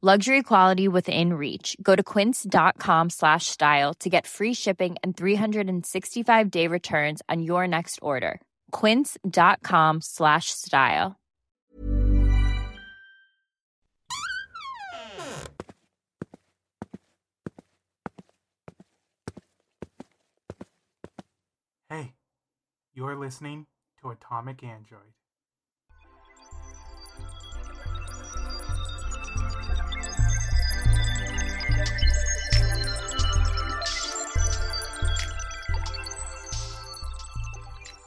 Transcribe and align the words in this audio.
Luxury 0.00 0.44
quality 0.44 0.86
within 0.86 1.32
reach. 1.32 1.76
Go 1.82 1.96
to 1.96 2.04
quince.com 2.04 3.10
slash 3.10 3.46
style 3.46 3.94
to 3.94 4.08
get 4.08 4.28
free 4.28 4.54
shipping 4.54 4.94
and 5.02 5.16
365 5.16 6.50
day 6.52 6.68
returns 6.68 7.20
on 7.28 7.42
your 7.42 7.66
next 7.66 7.98
order. 8.00 8.40
Quince.com 8.70 10.00
slash 10.00 10.50
style. 10.50 11.16
Hey, 21.90 22.12
you're 22.94 23.16
listening 23.16 23.66
to 24.00 24.10
Atomic 24.10 24.62
Android. 24.62 25.14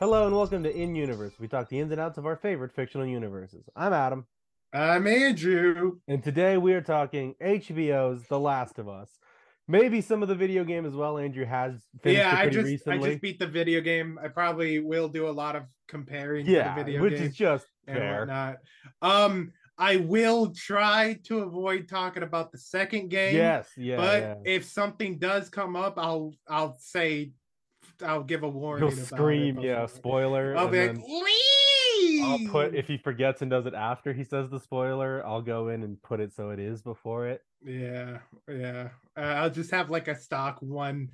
Hello 0.02 0.26
and 0.26 0.36
welcome 0.36 0.64
to 0.64 0.76
In 0.76 0.96
Universe. 0.96 1.34
We 1.40 1.48
talk 1.48 1.70
the 1.70 1.80
ins 1.80 1.92
and 1.92 2.02
outs 2.02 2.18
of 2.18 2.26
our 2.26 2.36
favorite 2.36 2.74
fictional 2.74 3.06
universes. 3.06 3.70
I'm 3.76 3.94
Adam, 3.94 4.26
I'm 4.74 5.06
Andrew. 5.06 6.00
and 6.08 6.24
today 6.24 6.58
we 6.58 6.74
are 6.74 6.82
talking 6.82 7.36
HBO's 7.40 8.28
The 8.28 8.40
Last 8.40 8.80
of 8.80 8.90
Us. 8.90 9.12
Maybe 9.68 10.02
some 10.02 10.24
of 10.24 10.28
the 10.28 10.34
video 10.34 10.64
game 10.64 10.88
as 10.88 10.96
well. 10.96 11.20
Andrew 11.20 11.46
has 11.46 11.84
finished 12.02 12.18
Yeah, 12.18 12.36
I 12.36 12.50
just 12.50 12.66
recently. 12.66 13.10
I 13.10 13.12
just 13.12 13.22
beat 13.22 13.38
the 13.38 13.46
video 13.46 13.80
game. 13.80 14.18
I 14.20 14.30
probably 14.30 14.80
will 14.80 15.08
do 15.08 15.28
a 15.28 15.30
lot 15.30 15.56
of 15.56 15.66
comparing 15.88 16.48
yeah, 16.48 16.74
to 16.74 16.80
the 16.80 16.84
video 16.84 17.02
which 17.04 17.22
is 17.22 17.36
just 17.36 17.68
and 17.86 18.00
fair. 18.00 18.20
whatnot. 18.22 18.56
Um, 19.04 19.52
I 19.78 19.98
will 19.98 20.52
try 20.56 21.20
to 21.26 21.42
avoid 21.42 21.88
talking 21.88 22.24
about 22.24 22.52
the 22.52 22.58
second 22.58 23.10
game. 23.10 23.36
Yes, 23.36 23.70
yeah, 23.78 23.98
but 23.98 24.22
yeah. 24.22 24.36
if 24.46 24.66
something 24.66 25.20
does 25.20 25.50
come 25.50 25.76
up, 25.76 26.00
I'll 26.00 26.34
I'll 26.50 26.76
say 26.80 27.34
I'll 28.04 28.24
give 28.24 28.44
a 28.44 28.50
warning. 28.50 28.90
He'll 28.90 28.98
about 28.98 29.08
scream, 29.08 29.60
yeah, 29.60 29.86
spoiler. 29.86 30.56
I'll 30.58 30.68
be 30.68 30.88
like! 30.88 30.98
I'll 32.24 32.40
put 32.50 32.76
if 32.76 32.88
he 32.88 32.98
forgets 32.98 33.42
and 33.42 33.50
does 33.50 33.66
it 33.66 33.74
after 33.74 34.14
he 34.14 34.24
says 34.24 34.50
the 34.50 34.60
spoiler, 34.60 35.26
I'll 35.26 35.42
go 35.42 35.70
in 35.70 35.84
and 35.84 36.02
put 36.02 36.20
it 36.20 36.34
so 36.34 36.50
it 36.50 36.60
is 36.60 36.82
before 36.82 37.28
it. 37.28 37.42
Yeah, 37.64 38.20
yeah. 38.48 38.90
Uh, 39.16 39.22
I'll 39.22 39.50
just 39.50 39.72
have 39.72 39.90
like 39.90 40.08
a 40.08 40.16
stock 40.16 40.58
one, 40.62 41.10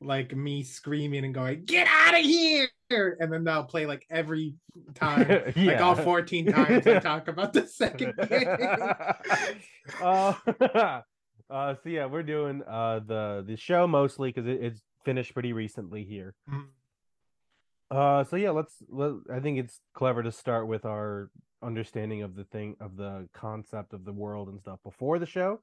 like 0.00 0.34
me 0.34 0.62
screaming 0.62 1.24
and 1.24 1.34
going, 1.34 1.64
"Get 1.64 1.86
out 1.88 2.14
of 2.14 2.24
here!" 2.24 2.68
And 2.90 3.32
then 3.32 3.46
I'll 3.48 3.64
play 3.64 3.86
like 3.86 4.06
every 4.10 4.54
time, 4.94 5.28
like 5.56 5.80
all 5.80 5.94
fourteen 5.94 6.46
times 6.52 6.86
I 6.86 6.98
talk 7.00 7.28
about 7.28 7.52
the 7.52 7.66
second 7.66 8.14
game. 8.28 8.48
uh, 10.02 10.34
uh, 11.50 11.74
so 11.74 11.88
yeah, 11.88 12.06
we're 12.06 12.22
doing 12.22 12.62
uh 12.68 13.00
the 13.06 13.44
the 13.46 13.56
show 13.56 13.86
mostly 13.86 14.30
because 14.30 14.46
it, 14.46 14.62
it's 14.62 14.82
finished 15.06 15.32
pretty 15.32 15.54
recently 15.54 16.04
here. 16.04 16.34
Mhm. 16.50 16.66
Uh, 17.90 18.24
so 18.24 18.36
yeah, 18.36 18.50
let's. 18.50 18.74
Let, 18.90 19.12
I 19.32 19.40
think 19.40 19.58
it's 19.58 19.80
clever 19.94 20.22
to 20.22 20.32
start 20.32 20.66
with 20.66 20.84
our 20.84 21.30
understanding 21.62 22.22
of 22.22 22.34
the 22.34 22.44
thing 22.44 22.76
of 22.80 22.96
the 22.96 23.28
concept 23.32 23.94
of 23.94 24.04
the 24.04 24.12
world 24.12 24.48
and 24.48 24.60
stuff 24.60 24.80
before 24.84 25.18
the 25.18 25.26
show. 25.26 25.62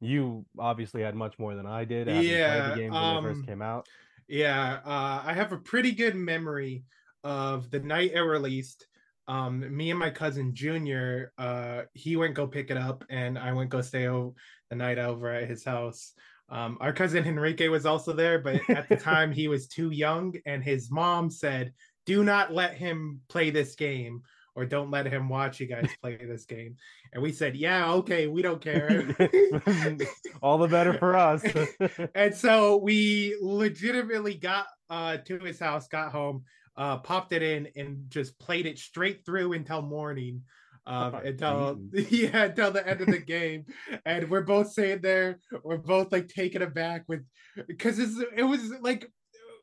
You 0.00 0.44
obviously 0.58 1.00
had 1.02 1.14
much 1.14 1.38
more 1.38 1.54
than 1.54 1.66
I 1.66 1.84
did. 1.84 2.08
Yeah, 2.08 2.68
the 2.70 2.76
games 2.76 2.92
when 2.92 3.02
they 3.02 3.16
um, 3.16 3.24
first 3.24 3.46
came 3.46 3.62
out. 3.62 3.88
Yeah, 4.28 4.80
uh, 4.84 5.22
I 5.24 5.32
have 5.32 5.52
a 5.52 5.58
pretty 5.58 5.92
good 5.92 6.14
memory 6.14 6.84
of 7.24 7.70
the 7.70 7.80
night 7.80 8.12
it 8.12 8.20
released. 8.20 8.86
Um, 9.28 9.74
me 9.74 9.90
and 9.90 9.98
my 9.98 10.10
cousin 10.10 10.54
Junior, 10.54 11.32
uh, 11.38 11.82
he 11.94 12.16
went 12.16 12.34
go 12.34 12.46
pick 12.46 12.70
it 12.70 12.76
up, 12.76 13.04
and 13.08 13.38
I 13.38 13.52
went 13.52 13.70
go 13.70 13.80
stay 13.80 14.08
o- 14.08 14.34
the 14.68 14.76
night 14.76 14.98
over 14.98 15.30
at 15.32 15.48
his 15.48 15.64
house. 15.64 16.12
Um, 16.48 16.76
our 16.80 16.92
cousin 16.92 17.24
Enrique 17.24 17.68
was 17.68 17.86
also 17.86 18.12
there, 18.12 18.38
but 18.38 18.60
at 18.68 18.88
the 18.88 18.96
time 19.10 19.32
he 19.32 19.48
was 19.48 19.68
too 19.68 19.90
young, 19.90 20.34
and 20.46 20.62
his 20.62 20.90
mom 20.90 21.30
said, 21.30 21.72
"Do 22.06 22.24
not 22.24 22.52
let 22.52 22.74
him 22.74 23.20
play 23.28 23.50
this 23.50 23.74
game." 23.74 24.22
Or 24.54 24.66
don't 24.66 24.90
let 24.90 25.06
him 25.06 25.30
watch 25.30 25.60
you 25.60 25.66
guys 25.66 25.88
play 26.02 26.16
this 26.16 26.44
game. 26.44 26.76
And 27.14 27.22
we 27.22 27.32
said, 27.32 27.56
Yeah, 27.56 27.90
okay, 27.92 28.26
we 28.26 28.42
don't 28.42 28.60
care. 28.60 29.08
All 30.42 30.58
the 30.58 30.68
better 30.68 30.92
for 30.92 31.16
us. 31.16 31.42
and 32.14 32.34
so 32.34 32.76
we 32.76 33.34
legitimately 33.40 34.34
got 34.34 34.66
uh 34.90 35.16
to 35.24 35.38
his 35.38 35.58
house 35.58 35.88
got 35.88 36.12
home 36.12 36.44
uh 36.76 36.98
popped 36.98 37.32
it 37.32 37.42
in 37.42 37.68
and 37.76 38.04
just 38.10 38.38
played 38.38 38.66
it 38.66 38.78
straight 38.78 39.24
through 39.24 39.54
until 39.54 39.80
morning 39.80 40.42
um 40.86 41.14
until 41.14 41.80
yeah 41.92 42.44
until 42.44 42.70
the 42.70 42.86
end 42.86 43.00
of 43.00 43.06
the 43.06 43.18
game. 43.18 43.64
And 44.04 44.28
we're 44.28 44.42
both 44.42 44.72
sitting 44.72 45.00
there 45.00 45.38
we're 45.62 45.76
both 45.76 46.12
like 46.12 46.28
taken 46.28 46.62
aback 46.62 47.04
with 47.08 47.24
because 47.66 47.98
it 47.98 48.42
was 48.42 48.70
like 48.80 49.10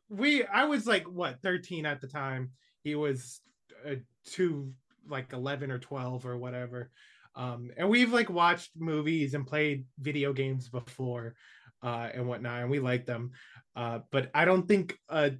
we 0.09 0.43
i 0.45 0.65
was 0.65 0.87
like 0.87 1.03
what 1.03 1.41
13 1.41 1.85
at 1.85 2.01
the 2.01 2.07
time. 2.07 2.51
He 2.83 2.95
was 2.95 3.41
uh, 3.87 3.95
two 4.25 4.73
like 5.07 5.33
11 5.33 5.71
or 5.71 5.79
12 5.79 6.25
or 6.25 6.37
whatever. 6.37 6.89
Um 7.35 7.71
and 7.77 7.89
we've 7.89 8.13
like 8.13 8.29
watched 8.29 8.71
movies 8.77 9.33
and 9.33 9.45
played 9.45 9.85
video 9.99 10.33
games 10.33 10.69
before 10.69 11.35
uh 11.83 12.09
and 12.13 12.27
whatnot 12.27 12.61
and 12.61 12.71
we 12.71 12.79
like 12.79 13.05
them. 13.05 13.31
Uh 13.75 13.99
but 14.11 14.29
i 14.33 14.45
don't 14.45 14.67
think 14.67 14.97
a 15.09 15.33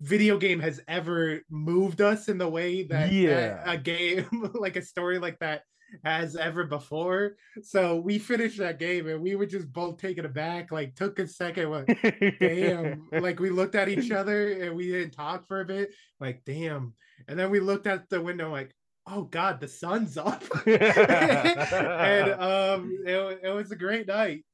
video 0.00 0.36
game 0.38 0.60
has 0.60 0.80
ever 0.88 1.40
moved 1.50 2.00
us 2.00 2.28
in 2.28 2.38
the 2.38 2.48
way 2.48 2.82
that, 2.84 3.08
that 3.08 3.12
Yeah. 3.12 3.62
a 3.70 3.76
game 3.78 4.26
like 4.54 4.76
a 4.76 4.82
story 4.82 5.18
like 5.18 5.38
that 5.40 5.62
has 6.04 6.34
ever 6.36 6.64
before 6.64 7.36
so 7.62 7.96
we 7.96 8.18
finished 8.18 8.58
that 8.58 8.78
game 8.80 9.06
and 9.06 9.22
we 9.22 9.36
were 9.36 9.46
just 9.46 9.72
both 9.72 9.98
taken 9.98 10.26
aback 10.26 10.72
like 10.72 10.94
took 10.96 11.18
a 11.20 11.26
second 11.28 11.70
like 11.70 12.36
damn 12.40 13.08
like 13.12 13.38
we 13.38 13.50
looked 13.50 13.76
at 13.76 13.88
each 13.88 14.10
other 14.10 14.52
and 14.64 14.76
we 14.76 14.90
didn't 14.90 15.12
talk 15.12 15.46
for 15.46 15.60
a 15.60 15.64
bit 15.64 15.94
like 16.18 16.42
damn 16.44 16.92
and 17.28 17.38
then 17.38 17.50
we 17.50 17.60
looked 17.60 17.86
at 17.86 18.08
the 18.10 18.20
window 18.20 18.50
like 18.50 18.74
oh 19.06 19.22
god 19.22 19.60
the 19.60 19.68
sun's 19.68 20.16
up 20.18 20.42
and 20.66 22.30
um 22.32 22.92
it, 23.06 23.40
it 23.44 23.50
was 23.54 23.70
a 23.70 23.76
great 23.76 24.06
night 24.08 24.44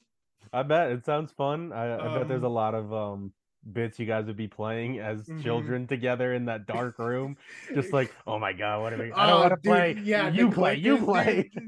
I 0.52 0.62
bet 0.64 0.90
it 0.90 1.06
sounds 1.06 1.32
fun. 1.32 1.72
I, 1.72 1.94
I 1.94 2.18
bet 2.18 2.28
there's 2.28 2.42
a 2.42 2.46
Um, 2.46 2.52
lot 2.52 2.74
of 2.74 2.92
um 2.92 3.32
bits 3.70 3.98
you 3.98 4.06
guys 4.06 4.26
would 4.26 4.36
be 4.36 4.48
playing 4.48 4.98
as 4.98 5.28
Mhm. 5.28 5.42
children 5.42 5.86
together 5.86 6.34
in 6.34 6.46
that 6.46 6.66
dark 6.66 6.98
room, 6.98 7.36
just 7.74 7.92
like, 7.92 8.12
oh 8.26 8.38
my 8.38 8.52
god, 8.52 8.82
what 8.82 8.92
are 8.92 8.98
we? 8.98 9.12
I 9.12 9.26
Oh, 9.26 9.30
don't 9.30 9.40
want 9.40 9.50
to 9.52 9.68
play. 9.68 9.96
yeah 10.02 10.28
you 10.28 10.50
play. 10.50 10.76
You 10.76 10.98
play. 10.98 11.50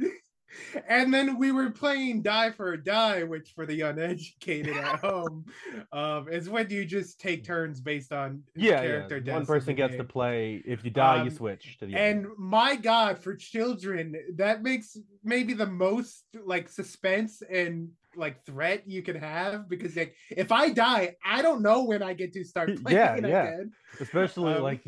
and 0.89 1.13
then 1.13 1.37
we 1.39 1.51
were 1.51 1.71
playing 1.71 2.23
die 2.23 2.51
for 2.51 2.73
a 2.73 2.83
die 2.83 3.25
which 3.25 3.53
for 3.57 3.67
the 3.67 3.81
uneducated 3.81 4.77
at 4.77 5.01
home 5.01 5.45
um 5.93 6.29
is 6.29 6.49
when 6.49 6.71
you 6.71 6.85
just 6.85 7.19
take 7.21 7.45
turns 7.45 7.81
based 7.81 8.13
on 8.13 8.43
Yeah, 8.55 8.81
character 8.81 9.21
yeah. 9.25 9.35
One 9.35 9.47
person 9.47 9.75
gets 9.75 9.97
to 9.97 10.05
play. 10.05 10.63
If 10.65 10.85
you 10.85 10.91
die, 10.91 11.17
you 11.17 11.31
Um, 11.31 11.37
switch 11.37 11.79
to 11.79 11.87
the 11.87 11.97
and 11.97 12.27
other. 12.27 12.35
my 12.39 12.77
god 12.77 13.19
for 13.19 13.35
children 13.35 14.15
that 14.37 14.63
makes 14.63 14.97
maybe 15.23 15.55
the 15.55 15.67
most 15.67 16.25
like 16.45 16.69
suspense 16.69 17.43
and 17.43 17.91
like 18.17 18.45
threat 18.45 18.89
you 18.89 19.03
can 19.03 19.17
have 19.17 19.69
because 19.69 19.97
like 19.97 20.17
if 20.31 20.53
I 20.53 20.71
die, 20.71 21.17
I 21.25 21.43
don't 21.43 21.63
know 21.63 21.85
when 21.85 22.03
I 22.03 22.15
get 22.15 22.33
to 22.35 22.45
start 22.45 22.77
playing 22.83 23.01
Yeah, 23.05 23.17
yeah. 23.19 23.53
again. 23.53 23.73
Especially 24.01 24.57
Um, 24.57 24.59
like 24.59 24.85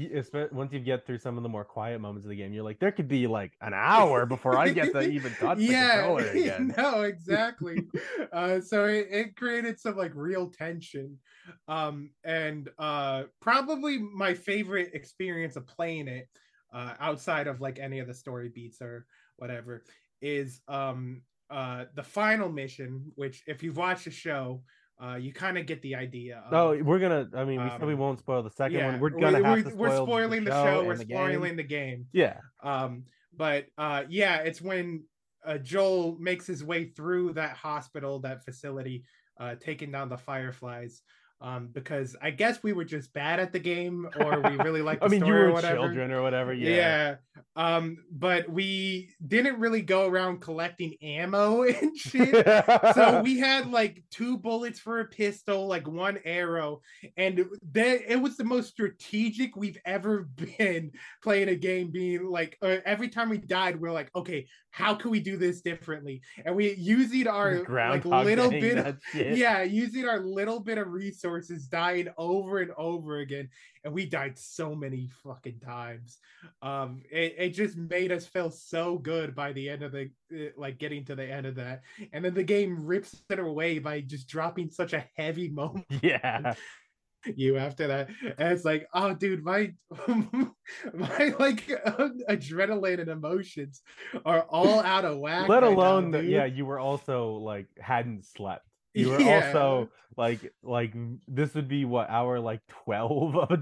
once 0.51 0.73
you 0.73 0.81
get 0.81 1.07
through 1.07 1.19
some 1.19 1.37
of 1.37 1.45
the 1.45 1.49
more 1.49 1.65
quiet 1.65 2.01
moments 2.01 2.25
of 2.27 2.31
the 2.31 2.37
game, 2.37 2.53
you're 2.53 2.65
like, 2.65 2.81
there 2.81 2.91
could 2.91 3.07
be 3.07 3.29
like 3.29 3.57
an 3.61 3.73
hour 3.75 4.27
before 4.27 4.57
I 4.57 4.69
get 4.69 4.93
to 4.93 5.05
even 5.05 5.37
touch 5.37 5.65
the 5.67 5.75
controller 5.75 6.31
again. 6.33 6.75
no, 6.77 7.03
exactly. 7.03 7.89
uh, 8.33 8.61
so 8.61 8.87
it, 8.87 9.09
it 9.11 9.37
created 9.37 9.79
some 9.79 9.97
like 9.97 10.13
real 10.15 10.51
tension. 10.51 11.21
Um, 11.69 12.11
and 12.25 12.69
uh, 12.79 13.25
probably 13.41 13.99
my 13.99 14.35
favorite 14.35 14.95
experience 14.95 15.57
of 15.57 15.67
playing 15.67 16.09
it, 16.09 16.29
uh, 16.73 16.95
outside 16.99 17.47
of 17.47 17.61
like 17.61 17.79
any 17.79 18.01
of 18.01 18.07
the 18.09 18.15
story 18.15 18.49
beats 18.49 18.83
or 18.83 19.07
whatever, 19.37 19.85
is 20.21 20.63
um 20.67 21.23
uh 21.51 21.85
the 21.95 22.03
final 22.03 22.51
mission. 22.51 23.13
Which, 23.15 23.43
if 23.47 23.63
you've 23.63 23.77
watched 23.77 24.05
the 24.07 24.11
show, 24.11 24.63
uh, 25.03 25.17
you 25.17 25.33
kind 25.33 25.59
of 25.59 25.67
get 25.67 25.83
the 25.83 25.95
idea. 25.95 26.43
Of, 26.47 26.53
No, 26.53 26.83
we're 26.83 26.99
gonna. 26.99 27.29
I 27.35 27.45
mean, 27.45 27.63
we 27.63 27.71
said 27.71 27.85
we 27.85 27.93
Um, 27.95 27.99
won't 27.99 28.19
spoil 28.19 28.43
the 28.43 28.51
second 28.51 28.79
yeah, 28.79 28.91
one. 28.93 29.01
We're 29.01 29.11
gonna 29.11 29.45
have 29.45 29.69
to 29.69 29.75
we're 29.77 29.95
spoiling 29.97 30.45
the 30.45 30.51
show. 30.53 30.79
and 30.81 30.89
We're 30.89 30.97
the 30.97 31.05
game. 31.05 31.17
spoiling 31.17 31.57
the 31.57 31.63
game. 31.65 32.07
Yeah, 32.13 32.39
Um, 32.63 33.05
but 33.37 33.67
uh, 33.77 34.05
yeah, 34.09 34.39
it's 34.39 34.61
when 34.63 35.05
uh, 35.45 35.59
Joel 35.59 36.17
makes 36.19 36.47
his 36.47 36.65
way 36.65 36.87
through 36.87 37.35
that 37.35 37.57
hospital, 37.57 38.19
that 38.21 38.45
facility, 38.45 39.05
uh, 39.39 39.55
taking 39.61 39.93
down 39.93 40.09
the 40.09 40.17
Fireflies. 40.19 41.03
Um, 41.41 41.69
because 41.71 42.17
I 42.23 42.31
guess 42.31 42.63
we 42.63 42.73
were 42.73 42.85
just 42.85 43.13
bad 43.13 43.41
at 43.41 43.53
the 43.53 43.59
game, 43.59 44.09
or 44.21 44.41
we 44.41 44.57
really 44.57 44.83
like. 44.83 44.99
I 45.03 45.09
mean, 45.09 45.25
you 45.25 45.35
or 45.35 45.47
were 45.47 45.53
whatever. 45.53 45.77
children 45.77 46.11
or 46.11 46.23
whatever. 46.23 46.53
Yeah. 46.53 46.71
Yeah. 46.71 47.17
Um, 47.55 47.99
but 48.11 48.49
we 48.49 49.11
didn't 49.27 49.59
really 49.59 49.83
go 49.83 50.07
around 50.07 50.41
collecting 50.41 50.95
ammo 51.03 51.63
and 51.65 51.97
shit. 51.97 52.47
so 52.95 53.23
we 53.23 53.39
had 53.39 53.71
like 53.71 54.03
two 54.11 54.39
bullets 54.39 54.79
for 54.79 55.01
a 55.01 55.07
pistol, 55.07 55.67
like 55.67 55.87
one 55.87 56.19
arrow, 56.25 56.81
and 57.17 57.45
that 57.73 58.11
it 58.11 58.21
was 58.21 58.37
the 58.37 58.45
most 58.45 58.71
strategic 58.71 59.57
we've 59.57 59.79
ever 59.85 60.29
been 60.59 60.93
playing 61.23 61.49
a 61.49 61.55
game. 61.55 61.91
Being 61.91 62.27
like, 62.31 62.57
uh, 62.63 62.77
every 62.85 63.09
time 63.09 63.29
we 63.29 63.39
died, 63.39 63.81
we 63.81 63.89
are 63.89 63.93
like, 63.93 64.11
okay, 64.15 64.47
how 64.71 64.95
can 64.95 65.11
we 65.11 65.21
do 65.21 65.37
this 65.37 65.63
differently? 65.63 66.21
And 66.45 66.55
we 66.55 66.75
using 66.75 67.27
our 67.27 67.65
like 67.69 68.05
little 68.05 68.51
bit, 68.51 68.97
shit. 69.13 69.39
yeah, 69.39 69.63
using 69.63 70.07
our 70.07 70.21
little 70.21 70.61
bit 70.61 70.77
of 70.77 70.89
dying 71.71 72.09
over 72.17 72.59
and 72.61 72.71
over 72.77 73.19
again, 73.19 73.49
and 73.85 73.93
we 73.93 74.07
died 74.07 74.39
so 74.39 74.75
many 74.75 75.09
fucking 75.23 75.61
times. 75.61 76.19
Um, 76.63 77.03
it, 77.11 77.35
it 77.39 77.51
just 77.51 77.77
made 77.77 78.13
us 78.13 78.27
feel 78.27 78.51
so 78.51 78.99
good 78.99 79.35
by 79.35 79.53
the 79.53 79.69
end 79.69 79.83
of 79.83 79.93
the 79.93 80.11
uh, 80.33 80.51
like 80.57 80.79
getting 80.79 81.05
to 81.07 81.15
the 81.15 81.25
end 81.31 81.47
of 81.47 81.55
that, 81.57 81.83
and 82.13 82.25
then 82.25 82.35
the 82.35 82.43
game 82.45 82.85
rips 82.85 83.21
it 83.31 83.39
away 83.39 83.79
by 83.79 84.01
just 84.01 84.29
dropping 84.29 84.71
such 84.71 84.93
a 84.93 85.05
heavy 85.17 85.49
moment 85.51 85.87
Yeah. 86.03 86.55
you 87.35 87.57
after 87.57 87.89
that, 87.89 88.09
and 88.39 88.53
it's 88.53 88.65
like, 88.65 88.87
oh, 88.95 89.13
dude, 89.15 89.43
my 89.43 89.73
my 90.95 91.35
like 91.39 91.67
adrenaline 92.29 93.01
and 93.01 93.09
emotions 93.09 93.83
are 94.25 94.43
all 94.43 94.81
out 94.81 95.05
of 95.05 95.19
whack. 95.19 95.49
Let 95.49 95.63
right 95.63 95.73
alone 95.73 96.13
that, 96.13 96.23
dude. 96.23 96.31
yeah, 96.31 96.45
you 96.45 96.65
were 96.67 96.79
also 96.79 97.33
like 97.35 97.67
hadn't 97.81 98.25
slept. 98.27 98.66
You 98.97 99.11
were 99.11 99.21
Yeah. 99.21 99.47
also 99.47 99.91
like 100.17 100.53
like 100.63 100.95
this 101.29 101.55
would 101.55 101.69
be 101.69 101.85
what 101.85 102.09
hour 102.09 102.41
like 102.41 102.61
twelve 102.69 103.37
of 103.37 103.51
a 103.51 103.55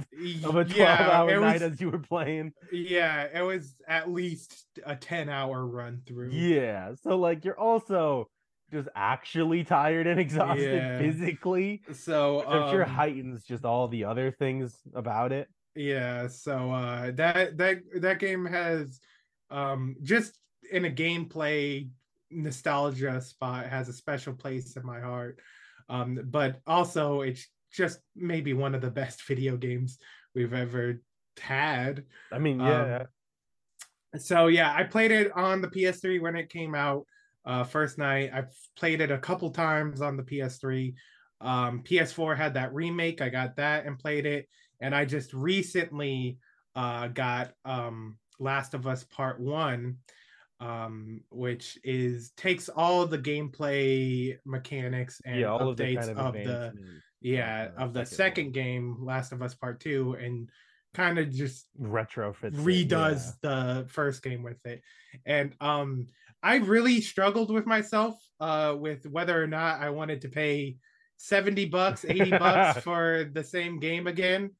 of 0.46 0.56
a 0.56 0.64
twelve 0.64 0.70
Yeah, 0.76 1.10
hour 1.12 1.40
night 1.40 1.54
was- 1.54 1.62
as 1.72 1.80
you 1.80 1.90
were 1.90 1.98
playing. 1.98 2.52
Yeah, 2.72 3.26
it 3.34 3.42
was 3.42 3.74
at 3.88 4.10
least 4.10 4.64
a 4.86 4.94
10 4.96 5.28
hour 5.28 5.66
run 5.66 6.02
through. 6.06 6.30
Yeah. 6.30 6.94
So 7.02 7.16
like 7.18 7.44
you're 7.44 7.58
also 7.58 8.28
just 8.72 8.88
actually 8.94 9.64
tired 9.64 10.06
and 10.06 10.18
exhausted 10.26 10.72
Yeah. 10.76 10.98
physically. 10.98 11.82
So 11.92 12.38
which 12.38 12.46
I'm 12.48 12.70
sure 12.70 12.84
um, 12.84 12.90
heightens 12.90 13.44
just 13.44 13.64
all 13.64 13.88
the 13.88 14.04
other 14.04 14.30
things 14.30 14.76
about 14.94 15.32
it. 15.32 15.48
yeah, 15.74 16.28
so 16.28 16.70
uh 16.70 17.10
that 17.12 17.58
that 17.58 17.78
that 18.00 18.18
game 18.20 18.44
has 18.46 19.00
um 19.50 19.96
just 20.02 20.38
in 20.70 20.84
a 20.84 20.90
gameplay 20.90 21.88
nostalgia 22.34 23.20
spot 23.20 23.66
has 23.66 23.88
a 23.88 23.92
special 23.92 24.34
place 24.34 24.76
in 24.76 24.84
my 24.84 25.00
heart. 25.00 25.38
Um 25.88 26.20
but 26.24 26.60
also 26.66 27.20
it's 27.22 27.46
just 27.72 28.00
maybe 28.14 28.52
one 28.52 28.74
of 28.74 28.80
the 28.80 28.90
best 28.90 29.22
video 29.28 29.56
games 29.56 29.98
we've 30.34 30.54
ever 30.54 31.00
had. 31.40 32.04
I 32.32 32.38
mean, 32.38 32.60
Um, 32.60 32.68
yeah. 32.68 33.04
so 34.18 34.46
yeah 34.46 34.72
i 34.76 34.84
played 34.84 35.10
it 35.10 35.32
on 35.36 35.60
the 35.60 35.68
ps3 35.68 36.20
when 36.20 36.36
it 36.36 36.48
came 36.48 36.74
out 36.74 37.04
uh 37.46 37.64
first 37.64 37.98
night 37.98 38.30
i've 38.32 38.54
played 38.76 39.00
it 39.00 39.10
a 39.10 39.18
couple 39.18 39.50
times 39.50 40.00
on 40.00 40.16
the 40.16 40.22
ps3 40.22 40.94
um 41.40 41.82
ps4 41.82 42.36
had 42.36 42.54
that 42.54 42.72
remake 42.72 43.20
i 43.20 43.28
got 43.28 43.56
that 43.56 43.86
and 43.86 43.98
played 43.98 44.24
it 44.24 44.48
and 44.80 44.94
i 44.94 45.04
just 45.04 45.34
recently 45.34 46.38
uh 46.76 47.08
got 47.08 47.52
um 47.64 48.16
last 48.38 48.74
of 48.74 48.86
us 48.86 49.02
part 49.04 49.40
one 49.40 49.96
um 50.64 51.20
which 51.30 51.78
is 51.84 52.30
takes 52.36 52.68
all 52.70 53.06
the 53.06 53.18
gameplay 53.18 54.36
mechanics 54.46 55.20
and 55.26 55.40
yeah, 55.40 55.48
all 55.48 55.68
of 55.68 55.76
the 55.76 55.84
updates 55.84 56.06
kind 56.06 56.10
of, 56.10 56.18
of 56.18 56.32
the 56.32 56.72
yeah 57.20 57.68
the 57.68 57.82
of 57.82 57.92
the 57.92 58.06
second 58.06 58.52
game 58.52 58.96
last 59.00 59.32
of 59.32 59.42
us 59.42 59.54
part 59.54 59.78
two 59.78 60.14
and 60.14 60.48
kind 60.94 61.18
of 61.18 61.30
just 61.30 61.66
retrofits 61.78 62.44
it, 62.44 62.54
redoes 62.54 63.32
the 63.42 63.84
first 63.88 64.22
game 64.22 64.42
with 64.42 64.64
it. 64.64 64.80
And 65.26 65.54
um 65.60 66.06
i 66.42 66.56
really 66.56 67.00
struggled 67.00 67.50
with 67.50 67.66
myself 67.66 68.16
uh 68.40 68.74
with 68.78 69.04
whether 69.06 69.40
or 69.42 69.46
not 69.46 69.80
i 69.80 69.90
wanted 69.90 70.22
to 70.22 70.28
pay 70.28 70.76
70 71.18 71.66
bucks 71.66 72.04
80 72.06 72.30
bucks 72.30 72.80
for 72.84 73.30
the 73.32 73.44
same 73.44 73.80
game 73.80 74.06
again. 74.06 74.50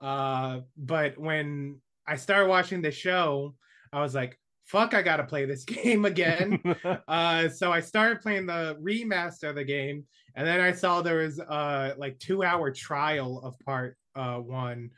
Uh 0.00 0.60
but 0.76 1.16
when 1.16 1.80
i 2.06 2.16
started 2.16 2.48
watching 2.48 2.82
the 2.82 2.90
show 2.90 3.54
i 3.92 4.00
was 4.00 4.14
like 4.14 4.38
fuck 4.64 4.94
i 4.94 5.02
gotta 5.02 5.24
play 5.24 5.44
this 5.44 5.64
game 5.82 6.04
again 6.04 6.60
uh 7.08 7.48
so 7.48 7.72
i 7.72 7.80
started 7.80 8.20
playing 8.20 8.46
the 8.46 8.76
remaster 8.82 9.48
of 9.50 9.56
the 9.56 9.64
game 9.64 10.04
and 10.36 10.46
then 10.46 10.60
i 10.60 10.72
saw 10.72 11.02
there 11.02 11.18
was 11.18 11.38
uh 11.40 11.94
like 11.98 12.18
two 12.18 12.42
hour 12.42 12.70
trial 12.70 13.40
of 13.44 13.58
part 13.60 13.96
uh 14.16 14.36
one 14.36 14.88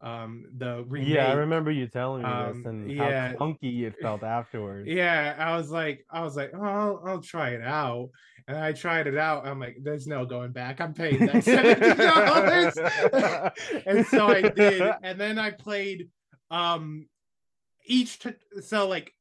um 0.00 0.44
the 0.58 0.84
remake. 0.86 1.08
yeah, 1.14 1.30
I 1.30 1.34
remember 1.34 1.70
you 1.70 1.86
telling 1.86 2.22
me 2.24 2.28
Um, 2.28 2.56
this 2.58 2.66
and 2.66 2.90
yeah. 2.90 3.28
how 3.28 3.34
clunky 3.36 3.84
it 3.84 3.94
felt 4.02 4.22
afterwards. 4.22 4.86
yeah 4.88 5.34
i 5.38 5.56
was 5.56 5.70
like 5.70 6.04
i 6.10 6.20
was 6.20 6.36
like 6.36 6.50
oh 6.54 6.62
I'll, 6.62 7.02
I'll 7.06 7.20
try 7.22 7.50
it 7.50 7.62
out 7.62 8.10
and 8.46 8.58
i 8.58 8.72
tried 8.72 9.06
it 9.06 9.16
out 9.16 9.46
i'm 9.46 9.58
like 9.58 9.78
there's 9.82 10.06
no 10.06 10.26
going 10.26 10.52
back 10.52 10.82
i'm 10.82 10.92
paying 10.92 11.24
that 11.24 11.36
$70 11.36 13.82
and 13.86 14.06
so 14.06 14.26
i 14.26 14.42
did 14.42 14.82
and 15.02 15.18
then 15.18 15.38
i 15.38 15.50
played 15.50 16.10
um 16.50 17.06
each 17.84 18.18
t- 18.18 18.30
so 18.60 18.88
like 18.88 19.12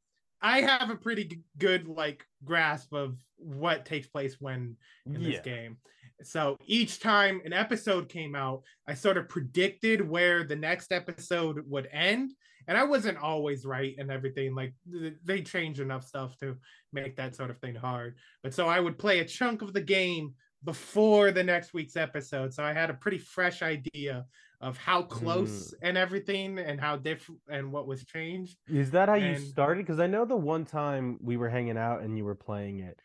i 0.42 0.62
have 0.62 0.89
a 0.89 0.95
pretty 0.95 1.42
good 1.57 1.88
like 1.88 2.25
grasp 2.44 2.94
of 2.94 3.18
what 3.38 3.86
takes 3.86 4.07
place 4.07 4.38
when 4.39 4.77
in 5.06 5.21
this 5.21 5.42
game. 5.42 5.77
So 6.21 6.56
each 6.65 7.01
time 7.01 7.42
an 7.44 7.51
episode 7.54 8.07
came 8.07 8.36
out 8.36 8.63
i 8.88 8.94
sort 8.94 9.18
of 9.18 9.27
predicted 9.27 10.07
where 10.07 10.44
the 10.44 10.56
next 10.56 10.92
episode 10.94 11.62
would 11.67 11.89
end 11.91 12.32
and 12.67 12.77
i 12.77 12.84
wasn't 12.84 13.17
always 13.17 13.65
right 13.65 13.96
and 13.98 14.10
everything 14.10 14.55
like 14.55 14.74
th- 14.89 15.15
they 15.25 15.41
changed 15.41 15.82
enough 15.82 16.05
stuff 16.05 16.38
to 16.38 16.55
make 16.93 17.17
that 17.17 17.36
sort 17.36 17.50
of 17.50 17.58
thing 17.60 17.75
hard. 17.75 18.15
But 18.41 18.53
so 18.53 18.67
i 18.67 18.79
would 18.79 18.98
play 18.98 19.20
a 19.20 19.25
chunk 19.25 19.62
of 19.62 19.74
the 19.74 19.82
game 19.82 20.34
before 20.63 21.32
the 21.32 21.43
next 21.43 21.74
week's 21.74 21.98
episode 21.98 22.53
so 22.53 22.63
i 22.63 22.72
had 22.72 22.89
a 22.89 22.93
pretty 22.93 23.17
fresh 23.17 23.62
idea 23.62 24.25
of 24.63 24.77
how 24.77 25.01
close 25.03 25.74
and 25.82 25.98
everything 25.98 26.58
and 26.58 26.79
how 26.79 26.96
different 26.96 27.41
and 27.50 27.72
what 27.72 27.86
was 27.86 28.03
changed 28.05 28.58
Is 28.67 28.91
that 28.91 29.10
how 29.10 29.15
you 29.15 29.36
started? 29.38 29.86
Because 29.86 30.00
I 30.00 30.08
know 30.08 30.25
the 30.25 30.36
one 30.38 30.65
time 30.65 31.20
we 31.22 31.38
were 31.38 31.50
hanging 31.50 31.77
out 31.77 32.01
and 32.01 32.17
you 32.17 32.24
were 32.25 32.36
playing 32.36 32.79
it, 32.79 32.98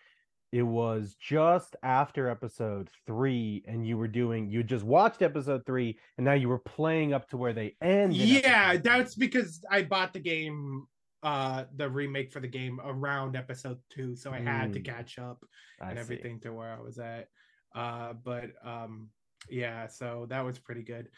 it 0.53 0.63
was 0.63 1.15
just 1.21 1.77
after 1.83 2.29
episode 2.31 2.89
three, 3.07 3.63
and 3.67 3.87
you 3.87 3.99
were 3.99 4.09
doing 4.09 4.49
you 4.49 4.63
just 4.63 4.85
watched 4.85 5.21
episode 5.21 5.67
three, 5.67 5.99
and 6.17 6.25
now 6.25 6.33
you 6.33 6.49
were 6.49 6.59
playing 6.61 7.13
up 7.13 7.29
to 7.31 7.37
where 7.37 7.53
they 7.53 7.75
end. 7.83 8.15
yeah 8.15 8.69
episode 8.71 8.83
that's 8.85 9.15
because 9.15 9.61
i 9.71 9.83
bought 9.83 10.13
the 10.13 10.21
game 10.21 10.87
uh 11.25 11.65
the 11.77 11.89
remake 11.91 12.31
for 12.33 12.41
the 12.41 12.49
game 12.49 12.81
around 12.85 13.37
episode 13.37 13.79
two 13.91 14.15
so 14.15 14.33
i 14.33 14.39
had 14.39 14.73
to 14.73 14.79
Mm. 14.81 14.85
catch 14.85 15.19
up 15.19 15.45
I 15.81 15.89
and 15.91 15.99
see. 15.99 16.03
everything 16.05 16.41
to 16.41 16.53
where 16.53 16.73
i 16.73 16.81
was 16.81 16.99
at 16.99 17.29
uh 17.75 18.13
but 18.25 18.51
um 18.65 19.09
yeah 19.51 19.87
so 19.87 20.27
that 20.29 20.45
was 20.45 20.59
pretty 20.59 20.83
good. 20.83 21.09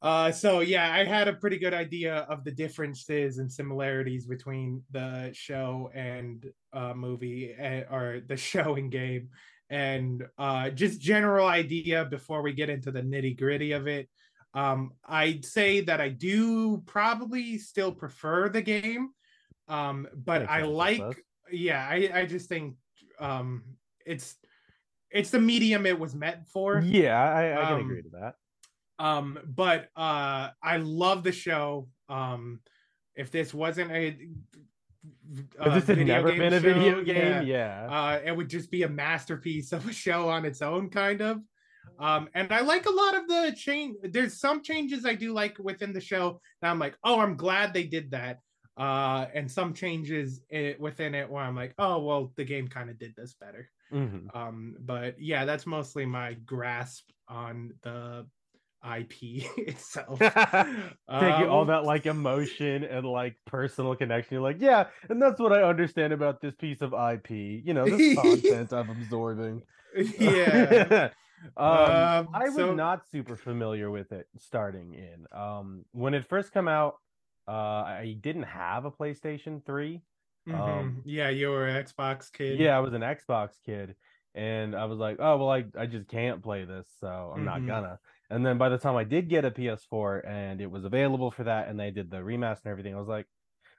Uh 0.00 0.30
so 0.30 0.60
yeah 0.60 0.92
i 0.92 1.04
had 1.04 1.26
a 1.26 1.32
pretty 1.32 1.58
good 1.58 1.74
idea 1.74 2.18
of 2.28 2.44
the 2.44 2.52
differences 2.52 3.38
and 3.38 3.50
similarities 3.50 4.26
between 4.26 4.80
the 4.92 5.30
show 5.32 5.90
and 5.92 6.46
uh 6.72 6.94
movie 6.94 7.52
eh, 7.58 7.82
or 7.90 8.20
the 8.26 8.36
show 8.50 8.76
and 8.76 8.92
game. 8.92 9.28
And 9.70 10.24
uh 10.38 10.70
just 10.70 11.00
general 11.00 11.48
idea 11.48 12.04
before 12.04 12.42
we 12.42 12.52
get 12.52 12.70
into 12.70 12.92
the 12.92 13.02
nitty 13.02 13.36
gritty 13.36 13.72
of 13.72 13.88
it. 13.88 14.08
Um 14.54 14.92
i'd 15.04 15.44
say 15.44 15.80
that 15.82 16.00
i 16.00 16.08
do 16.08 16.78
probably 16.86 17.58
still 17.58 17.92
prefer 17.92 18.48
the 18.48 18.62
game 18.62 19.10
um 19.68 20.06
but 20.14 20.48
i 20.48 20.60
I 20.60 20.62
like 20.62 21.24
yeah 21.50 21.86
i 21.86 22.10
i 22.14 22.26
just 22.26 22.48
think 22.48 22.76
um 23.20 23.62
it's 24.06 24.36
it's 25.10 25.30
the 25.30 25.40
medium 25.40 25.86
it 25.86 25.98
was 25.98 26.14
meant 26.14 26.46
for. 26.48 26.80
Yeah, 26.80 27.18
I, 27.18 27.60
I 27.60 27.64
can 27.64 27.74
Um, 27.74 27.80
agree 27.80 28.02
to 28.02 28.08
that. 28.20 28.34
Um, 28.98 29.38
but 29.46 29.88
uh, 29.96 30.50
I 30.62 30.76
love 30.78 31.22
the 31.22 31.32
show. 31.32 31.88
Um, 32.08 32.60
if 33.14 33.30
this 33.30 33.52
wasn't 33.54 33.90
a 33.92 34.06
If 34.06 35.60
uh, 35.60 35.74
this 35.74 35.86
had 35.86 35.98
video 35.98 36.16
never 36.16 36.30
game 36.30 36.38
been 36.38 36.52
a 36.52 36.60
show, 36.60 36.74
video 36.74 36.98
yeah, 37.00 37.40
game, 37.40 37.48
yeah. 37.48 37.86
uh, 37.90 38.20
it 38.24 38.36
would 38.36 38.48
just 38.48 38.70
be 38.70 38.82
a 38.82 38.88
masterpiece 38.88 39.72
of 39.72 39.88
a 39.88 39.92
show 39.92 40.28
on 40.28 40.44
its 40.44 40.62
own, 40.62 40.90
kind 40.90 41.20
of. 41.20 41.38
Um, 41.98 42.28
and 42.34 42.52
I 42.52 42.60
like 42.60 42.86
a 42.86 42.90
lot 42.90 43.14
of 43.14 43.26
the 43.28 43.54
change. 43.56 43.96
There's 44.02 44.38
some 44.38 44.62
changes 44.62 45.04
I 45.06 45.14
do 45.14 45.32
like 45.32 45.58
within 45.58 45.92
the 45.92 46.00
show 46.00 46.40
that 46.60 46.70
I'm 46.70 46.78
like, 46.78 46.96
oh, 47.02 47.20
I'm 47.20 47.36
glad 47.36 47.72
they 47.72 47.84
did 47.84 48.10
that. 48.12 48.40
Uh, 48.76 49.26
and 49.34 49.50
some 49.50 49.74
changes 49.74 50.40
it, 50.48 50.78
within 50.80 51.14
it 51.14 51.28
where 51.28 51.42
I'm 51.42 51.56
like, 51.56 51.74
oh, 51.78 51.98
well, 52.00 52.32
the 52.36 52.44
game 52.44 52.68
kind 52.68 52.90
of 52.90 52.98
did 52.98 53.14
this 53.16 53.34
better. 53.40 53.68
Mhm. 53.92 54.34
Um, 54.36 54.76
but 54.80 55.20
yeah, 55.20 55.44
that's 55.44 55.66
mostly 55.66 56.04
my 56.06 56.34
grasp 56.34 57.08
on 57.28 57.72
the 57.82 58.26
IP 58.84 59.12
itself. 59.58 60.18
Taking 60.20 61.48
all 61.48 61.62
Um, 61.62 61.66
that 61.68 61.84
like 61.84 62.06
emotion 62.06 62.84
and 62.84 63.06
like 63.06 63.36
personal 63.44 63.94
connection. 63.96 64.34
You're 64.34 64.42
like, 64.42 64.60
yeah, 64.60 64.86
and 65.08 65.20
that's 65.20 65.40
what 65.40 65.52
I 65.52 65.62
understand 65.62 66.12
about 66.12 66.40
this 66.40 66.54
piece 66.54 66.80
of 66.80 66.92
IP. 66.92 67.30
You 67.30 67.74
know, 67.74 67.84
this 67.84 68.16
content 68.20 68.72
I'm 68.72 68.90
absorbing. 68.90 69.62
yeah. 70.18 71.10
um, 71.56 71.66
Um, 71.66 72.28
I 72.34 72.44
was 72.44 72.54
so- 72.54 72.74
not 72.74 73.06
super 73.10 73.36
familiar 73.36 73.90
with 73.90 74.12
it 74.12 74.26
starting 74.38 74.94
in. 74.94 75.26
Um, 75.32 75.84
when 75.92 76.14
it 76.14 76.26
first 76.28 76.52
came 76.52 76.68
out, 76.68 76.96
uh, 77.48 77.50
I 77.86 78.16
didn't 78.20 78.42
have 78.44 78.84
a 78.84 78.90
PlayStation 78.90 79.64
3. 79.64 80.02
Mhm. 80.48 80.58
Um, 80.58 81.02
yeah, 81.04 81.28
you 81.28 81.50
were 81.50 81.66
an 81.66 81.84
Xbox 81.84 82.32
kid. 82.32 82.58
Yeah, 82.58 82.76
I 82.76 82.80
was 82.80 82.94
an 82.94 83.02
Xbox 83.02 83.62
kid, 83.62 83.96
and 84.34 84.74
I 84.74 84.86
was 84.86 84.98
like, 84.98 85.16
oh 85.20 85.36
well, 85.36 85.50
I 85.50 85.66
I 85.76 85.86
just 85.86 86.08
can't 86.08 86.42
play 86.42 86.64
this, 86.64 86.88
so 86.98 87.06
I'm 87.32 87.44
not 87.44 87.60
Mhm. 87.60 87.66
gonna. 87.66 88.00
And 88.30 88.44
then 88.44 88.58
by 88.58 88.68
the 88.68 88.78
time 88.78 88.96
I 88.96 89.04
did 89.04 89.28
get 89.28 89.44
a 89.44 89.50
PS4 89.50 90.20
and 90.26 90.60
it 90.60 90.66
was 90.70 90.84
available 90.84 91.30
for 91.30 91.44
that, 91.44 91.68
and 91.68 91.78
they 91.78 91.90
did 91.90 92.10
the 92.10 92.18
remaster 92.18 92.64
and 92.64 92.70
everything, 92.72 92.94
I 92.94 92.98
was 92.98 93.08
like, 93.08 93.26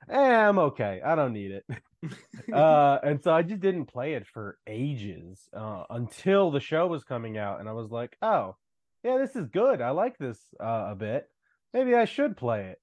eh, 0.10 0.16
I'm 0.48 0.60
okay. 0.60 1.02
I 1.04 1.16
don't 1.16 1.34
need 1.34 1.52
it. 1.52 1.66
uh, 2.54 3.00
and 3.04 3.24
so 3.24 3.34
I 3.34 3.44
just 3.44 3.62
didn't 3.62 3.88
play 3.88 4.16
it 4.16 4.28
for 4.28 4.60
ages 4.68 5.50
uh, 5.54 5.86
until 5.90 6.52
the 6.52 6.60
show 6.62 6.88
was 6.88 7.04
coming 7.06 7.38
out, 7.38 7.60
and 7.62 7.70
I 7.70 7.74
was 7.74 7.92
like, 7.92 8.18
oh, 8.22 8.58
yeah, 9.04 9.18
this 9.18 9.36
is 9.36 9.48
good. 9.50 9.82
I 9.82 9.92
like 9.92 10.18
this 10.18 10.54
uh, 10.62 10.90
a 10.92 10.96
bit. 10.96 11.28
Maybe 11.74 11.96
I 11.96 12.06
should 12.06 12.38
play 12.38 12.68
it. 12.70 12.80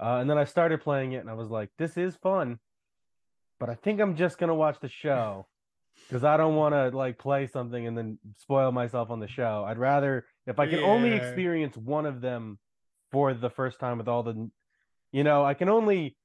Uh, 0.00 0.18
and 0.20 0.30
then 0.30 0.38
I 0.38 0.44
started 0.44 0.80
playing 0.82 1.12
it, 1.12 1.18
and 1.18 1.30
I 1.30 1.34
was 1.34 1.50
like, 1.50 1.70
this 1.78 1.96
is 1.96 2.16
fun, 2.16 2.60
but 3.58 3.68
I 3.70 3.74
think 3.74 4.00
I'm 4.00 4.16
just 4.16 4.38
gonna 4.38 4.54
watch 4.54 4.78
the 4.80 4.88
show 4.88 5.46
because 6.08 6.24
I 6.24 6.36
don't 6.36 6.56
want 6.56 6.74
to 6.74 6.96
like 6.96 7.18
play 7.18 7.46
something 7.46 7.86
and 7.86 7.96
then 7.96 8.18
spoil 8.36 8.72
myself 8.72 9.10
on 9.10 9.20
the 9.20 9.28
show. 9.28 9.64
I'd 9.66 9.78
rather 9.78 10.26
if 10.46 10.58
I 10.58 10.66
can 10.66 10.80
only 10.80 11.14
experience 11.14 11.76
one 11.76 12.06
of 12.06 12.20
them 12.20 12.58
for 13.10 13.32
the 13.34 13.50
first 13.50 13.80
time 13.80 13.98
with 13.98 14.08
all 14.08 14.22
the, 14.22 14.50
you 15.12 15.24
know, 15.24 15.44
I 15.44 15.54
can 15.54 15.68
only 15.68 16.16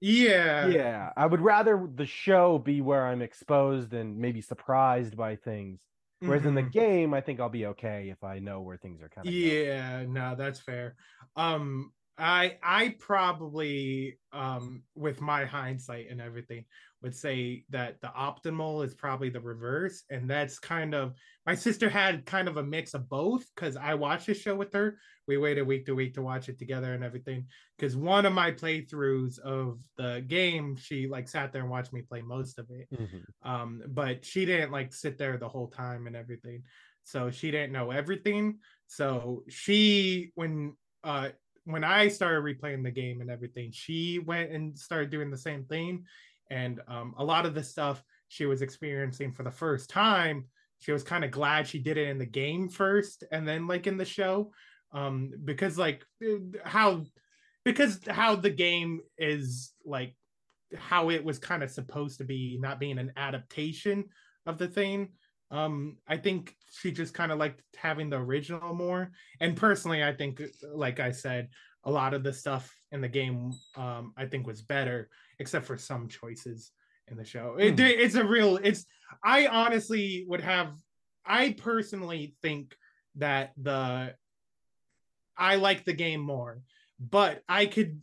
yeah. 0.00 0.68
yeah, 0.68 1.10
I 1.16 1.26
would 1.26 1.40
rather 1.40 1.88
the 1.94 2.06
show 2.06 2.58
be 2.58 2.80
where 2.80 3.06
I'm 3.06 3.22
exposed 3.22 3.92
and 3.92 4.18
maybe 4.18 4.40
surprised 4.40 5.16
by 5.16 5.36
things. 5.36 5.80
Whereas 6.20 6.44
in 6.44 6.54
the 6.54 6.62
Mhm. 6.62 6.72
game, 6.72 7.14
I 7.14 7.20
think 7.22 7.40
I'll 7.40 7.48
be 7.48 7.66
okay 7.66 8.10
if 8.10 8.22
I 8.22 8.38
know 8.40 8.60
where 8.60 8.76
things 8.76 9.00
are 9.02 9.08
coming. 9.08 9.28
of 9.34 9.40
Yeah, 9.40 10.04
no, 10.06 10.34
that's 10.34 10.60
fair. 10.60 10.96
Um 11.36 11.92
I 12.20 12.58
I 12.62 12.96
probably 12.98 14.18
um 14.32 14.82
with 14.94 15.20
my 15.20 15.44
hindsight 15.44 16.08
and 16.10 16.20
everything 16.20 16.64
would 17.02 17.16
say 17.16 17.64
that 17.70 18.00
the 18.02 18.08
optimal 18.08 18.84
is 18.84 18.94
probably 18.94 19.30
the 19.30 19.40
reverse 19.40 20.04
and 20.10 20.28
that's 20.28 20.58
kind 20.58 20.94
of 20.94 21.14
my 21.46 21.54
sister 21.54 21.88
had 21.88 22.26
kind 22.26 22.46
of 22.46 22.58
a 22.58 22.62
mix 22.62 22.92
of 22.92 23.08
both 23.08 23.44
cuz 23.56 23.74
I 23.76 23.94
watched 23.94 24.26
the 24.26 24.34
show 24.34 24.54
with 24.54 24.72
her. 24.74 24.98
We 25.26 25.38
waited 25.38 25.62
week 25.62 25.86
to 25.86 25.94
week 25.94 26.14
to 26.14 26.22
watch 26.22 26.48
it 26.50 26.58
together 26.58 26.92
and 26.92 27.02
everything 27.02 27.48
cuz 27.78 27.96
one 27.96 28.26
of 28.26 28.34
my 28.34 28.52
playthroughs 28.52 29.38
of 29.38 29.80
the 29.96 30.22
game 30.26 30.76
she 30.76 31.08
like 31.08 31.26
sat 31.28 31.52
there 31.52 31.62
and 31.62 31.70
watched 31.70 31.92
me 31.92 32.02
play 32.02 32.20
most 32.22 32.58
of 32.58 32.70
it 32.70 32.88
Mhm. 32.92 33.24
um 33.42 33.82
but 33.88 34.24
she 34.24 34.44
didn't 34.44 34.72
like 34.72 34.92
sit 34.92 35.16
there 35.16 35.38
the 35.38 35.48
whole 35.48 35.68
time 35.68 36.06
and 36.06 36.14
everything 36.16 36.64
so 37.02 37.30
she 37.30 37.50
didn't 37.50 37.72
know 37.72 37.90
everything 37.90 38.58
so 38.86 39.42
she 39.48 40.32
when 40.34 40.76
uh 41.02 41.30
when 41.64 41.84
i 41.84 42.08
started 42.08 42.42
replaying 42.42 42.82
the 42.82 42.90
game 42.90 43.20
and 43.20 43.30
everything 43.30 43.70
she 43.72 44.18
went 44.18 44.50
and 44.50 44.78
started 44.78 45.10
doing 45.10 45.30
the 45.30 45.38
same 45.38 45.64
thing. 45.64 46.04
And 46.50 46.80
um 46.88 47.14
a 47.18 47.24
lot 47.24 47.46
of 47.46 47.54
the 47.54 47.62
stuff 47.62 48.02
she 48.28 48.46
was 48.46 48.62
experiencing 48.62 49.32
for 49.32 49.42
the 49.42 49.50
first 49.50 49.90
time 49.90 50.46
she 50.78 50.92
was 50.92 51.02
kind 51.02 51.24
of 51.24 51.30
glad 51.30 51.66
she 51.66 51.78
did 51.78 51.98
it 51.98 52.08
in 52.08 52.18
the 52.18 52.26
game 52.26 52.68
first 52.68 53.24
and 53.30 53.46
then 53.46 53.66
like 53.66 53.86
in 53.86 53.96
the 53.98 54.04
show. 54.04 54.52
Um 54.92 55.30
because 55.44 55.78
like 55.78 56.04
how 56.64 57.04
because 57.64 58.00
how 58.08 58.36
the 58.36 58.50
game 58.50 59.00
is 59.18 59.72
like 59.84 60.16
how 60.76 61.10
it 61.10 61.24
was 61.24 61.38
kind 61.38 61.62
of 61.62 61.70
supposed 61.70 62.18
to 62.18 62.24
be 62.24 62.58
not 62.60 62.80
being 62.80 62.98
an 62.98 63.12
adaptation 63.16 64.04
of 64.46 64.58
the 64.58 64.68
thing 64.68 65.10
um 65.50 65.96
i 66.08 66.16
think 66.16 66.54
she 66.70 66.92
just 66.92 67.14
kind 67.14 67.32
of 67.32 67.38
liked 67.38 67.62
having 67.76 68.08
the 68.10 68.16
original 68.16 68.74
more 68.74 69.10
and 69.40 69.56
personally 69.56 70.02
i 70.04 70.12
think 70.12 70.40
like 70.72 71.00
i 71.00 71.10
said 71.10 71.48
a 71.84 71.90
lot 71.90 72.14
of 72.14 72.22
the 72.22 72.32
stuff 72.32 72.74
in 72.92 73.00
the 73.00 73.08
game 73.08 73.52
um 73.76 74.12
i 74.16 74.24
think 74.26 74.46
was 74.46 74.62
better 74.62 75.08
except 75.38 75.66
for 75.66 75.76
some 75.76 76.08
choices 76.08 76.72
in 77.08 77.16
the 77.16 77.24
show 77.24 77.56
it, 77.58 77.72
Hmm. 77.78 77.80
it's 77.86 78.14
a 78.14 78.24
real 78.24 78.58
it's 78.62 78.84
i 79.24 79.46
honestly 79.46 80.24
would 80.28 80.40
have 80.40 80.72
i 81.26 81.52
personally 81.52 82.34
think 82.42 82.76
that 83.16 83.52
the 83.60 84.14
i 85.36 85.56
like 85.56 85.84
the 85.84 85.92
game 85.92 86.20
more 86.20 86.62
but 87.00 87.42
i 87.48 87.66
could 87.66 88.00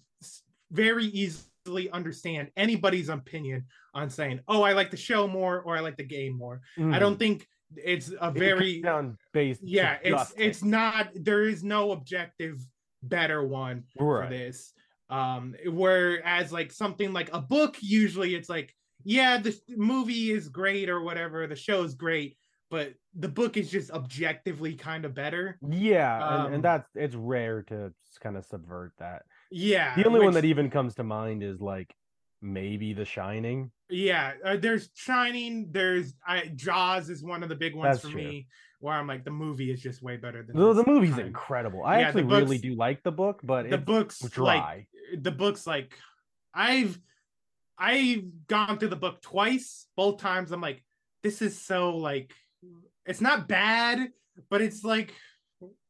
very 0.71 1.05
easily 1.05 1.45
understand 1.71 2.50
anybody's 2.55 3.09
opinion 3.09 3.65
on 3.93 4.09
saying 4.09 4.39
oh 4.47 4.63
i 4.63 4.71
like 4.74 4.89
the 4.89 4.97
show 4.97 5.27
more 5.27 5.62
or 5.62 5.75
i 5.77 5.79
like 5.81 5.97
the 5.97 6.03
game 6.03 6.33
more 6.38 6.62
i 6.77 6.81
Mhm. 6.81 7.00
don't 7.00 7.19
think 7.19 7.47
it's 7.75 8.09
a 8.21 8.29
It 8.29 8.33
very 8.36 8.81
down 8.81 9.17
based. 9.33 9.62
yeah 9.63 9.97
it's 10.01 10.15
just 10.15 10.33
it's 10.39 10.63
not 10.63 11.09
there 11.15 11.43
is 11.43 11.63
no 11.63 11.91
objective 11.91 12.59
better 13.03 13.45
one 13.45 13.83
for 13.97 14.25
this 14.29 14.74
um 15.09 15.53
whereas 15.65 16.51
like 16.51 16.71
something 16.71 17.12
like 17.13 17.29
a 17.33 17.41
book 17.41 17.75
usually 17.81 18.36
it's 18.36 18.50
like 18.50 18.74
yeah 19.03 19.38
the 19.38 19.53
movie 19.75 20.31
is 20.31 20.47
great 20.50 20.89
or 20.89 21.01
whatever 21.01 21.45
the 21.47 21.55
show 21.55 21.83
is 21.83 21.93
great 21.95 22.38
but 22.69 22.93
the 23.17 23.29
book 23.29 23.55
is 23.57 23.69
just 23.71 23.91
objectively 23.91 24.74
kind 24.75 25.05
of 25.05 25.13
better 25.13 25.57
Yeah, 25.69 26.15
and, 26.33 26.47
Um, 26.47 26.53
and 26.55 26.63
that's 26.63 26.89
it's 26.95 27.15
rare 27.15 27.63
to 27.63 27.93
kind 28.21 28.36
of 28.36 28.43
subvert 28.45 28.91
that. 29.00 29.24
Yeah 29.51 29.95
The 29.95 30.05
only 30.05 30.19
one 30.21 30.33
that 30.33 30.45
even 30.45 30.69
comes 30.69 30.95
to 30.95 31.03
mind 31.03 31.43
is 31.43 31.61
like 31.61 31.93
maybe 32.41 32.93
The 32.93 33.05
Shining. 33.05 33.71
yeah 33.89 34.33
uh, 34.45 34.57
there's 34.57 34.89
shining 34.95 35.69
there's 35.71 36.13
I, 36.25 36.51
jaws 36.55 37.09
is 37.09 37.23
one 37.23 37.41
of 37.43 37.49
the 37.49 37.55
big 37.55 37.73
ones 37.75 37.95
That's 37.97 38.01
for 38.03 38.11
true. 38.11 38.21
me 38.21 38.47
where 38.79 38.93
i'm 38.93 39.07
like 39.07 39.23
the 39.23 39.31
movie 39.31 39.71
is 39.71 39.81
just 39.81 40.03
way 40.03 40.17
better 40.17 40.43
than 40.43 40.55
The, 40.55 40.73
the 40.73 40.85
movie's 40.85 41.11
kind. 41.15 41.27
incredible. 41.27 41.83
I 41.83 41.99
Yeah, 41.99 42.07
actually 42.07 42.23
really 42.23 42.57
do 42.59 42.75
like 42.75 43.01
the 43.03 43.11
book, 43.11 43.39
but 43.43 43.69
the 43.69 43.77
books 43.77 44.19
dry. 44.29 44.85
like 45.11 45.21
the 45.23 45.31
books 45.31 45.65
like 45.65 45.97
i've 46.53 46.99
i've 47.77 48.23
gone 48.47 48.77
through 48.77 48.89
the 48.89 48.95
book 48.95 49.21
twice 49.21 49.87
both 49.95 50.19
times 50.19 50.51
i'm 50.51 50.61
like 50.61 50.83
this 51.23 51.41
is 51.41 51.59
so 51.59 51.95
like 51.97 52.33
it's 53.05 53.21
not 53.21 53.47
bad 53.47 54.09
but 54.49 54.61
it's 54.61 54.83
like 54.83 55.13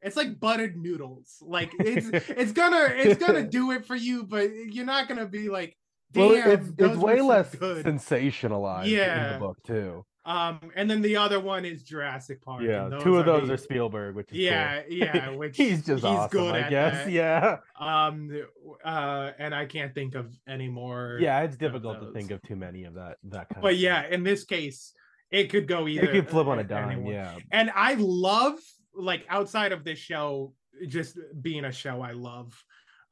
it's 0.01 0.15
like 0.15 0.39
buttered 0.39 0.77
noodles 0.77 1.37
like 1.41 1.71
it's 1.79 2.07
it's 2.29 2.51
gonna 2.51 2.87
it's 2.95 3.19
gonna 3.23 3.47
do 3.47 3.71
it 3.71 3.85
for 3.85 3.95
you 3.95 4.23
but 4.23 4.49
you're 4.53 4.85
not 4.85 5.07
gonna 5.07 5.25
be 5.27 5.49
like 5.49 5.75
damn 6.11 6.29
well, 6.29 6.51
it's, 6.51 6.69
it's 6.77 6.97
way 6.97 7.19
less 7.21 7.53
good 7.55 7.85
sensationalized 7.85 8.85
in 8.85 8.91
Yeah. 8.91 9.33
the 9.33 9.39
book 9.39 9.57
too. 9.65 10.05
um 10.25 10.59
and 10.75 10.89
then 10.89 11.01
the 11.01 11.15
other 11.17 11.39
one 11.39 11.65
is 11.65 11.83
jurassic 11.83 12.41
park 12.43 12.61
Yeah, 12.63 12.89
two 13.01 13.17
of 13.17 13.25
those 13.25 13.49
are 13.49 13.57
Spielberg, 13.57 14.15
which 14.15 14.31
is 14.31 14.37
yeah 14.37 14.81
cool. 14.83 14.97
yeah 14.97 15.29
which 15.41 15.57
he's 15.57 15.85
just 15.85 16.03
he's 16.03 16.05
awesome, 16.05 16.29
good 16.39 16.55
I 16.55 16.69
guess. 16.69 17.05
that. 17.05 17.11
Yeah, 17.11 17.57
um 17.79 18.29
uh 18.85 19.31
and 19.39 19.55
i 19.55 19.65
can't 19.65 19.93
think 19.95 20.15
of 20.15 20.33
any 20.47 20.67
more 20.69 21.17
yeah, 21.19 21.41
it's 21.41 21.57
difficult 21.57 21.99
to 22.01 22.11
think 22.13 22.31
of 22.31 22.41
too 22.43 22.55
many 22.55 22.83
of 22.85 22.93
that 22.95 23.17
that 23.25 23.49
kind. 23.49 23.61
but 23.61 23.77
yeah 23.77 24.05
in 24.09 24.23
this 24.23 24.43
case 24.43 24.93
it 25.31 25.49
could 25.49 25.67
go 25.67 25.87
either 25.89 26.05
it 26.05 26.11
could 26.11 26.29
flip 26.29 26.47
on 26.47 26.59
a 26.59 26.63
dime. 26.63 26.89
anyone. 26.91 27.13
Yeah, 27.13 27.35
and 27.51 27.69
i 27.75 27.95
love 27.97 28.55
like 28.97 29.25
outside 29.29 29.71
of 29.71 29.83
this 29.83 29.99
show 29.99 30.53
just 30.87 31.17
being 31.41 31.65
a 31.65 31.71
show 31.71 32.01
i 32.01 32.11
love 32.11 32.53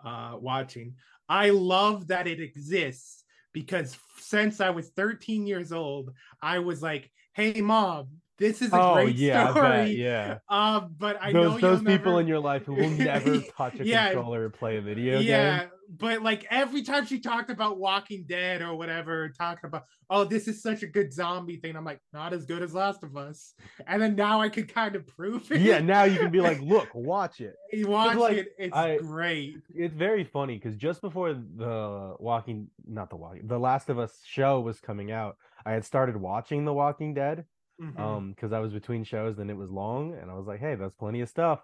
uh 0.03 0.33
watching 0.39 0.93
i 1.29 1.49
love 1.49 2.07
that 2.07 2.27
it 2.27 2.39
exists 2.39 3.23
because 3.53 3.97
since 4.17 4.59
i 4.59 4.69
was 4.69 4.89
13 4.89 5.47
years 5.47 5.71
old 5.71 6.11
i 6.41 6.59
was 6.59 6.81
like 6.81 7.09
hey 7.33 7.61
mom 7.61 8.07
this 8.37 8.61
is 8.61 8.73
a 8.73 8.81
Oh 8.81 8.93
great 8.95 9.15
yeah, 9.15 9.47
I 9.47 9.51
story. 9.51 9.67
bet, 9.69 9.89
yeah. 9.95 10.37
Um, 10.49 10.95
but 10.97 11.17
I 11.21 11.31
know 11.31 11.51
those 11.51 11.61
you'll 11.61 11.71
those 11.71 11.79
people 11.79 12.11
never... 12.13 12.21
in 12.21 12.27
your 12.27 12.39
life 12.39 12.63
who 12.65 12.73
will 12.73 12.89
never 12.91 13.39
touch 13.57 13.79
a 13.79 13.85
Yeah. 13.85 14.07
controller 14.11 14.43
or 14.45 14.49
play 14.49 14.77
a 14.77 14.81
video 14.81 15.19
yeah, 15.19 15.59
game. 15.59 15.69
but 15.97 16.21
like 16.21 16.45
every 16.49 16.81
time 16.83 17.05
she 17.05 17.19
talked 17.19 17.49
about 17.49 17.77
Walking 17.79 18.25
Dead 18.27 18.61
or 18.61 18.75
whatever, 18.75 19.29
talking 19.29 19.65
about 19.67 19.83
oh 20.09 20.23
this 20.25 20.47
is 20.47 20.61
such 20.61 20.83
a 20.83 20.87
good 20.87 21.13
zombie 21.13 21.57
thing, 21.57 21.75
I'm 21.75 21.85
like 21.85 21.99
not 22.13 22.33
as 22.33 22.45
good 22.45 22.61
as 22.61 22.73
Last 22.73 23.03
of 23.03 23.15
Us, 23.15 23.53
and 23.87 24.01
then 24.01 24.15
now 24.15 24.41
I 24.41 24.49
can 24.49 24.65
kind 24.67 24.95
of 24.95 25.07
prove 25.07 25.49
it. 25.51 25.61
Yeah, 25.61 25.79
now 25.79 26.03
you 26.03 26.19
can 26.19 26.29
be 26.31 26.41
like, 26.41 26.59
look, 26.61 26.89
watch 26.93 27.39
it. 27.41 27.55
you 27.71 27.87
watch 27.87 28.17
like, 28.17 28.37
it, 28.37 28.47
it's 28.59 28.75
I- 28.75 28.97
great. 28.97 29.55
It's 29.73 29.93
very 29.95 30.23
funny 30.25 30.55
because 30.57 30.75
just 30.75 31.01
before 31.01 31.33
the 31.33 32.15
Walking, 32.19 32.67
not 32.85 33.09
the 33.09 33.15
Walking, 33.15 33.47
the 33.47 33.59
Last 33.59 33.89
of 33.89 33.97
Us 33.97 34.19
show 34.25 34.59
was 34.59 34.79
coming 34.79 35.11
out, 35.11 35.37
I 35.65 35.71
had 35.71 35.85
started 35.85 36.17
watching 36.17 36.65
The 36.65 36.73
Walking 36.73 37.13
Dead. 37.13 37.45
Mhm. 37.81 37.99
um 37.99 38.31
because 38.31 38.53
i 38.53 38.59
was 38.59 38.71
between 38.71 39.03
shows 39.03 39.37
and 39.39 39.49
it 39.51 39.57
was 39.57 39.69
long 39.69 40.15
and 40.15 40.31
i 40.31 40.33
was 40.33 40.47
like 40.47 40.59
hey 40.61 40.75
that's 40.75 40.95
plenty 40.95 41.19
of 41.21 41.27
stuff 41.29 41.59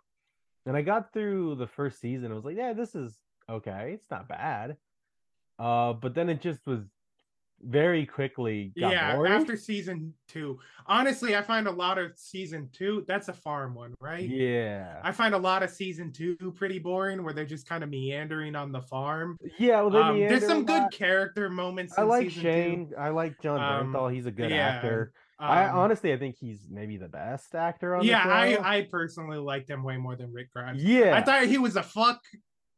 and 0.65 0.75
i 0.75 0.81
got 0.81 1.13
through 1.13 1.55
the 1.55 1.67
first 1.67 1.99
season 2.01 2.31
i 2.31 2.35
was 2.35 2.43
like 2.43 2.57
yeah 2.57 2.73
this 2.73 2.95
is 2.95 3.17
okay 3.49 3.91
it's 3.93 4.09
not 4.11 4.27
bad 4.27 4.75
uh 5.59 5.93
but 5.93 6.13
then 6.13 6.29
it 6.29 6.41
just 6.41 6.65
was 6.67 6.81
very 7.63 8.07
quickly 8.07 8.73
got 8.79 8.91
yeah, 8.91 9.15
boring. 9.15 9.31
after 9.33 9.55
season 9.55 10.15
two, 10.27 10.57
honestly, 10.87 11.35
I 11.35 11.43
find 11.43 11.67
a 11.67 11.71
lot 11.71 11.99
of 11.99 12.17
season 12.17 12.67
two. 12.73 13.05
That's 13.07 13.27
a 13.27 13.33
farm 13.33 13.75
one, 13.75 13.93
right? 13.99 14.27
yeah 14.27 14.99
I 15.03 15.11
find 15.11 15.35
a 15.35 15.37
lot 15.37 15.61
of 15.61 15.69
season 15.69 16.11
two 16.11 16.35
pretty 16.57 16.79
boring, 16.79 17.23
where 17.23 17.33
they're 17.35 17.45
just 17.45 17.69
kind 17.69 17.83
of 17.83 17.91
meandering 17.91 18.55
on 18.55 18.71
the 18.71 18.81
farm. 18.81 19.37
yeah 19.59 19.81
well 19.81 19.95
Um, 19.95 20.17
there's 20.17 20.47
some 20.47 20.65
good 20.65 20.89
character 20.91 21.51
moments. 21.51 21.93
i 21.99 22.01
like 22.01 22.31
shane 22.31 22.89
Two. 22.89 22.95
i 22.95 23.09
like 23.09 23.39
jon 23.43 23.59
Um, 23.59 23.93
Bernthal. 23.93 24.11
he's 24.11 24.25
a 24.25 24.31
good 24.31 24.49
yeah, 24.49 24.77
actor 24.77 25.13
i 25.41 25.65
Um, 25.65 25.77
honestly 25.79 26.13
i 26.13 26.17
think 26.17 26.35
he's 26.39 26.67
maybe 26.69 26.97
the 26.97 27.07
best 27.07 27.53
actor 27.55 27.95
on 27.95 28.03
yeah, 28.05 28.25
the 28.25 28.33
I 28.33 28.53
show. 28.55 28.61
I 28.63 28.81
personally 28.89 29.37
liked 29.37 29.69
him 29.69 29.83
way 29.83 29.97
more 29.97 30.15
than 30.15 30.31
Rick 30.31 30.53
Grimes. 30.53 30.83
yeah 30.83 31.15
I 31.17 31.21
thought 31.21 31.43
he 31.45 31.57
was 31.57 31.75
a 31.75 31.83
fuck 31.83 32.19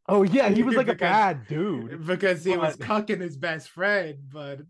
oh 0.10 0.24
yeah 0.24 0.50
he 0.50 0.64
was 0.64 0.76
like 0.76 0.88
a 0.88 0.94
because- 0.94 1.10
bad 1.12 1.48
dude 1.48 2.06
because 2.06 2.44
he 2.44 2.56
was 2.58 2.76
But- 2.78 2.88
cucking 2.88 3.22
his 3.22 3.38
best 3.38 3.70
friend. 3.70 4.18
But 4.32 4.62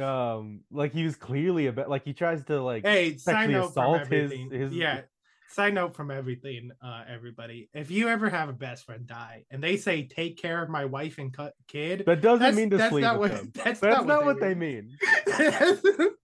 um 0.00 0.60
like 0.70 0.92
he 0.92 1.04
was 1.04 1.16
clearly 1.16 1.66
a 1.66 1.72
bit 1.72 1.88
like 1.88 2.04
he 2.04 2.12
tries 2.12 2.44
to 2.44 2.62
like 2.62 2.84
hey, 2.84 3.16
sexually 3.16 3.54
assault 3.54 4.06
his- 4.06 4.32
his- 4.52 4.72
Yeah, 4.72 5.00
side 5.48 5.74
note 5.74 5.96
from 5.96 6.12
everything, 6.12 6.70
uh, 6.80 7.02
everybody. 7.08 7.68
If 7.74 7.90
you 7.90 8.08
ever 8.08 8.30
have 8.30 8.48
a 8.48 8.52
best 8.52 8.84
friend 8.86 9.04
die 9.04 9.46
and 9.50 9.60
they 9.60 9.76
say 9.76 10.04
take 10.06 10.40
care 10.40 10.62
of 10.62 10.68
my 10.70 10.84
wife 10.84 11.18
and 11.18 11.36
cu- 11.36 11.50
kid, 11.66 12.04
that 12.06 12.20
doesn't 12.22 12.54
mean 12.54 12.70
to 12.70 12.76
that's 12.76 12.90
sleep 12.92 13.02
not 13.02 13.18
with 13.18 13.32
what 13.32 13.40
them 13.40 13.50
that's, 13.64 13.80
That's 13.80 14.04
not, 14.06 14.24
what 14.24 14.38
they 14.38 14.54
mean. 14.54 14.96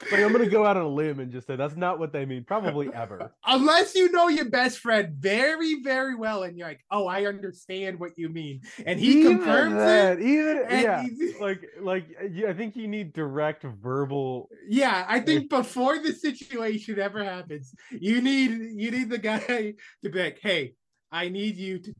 Like 0.00 0.20
I'm 0.20 0.32
gonna 0.32 0.48
go 0.48 0.64
out 0.64 0.76
on 0.76 0.84
a 0.84 0.88
limb 0.88 1.18
and 1.18 1.32
just 1.32 1.46
say 1.46 1.56
that's 1.56 1.76
not 1.76 1.98
what 1.98 2.12
they 2.12 2.24
mean. 2.24 2.44
Probably 2.44 2.88
ever. 2.94 3.32
Unless 3.46 3.94
you 3.96 4.10
know 4.12 4.28
your 4.28 4.48
best 4.48 4.78
friend 4.78 5.14
very, 5.18 5.82
very 5.82 6.14
well, 6.14 6.44
and 6.44 6.56
you're 6.56 6.68
like, 6.68 6.84
"Oh, 6.90 7.06
I 7.06 7.26
understand 7.26 7.98
what 7.98 8.12
you 8.16 8.28
mean," 8.28 8.60
and 8.86 9.00
he 9.00 9.20
Even 9.20 9.38
confirms 9.38 9.74
that, 9.74 10.18
it. 10.18 10.24
Even 10.24 10.64
and 10.68 10.82
yeah, 10.82 11.06
like 11.40 11.66
like 11.80 12.06
yeah, 12.30 12.48
I 12.48 12.54
think 12.54 12.76
you 12.76 12.86
need 12.86 13.12
direct 13.12 13.64
verbal. 13.64 14.48
yeah, 14.68 15.04
I 15.08 15.20
think 15.20 15.50
before 15.50 15.98
the 15.98 16.12
situation 16.12 17.00
ever 17.00 17.24
happens, 17.24 17.74
you 17.90 18.20
need 18.20 18.50
you 18.76 18.90
need 18.90 19.10
the 19.10 19.18
guy 19.18 19.74
to 20.02 20.10
be 20.10 20.22
like, 20.22 20.38
"Hey, 20.40 20.74
I 21.10 21.28
need 21.28 21.56
you 21.56 21.80
to 21.80 21.94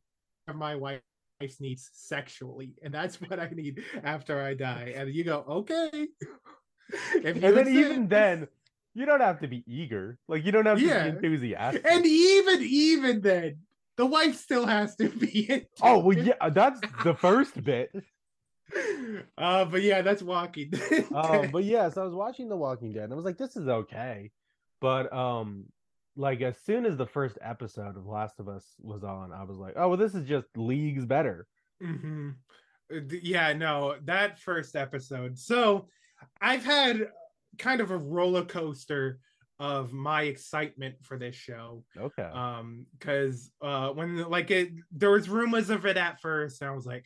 have 0.47 0.57
my 0.57 0.76
wife." 0.76 1.00
needs 1.61 1.90
sexually, 1.93 2.73
and 2.83 2.93
that's 2.93 3.21
what 3.21 3.38
I 3.38 3.49
need 3.50 3.83
after 4.02 4.43
I 4.43 4.55
die." 4.55 4.93
And 4.97 5.12
you 5.14 5.25
go, 5.25 5.45
"Okay." 5.49 6.09
And 7.25 7.40
then 7.42 7.68
even 7.68 8.09
then, 8.09 8.49
you 8.95 9.07
don't 9.07 9.21
have 9.21 9.40
to 9.40 9.49
be 9.49 9.62
eager. 9.66 10.18
Like 10.28 10.45
you 10.45 10.52
don't 10.52 10.66
have 10.66 10.78
to 10.78 10.85
Yeah. 10.85 11.02
be 11.04 11.09
enthusiastic. 11.11 11.85
and 11.87 12.04
even 12.07 12.62
even 12.62 13.21
then, 13.21 13.59
the 13.97 14.07
wife 14.07 14.37
still 14.37 14.66
has 14.66 14.97
to 14.97 15.09
be. 15.09 15.47
into 15.50 15.66
oh 15.83 15.99
well, 15.99 16.16
yeah, 16.16 16.49
that's 16.50 16.80
the 17.02 17.14
first 17.14 17.62
bit. 17.62 17.90
Uh, 19.38 19.64
but 19.64 19.80
yeah, 19.83 20.02
that's 20.02 20.23
walking. 20.23 20.71
um, 21.14 21.50
but 21.50 21.64
yeah, 21.64 21.88
so 21.88 22.02
I 22.02 22.04
was 22.04 22.14
watching 22.14 22.50
The 22.50 22.57
Walking 22.57 22.92
Dead 22.92 23.04
and 23.04 23.12
I 23.14 23.16
was 23.16 23.25
like, 23.25 23.38
this 23.38 23.57
is 23.57 23.66
okay. 23.66 24.30
But 24.80 25.11
um 25.12 25.64
like 26.16 26.42
as 26.42 26.59
soon 26.59 26.85
as 26.85 26.97
the 26.99 27.07
first 27.07 27.38
episode 27.40 27.97
of 27.97 28.04
Last 28.07 28.38
of 28.40 28.49
Us 28.49 28.66
was 28.80 29.04
on, 29.04 29.33
I 29.33 29.45
was 29.45 29.57
like, 29.57 29.73
oh 29.76 29.88
well 29.88 29.97
this 29.97 30.14
is 30.14 30.28
just 30.28 30.49
leagues 30.57 31.07
better. 31.07 31.47
hmm 31.80 32.30
Yeah, 32.90 33.54
no, 33.54 33.97
that 34.04 34.38
first 34.38 34.76
episode. 34.76 35.38
So 35.38 35.88
I've 36.41 36.65
had 36.65 37.09
kind 37.59 37.81
of 37.81 37.91
a 37.91 37.97
roller 37.97 38.45
coaster 38.45 39.19
of 39.59 39.93
my 39.93 40.23
excitement 40.23 40.95
for 41.03 41.19
this 41.19 41.35
show. 41.35 41.85
Okay. 41.97 42.23
Um, 42.23 42.87
because 42.99 43.51
uh 43.61 43.89
when 43.91 44.29
like 44.29 44.51
it 44.51 44.71
there 44.93 45.11
was 45.11 45.29
rumors 45.29 45.71
of 45.71 45.87
it 45.87 45.97
at 45.97 46.21
first, 46.21 46.63
and 46.63 46.71
I 46.71 46.75
was 46.75 46.87
like, 46.87 47.05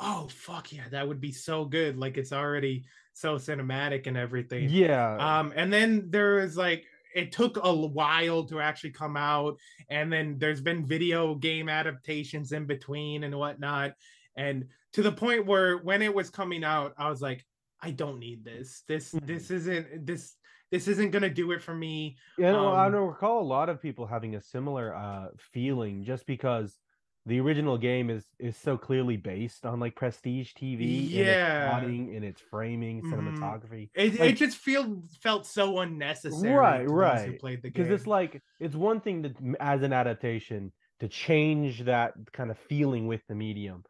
oh 0.00 0.28
fuck 0.30 0.72
yeah, 0.72 0.88
that 0.90 1.06
would 1.06 1.20
be 1.20 1.32
so 1.32 1.64
good. 1.64 1.96
Like 1.96 2.16
it's 2.18 2.32
already 2.32 2.84
so 3.14 3.36
cinematic 3.36 4.06
and 4.06 4.16
everything. 4.16 4.68
yeah. 4.68 5.16
Um, 5.16 5.52
and 5.56 5.72
then 5.72 6.10
there 6.10 6.36
was 6.36 6.56
like 6.56 6.84
it 7.14 7.30
took 7.30 7.58
a 7.62 7.72
while 7.72 8.42
to 8.44 8.60
actually 8.60 8.90
come 8.90 9.16
out, 9.16 9.56
and 9.88 10.12
then 10.12 10.36
there's 10.38 10.60
been 10.60 10.84
video 10.84 11.36
game 11.36 11.68
adaptations 11.68 12.52
in 12.52 12.66
between 12.66 13.24
and 13.24 13.34
whatnot, 13.34 13.92
and 14.36 14.66
to 14.92 15.02
the 15.02 15.12
point 15.12 15.46
where 15.46 15.78
when 15.78 16.02
it 16.02 16.14
was 16.14 16.28
coming 16.28 16.64
out, 16.64 16.92
I 16.98 17.08
was 17.08 17.22
like, 17.22 17.44
I 17.84 17.90
don't 17.90 18.18
need 18.18 18.44
this. 18.44 18.82
This 18.88 19.12
Mhm. 19.12 19.26
this 19.26 19.50
isn't 19.50 20.06
this 20.06 20.36
this 20.70 20.88
isn't 20.88 21.10
gonna 21.10 21.30
do 21.30 21.52
it 21.52 21.62
for 21.62 21.74
me. 21.74 22.16
Yeah, 22.38 22.52
no, 22.52 22.68
I 22.72 22.86
Um, 22.86 22.92
don't 22.92 23.06
recall 23.08 23.40
a 23.42 23.44
lot 23.56 23.68
of 23.68 23.80
people 23.82 24.06
having 24.06 24.34
a 24.34 24.40
similar 24.40 24.94
uh 24.94 25.28
feeling 25.38 26.02
just 26.04 26.26
because 26.26 26.78
the 27.26 27.40
original 27.40 27.76
game 27.78 28.08
is 28.10 28.26
is 28.38 28.56
so 28.56 28.76
clearly 28.78 29.16
based 29.18 29.66
on 29.66 29.80
like 29.80 29.94
prestige 29.96 30.52
TV 30.54 30.82
in 30.82 31.04
its 31.04 31.10
Yeah. 31.12 31.68
plotting, 31.68 32.12
in 32.14 32.24
its 32.24 32.40
framing, 32.40 33.02
Mhm. 33.02 33.12
cinematography. 33.12 33.90
It, 33.94 34.18
Like- 34.18 34.30
it 34.30 34.36
just 34.36 34.56
feel 34.58 35.02
felt 35.20 35.46
so 35.46 35.80
unnecessary. 35.80 36.54
Right, 36.54 36.78
to 36.78 36.84
those 36.84 36.90
Who 36.92 36.96
right. 37.30 37.38
played 37.38 37.62
the 37.62 37.68
Because 37.70 37.90
it's 37.90 38.06
like 38.06 38.42
it's 38.60 38.74
one 38.76 39.00
thing 39.00 39.22
to 39.24 39.56
as 39.60 39.82
an 39.82 39.92
adaptation 39.92 40.72
to 41.00 41.08
change 41.08 41.84
that 41.84 42.14
kind 42.32 42.50
of 42.50 42.58
feeling 42.58 43.06
with 43.06 43.22
the 43.26 43.34
medium. 43.34 43.84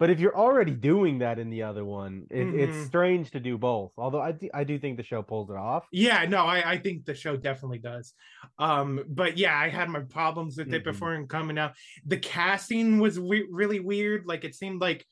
But 0.00 0.08
if 0.08 0.18
you're 0.18 0.34
already 0.36 0.72
doing 0.72 1.18
that 1.18 1.38
in 1.38 1.50
the 1.50 1.62
other 1.62 1.84
one, 1.84 2.26
it, 2.30 2.54
it's 2.54 2.74
Mhm. 2.74 2.86
strange 2.86 3.30
to 3.32 3.38
do 3.40 3.58
both. 3.58 3.92
Although 3.98 4.22
I, 4.22 4.32
do- 4.32 4.48
I 4.54 4.64
do 4.64 4.78
think 4.78 4.96
the 4.96 5.02
show 5.02 5.22
pulls 5.22 5.50
it 5.50 5.56
off. 5.56 5.86
Yeah, 5.92 6.24
no, 6.24 6.38
I, 6.46 6.72
I 6.72 6.78
think 6.78 7.04
the 7.04 7.14
show 7.14 7.36
definitely 7.36 7.80
does. 7.80 8.14
Um, 8.58 9.04
but 9.06 9.36
yeah, 9.36 9.54
I 9.54 9.68
had 9.68 9.90
my 9.90 10.00
problems 10.00 10.56
with 10.56 10.72
it 10.72 10.80
Mhm. 10.80 10.84
before 10.84 11.12
and 11.12 11.28
coming 11.28 11.58
out. 11.58 11.74
The 12.06 12.16
casting 12.16 12.98
was 12.98 13.20
we- 13.20 13.46
really 13.50 13.78
weird. 13.80 14.24
Like 14.26 14.44
it 14.44 14.54
seemed 14.54 14.80
like 14.80 15.06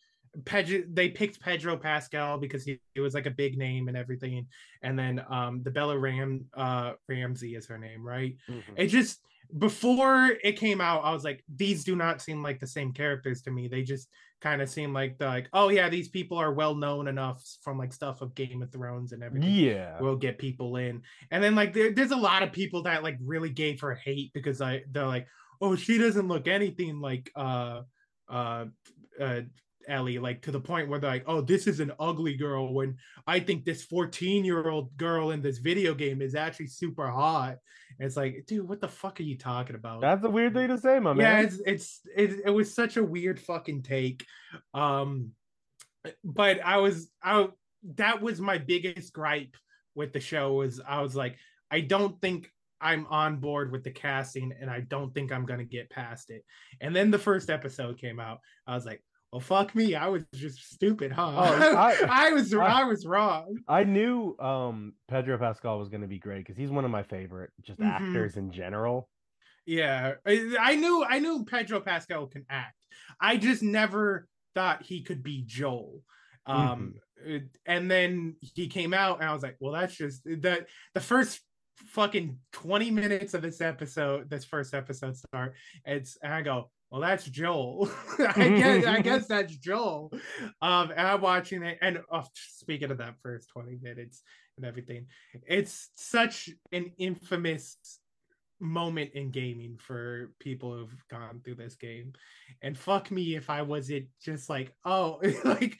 Pedro, 0.44 0.82
they 0.92 1.08
picked 1.08 1.40
Pedro 1.40 1.76
Pascal 1.76 2.38
because 2.38 2.64
he, 2.64 2.80
he 2.94 3.00
was 3.00 3.14
like 3.14 3.26
a 3.26 3.30
big 3.30 3.56
name 3.56 3.88
and 3.88 3.96
everything, 3.96 4.46
and 4.82 4.98
then 4.98 5.24
um, 5.30 5.62
the 5.62 5.70
Bella 5.70 5.98
Ram 5.98 6.44
uh, 6.54 6.92
Ramsey 7.08 7.54
is 7.54 7.66
her 7.66 7.78
name, 7.78 8.06
right? 8.06 8.36
It 8.76 8.86
just 8.88 9.20
before 9.56 10.32
it 10.44 10.58
came 10.58 10.80
out, 10.80 11.04
I 11.04 11.12
was 11.12 11.24
like, 11.24 11.42
these 11.56 11.82
do 11.82 11.96
not 11.96 12.20
seem 12.20 12.42
like 12.42 12.60
the 12.60 12.66
same 12.66 12.92
characters 12.92 13.40
to 13.42 13.50
me. 13.50 13.66
They 13.66 13.82
just 13.82 14.08
kind 14.40 14.60
of 14.60 14.68
seem 14.68 14.92
like 14.92 15.18
the 15.18 15.26
like, 15.26 15.48
oh 15.52 15.70
yeah, 15.70 15.88
these 15.88 16.08
people 16.08 16.36
are 16.36 16.52
well 16.52 16.74
known 16.74 17.08
enough 17.08 17.42
from 17.62 17.78
like 17.78 17.92
stuff 17.92 18.20
of 18.20 18.34
Game 18.34 18.62
of 18.62 18.70
Thrones 18.70 19.12
and 19.12 19.22
everything 19.22 19.50
Yeah. 19.50 19.96
we'll 20.00 20.16
get 20.16 20.38
people 20.38 20.76
in. 20.76 21.02
And 21.30 21.42
then 21.42 21.54
like 21.54 21.72
there, 21.72 21.92
there's 21.92 22.10
a 22.10 22.16
lot 22.16 22.42
of 22.42 22.52
people 22.52 22.82
that 22.82 23.02
like 23.02 23.16
really 23.24 23.50
gave 23.50 23.80
her 23.80 23.94
hate 23.94 24.32
because 24.34 24.60
I 24.60 24.82
they're 24.90 25.06
like, 25.06 25.26
oh, 25.60 25.76
she 25.76 25.98
doesn't 25.98 26.28
look 26.28 26.46
anything 26.46 27.00
like 27.00 27.30
uh 27.34 27.82
uh 28.28 28.66
uh 29.20 29.40
Ellie, 29.88 30.18
like 30.18 30.42
to 30.42 30.50
the 30.50 30.60
point 30.60 30.88
where 30.88 30.98
they're 30.98 31.10
like, 31.10 31.24
oh, 31.26 31.40
this 31.40 31.66
is 31.66 31.80
an 31.80 31.92
ugly 31.98 32.36
girl 32.36 32.72
when 32.72 32.96
I 33.26 33.40
think 33.40 33.64
this 33.64 33.84
14 33.84 34.44
year 34.44 34.68
old 34.68 34.96
girl 34.96 35.30
in 35.30 35.42
this 35.42 35.58
video 35.58 35.94
game 35.94 36.22
is 36.22 36.34
actually 36.34 36.68
super 36.68 37.08
hot. 37.08 37.56
And 37.98 38.06
it's 38.06 38.16
like, 38.16 38.44
dude, 38.46 38.68
what 38.68 38.80
the 38.80 38.88
fuck 38.88 39.18
are 39.20 39.24
you 39.24 39.36
talking 39.36 39.76
about? 39.76 40.00
That's 40.00 40.24
a 40.24 40.30
weird 40.30 40.54
thing 40.54 40.68
to 40.68 40.78
say, 40.78 40.98
my 40.98 41.10
yeah 41.10 41.34
man. 41.34 41.44
it's 41.44 41.60
it's 41.66 42.00
it, 42.16 42.40
it 42.46 42.50
was 42.50 42.74
such 42.74 42.96
a 42.96 43.04
weird 43.04 43.40
fucking 43.40 43.82
take 43.82 44.24
um 44.74 45.32
but 46.24 46.60
i 46.64 46.76
was 46.76 47.10
i 47.22 47.48
that 47.96 48.20
was 48.22 48.40
my 48.40 48.58
biggest 48.58 49.12
gripe 49.12 49.56
with 49.94 50.12
the 50.12 50.20
show 50.20 50.54
was 50.54 50.80
i 50.86 51.00
was 51.00 51.16
like 51.16 51.36
i 51.70 51.80
don't 51.80 52.20
think 52.20 52.50
i'm 52.80 53.06
on 53.06 53.36
board 53.38 53.72
with 53.72 53.82
the 53.82 53.90
casting 53.90 54.52
and 54.60 54.70
i 54.70 54.80
don't 54.80 55.12
think 55.14 55.32
i'm 55.32 55.46
gonna 55.46 55.64
get 55.64 55.90
past 55.90 56.30
it 56.30 56.44
and 56.80 56.94
then 56.94 57.10
the 57.10 57.18
first 57.18 57.50
episode 57.50 57.98
came 57.98 58.20
out 58.20 58.38
i 58.66 58.74
was 58.74 58.86
like 58.86 59.02
well 59.32 59.40
fuck 59.40 59.74
me 59.74 59.94
i 59.94 60.08
was 60.08 60.24
just 60.34 60.72
stupid 60.72 61.12
huh 61.12 61.32
Oh, 61.36 61.76
I- 61.76 62.06
I, 62.28 62.32
was 62.32 62.52
I- 62.54 62.80
i 62.80 62.84
was 62.84 63.04
wrong 63.06 63.58
I 63.68 63.84
knew 63.84 64.36
um 64.38 64.94
Pedro 65.08 65.36
Pascal 65.38 65.78
was 65.78 65.88
going 65.88 66.00
to 66.02 66.06
be 66.08 66.18
great 66.18 66.38
because 66.38 66.56
he's 66.56 66.70
one 66.70 66.84
of 66.84 66.90
my 66.90 67.02
favorite 67.02 67.50
just 67.62 67.78
Mhm. 67.80 67.90
actors 67.90 68.36
in 68.36 68.50
general. 68.52 69.08
Yeah, 69.66 70.14
I, 70.26 70.76
knew 70.76 71.04
I 71.04 71.18
knew 71.18 71.44
Pedro 71.44 71.80
Pascal 71.80 72.26
can 72.26 72.46
act. 72.48 72.74
I 73.20 73.36
just 73.36 73.62
never 73.62 74.26
thought 74.54 74.82
he 74.82 75.02
could 75.02 75.22
be 75.22 75.42
Joel. 75.46 76.00
Um, 76.46 76.94
Mm-hmm. 77.26 77.46
and 77.66 77.90
then 77.90 78.36
he 78.54 78.68
came 78.68 78.94
out, 78.94 79.20
and 79.20 79.28
I 79.28 79.32
was 79.34 79.42
like, 79.42 79.56
well, 79.60 79.72
that's 79.72 79.94
just 79.94 80.22
that. 80.24 80.68
The 80.94 81.00
first 81.00 81.40
fucking 81.88 82.38
20 82.52 82.90
minutes 82.92 83.34
of 83.34 83.42
this 83.42 83.60
episode, 83.60 84.30
this 84.30 84.44
first 84.46 84.72
episode 84.72 85.16
start. 85.16 85.54
It's 85.84 86.16
and 86.22 86.32
I 86.32 86.40
go, 86.42 86.70
well, 86.90 87.00
that's 87.00 87.24
Joel. 87.24 87.90
I 88.18 88.48
guess 88.48 88.86
I 88.86 89.00
guess 89.00 89.26
that's 89.28 89.56
Joel. 89.56 90.10
Um, 90.62 90.90
and 90.90 91.06
I'm 91.06 91.20
watching 91.20 91.62
it, 91.62 91.78
and 91.82 92.00
oh, 92.10 92.24
speaking 92.34 92.90
of 92.90 92.98
that 92.98 93.16
first 93.22 93.50
20 93.50 93.78
minutes 93.82 94.22
and 94.56 94.64
everything, 94.64 95.06
it's 95.46 95.90
such 95.96 96.50
an 96.72 96.92
infamous 96.98 97.76
moment 98.60 99.10
in 99.14 99.30
gaming 99.30 99.76
for 99.78 100.32
people 100.40 100.72
who've 100.72 101.08
gone 101.10 101.40
through 101.44 101.54
this 101.56 101.76
game. 101.76 102.12
And 102.62 102.76
fuck 102.76 103.10
me 103.10 103.36
if 103.36 103.50
I 103.50 103.62
wasn't 103.62 104.06
just 104.22 104.48
like, 104.48 104.72
oh, 104.84 105.20
like 105.44 105.78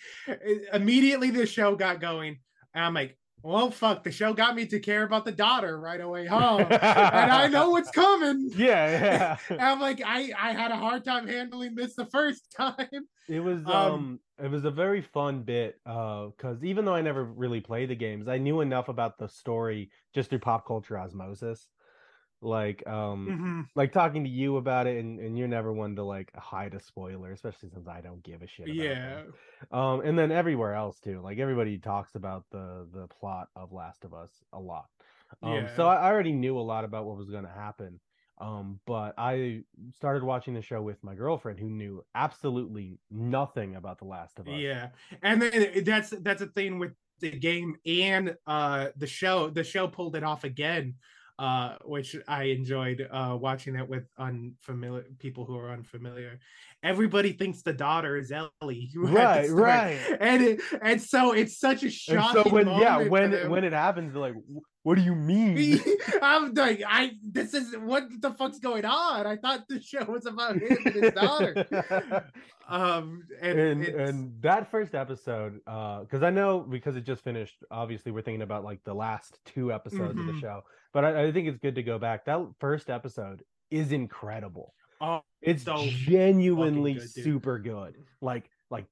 immediately 0.72 1.30
the 1.30 1.46
show 1.46 1.74
got 1.74 2.00
going. 2.00 2.38
And 2.74 2.84
I'm 2.84 2.94
like, 2.94 3.16
well, 3.42 3.70
fuck, 3.70 4.02
the 4.02 4.10
show 4.10 4.32
got 4.32 4.56
me 4.56 4.66
to 4.66 4.80
care 4.80 5.04
about 5.04 5.24
the 5.24 5.32
daughter 5.32 5.78
right 5.78 6.00
away, 6.00 6.26
huh? 6.26 6.56
and 6.58 7.30
I 7.30 7.46
know 7.46 7.70
what's 7.70 7.90
coming. 7.90 8.50
Yeah, 8.58 9.36
yeah. 9.48 9.56
I'm 9.60 9.80
like, 9.80 10.02
I, 10.04 10.32
I 10.38 10.52
had 10.52 10.70
a 10.70 10.76
hard 10.76 11.04
time 11.04 11.28
handling 11.28 11.74
this 11.74 11.94
the 11.94 12.06
first 12.06 12.52
time. 12.56 13.06
It 13.28 13.40
was 13.40 13.64
um, 13.66 13.72
um 13.72 14.20
it 14.42 14.50
was 14.50 14.64
a 14.64 14.70
very 14.70 15.00
fun 15.00 15.42
bit, 15.42 15.80
uh, 15.86 16.26
because 16.26 16.64
even 16.64 16.84
though 16.84 16.94
I 16.94 17.02
never 17.02 17.24
really 17.24 17.60
played 17.60 17.90
the 17.90 17.94
games, 17.94 18.26
I 18.26 18.38
knew 18.38 18.60
enough 18.60 18.88
about 18.88 19.18
the 19.18 19.28
story 19.28 19.90
just 20.14 20.30
through 20.30 20.40
pop 20.40 20.66
culture 20.66 20.98
osmosis 20.98 21.68
like 22.40 22.86
um 22.86 23.28
mm-hmm. 23.28 23.60
like 23.74 23.92
talking 23.92 24.22
to 24.22 24.30
you 24.30 24.58
about 24.58 24.86
it 24.86 24.98
and, 24.98 25.18
and 25.18 25.36
you're 25.36 25.48
never 25.48 25.72
one 25.72 25.96
to 25.96 26.04
like 26.04 26.30
hide 26.36 26.72
a 26.74 26.80
spoiler 26.80 27.32
especially 27.32 27.68
since 27.68 27.88
i 27.88 28.00
don't 28.00 28.22
give 28.22 28.42
a 28.42 28.46
shit 28.46 28.68
yeah 28.68 29.22
them. 29.70 29.80
um 29.80 30.00
and 30.02 30.18
then 30.18 30.30
everywhere 30.30 30.74
else 30.74 31.00
too 31.00 31.20
like 31.20 31.38
everybody 31.38 31.78
talks 31.78 32.14
about 32.14 32.44
the 32.52 32.86
the 32.92 33.08
plot 33.08 33.48
of 33.56 33.72
last 33.72 34.04
of 34.04 34.14
us 34.14 34.30
a 34.52 34.58
lot 34.58 34.86
um 35.42 35.52
yeah. 35.52 35.76
so 35.76 35.86
I, 35.86 36.10
already 36.10 36.32
knew 36.32 36.58
a 36.58 36.60
lot 36.60 36.84
about 36.84 37.06
what 37.06 37.16
was 37.16 37.28
going 37.28 37.44
to 37.44 37.50
happen 37.50 37.98
um 38.40 38.78
but 38.86 39.14
i 39.18 39.62
started 39.96 40.22
watching 40.22 40.54
the 40.54 40.62
show 40.62 40.80
with 40.80 41.02
my 41.02 41.16
girlfriend 41.16 41.58
who 41.58 41.68
knew 41.68 42.04
absolutely 42.14 43.00
nothing 43.10 43.74
about 43.74 43.98
the 43.98 44.04
last 44.04 44.38
of 44.38 44.46
us 44.46 44.54
yeah 44.56 44.88
and 45.24 45.42
then 45.42 45.82
that's 45.84 46.10
that's 46.20 46.42
a 46.42 46.46
thing 46.46 46.78
with 46.78 46.92
the 47.20 47.32
game 47.32 47.74
and 47.84 48.36
uh 48.46 48.88
the 48.96 49.08
show 49.08 49.50
the 49.50 49.64
show 49.64 49.88
pulled 49.88 50.14
it 50.14 50.22
off 50.22 50.44
again 50.44 50.94
uh, 51.38 51.76
which 51.84 52.16
I 52.26 52.44
enjoyed 52.44 53.06
uh, 53.10 53.36
watching 53.40 53.76
it 53.76 53.88
with 53.88 54.04
unfamiliar 54.18 55.04
people 55.18 55.44
who 55.44 55.56
are 55.56 55.70
unfamiliar. 55.70 56.40
Everybody 56.82 57.32
thinks 57.32 57.62
the 57.62 57.72
daughter 57.72 58.16
is 58.16 58.32
Ellie, 58.32 58.90
right? 58.96 59.48
Right, 59.50 59.98
and 60.20 60.42
it, 60.42 60.60
and 60.82 61.00
so 61.00 61.32
it's 61.32 61.58
such 61.58 61.84
a 61.84 61.90
shocking. 61.90 62.42
so 62.42 62.50
when 62.50 62.66
yeah, 62.66 62.98
when 63.08 63.50
when 63.50 63.64
it 63.64 63.72
happens, 63.72 64.12
they're 64.12 64.22
like, 64.22 64.34
"What 64.88 64.96
do 64.96 65.02
you 65.02 65.14
mean?" 65.14 65.80
I'm 66.22 66.54
like, 66.54 66.82
I 66.86 67.12
this 67.22 67.52
is 67.52 67.76
what 67.76 68.08
the 68.20 68.32
fuck's 68.32 68.58
going 68.58 68.84
on? 68.84 69.26
I 69.26 69.36
thought 69.36 69.68
the 69.68 69.80
show 69.82 70.04
was 70.04 70.24
about 70.24 70.56
him 70.56 70.78
and 70.84 70.94
his 70.94 71.12
daughter. 71.12 72.24
um, 72.68 73.24
and 73.42 73.58
and, 73.58 73.84
and, 73.84 74.42
that 74.42 74.70
first 74.70 74.94
episode, 74.94 75.60
uh, 75.66 76.00
because 76.00 76.22
I 76.22 76.30
know 76.30 76.60
because 76.60 76.96
it 76.96 77.04
just 77.04 77.22
finished. 77.22 77.56
Obviously, 77.70 78.12
we're 78.12 78.22
thinking 78.22 78.42
about 78.42 78.64
like 78.64 78.82
the 78.84 78.94
last 78.94 79.38
two 79.44 79.72
episodes 79.72 80.14
mm-hmm. 80.14 80.20
of 80.20 80.26
the 80.26 80.32
mm-hmm. 80.32 80.40
show 80.40 80.62
but 80.92 81.04
I, 81.04 81.24
I, 81.24 81.32
think 81.32 81.48
it's 81.48 81.58
good 81.58 81.74
to 81.74 81.82
go 81.82 81.98
back. 81.98 82.24
That 82.24 82.40
first 82.60 82.90
episode 82.90 83.42
is 83.70 83.92
incredible. 83.92 84.74
Oh, 85.00 85.20
it's 85.40 85.64
so 85.64 85.86
genuinely 85.86 86.94
good, 86.94 87.10
super 87.10 87.58
good. 87.58 87.94
Like 88.20 88.50
like 88.70 88.86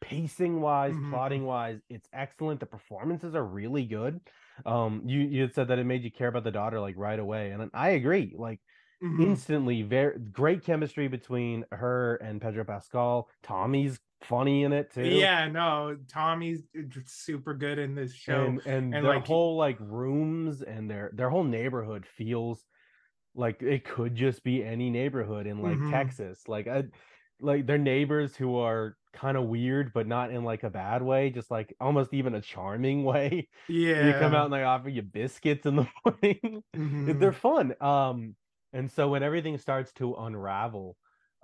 pacing 0.00 0.60
wise, 0.60 0.94
mm-hmm. 0.94 1.10
plotting 1.10 1.44
wise, 1.44 1.80
it's 1.88 2.08
excellent. 2.12 2.60
The 2.60 2.66
performances 2.66 3.34
are 3.34 3.44
really 3.44 3.84
good. 3.84 4.20
Um, 4.66 5.02
you 5.06 5.20
you 5.20 5.42
had 5.42 5.54
said 5.54 5.68
that 5.68 5.78
it 5.78 5.84
made 5.84 6.02
you 6.02 6.10
care 6.10 6.28
about 6.28 6.44
the 6.44 6.50
daughter 6.50 6.80
like 6.80 6.96
right 6.96 7.18
away, 7.18 7.50
and 7.50 7.70
I 7.74 7.90
agree. 7.90 8.34
Like 8.36 8.60
mm-hmm. 9.02 9.22
instantly, 9.22 9.82
very 9.82 10.18
great 10.18 10.64
chemistry 10.64 11.08
between 11.08 11.64
her 11.72 12.16
and 12.16 12.40
Pedro 12.40 12.64
Pascal. 12.64 13.28
Tommy's 13.42 13.98
funny 14.22 14.64
in 14.64 14.72
it 14.72 14.92
too. 14.92 15.06
Yeah, 15.06 15.48
no, 15.48 15.96
Tommy's 16.08 16.62
super 17.06 17.54
good 17.54 17.78
in 17.78 17.94
this 17.94 18.14
show, 18.14 18.44
and, 18.44 18.60
and, 18.66 18.94
and 18.94 19.04
their 19.04 19.16
like, 19.16 19.26
whole 19.26 19.56
like 19.56 19.78
rooms 19.80 20.62
and 20.62 20.90
their 20.90 21.10
their 21.14 21.30
whole 21.30 21.44
neighborhood 21.44 22.06
feels 22.06 22.64
like 23.34 23.62
it 23.62 23.84
could 23.84 24.16
just 24.16 24.42
be 24.42 24.64
any 24.64 24.90
neighborhood 24.90 25.46
in 25.46 25.62
like 25.62 25.76
mm-hmm. 25.76 25.90
Texas. 25.90 26.42
Like 26.48 26.66
I, 26.66 26.84
like 27.40 27.66
their 27.66 27.78
neighbors 27.78 28.34
who 28.36 28.56
are 28.56 28.96
kind 29.18 29.36
of 29.36 29.44
weird, 29.44 29.92
but 29.92 30.06
not 30.06 30.30
in 30.30 30.44
like 30.44 30.62
a 30.62 30.70
bad 30.70 31.02
way, 31.02 31.30
just 31.30 31.50
like 31.50 31.74
almost 31.80 32.14
even 32.14 32.34
a 32.34 32.40
charming 32.40 33.04
way. 33.12 33.48
Yeah, 33.68 34.06
you 34.06 34.12
come 34.14 34.34
out 34.34 34.46
and 34.46 34.54
they 34.54 34.62
offer 34.62 34.88
you 34.88 35.02
biscuits 35.02 35.66
in 35.66 35.76
the 35.76 35.86
morning. 36.04 36.62
Mm-hmm. 36.76 37.18
They're 37.18 37.32
fun. 37.32 37.74
Um, 37.80 38.34
and 38.72 38.90
so 38.90 39.08
when 39.08 39.22
everything 39.22 39.58
starts 39.58 39.92
to 39.94 40.14
unravel 40.14 40.96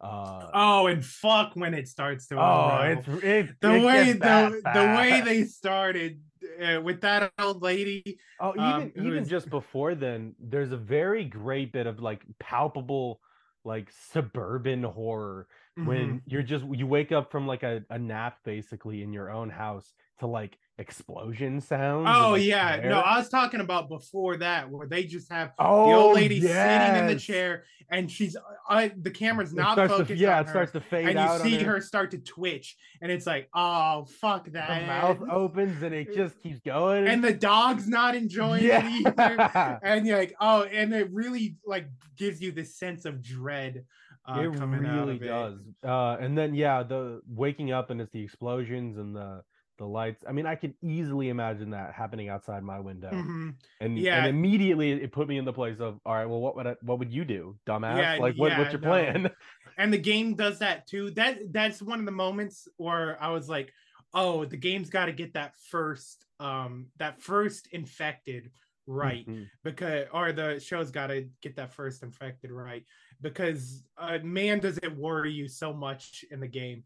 uh, 0.03 0.51
oh, 0.53 0.87
and 0.89 1.05
fuck 1.05 1.53
when 1.55 1.73
it 1.73 1.89
starts 1.89 2.27
to. 2.27 2.39
Oh, 2.39 2.81
it's 2.83 3.09
it, 3.25 3.61
the 3.61 3.75
it 3.75 3.85
way 3.85 4.13
the 4.13 4.61
the 4.75 4.95
way 4.99 5.23
they 5.25 5.45
started 5.45 6.21
uh, 6.63 6.81
with 6.83 7.01
that 7.03 7.33
old 7.39 7.63
lady. 7.63 8.19
Oh, 8.41 8.51
even 8.53 8.65
um, 8.65 8.93
even 8.97 9.25
just 9.25 9.49
before 9.49 9.95
then, 9.95 10.35
there's 10.39 10.73
a 10.73 10.77
very 10.77 11.25
great 11.25 11.73
bit 11.73 11.87
of 11.87 12.01
like 12.01 12.23
palpable, 12.39 13.21
like 13.65 13.91
suburban 14.11 14.83
horror 14.83 15.47
mm-hmm. 15.79 15.89
when 15.89 16.23
you're 16.27 16.43
just 16.43 16.65
you 16.73 16.87
wake 16.87 17.13
up 17.13 17.31
from 17.31 17.47
like 17.47 17.63
a, 17.63 17.85
a 17.91 17.99
nap 17.99 18.39
basically 18.45 19.03
in 19.03 19.13
your 19.13 19.31
own 19.31 19.51
house 19.51 19.93
to 20.21 20.27
like 20.27 20.59
explosion 20.79 21.61
sounds. 21.61 22.09
Oh 22.11 22.33
like 22.33 22.45
yeah, 22.45 22.81
no, 22.85 23.01
I 23.01 23.19
was 23.19 23.29
talking 23.29 23.61
about 23.61 23.89
before 23.89 24.37
that 24.39 24.71
where 24.71 24.87
they 24.87 25.05
just 25.05 25.31
have 25.31 25.53
oh, 25.59 25.89
the 25.89 25.95
old 25.95 26.11
oh, 26.11 26.15
lady 26.15 26.37
yes. 26.37 26.87
sitting 26.89 27.03
in 27.03 27.15
the 27.15 27.21
chair 27.21 27.65
and 27.91 28.11
she's 28.11 28.37
uh, 28.69 28.89
the 29.03 29.11
camera's 29.11 29.53
not 29.53 29.77
focused. 29.77 30.09
To, 30.09 30.17
yeah, 30.17 30.41
it 30.41 30.47
her, 30.47 30.51
starts 30.51 30.73
to 30.73 30.81
fade 30.81 31.17
and 31.17 31.19
you 31.19 31.51
see 31.51 31.63
her. 31.63 31.75
her. 31.75 31.81
start 31.81 32.11
to 32.13 32.19
twitch, 32.19 32.77
and 33.01 33.11
it's 33.13 33.27
like, 33.27 33.49
oh 33.55 34.07
fuck 34.21 34.51
that. 34.53 34.81
The 34.81 34.87
mouth 34.87 35.19
opens 35.31 35.83
and 35.83 35.95
it 35.95 36.15
just 36.15 36.41
keeps 36.43 36.61
going, 36.65 37.07
and 37.07 37.23
the 37.23 37.33
dog's 37.33 37.89
not 37.89 38.15
enjoying 38.15 38.65
yeah. 38.65 38.87
it 38.87 39.07
either. 39.07 39.81
and 39.83 40.07
you're 40.07 40.19
like, 40.19 40.35
oh, 40.41 40.65
and 40.65 40.95
it 40.95 41.11
really 41.13 41.57
like 41.67 41.89
gives 42.17 42.41
you 42.41 42.53
this 42.53 42.77
sense 42.77 43.05
of 43.05 43.23
dread. 43.23 43.85
Uh, 44.27 44.41
it 44.41 44.47
really 44.47 45.19
does. 45.19 45.59
It. 45.83 45.89
Uh, 45.89 46.17
and 46.19 46.37
then 46.37 46.55
yeah, 46.55 46.83
the 46.83 47.21
waking 47.29 47.73
up 47.73 47.91
and 47.91 48.01
it's 48.01 48.13
the 48.13 48.23
explosions 48.23 48.97
and 48.97 49.15
the 49.15 49.43
the 49.79 49.85
lights. 49.85 50.25
I 50.29 50.33
mean, 50.33 50.47
I 50.47 50.55
could 50.55 50.75
easily 50.83 51.29
imagine 51.29 51.71
that 51.71 51.93
happening 51.93 52.29
outside 52.29 52.63
my 52.63 52.81
window. 52.81 53.11
Mm-hmm. 53.11 53.51
And 53.81 53.99
yeah, 53.99 54.19
and 54.19 54.27
immediately 54.27 54.93
it 54.93 55.13
put 55.13 55.29
me 55.29 55.37
in 55.39 55.45
the 55.45 55.53
place 55.53 55.81
of, 55.81 55.99
all 56.07 56.15
right, 56.15 56.27
well, 56.27 56.41
what 56.41 56.57
would 56.57 56.67
I, 56.67 56.77
what 56.83 56.99
would 56.99 57.13
you 57.13 57.25
do, 57.25 57.57
dumbass? 57.67 57.99
Yeah, 57.99 58.17
like, 58.21 58.37
what, 58.37 58.53
yeah, 58.53 58.59
what's 58.59 58.73
your 58.73 58.81
no. 58.81 58.89
plan? 58.89 59.31
And 59.77 59.93
the 59.93 59.99
game 59.99 60.37
does 60.37 60.61
that 60.61 60.87
too. 60.87 61.11
That 61.11 61.53
that's 61.53 61.83
one 61.83 61.99
of 61.99 62.05
the 62.05 62.13
moments 62.13 62.69
where 62.77 63.21
I 63.21 63.31
was 63.31 63.49
like, 63.49 63.73
oh, 64.15 64.45
the 64.45 64.57
game's 64.57 64.89
got 64.89 65.07
to 65.07 65.13
get 65.13 65.35
that 65.35 65.55
first, 65.69 66.25
um, 66.39 66.87
that 66.99 67.21
first 67.21 67.67
infected 67.73 68.53
right 68.87 69.27
mm-hmm. 69.27 69.45
because 69.65 70.07
or 70.13 70.31
the 70.33 70.61
show's 70.61 70.91
got 70.91 71.09
to 71.09 71.27
get 71.43 71.57
that 71.57 71.73
first 71.73 72.03
infected 72.03 72.53
right 72.53 72.85
because 73.25 73.83
uh, 73.99 74.19
man 74.23 74.61
does 74.61 74.79
it 74.79 74.97
worry 74.97 75.33
you 75.33 75.49
so 75.49 75.73
much 75.73 76.25
in 76.31 76.39
the 76.39 76.47
game. 76.47 76.85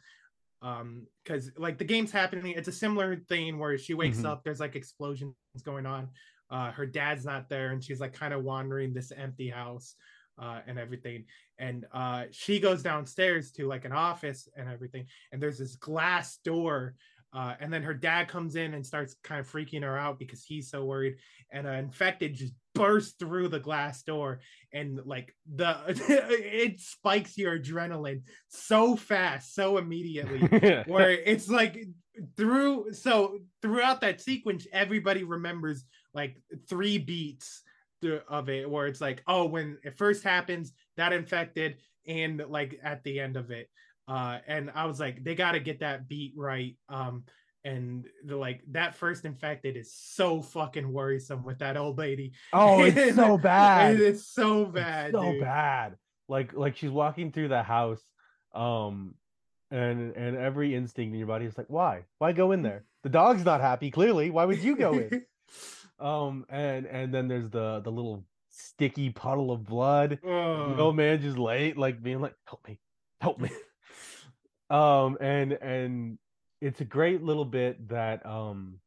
Um 0.63 1.07
because 1.23 1.53
like 1.57 1.79
the 1.79 1.85
game's 1.85 2.11
happening 2.11 2.55
it's 2.57 2.67
a 2.67 2.73
similar 2.73 3.15
thing 3.29 3.59
where 3.59 3.79
she 3.79 3.95
wakes 3.95 4.19
mm-hmm. 4.19 4.27
up 4.27 4.43
there's 4.43 4.61
like 4.61 4.75
explosions 4.75 5.35
going 5.63 5.87
on. 5.87 6.09
Uh 6.51 6.73
her 6.73 6.87
dad's 6.87 7.25
not 7.25 7.49
there 7.49 7.71
and 7.71 7.85
she's 7.85 8.01
like 8.01 8.13
kind 8.13 8.33
of 8.33 8.43
wandering 8.43 8.93
this 8.93 9.13
empty 9.13 9.49
house 9.51 9.95
uh 10.41 10.61
and 10.67 10.79
everything. 10.79 11.27
And 11.59 11.87
uh 11.93 12.25
she 12.31 12.59
goes 12.59 12.83
downstairs 12.83 13.53
to 13.53 13.69
like 13.69 13.85
an 13.85 13.93
office 13.93 14.49
and 14.57 14.69
everything 14.69 15.07
and 15.31 15.41
there's 15.41 15.59
this 15.59 15.77
glass 15.77 16.39
door 16.45 16.95
uh, 17.35 17.55
and 17.61 17.73
then 17.73 17.83
her 17.83 17.95
dad 17.95 18.29
comes 18.29 18.57
in 18.57 18.75
and 18.75 18.85
starts 18.85 19.15
kind 19.23 19.41
of 19.41 19.51
freaking 19.51 19.83
her 19.83 19.99
out 19.99 20.19
because 20.19 20.45
he's 20.45 20.71
so 20.71 20.85
worried. 20.85 21.17
And 21.51 21.67
an 21.67 21.75
infected 21.75 22.35
just 22.35 22.55
bursts 22.75 23.17
through 23.19 23.49
the 23.49 23.61
glass 23.61 24.03
door, 24.03 24.41
and 24.73 25.01
like 25.05 25.35
the 25.55 25.77
it 25.89 26.81
spikes 26.81 27.37
your 27.37 27.59
adrenaline 27.59 28.23
so 28.49 28.97
fast, 28.97 29.55
so 29.55 29.77
immediately, 29.77 30.41
where 30.87 31.11
it's 31.11 31.49
like 31.49 31.85
through. 32.37 32.93
So 32.93 33.39
throughout 33.63 34.01
that 34.03 34.21
sequence, 34.21 34.67
everybody 34.73 35.25
remembers 35.25 35.85
like 36.15 36.37
three 36.69 36.99
beats 36.99 37.63
of 38.29 38.49
it, 38.49 38.69
where 38.69 38.87
it's 38.87 39.01
like, 39.01 39.23
oh, 39.27 39.47
when 39.47 39.79
it 39.85 39.99
first 39.99 40.23
happens, 40.23 40.73
that 40.97 41.13
infected, 41.13 41.77
and 42.07 42.43
like 42.49 42.79
at 42.83 43.05
the 43.05 43.21
end 43.21 43.37
of 43.37 43.51
it 43.51 43.69
uh, 44.09 44.39
and 44.47 44.71
I 44.75 44.87
was 44.87 44.99
like, 44.99 45.23
they 45.23 45.35
got 45.35 45.53
to 45.53 45.61
get 45.61 45.81
that 45.81 46.09
beat 46.09 46.33
right. 46.37 46.77
Um, 46.89 47.25
and 47.65 48.07
the 48.25 48.37
like 48.37 48.63
that 48.71 48.95
first 48.95 49.25
infected 49.25 49.77
is 49.77 49.93
so 49.93 50.41
fucking 50.41 50.91
worrisome 50.91 51.45
with 51.45 51.59
that 51.59 51.77
old 51.77 51.99
lady. 51.99 52.33
Oh, 52.53 52.83
it's 52.85 53.17
so 53.17 53.37
bad. 53.37 54.01
It's 54.01 54.27
so 54.27 54.65
bad. 54.65 55.11
It's 55.11 55.19
so 55.19 55.33
dude. 55.33 55.41
bad. 55.41 55.97
Like 56.29 56.55
like 56.55 56.77
she's 56.77 56.91
walking 56.91 57.33
through 57.33 57.49
the 57.49 57.63
house, 57.63 58.03
um, 58.55 59.15
and 59.71 60.17
and 60.17 60.37
every 60.37 60.75
instinct 60.75 61.13
in 61.13 61.19
your 61.19 61.29
body 61.29 61.45
is 61.45 61.59
like, 61.59 61.69
why? 61.69 62.05
Why 62.19 62.33
go 62.33 62.53
in 62.53 62.63
there? 62.63 62.85
The 63.03 63.11
dog's 63.11 63.45
not 63.45 63.61
happy. 63.61 63.91
Clearly, 63.91 64.31
why 64.31 64.45
would 64.45 64.63
you 64.63 64.77
go 64.77 64.95
in? 64.95 65.25
Um, 66.01 66.47
and 66.49 66.87
and 66.87 67.13
then 67.13 67.27
there's 67.27 67.51
the 67.51 67.81
the 67.81 67.91
little 67.91 68.25
sticky 68.51 69.11
puddle 69.11 69.51
of 69.51 69.65
blood. 69.65 70.21
The 70.23 70.77
old 70.79 70.95
man 70.95 71.21
just 71.21 71.39
late, 71.39 71.77
like 71.77 72.01
being 72.01 72.21
like, 72.21 72.35
"Help 72.47 72.69
me, 72.69 72.79
help 73.21 73.41
me." 73.41 73.51
Um, 74.71 75.17
and 75.21 75.53
and 75.53 76.19
it's 76.61 76.81
a 76.81 76.85
great 76.85 77.23
little 77.23 77.45
bit 77.45 77.89
that 77.89 78.25
um 78.27 78.81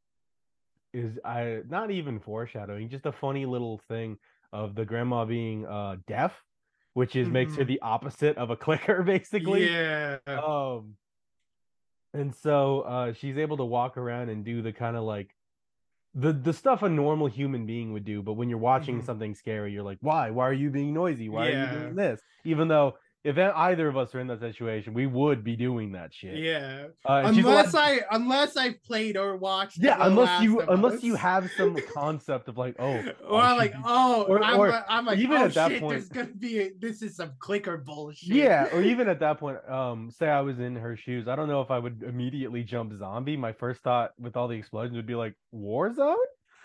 is 0.94 1.20
I 1.24 1.62
not 1.68 1.92
even 1.92 2.20
foreshadowing, 2.20 2.90
just 2.90 3.06
a 3.06 3.12
funny 3.12 3.46
little 3.46 3.78
thing 3.88 4.18
of 4.52 4.76
the 4.76 4.86
grandma 4.86 5.26
being 5.26 5.66
uh 5.66 5.98
deaf, 6.08 6.44
which 6.94 7.16
is 7.16 7.30
makes 7.30 7.56
her 7.56 7.64
Mhm. 7.64 7.68
the 7.68 7.82
opposite 7.82 8.38
of 8.38 8.50
a 8.50 8.58
clicker, 8.66 9.04
basically. 9.04 9.72
yeah. 9.72 10.18
Um, 10.28 10.98
and 12.14 12.36
so 12.36 12.82
uh, 12.82 13.14
she's 13.14 13.38
able 13.38 13.58
to 13.58 13.66
walk 13.66 13.98
around 13.98 14.30
and 14.30 14.44
do 14.44 14.62
the 14.62 14.74
kind 14.74 14.98
of 14.98 15.04
like 15.04 15.34
the 16.14 16.34
the 16.34 16.54
stuff 16.54 16.84
a 16.84 16.90
normal 16.90 17.28
human 17.28 17.66
being 17.66 17.94
would 17.94 18.06
do. 18.06 18.22
But 18.22 18.34
when 18.34 18.50
you're 18.50 18.58
watching 18.60 19.02
Mhm. 19.02 19.06
something 19.06 19.36
scary, 19.36 19.74
you're 19.74 19.84
like, 19.84 20.00
why? 20.02 20.32
Why 20.32 20.46
are 20.50 20.54
you 20.54 20.70
being 20.70 20.94
noisy? 20.94 21.30
Why 21.30 21.48
are 21.50 21.54
you 21.54 21.68
doing 21.68 21.96
this? 21.96 22.22
Even 22.44 22.68
though 22.68 22.98
if 23.24 23.38
either 23.38 23.88
of 23.88 23.98
us 23.98 24.16
are 24.16 24.20
in 24.20 24.28
that 24.28 24.40
situation, 24.40 24.94
we 24.94 25.06
would 25.06 25.44
be 25.44 25.56
doing 25.56 25.92
that 25.92 26.12
shit. 26.14 26.38
Yeah. 26.38 26.88
Uh, 27.08 27.22
and 27.26 27.36
she's 27.36 27.46
allowed- 27.46 27.66
Unless 27.66 27.76
I 27.76 28.00
unless 28.12 28.58
I 28.58 28.74
played 28.86 29.16
or 29.18 29.38
watched. 29.38 29.78
yeah, 29.78 29.98
unless 30.00 30.42
you 30.42 30.62
unless 30.62 31.04
you 31.04 31.16
have 31.16 31.50
some 31.56 31.78
concept 31.94 32.48
of 32.48 32.58
like, 32.58 32.76
oh, 32.80 32.96
Or 33.28 33.40
I 33.42 33.50
should 33.52 33.58
like, 33.58 33.74
oh, 33.86 34.24
or- 34.28 34.44
I'm, 34.44 34.58
or 34.60 34.70
like- 34.70 34.86
I'm 34.90 35.06
like, 35.06 35.20
even 35.20 35.38
oh 35.38 35.46
at 35.46 35.54
that 35.54 35.72
shit, 35.72 35.82
point- 35.82 35.92
there's 36.00 36.10
gonna 36.10 36.36
be 36.38 36.60
a, 36.62 36.72
this 36.80 37.02
is 37.04 37.16
some 37.16 37.32
clicker 37.40 37.78
bullshit. 37.78 38.30
Yeah, 38.36 38.68
or 38.74 38.82
even 38.82 39.08
at 39.08 39.20
that 39.26 39.40
point, 39.40 39.58
um, 39.70 40.10
say 40.10 40.28
I 40.28 40.42
was 40.42 40.60
in 40.60 40.76
her 40.76 40.98
shoes, 40.98 41.28
I 41.28 41.36
don't 41.36 41.48
know 41.48 41.62
if 41.62 41.70
I 41.70 41.78
would 41.80 42.04
immediately 42.04 42.64
jump 42.64 42.94
zombie. 42.98 43.38
My 43.38 43.54
first 43.54 43.82
thought 43.82 44.12
with 44.20 44.36
all 44.36 44.48
the 44.48 44.56
explosions 44.58 44.96
would 44.96 45.06
be 45.06 45.16
like, 45.16 45.36
war 45.52 45.94
zone? 45.94 46.16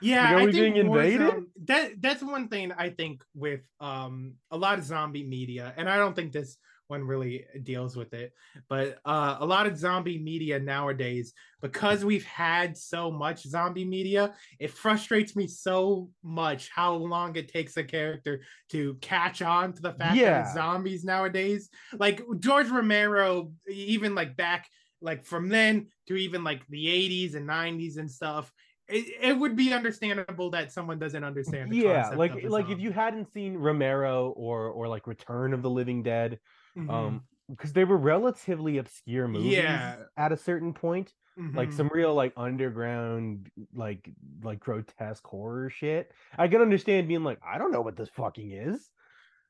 Yeah, 0.01 0.25
Like, 0.25 0.33
are 0.33 0.41
I 0.41 0.45
we 0.47 0.53
being 0.53 0.77
invaded? 0.77 1.21
Warzone- 1.21 1.47
that 1.67 2.03
that's 2.03 2.23
one 2.23 2.49
thing 2.49 2.73
I 2.73 2.91
think 2.91 3.23
with 3.35 3.63
um 3.81 4.35
a 4.51 4.57
lot 4.57 4.79
of 4.79 4.85
zombie 4.85 5.25
media, 5.25 5.73
and 5.77 5.89
I 5.89 5.97
don't 5.97 6.15
think 6.15 6.33
this 6.33 6.59
one 6.89 7.03
really 7.03 7.45
deals 7.65 7.97
with 7.97 8.15
it, 8.15 8.33
but 8.69 8.99
uh, 9.05 9.39
a 9.41 9.45
lot 9.45 9.67
of 9.67 9.77
zombie 9.77 10.19
media 10.23 10.57
nowadays, 10.61 11.33
because 11.61 12.05
we've 12.05 12.25
had 12.27 12.77
so 12.77 13.11
much 13.11 13.43
zombie 13.43 13.85
media, 13.85 14.33
it 14.61 14.71
frustrates 14.71 15.35
me 15.35 15.49
so 15.49 16.09
much 16.23 16.71
how 16.73 16.95
long 16.95 17.35
it 17.35 17.49
takes 17.49 17.77
a 17.77 17.83
character 17.83 18.41
to 18.71 18.95
catch 19.01 19.43
on 19.43 19.73
to 19.73 19.83
the 19.83 19.91
fact 19.95 20.15
that 20.15 20.17
Yeah. 20.17 20.43
it's 20.45 20.55
zombies 20.55 21.03
nowadays. 21.03 21.69
Like 21.99 22.23
George 22.39 22.69
Romero, 22.69 23.51
even 23.69 24.15
like 24.15 24.37
back 24.37 24.69
like 25.03 25.25
from 25.25 25.49
then 25.49 25.89
to 26.07 26.15
even 26.15 26.45
like 26.45 26.65
the 26.69 26.87
80s 26.87 27.35
and 27.35 27.49
90s 27.49 27.97
and 27.99 28.09
stuff 28.09 28.53
it, 28.89 29.15
it 29.21 29.39
would 29.39 29.57
be 29.57 29.73
understandable 29.73 30.51
that 30.51 30.73
someone 30.73 30.99
doesn't 30.99 31.25
understand 31.25 31.73
the 31.73 31.77
yeah, 31.77 32.11
like 32.11 32.37
like 32.43 32.69
if 32.69 32.79
you 32.79 32.93
hadn't 32.93 33.33
seen 33.33 33.57
Romero 33.57 34.31
or 34.31 34.69
or 34.71 34.89
like 34.89 35.07
Return 35.07 35.53
of 35.53 35.63
the 35.63 35.71
Living 35.71 36.03
Dead, 36.03 36.39
Mhm, 36.77 36.89
um, 36.91 37.27
because 37.51 37.73
they 37.73 37.85
were 37.85 37.97
relatively 37.97 38.79
obscure 38.79 39.27
movies 39.29 39.55
Yeah. 39.55 40.05
at 40.17 40.33
a 40.33 40.37
certain 40.37 40.73
point, 40.75 41.15
like 41.55 41.73
mhm. 41.73 41.73
some 41.73 41.89
real 41.93 42.15
like 42.15 42.33
underground 42.37 43.51
like 43.75 44.09
like 44.43 44.61
grotesque 44.61 45.27
horror 45.27 45.71
shit. 45.71 46.13
I 46.39 46.47
can 46.49 46.61
understand 46.61 47.09
being 47.09 47.25
like, 47.25 47.41
I 47.45 47.59
don't 47.59 47.73
know 47.73 47.83
what 47.83 47.97
this 47.97 48.11
fucking 48.11 48.53
is. 48.53 48.91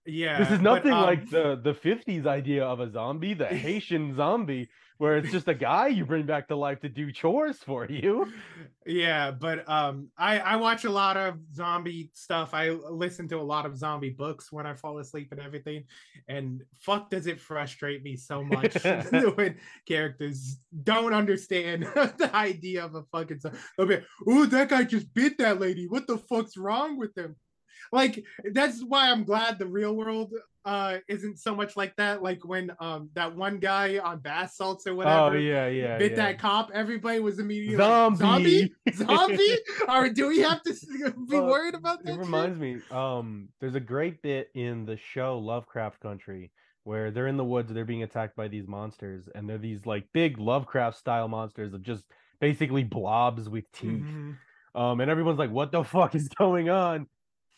Yeah 0.06 0.38
this 0.38 0.50
is 0.50 0.58
but, 0.58 0.62
nothing 0.62 0.92
um, 0.92 1.02
like 1.02 1.28
the 1.30 1.60
the 1.62 1.74
50s 1.74 2.26
idea 2.26 2.64
of 2.64 2.80
a 2.80 2.90
zombie 2.90 3.34
the 3.34 3.46
haitian 3.64 4.14
zombie 4.14 4.68
where 4.98 5.16
it's 5.18 5.30
just 5.30 5.48
a 5.48 5.54
guy 5.54 5.88
you 5.88 6.04
bring 6.04 6.24
back 6.24 6.48
to 6.48 6.56
life 6.56 6.80
to 6.80 6.88
do 6.88 7.12
chores 7.12 7.58
for 7.58 7.84
you. 7.86 8.32
Yeah 8.86 9.30
but 9.30 9.68
um 9.68 10.08
i 10.16 10.38
i 10.38 10.56
watch 10.56 10.84
a 10.84 10.90
lot 10.90 11.16
of 11.16 11.34
zombie 11.54 12.10
stuff. 12.14 12.54
I 12.54 12.70
listen 12.70 13.28
to 13.28 13.36
a 13.38 13.42
lot 13.42 13.66
of 13.66 13.76
zombie 13.76 14.10
books 14.10 14.52
when 14.52 14.66
i 14.66 14.74
fall 14.74 14.98
asleep 14.98 15.32
and 15.32 15.40
everything 15.40 15.84
and 16.28 16.62
fuck 16.74 17.10
does 17.10 17.26
it 17.26 17.40
frustrate 17.40 18.02
me 18.02 18.16
so 18.16 18.42
much 18.42 18.74
when 19.34 19.56
characters 19.86 20.58
don't 20.84 21.12
understand 21.12 21.82
the 21.82 22.30
idea 22.32 22.84
of 22.84 22.94
a 22.94 23.02
fucking 23.12 23.40
zombie 23.40 23.58
They'll 23.76 23.86
like, 23.86 24.04
oh 24.28 24.46
that 24.46 24.68
guy 24.68 24.84
just 24.84 25.12
bit 25.14 25.38
that 25.38 25.60
lady. 25.60 25.86
What 25.86 26.06
the 26.06 26.18
fuck's 26.18 26.56
wrong 26.56 26.98
with 26.98 27.16
him 27.16 27.36
like 27.92 28.24
that's 28.52 28.82
why 28.82 29.10
i'm 29.10 29.24
glad 29.24 29.58
the 29.58 29.66
real 29.66 29.94
world 29.94 30.32
uh 30.64 30.96
isn't 31.08 31.38
so 31.38 31.54
much 31.54 31.76
like 31.76 31.94
that 31.96 32.22
like 32.22 32.44
when 32.44 32.70
um 32.80 33.08
that 33.14 33.34
one 33.36 33.58
guy 33.58 33.98
on 33.98 34.18
bath 34.18 34.52
salts 34.52 34.86
or 34.86 34.94
whatever 34.94 35.36
oh 35.36 35.38
yeah 35.38 35.66
yeah 35.68 35.96
bit 35.98 36.10
yeah. 36.12 36.16
that 36.16 36.38
cop, 36.38 36.70
everybody 36.74 37.20
was 37.20 37.38
immediately 37.38 37.76
Zombie. 37.76 38.74
like, 38.84 38.94
zombie, 38.96 39.36
zombie. 39.38 39.56
or 39.88 40.08
do 40.08 40.26
we 40.28 40.40
have 40.40 40.60
to 40.64 40.74
be 41.30 41.38
worried 41.38 41.74
about 41.74 42.02
that? 42.02 42.10
it 42.10 42.14
shit? 42.14 42.20
reminds 42.20 42.58
me 42.58 42.78
um 42.90 43.48
there's 43.60 43.76
a 43.76 43.80
great 43.80 44.20
bit 44.22 44.48
in 44.54 44.84
the 44.86 44.96
show 44.96 45.38
lovecraft 45.38 46.00
country 46.00 46.50
where 46.82 47.10
they're 47.12 47.28
in 47.28 47.36
the 47.36 47.44
woods 47.44 47.72
they're 47.72 47.84
being 47.84 48.02
attacked 48.02 48.34
by 48.36 48.48
these 48.48 48.66
monsters 48.66 49.28
and 49.34 49.48
they're 49.48 49.58
these 49.58 49.86
like 49.86 50.04
big 50.12 50.38
lovecraft 50.38 50.96
style 50.98 51.28
monsters 51.28 51.74
of 51.74 51.82
just 51.82 52.04
basically 52.40 52.82
blobs 52.84 53.48
with 53.48 53.70
teeth 53.72 54.02
Mhm. 54.02 54.36
um 54.74 55.00
and 55.00 55.10
everyone's 55.10 55.38
like 55.38 55.50
what 55.50 55.70
the 55.70 55.84
fuck 55.84 56.14
is 56.16 56.28
going 56.38 56.68
on 56.70 57.06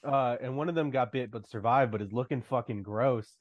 uh 0.06 0.36
and 0.40 0.56
one 0.56 0.68
of 0.68 0.74
them 0.74 0.90
got 0.90 1.12
bit 1.12 1.30
but 1.30 1.48
survived 1.48 1.90
but 1.92 2.00
is 2.02 2.12
looking 2.12 2.42
fucking 2.42 2.82
gross 2.82 3.36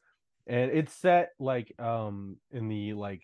and 0.48 0.72
it's 0.72 0.94
set 0.94 1.32
like 1.40 1.72
um 1.80 2.38
in 2.52 2.68
the 2.68 2.94
like 2.94 3.22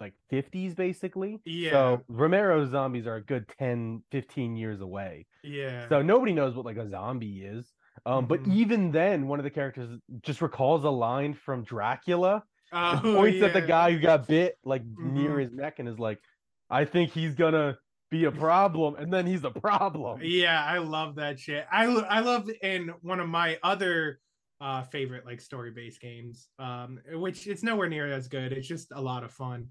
like 0.00 0.14
50s 0.32 0.76
basically 0.76 1.40
Yeah. 1.44 1.70
so 1.70 2.04
romero's 2.08 2.70
zombies 2.70 3.06
are 3.06 3.16
a 3.16 3.22
good 3.24 3.46
10 3.58 4.02
15 4.12 4.56
years 4.56 4.80
away 4.80 5.26
Yeah. 5.42 5.88
so 5.88 6.02
nobody 6.02 6.32
knows 6.32 6.54
what 6.54 6.64
like 6.64 6.76
a 6.76 6.88
zombie 6.88 7.42
is 7.42 7.72
um 8.06 8.26
but 8.26 8.42
Mhm. 8.44 8.54
even 8.54 8.90
then 8.92 9.26
one 9.26 9.40
of 9.40 9.44
the 9.44 9.50
characters 9.50 9.98
just 10.22 10.40
recalls 10.40 10.84
a 10.84 10.90
line 10.90 11.34
from 11.34 11.64
dracula 11.64 12.44
Oh, 12.70 13.00
points 13.02 13.42
at 13.42 13.54
the 13.54 13.62
guy 13.62 13.92
who 13.92 13.98
got 13.98 14.28
bit 14.28 14.56
like 14.62 14.82
near 14.98 15.36
Mhm. 15.36 15.40
his 15.40 15.52
neck 15.52 15.78
and 15.80 15.88
is 15.88 15.98
like 15.98 16.20
i 16.70 16.84
think 16.84 17.10
he's 17.10 17.34
gonna 17.34 17.76
be 18.10 18.24
a 18.24 18.32
problem 18.32 18.94
and 18.96 19.12
then 19.12 19.26
he's 19.26 19.44
a 19.44 19.50
problem 19.50 20.20
Yeah, 20.22 20.64
I 20.64 20.78
love 20.78 21.16
that 21.16 21.38
shit. 21.38 21.66
I 21.70 21.84
I 21.84 22.20
love 22.20 22.50
in 22.62 22.88
one 23.02 23.20
of 23.20 23.28
my 23.28 23.58
other 23.62 24.20
uh 24.60 24.82
favorite 24.82 25.24
like 25.24 25.40
story 25.40 25.70
based 25.70 26.00
games, 26.00 26.48
um, 26.58 26.98
which 27.12 27.46
it's 27.46 27.62
nowhere 27.62 27.88
near 27.88 28.10
as 28.10 28.28
good. 28.28 28.52
It's 28.52 28.66
just 28.66 28.90
a 28.92 29.00
lot 29.00 29.24
of 29.24 29.32
fun. 29.32 29.70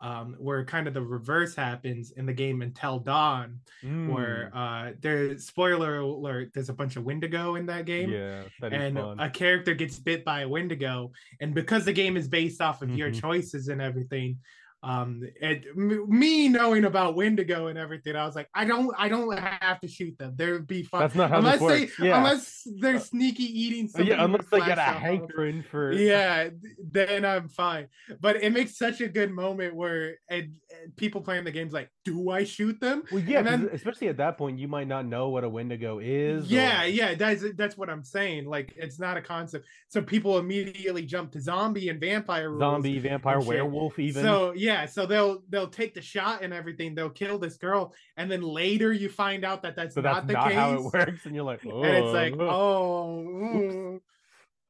Um, 0.00 0.36
where 0.38 0.64
kind 0.64 0.86
of 0.86 0.94
the 0.94 1.02
reverse 1.02 1.56
happens 1.56 2.12
in 2.12 2.24
the 2.24 2.32
game 2.32 2.62
Until 2.62 3.00
Dawn, 3.00 3.62
where 4.04 4.50
Mm, 4.50 4.54
uh 4.54 4.92
there's 5.00 5.46
spoiler 5.48 5.98
alert, 5.98 6.50
there's 6.54 6.68
a 6.68 6.74
bunch 6.74 6.94
of 6.96 7.02
Wendigo 7.04 7.56
in 7.56 7.66
that 7.66 7.84
game. 7.84 8.10
yeah 8.10 8.48
that 8.60 8.72
and 8.72 8.94
fun. 8.94 9.16
a 9.18 9.30
character 9.30 9.74
gets 9.74 9.98
bit 9.98 10.24
by 10.24 10.42
a 10.42 10.48
wendigo 10.48 11.10
and 11.40 11.54
because 11.54 11.84
the 11.84 11.92
game 11.92 12.16
is 12.16 12.28
based 12.28 12.60
off 12.60 12.82
of 12.82 12.94
your 12.94 13.10
Mhm. 13.10 13.20
choices 13.20 13.68
and 13.68 13.80
everything 13.80 14.38
um 14.84 15.22
m- 15.42 16.06
me 16.08 16.48
knowing 16.48 16.84
about 16.84 17.16
wendigo 17.16 17.66
and 17.66 17.76
everything 17.76 18.14
i 18.14 18.24
was 18.24 18.36
like 18.36 18.48
i 18.54 18.64
don't 18.64 18.94
i 18.96 19.08
don't 19.08 19.36
have 19.36 19.80
to 19.80 19.88
shoot 19.88 20.16
them. 20.18 20.34
They'd 20.36 20.66
be 20.68 20.84
fine 20.84 21.00
That's 21.00 21.16
not 21.16 21.30
how 21.30 21.38
unless 21.38 21.58
they 21.60 21.88
yeah. 21.98 22.18
unless 22.18 22.66
they're 22.78 23.00
sneaky 23.00 23.42
eating 23.42 23.86
Uh, 23.86 23.88
something 23.88 24.06
yeah, 24.06 24.24
unless 24.24 24.46
they 24.50 24.60
get 24.60 24.78
a 24.78 24.82
hankering 24.82 25.64
for 25.68 25.92
yeah 25.92 26.50
then 26.92 27.24
i'm 27.24 27.48
fine. 27.48 27.88
But 28.20 28.42
it 28.42 28.52
makes 28.52 28.78
such 28.78 29.00
a 29.00 29.08
good 29.08 29.32
moment 29.32 29.74
where 29.74 30.18
and, 30.30 30.44
and 30.44 30.52
people 30.96 31.20
playing 31.20 31.44
the 31.44 31.50
game's 31.50 31.72
like 31.72 31.90
do 32.04 32.30
i 32.30 32.44
shoot 32.44 32.80
them 32.80 33.02
Well, 33.12 33.22
yeah, 33.22 33.42
then- 33.42 33.68
especially 33.72 34.08
at 34.08 34.16
that 34.18 34.38
point, 34.38 34.58
you 34.58 34.68
might 34.68 34.86
not 34.88 35.06
know 35.06 35.28
what 35.28 35.44
a 35.44 35.48
Wendigo 35.48 35.98
is. 35.98 36.50
yeah 36.50 36.84
or- 36.84 36.86
yeah 36.86 37.14
that's 37.14 37.44
that's 37.56 37.76
what 37.76 37.88
i'm 37.90 38.02
saying 38.04 38.46
like 38.46 38.72
it's 38.76 38.98
not 38.98 39.16
a 39.16 39.22
concept 39.22 39.66
so 39.88 40.00
people 40.02 40.38
immediately 40.38 41.04
jump 41.04 41.32
to 41.32 41.40
zombie 41.40 41.88
and 41.88 42.00
vampire 42.00 42.50
rules. 42.50 42.60
zombie, 42.60 42.98
vampire, 42.98 43.40
werewolf, 43.40 43.98
even. 43.98 44.22
so 44.22 44.52
yeah 44.54 44.86
so 44.86 45.06
they'll 45.06 45.42
they'll 45.48 45.68
take 45.68 45.94
the 45.94 46.02
shot 46.02 46.42
and 46.42 46.52
everything 46.52 46.94
they'll 46.94 47.10
kill 47.10 47.38
this 47.38 47.56
girl 47.56 47.92
and 48.16 48.30
then 48.30 48.42
later 48.42 48.92
you 48.92 49.08
find 49.08 49.44
out 49.44 49.62
that 49.62 49.76
that's, 49.76 49.94
So 49.94 50.00
not 50.00 50.14
that's 50.14 50.26
the 50.26 50.32
not 50.34 50.48
case 50.48 50.54
how 50.56 50.74
it 50.74 50.82
works, 50.82 51.26
and 51.26 51.34
you're 51.34 51.44
like, 51.44 51.60
oh, 51.66 51.82
and 51.82 51.96
it's 52.04 52.12
like 52.12 52.34
oh, 52.38 52.48
oh. 52.48 54.00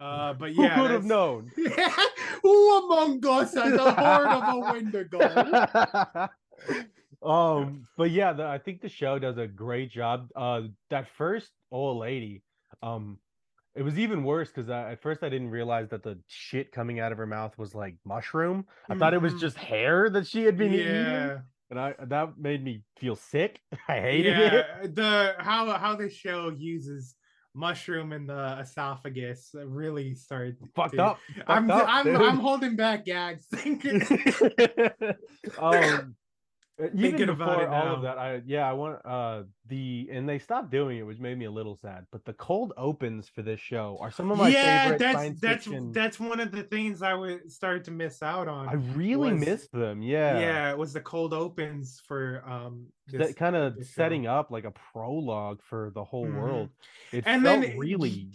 Uh 0.01 0.33
but 0.35 0.53
who 0.55 0.63
yeah 0.63 0.77
could 0.77 0.91
have 0.91 1.05
known? 1.05 1.51
who 2.43 2.79
among 2.85 3.25
us 3.27 3.55
has 3.55 3.73
a 3.75 3.93
horde 3.93 4.29
of 4.29 4.43
a 4.55 4.59
wendigo 4.73 6.29
um, 7.23 7.87
but 7.97 8.11
yeah, 8.13 8.33
the, 8.33 8.45
I 8.47 8.59
think 8.59 8.81
the 8.81 8.89
show 8.89 9.19
does 9.19 9.39
a 9.39 9.47
great 9.49 9.91
job. 9.91 10.29
Uh, 10.37 10.63
that 10.91 11.09
first 11.17 11.51
old 11.73 11.99
lady, 11.99 12.43
um, 12.81 13.19
it 13.75 13.83
was 13.83 13.99
even 13.99 14.23
worse 14.23 14.49
because 14.49 14.71
at 14.71 15.03
first 15.03 15.23
I 15.25 15.29
didn't 15.29 15.51
realize 15.51 15.89
that 15.91 16.03
the 16.05 16.19
shit 16.29 16.71
coming 16.71 17.01
out 17.01 17.11
of 17.11 17.19
her 17.19 17.27
mouth 17.27 17.59
was 17.59 17.75
like 17.75 17.97
mushroom. 18.05 18.67
I 18.89 18.95
thought 18.95 19.15
it 19.15 19.23
was 19.23 19.35
Mhm. 19.35 19.41
just 19.41 19.57
hair 19.57 20.09
that 20.11 20.27
she 20.29 20.45
had 20.45 20.57
been 20.57 20.73
eating, 20.73 21.41
and 21.71 21.79
I 21.81 21.95
that 22.07 22.39
made 22.39 22.63
me 22.63 22.83
feel 22.99 23.17
sick. 23.17 23.61
I 23.89 24.01
hated 24.01 24.39
it. 24.39 24.53
yeah, 24.53 24.87
the 24.87 25.35
how 25.39 25.71
how 25.77 25.97
this 25.97 26.13
show 26.15 26.51
uses 26.57 27.15
mushroom 27.59 28.13
in 28.13 28.27
the 28.27 28.59
esophagus 28.61 29.51
really 29.55 30.15
started 30.15 30.57
Fucked 30.75 30.99
up. 30.99 31.19
I'm 31.47 31.71
up, 31.71 31.87
I'm. 31.89 32.17
I'm 32.17 32.39
holding 32.39 32.77
back 32.77 33.05
gags. 33.05 33.47
um 35.59 36.15
Even 36.81 36.97
Thinking 36.97 37.29
about 37.31 37.59
before 37.59 37.63
it 37.65 37.69
all 37.75 37.95
of 37.97 38.03
that, 38.03 38.19
I 38.19 38.41
yeah, 38.47 38.69
I 38.69 38.73
want 38.73 39.05
uh 39.05 39.43
the 39.67 40.09
and 40.13 40.29
they 40.29 40.39
stopped 40.39 40.71
doing 40.71 40.99
it, 40.99 41.03
which 41.03 41.19
made 41.19 41.37
me 41.37 41.47
a 41.47 41.51
little 41.51 41.77
sad. 41.77 42.07
But 42.13 42.25
the 42.25 42.35
cold 42.35 42.73
opens 42.77 43.29
for 43.29 43.43
this 43.43 43.59
show 43.59 43.99
are 44.01 44.13
some 44.13 44.31
of 44.31 44.39
my 44.39 44.49
yeah, 44.49 44.83
favorite 44.85 44.99
that's 45.01 45.41
that's 45.41 45.65
fiction. 45.65 45.91
that's 45.93 46.21
one 46.21 46.39
of 46.39 46.53
the 46.53 46.63
things 46.63 47.03
I 47.03 47.15
would 47.15 47.51
start 47.51 47.83
to 47.85 47.91
miss 47.91 48.23
out 48.23 48.47
on. 48.47 48.69
I 48.69 48.75
really 48.75 49.33
was- 49.33 49.45
missed 49.45 49.73
them. 49.73 50.03
Yeah, 50.03 50.39
yeah. 50.39 50.71
it 50.71 50.79
was 50.79 50.93
the 50.93 51.01
cold 51.01 51.35
opens 51.35 52.01
for 52.07 52.45
um 52.47 52.87
that 53.09 53.35
kind 53.37 53.57
of 53.57 53.75
this 53.77 53.89
show. 53.89 53.95
setting 54.03 54.29
up 54.29 54.53
like 54.53 54.65
a 54.65 54.73
prologue 54.93 55.61
for 55.63 55.91
the 55.97 56.05
whole 56.05 56.27
Mhm. 56.27 56.41
world. 56.41 56.69
It 57.13 57.25
And 57.27 57.43
felt 57.43 57.61
then 57.63 57.77
really 57.77 58.31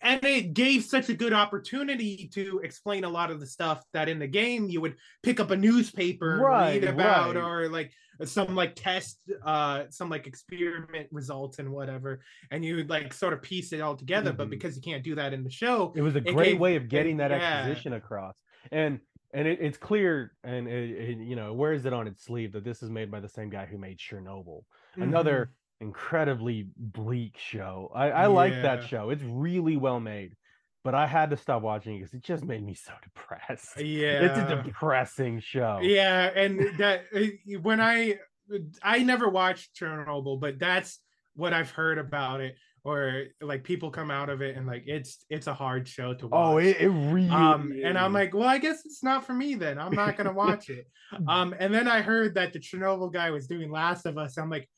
and 0.00 0.24
it 0.24 0.54
gave 0.54 0.84
such 0.84 1.08
a 1.08 1.14
good 1.14 1.32
opportunity 1.32 2.28
to 2.34 2.60
explain 2.62 3.04
a 3.04 3.08
lot 3.08 3.30
of 3.30 3.40
the 3.40 3.46
stuff 3.46 3.82
that 3.92 4.08
in 4.08 4.18
the 4.18 4.26
game 4.26 4.68
you 4.68 4.80
would 4.80 4.96
pick 5.22 5.40
up 5.40 5.50
a 5.50 5.56
newspaper 5.56 6.38
Right, 6.38 6.80
read 6.82 6.84
about 6.84 7.34
right. 7.34 7.42
or 7.42 7.68
like 7.68 7.92
some 8.24 8.54
like 8.54 8.74
test 8.74 9.20
uh 9.44 9.84
some 9.90 10.08
like 10.08 10.26
experiment 10.26 11.08
results 11.12 11.58
and 11.58 11.70
whatever 11.70 12.20
and 12.50 12.64
you 12.64 12.76
would 12.76 12.88
like 12.88 13.12
sort 13.12 13.32
of 13.34 13.42
piece 13.42 13.72
it 13.72 13.80
all 13.80 13.94
together 13.96 14.32
but 14.32 14.46
Mhm. 14.46 14.50
because 14.50 14.74
you 14.76 14.80
can't 14.82 15.02
do 15.04 15.14
that 15.16 15.32
in 15.34 15.44
the 15.44 15.50
show 15.50 15.92
it 15.94 16.00
was 16.02 16.14
a 16.14 16.18
it 16.18 16.34
great 16.34 16.52
gave- 16.52 16.60
way 16.60 16.76
of 16.76 16.88
getting 16.88 17.18
that 17.18 17.30
yeah. 17.30 17.36
exposition 17.58 17.92
across 17.92 18.34
and 18.72 19.00
and 19.34 19.46
it, 19.46 19.58
it's 19.60 19.76
clear 19.76 20.32
and 20.44 20.66
it, 20.66 20.90
it, 20.90 21.18
you 21.18 21.36
know 21.36 21.52
wears 21.52 21.84
it 21.84 21.92
on 21.92 22.06
its 22.06 22.24
sleeve 22.24 22.52
that 22.52 22.64
this 22.64 22.82
is 22.82 22.88
made 22.90 23.10
by 23.10 23.20
the 23.20 23.28
same 23.28 23.50
guy 23.50 23.66
who 23.66 23.76
made 23.76 23.98
chernobyl 23.98 24.62
another 24.96 25.50
incredibly 25.80 26.68
bleak 26.76 27.36
show. 27.38 27.90
I 27.94 28.10
i 28.10 28.26
like 28.26 28.52
that 28.62 28.84
show. 28.84 29.10
It's 29.10 29.22
really 29.22 29.76
well 29.76 30.00
made 30.00 30.34
but 30.86 30.94
i 30.94 31.04
had 31.04 31.30
to 31.30 31.36
stop 31.36 31.62
watching 31.62 31.96
it 31.96 31.98
because 31.98 32.14
it 32.14 32.22
just 32.22 32.44
made 32.44 32.64
me 32.64 32.72
so 32.72 32.92
depressed. 33.02 33.78
Yeah 33.80 34.22
it's 34.22 34.38
a 34.38 34.62
depressing 34.62 35.40
show. 35.40 35.80
Yeah 35.82 36.30
and 36.34 36.78
that 36.78 37.02
uh, 37.14 37.58
when 37.60 37.80
i 37.80 38.18
i 38.82 39.02
never 39.02 39.28
watched 39.28 39.74
chernobyl 39.74 40.40
but 40.40 40.60
that's 40.60 41.00
what 41.34 41.52
i've 41.52 41.70
heard 41.70 41.98
about 41.98 42.40
it 42.40 42.54
or 42.84 43.24
like 43.40 43.64
people 43.64 43.90
come 43.90 44.12
out 44.12 44.28
of 44.28 44.40
it 44.40 44.56
and 44.56 44.68
like 44.68 44.84
it's 44.86 45.24
it's 45.28 45.48
a 45.48 45.52
hard 45.52 45.88
show 45.88 46.14
to 46.14 46.28
watch 46.28 46.54
oh 46.54 46.58
it, 46.58 46.76
it 46.78 46.88
really 46.88 47.28
um 47.30 47.72
and 47.82 47.98
i'm 47.98 48.12
like 48.12 48.32
well 48.32 48.48
i 48.48 48.58
guess 48.58 48.86
it's 48.86 49.02
not 49.02 49.26
for 49.26 49.32
me 49.32 49.56
then. 49.56 49.80
I'm 49.80 49.92
not 49.92 50.16
gonna 50.16 50.32
watch 50.44 50.70
it. 50.70 50.86
Um 51.26 51.52
and 51.58 51.74
then 51.74 51.88
i 51.88 52.00
heard 52.00 52.36
that 52.36 52.52
the 52.52 52.60
chernobyl 52.60 53.12
guy 53.12 53.32
was 53.32 53.48
doing 53.48 53.72
last 53.72 54.06
of 54.06 54.16
us. 54.18 54.38
I'm 54.38 54.48
like 54.50 54.68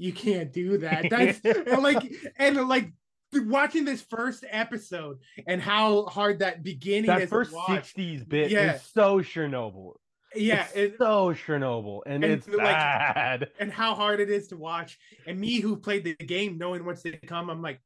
you 0.00 0.12
can't 0.12 0.52
do 0.52 0.78
that 0.78 1.06
that's 1.10 1.40
and 1.44 1.82
like 1.82 2.12
and 2.36 2.68
like 2.68 2.90
watching 3.34 3.84
this 3.84 4.02
first 4.02 4.44
episode 4.50 5.18
and 5.46 5.62
how 5.62 6.06
hard 6.06 6.40
that 6.40 6.62
beginning 6.62 7.06
that 7.06 7.28
first 7.28 7.52
60s 7.52 8.28
bit 8.28 8.50
Yeah. 8.50 8.74
is 8.74 8.82
so 8.82 9.18
chernobyl 9.20 9.94
yeah 10.34 10.66
it's 10.74 10.94
it, 10.94 10.98
so 10.98 11.34
chernobyl 11.34 12.00
and, 12.06 12.24
and, 12.24 12.32
it's 12.32 12.48
like, 12.48 12.58
bad 12.58 13.50
and 13.58 13.70
how 13.70 13.94
hard 13.94 14.20
it 14.20 14.30
is 14.30 14.48
to 14.48 14.56
watch. 14.56 14.98
And 15.26 15.38
me 15.38 15.60
who 15.60 15.76
played 15.76 16.04
the 16.04 16.14
game, 16.14 16.56
knowing 16.56 16.84
what's 16.84 17.02
to 17.02 17.16
come, 17.16 17.50
I'm 17.50 17.62
like, 17.62 17.80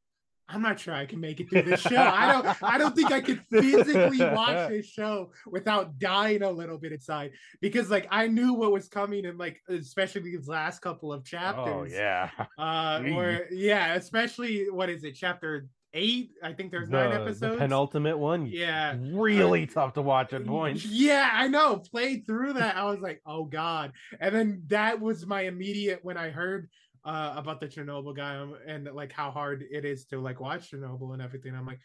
I'm 0.48 0.61
not 0.61 0.78
sure 0.78 0.94
I 0.94 1.07
can 1.07 1.20
make 1.20 1.40
it 1.40 1.48
through 1.48 1.62
this 1.62 1.80
show. 1.80 1.96
I 1.96 2.33
don't 2.33 2.62
I 2.62 2.78
don't 2.78 2.94
think 2.94 3.11
I 3.11 3.20
could 3.20 3.42
physically 3.50 4.20
watch 4.20 4.68
this 4.70 4.87
show 4.87 5.30
without 5.46 5.98
dying 5.98 6.42
a 6.42 6.50
little 6.50 6.78
bit 6.78 6.92
inside. 6.92 7.33
Because 7.61 7.90
like 7.90 8.07
I 8.11 8.26
knew 8.26 8.52
what 8.52 8.72
was 8.72 8.88
coming 8.88 9.26
and 9.26 9.38
like 9.38 9.61
especially 9.68 10.22
these 10.22 10.46
last 10.46 10.80
couple 10.80 11.12
of 11.12 11.24
chapters. 11.24 11.92
oh 11.92 11.96
yeah 11.96 12.30
Uh 12.59 13.02
or 13.14 13.46
yeah, 13.50 13.94
especially 13.94 14.70
what 14.70 14.90
is 14.90 15.04
it, 15.04 15.12
chapter 15.12 15.66
eight? 15.94 16.33
I 16.42 16.52
think 16.52 16.70
there's 16.70 16.90
nine 16.90 17.11
the, 17.11 17.20
episodes. 17.22 17.40
the 17.40 17.57
penultimate 17.57 18.18
one 18.18 18.46
yeah. 18.46 18.96
really 19.00 19.66
tough 19.66 19.94
to 19.94 20.02
watch 20.02 20.33
at 20.33 20.44
points 20.44 20.85
Yeah, 20.85 21.30
I 21.33 21.48
know. 21.48 21.76
Played 21.76 22.26
through 22.26 22.54
that, 22.54 22.76
I 22.76 22.85
was 22.85 23.00
like, 23.00 23.22
oh 23.24 23.44
god. 23.44 23.92
And 24.20 24.35
then 24.35 24.62
that 24.66 25.00
was 25.00 25.26
my 25.26 25.42
immediate 25.42 26.00
when 26.02 26.16
I 26.18 26.30
heard 26.30 26.68
uh 27.04 27.34
about 27.36 27.60
the 27.60 27.66
Chernobyl 27.68 28.16
guy 28.16 28.36
um, 28.36 28.56
and 28.66 28.88
like 28.92 29.12
how 29.12 29.30
hard 29.30 29.64
it 29.70 29.84
is 29.84 30.04
to 30.06 30.20
like 30.20 30.40
watch 30.40 30.70
Chernobyl 30.70 31.12
and 31.12 31.22
everything. 31.22 31.54
I'm 31.54 31.66
like, 31.66 31.80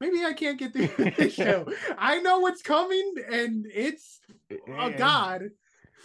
maybe 0.00 0.24
I 0.24 0.32
can't 0.32 0.58
get 0.58 0.72
through 0.72 1.10
this 1.18 1.34
show. 1.34 1.66
I 1.98 2.20
know 2.20 2.38
what's 2.40 2.62
coming, 2.62 3.14
and 3.30 3.66
it's 3.72 4.20
oh 4.50 4.86
And- 4.86 4.96
god. 4.96 5.42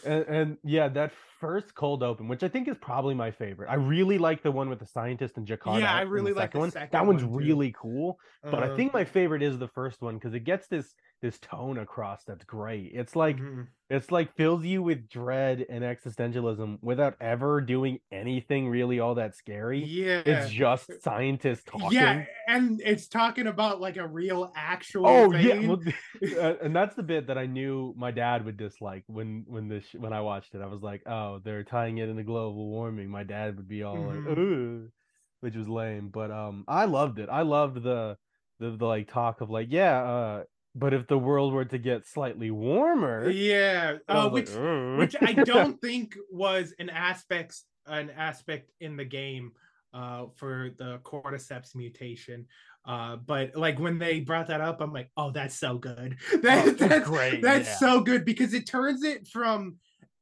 and, 0.05 0.23
and 0.27 0.57
yeah 0.63 0.87
that 0.89 1.11
first 1.45 1.75
cold 1.75 2.01
open 2.03 2.27
which 2.27 2.43
i 2.43 2.47
think 2.47 2.67
is 2.67 2.77
probably 2.81 3.13
my 3.13 3.31
favorite 3.31 3.69
i 3.69 3.75
really 3.75 4.17
like 4.17 4.41
the 4.43 4.51
one 4.51 4.69
with 4.69 4.79
the 4.79 4.85
scientist 4.87 5.37
and 5.37 5.47
jakarta 5.47 5.81
Yeah, 5.81 5.93
I 5.93 6.01
really 6.01 6.31
the 6.33 6.39
like 6.39 6.47
second 6.49 6.57
the 6.59 6.63
one 6.63 6.71
second 6.71 6.89
that 6.91 7.05
one's 7.05 7.23
one, 7.23 7.35
really 7.35 7.71
cool 7.79 8.19
but 8.43 8.63
i 8.63 8.67
Uh, 8.69 8.75
think 8.75 8.93
my 8.93 9.05
favorite 9.05 9.43
is 9.43 9.57
the 9.59 9.67
first 9.67 10.01
one 10.01 10.15
because 10.15 10.33
it 10.33 10.43
gets 10.51 10.67
this 10.67 10.93
this 11.21 11.37
tone 11.39 11.77
across 11.79 12.23
that's 12.27 12.45
great 12.45 12.91
it's 12.93 13.15
like 13.15 13.37
mhm. 13.37 13.67
it's 13.89 14.11
like 14.11 14.35
fills 14.35 14.63
you 14.65 14.83
with 14.83 15.07
dread 15.09 15.65
and 15.69 15.83
existentialism 15.83 16.77
without 16.81 17.15
ever 17.21 17.61
doing 17.61 17.99
anything 18.11 18.67
really 18.69 18.99
all 18.99 19.15
that 19.15 19.35
scary 19.35 19.83
yeah. 19.83 20.21
it's 20.25 20.51
just 20.51 20.89
scientists 21.01 21.63
talking 21.63 21.91
yeah, 21.97 22.25
and 22.47 22.81
it's 22.85 23.07
talking 23.07 23.47
about 23.47 23.79
like 23.79 23.97
a 23.97 24.07
real 24.07 24.51
actual. 24.55 25.07
Oh 25.07 25.31
thing. 25.31 25.81
yeah, 26.21 26.37
uh, 26.41 26.55
and 26.61 26.75
that's 26.75 26.95
the 26.95 27.03
bit 27.03 27.27
that 27.27 27.37
I 27.37 27.45
knew 27.45 27.93
my 27.97 28.11
dad 28.11 28.45
would 28.45 28.57
dislike 28.57 29.03
when 29.07 29.43
when 29.47 29.67
this 29.67 29.85
when 29.93 30.13
I 30.13 30.21
watched 30.21 30.53
it. 30.55 30.61
I 30.61 30.67
was 30.67 30.81
like, 30.81 31.01
oh, 31.07 31.34
they're 31.43 31.63
tying 31.63 31.97
it 31.97 32.09
into 32.09 32.23
global 32.23 32.67
warming. 32.69 33.09
My 33.09 33.23
dad 33.23 33.57
would 33.57 33.67
be 33.67 33.83
all 33.83 34.05
Mhm. 34.05 34.05
like, 34.05 34.23
Ugh, 34.25 34.91
which 35.41 35.55
was 35.55 35.67
lame. 35.69 36.09
But 36.09 36.31
um, 36.31 36.65
I 36.67 36.85
loved 36.85 37.19
it. 37.19 37.29
I 37.29 37.41
loved 37.43 37.83
the 37.83 38.17
the, 38.59 38.71
the 38.77 38.85
like 38.85 39.07
talk 39.09 39.41
of 39.41 39.49
like, 39.49 39.67
yeah, 39.71 40.03
uh, 40.03 40.43
but 40.73 40.93
if 40.93 41.07
the 41.07 41.17
world 41.19 41.53
were 41.53 41.65
to 41.65 41.77
get 41.77 42.05
slightly 42.05 42.51
warmer, 42.51 43.29
yeah, 43.29 43.97
uh, 44.07 44.29
which 44.29 44.49
like, 44.49 44.59
which 44.93 45.15
I 45.21 45.33
don't 45.33 45.79
think 45.81 46.15
was 46.29 46.73
an 46.79 46.89
aspect 46.89 47.61
an 47.87 48.09
aspect 48.09 48.71
in 48.79 48.97
the 48.97 49.05
game 49.05 49.51
uh 49.93 50.25
for 50.35 50.71
the 50.77 50.99
cordyceps 50.99 51.75
mutation. 51.75 52.47
Uh 52.83 53.15
but 53.17 53.55
like 53.55 53.79
when 53.79 53.97
they 53.99 54.19
brought 54.21 54.47
that 54.47 54.61
up, 54.61 54.81
I'm 54.81 54.91
like, 54.93 55.11
oh 55.17 55.31
that's 55.31 55.55
so 55.55 55.77
good. 55.77 56.17
That, 56.41 56.65
Oh, 56.67 56.71
that's 56.77 56.99
great, 56.99 57.41
That's 57.41 57.67
yeah. 57.67 57.77
so 57.79 58.01
good 58.01 58.25
because 58.25 58.53
it 58.53 58.67
turns 58.67 59.03
it 59.03 59.27
from 59.27 59.77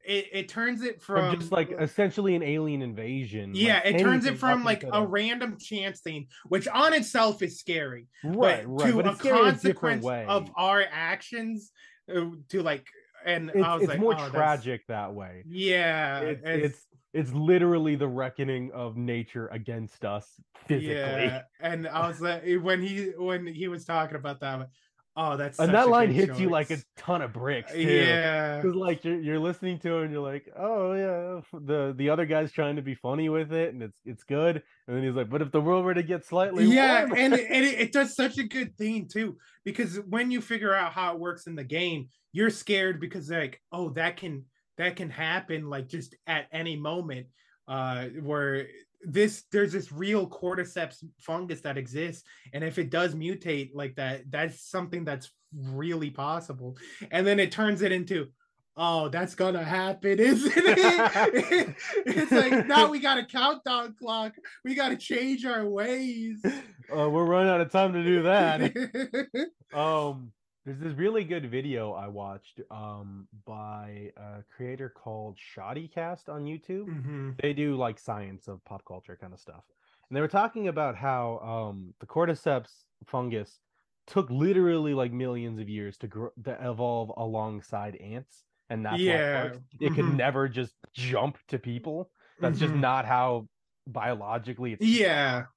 it, 0.06 0.28
it 0.32 0.50
turns 0.50 0.82
it 0.84 1.02
From 1.02 1.32
from 1.32 1.40
just 1.40 1.52
like 1.52 1.72
essentially 1.80 2.36
an 2.36 2.44
alien 2.44 2.82
invasion. 2.82 3.52
yeah, 3.54 3.82
like 3.86 3.96
it 3.96 4.00
turns 4.00 4.26
it 4.26 4.38
from 4.38 4.64
like 4.64 4.84
a 4.92 5.06
random 5.06 5.58
chance 5.60 6.02
thing, 6.02 6.28
which 6.48 6.68
on 6.68 6.94
itself 6.94 7.42
is 7.42 7.60
scary. 7.60 8.08
right, 8.24 8.66
but 8.66 8.68
right, 8.68 8.90
to 8.92 8.96
but 8.98 9.08
a 9.08 9.10
it's 9.12 9.20
scary 9.20 9.40
in 9.40 9.46
a 9.48 9.52
different 9.54 10.04
consequence 10.04 10.04
way. 10.04 10.26
of 10.28 10.50
our 10.58 10.84
actions 10.92 11.72
uh, 12.14 12.26
to 12.50 12.62
like 12.64 12.88
and 13.26 13.50
it's, 13.54 13.64
I 13.66 13.74
was 13.76 13.84
it's 13.84 13.90
like, 13.92 14.00
more 14.00 14.14
oh, 14.14 14.18
that's- 14.18 14.32
tragic 14.34 14.82
that 14.88 15.14
way. 15.14 15.44
Yeah, 15.48 16.20
it's, 16.20 16.44
it's- 16.44 16.64
it's 16.66 16.86
it's 17.14 17.32
literally 17.32 17.96
the 17.96 18.08
reckoning 18.08 18.72
of 18.74 18.98
nature 18.98 19.48
against 19.50 20.04
us 20.04 20.28
physically. 20.68 20.96
Yeah, 20.96 21.44
and 21.60 21.88
I 21.88 22.08
was 22.08 22.20
like, 22.20 22.44
when 22.62 22.82
he 22.82 23.12
when 23.18 23.46
he 23.46 23.68
was 23.68 23.86
talking 23.86 24.16
about 24.18 24.40
that, 24.40 24.68
oh, 25.16 25.38
that's 25.38 25.60
and 25.60 25.74
that 25.74 25.90
line 25.90 26.12
hits 26.12 26.40
you 26.40 26.50
like 26.50 26.72
a 26.72 26.78
ton 26.98 27.22
of 27.22 27.34
bricks 27.34 27.72
too. 27.72 27.82
yeah, 27.82 28.58
Because 28.58 28.76
like 28.76 29.04
you're, 29.04 29.20
you're 29.20 29.40
listening 29.40 29.80
to 29.80 30.00
it 30.00 30.04
and 30.06 30.14
you're 30.14 30.22
like, 30.22 30.48
oh 30.58 30.94
yeah, 30.94 31.60
the 31.60 31.94
the 31.96 32.10
other 32.10 32.26
guy's 32.26 32.52
trying 32.52 32.76
to 32.76 32.82
be 32.82 32.96
funny 32.96 33.30
with 33.30 33.54
it 33.54 33.74
and 33.74 33.84
it's 33.84 34.00
it's 34.06 34.24
good. 34.24 34.64
And 34.88 34.98
then 34.98 35.04
he's 35.04 35.16
like, 35.16 35.30
but 35.30 35.42
if 35.42 35.52
the 35.52 35.62
world 35.62 35.86
were 35.86 35.94
to 35.94 36.04
get 36.04 36.26
slightly 36.26 36.66
yeah, 36.66 37.08
and 37.16 37.34
it, 37.34 37.48
and 37.50 37.64
it, 37.66 37.80
it 37.80 37.92
does 37.92 38.16
such 38.16 38.38
a 38.38 38.44
good 38.44 38.78
thing 38.78 39.08
too 39.08 39.38
because 39.64 39.98
when 40.10 40.32
you 40.32 40.42
figure 40.42 40.74
out 40.74 40.94
how 40.94 41.14
it 41.14 41.20
works 41.20 41.48
in 41.48 41.56
the 41.56 41.64
game, 41.64 42.10
you're 42.32 42.50
scared 42.50 43.00
because 43.00 43.30
like, 43.30 43.62
oh, 43.72 43.90
that 43.92 44.18
can 44.18 44.46
that 44.78 44.96
can 44.96 45.10
happen 45.10 45.70
like 45.70 45.88
just 45.88 46.16
at 46.28 46.48
any 46.52 46.76
moment. 46.76 47.28
Uh, 47.66 48.08
where 48.22 48.68
this 49.06 49.44
there's 49.52 49.74
this 49.74 49.92
real 49.92 50.28
cordyceps 50.28 51.04
fungus 51.20 51.62
that 51.62 51.78
exists, 51.78 52.24
and 52.54 52.64
if 52.64 52.78
it 52.78 52.90
does 52.90 53.16
mutate 53.16 53.72
like 53.74 53.96
that, 53.96 54.24
that's 54.30 54.70
something 54.70 55.04
that's 55.04 55.32
really 55.54 56.10
possible. 56.10 56.78
And 57.12 57.26
then 57.26 57.40
it 57.40 57.52
turns 57.52 57.82
it 57.82 57.92
into 57.92 58.28
oh, 58.76 59.10
that's 59.10 59.36
gonna 59.36 59.64
happen, 59.64 60.20
isn't 60.20 60.52
it? 60.56 61.76
it's 62.06 62.32
like 62.32 62.68
now 62.68 62.90
we 62.90 63.00
got 63.00 63.18
a 63.18 63.26
countdown 63.26 63.96
clock. 64.00 64.34
We 64.64 64.76
got 64.76 64.90
to 64.90 64.98
change 64.98 65.46
our 65.46 65.68
ways. 65.68 66.44
uh, 66.46 67.10
we're 67.10 67.26
running 67.26 67.50
out 67.50 67.62
of 67.62 67.72
time 67.72 67.94
to 67.94 68.04
do 68.04 68.24
that. 68.24 69.48
um 69.74 70.32
there's 70.66 70.80
this 70.80 70.94
really 70.94 71.24
good 71.24 71.50
video 71.50 71.92
I 71.94 72.08
watched 72.08 72.62
um 72.72 73.28
by 73.46 74.12
a 74.18 74.44
creator 74.44 74.90
called 74.90 75.38
Shoddycast 75.38 76.30
on 76.30 76.46
YouTube. 76.46 76.88
Mhm. 76.88 77.42
They 77.42 77.54
do 77.54 77.76
like 77.76 78.00
science 78.00 78.48
of 78.48 78.64
pop 78.64 78.86
culture 78.86 79.18
kind 79.20 79.34
of 79.34 79.40
stuff. 79.40 79.64
And 80.10 80.16
they 80.16 80.22
were 80.22 80.28
talking 80.28 80.68
about 80.68 80.96
how 80.96 81.40
um 81.40 81.94
the 82.00 82.08
cordyceps 82.08 82.86
fungus 83.06 83.60
took 84.08 84.30
literally 84.30 84.94
like 84.94 85.12
millions 85.12 85.60
of 85.60 85.70
years 85.70 85.98
to 86.00 86.08
grow 86.08 86.30
to 86.44 86.70
evolve 86.70 87.12
alongside 87.18 87.96
ants 87.98 88.46
and 88.70 88.86
that's 88.86 89.08
it 89.08 89.28
Yeah. 89.30 89.60
It 89.80 89.94
could 89.94 90.06
Mhm. 90.06 90.08
never 90.08 90.48
just 90.50 90.76
jump 90.94 91.38
to 91.50 91.60
people. 91.60 92.12
That's 92.42 92.60
just 92.60 92.74
Mhm. 92.74 92.76
not 92.76 93.06
how 93.06 93.50
biologically 93.88 94.74
it's 94.74 94.88
Yeah. 94.88 95.48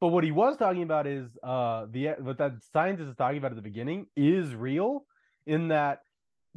But 0.00 0.08
what 0.08 0.24
he 0.24 0.30
was 0.30 0.56
talking 0.56 0.82
about 0.82 1.06
is 1.06 1.28
uh 1.42 1.86
the 1.90 2.08
what 2.20 2.38
that 2.38 2.52
scientist 2.72 3.08
is 3.10 3.16
talking 3.16 3.38
about 3.38 3.52
at 3.52 3.56
the 3.56 3.62
beginning 3.62 4.06
is 4.16 4.54
real 4.54 5.04
in 5.46 5.68
that 5.68 6.00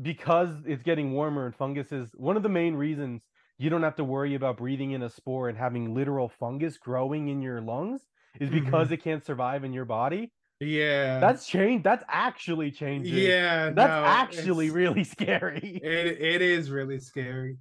because 0.02 0.50
it's 0.66 0.84
getting 0.84 1.14
warmer 1.14 1.46
and 1.46 1.56
fungus 1.56 1.92
is 1.92 2.10
one 2.16 2.36
of 2.36 2.44
the 2.44 2.50
main 2.50 2.76
reasons 2.76 3.22
you 3.60 3.70
don't 3.70 3.84
have 3.84 3.96
to 3.96 4.04
worry 4.04 4.36
about 4.36 4.58
breathing 4.58 4.92
in 4.92 5.04
a 5.04 5.10
spore 5.10 5.50
and 5.50 5.58
having 5.58 5.94
literal 5.94 6.30
fungus 6.40 6.78
growing 6.78 7.28
in 7.28 7.42
your 7.42 7.62
lungs 7.62 8.02
is 8.40 8.50
because 8.50 8.92
it 8.92 9.04
can't 9.04 9.24
survive 9.24 9.64
in 9.64 9.72
your 9.72 9.86
body. 9.86 10.32
Yeah. 10.60 11.20
That's 11.20 11.46
changed. 11.46 11.84
That's 11.84 12.04
actually 12.08 12.72
changing. 12.72 13.16
yeah. 13.16 13.70
That's 13.70 13.90
no, 13.90 14.06
actually 14.06 14.72
really 14.72 15.04
scary. 15.16 15.80
it, 15.84 16.20
it 16.20 16.42
is 16.42 16.72
really 16.72 17.00
scary 17.00 17.58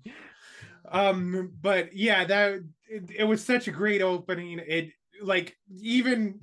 um 0.91 1.53
but 1.61 1.95
yeah 1.95 2.25
that 2.25 2.55
it, 2.89 3.03
it 3.19 3.25
was 3.25 3.45
such 3.45 3.69
a 3.69 3.71
great 3.71 4.03
opening 4.03 4.61
it 4.67 4.91
like 5.23 5.57
even 5.81 6.41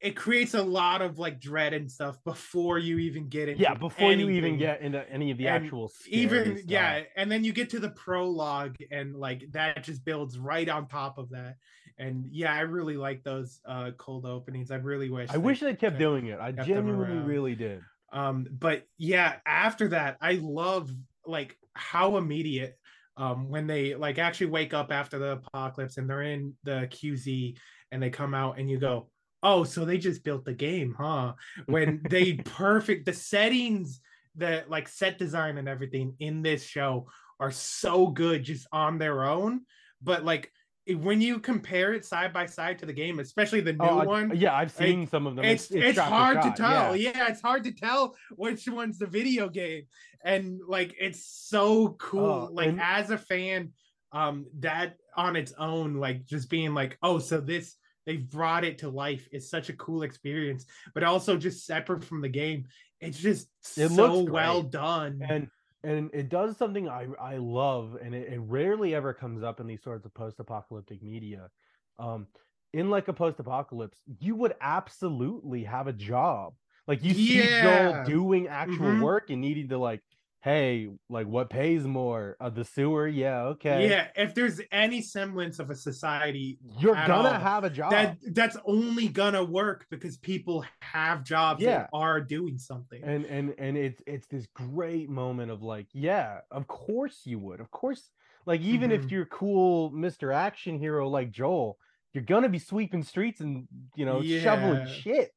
it 0.00 0.16
creates 0.16 0.54
a 0.54 0.62
lot 0.62 1.00
of 1.00 1.18
like 1.18 1.40
dread 1.40 1.72
and 1.72 1.90
stuff 1.90 2.18
before 2.24 2.78
you 2.78 2.98
even 2.98 3.28
get 3.28 3.48
into 3.48 3.62
Yeah, 3.62 3.74
before 3.74 4.12
you 4.12 4.30
even 4.30 4.58
get 4.58 4.80
into 4.80 5.08
any 5.10 5.30
of 5.30 5.38
the 5.38 5.46
And 5.46 5.64
actual 5.64 5.92
even 6.08 6.56
stuff. 6.56 6.64
yeah 6.68 7.02
and 7.16 7.30
then 7.30 7.44
you 7.44 7.52
get 7.52 7.70
to 7.70 7.78
the 7.78 7.90
prologue 7.90 8.76
and 8.90 9.14
like 9.14 9.44
that 9.52 9.84
just 9.84 10.04
builds 10.04 10.38
right 10.38 10.68
on 10.68 10.88
top 10.88 11.18
of 11.18 11.30
that 11.30 11.56
and 11.98 12.26
yeah 12.30 12.52
i 12.52 12.60
really 12.60 12.96
like 12.96 13.22
those 13.22 13.60
uh 13.66 13.90
cold 13.96 14.26
openings 14.26 14.70
i 14.70 14.76
really 14.76 15.10
wish 15.10 15.30
I 15.30 15.36
wish 15.36 15.60
they 15.60 15.66
kept 15.70 15.80
kept- 15.80 15.98
doing 15.98 16.26
it. 16.26 16.38
I 16.40 16.50
genuinely 16.52 17.18
really 17.18 17.54
did. 17.54 17.80
um 18.12 18.46
but 18.50 18.84
yeah 18.98 19.36
after 19.46 19.88
that 19.88 20.16
i 20.20 20.32
love 20.42 20.90
like 21.26 21.56
how 21.74 22.16
immediate 22.16 22.76
um 23.16 23.48
when 23.48 23.66
they 23.66 23.94
like 23.94 24.18
actually 24.18 24.46
wake 24.46 24.74
up 24.74 24.90
after 24.92 25.18
the 25.18 25.32
apocalypse 25.32 25.96
and 25.96 26.08
they're 26.08 26.22
in 26.22 26.54
the 26.64 26.88
qz 26.90 27.56
and 27.90 28.02
they 28.02 28.10
come 28.10 28.34
out 28.34 28.58
and 28.58 28.70
you 28.70 28.78
go 28.78 29.08
oh 29.42 29.64
so 29.64 29.84
they 29.84 29.98
just 29.98 30.24
built 30.24 30.44
the 30.44 30.52
game 30.52 30.94
huh? 30.98 31.32
When 31.66 32.00
they 32.08 32.34
perfect 32.34 33.06
the 33.06 33.12
settings 33.12 34.00
the 34.36 34.64
like 34.68 34.88
set 34.88 35.18
design 35.18 35.58
and 35.58 35.68
everything 35.68 36.14
in 36.18 36.42
this 36.42 36.64
show 36.64 37.06
are 37.38 37.50
so 37.50 38.06
good 38.06 38.44
just 38.44 38.66
on 38.72 38.98
their 38.98 39.24
own 39.24 39.60
but 40.02 40.24
like 40.24 40.50
when 40.96 41.20
you 41.20 41.38
compare 41.38 41.92
it 41.94 42.04
side 42.04 42.32
by 42.32 42.44
side 42.46 42.78
to 42.78 42.86
the 42.86 42.92
game 42.92 43.20
especially 43.20 43.60
the 43.60 43.72
new 43.72 43.78
Oh, 43.84 44.04
one 44.04 44.32
yeah, 44.34 44.54
I've 44.54 44.72
seen 44.72 45.06
some 45.06 45.26
of 45.28 45.36
them. 45.36 45.44
it's 45.44 45.70
it's, 45.70 45.96
for 45.98 46.02
hard 46.04 46.42
to 46.42 46.52
tell. 46.56 46.96
yeah. 46.96 47.12
Yeah. 47.14 47.28
it's 47.28 47.40
hard 47.40 47.62
to 47.64 47.72
tell 47.72 48.16
which 48.32 48.66
one's 48.68 48.98
the 48.98 49.06
video 49.06 49.48
game, 49.48 49.84
and 50.24 50.60
like 50.66 50.94
it's 51.00 51.24
so 51.24 51.90
cool. 52.00 52.48
Oh, 52.50 52.52
like 52.52 52.68
and- 52.70 52.80
as 52.80 53.10
a 53.10 53.18
fan, 53.18 53.72
um, 54.12 54.46
that 54.58 54.96
on 55.16 55.36
its 55.36 55.52
own, 55.58 55.94
like 55.96 56.24
just 56.26 56.50
being 56.50 56.74
like, 56.74 56.98
oh, 57.02 57.18
so 57.20 57.40
this 57.40 57.76
they've 58.04 58.28
brought 58.28 58.64
it 58.64 58.78
to 58.78 58.88
life 58.88 59.28
is 59.30 59.48
such 59.48 59.68
a 59.68 59.74
cool 59.74 60.02
experience, 60.02 60.66
but 60.94 61.04
also 61.04 61.36
just 61.36 61.64
separate 61.64 62.02
from 62.02 62.20
the 62.22 62.28
game. 62.28 62.64
It's 63.00 63.18
just 63.18 63.46
It 63.76 63.90
so 63.90 64.22
well 64.24 64.62
done. 64.62 65.20
and 65.28 65.46
and 65.84 66.10
it 66.14 66.28
does 66.28 66.56
something 66.56 66.88
I 66.88 67.04
I 67.20 67.36
love, 67.38 67.96
and 67.96 68.14
it, 68.14 68.32
it 68.32 68.38
rarely 68.40 68.94
ever 68.94 69.14
comes 69.14 69.42
up 69.42 69.60
in 69.60 69.66
these 69.66 69.82
sorts 69.82 70.06
of 70.06 70.14
post-apocalyptic 70.14 71.02
media. 71.02 71.50
Um, 71.98 72.28
in 72.72 72.90
like 72.90 73.08
a 73.08 73.12
post-apocalypse, 73.12 74.00
you 74.20 74.34
would 74.36 74.54
absolutely 74.60 75.64
have 75.64 75.86
a 75.88 75.92
job. 75.92 76.54
Like 76.86 77.02
you 77.04 77.14
see 77.14 77.46
Yeah. 77.46 77.48
Joel 77.48 77.94
doing 77.94 78.48
actual 78.48 78.96
Mhm. 78.96 78.98
work 78.98 79.30
and 79.30 79.40
needing 79.40 79.68
to 79.68 79.78
like, 79.78 80.02
hey, 80.42 80.88
like 81.08 81.26
what 81.26 81.48
pays 81.50 81.84
more? 81.86 82.36
Uh, 82.40 82.50
the 82.50 82.64
sewer, 82.64 83.06
yeah, 83.06 83.42
okay. 83.44 83.88
Yeah, 83.88 84.08
if 84.16 84.34
there's 84.34 84.60
any 84.72 85.00
semblance 85.00 85.58
of 85.58 85.70
a 85.70 85.74
society 85.74 86.58
you're 86.78 86.94
gonna 86.94 87.14
all, 87.28 87.34
have 87.40 87.64
a 87.64 87.70
job. 87.70 87.92
that 87.92 88.18
that's 88.32 88.56
only 88.66 89.08
gonna 89.08 89.42
work 89.44 89.86
because 89.90 90.16
people 90.18 90.64
have 90.80 91.24
jobs 91.24 91.62
Yeah. 91.62 91.80
and 91.80 91.88
are 91.92 92.20
doing 92.20 92.58
something. 92.58 93.02
and 93.04 93.24
and 93.26 93.54
and 93.58 93.76
it's 93.76 94.02
it's 94.06 94.26
this 94.26 94.46
great 94.54 95.08
moment 95.08 95.50
of 95.50 95.62
like 95.62 95.86
yeah 95.92 96.40
of 96.50 96.66
course 96.66 97.20
you 97.24 97.38
would 97.38 97.60
of 97.60 97.70
course 97.70 98.10
like 98.44 98.60
even 98.60 98.90
Mhm. 98.90 98.94
if 99.04 99.10
you're 99.10 99.26
cool 99.26 99.90
mr 99.92 100.34
action 100.34 100.78
hero 100.78 101.08
like 101.08 101.30
joel 101.30 101.78
you're 102.12 102.24
gonna 102.24 102.48
be 102.48 102.58
sweeping 102.58 103.02
streets 103.02 103.40
and 103.40 103.66
you 103.96 104.04
know 104.04 104.22
shoveling 104.22 104.86
shit 104.86 105.30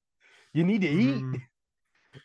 you 0.53 0.64
need 0.64 0.82
to 0.82 0.88
eat 0.89 1.22
Mhm. 1.24 1.41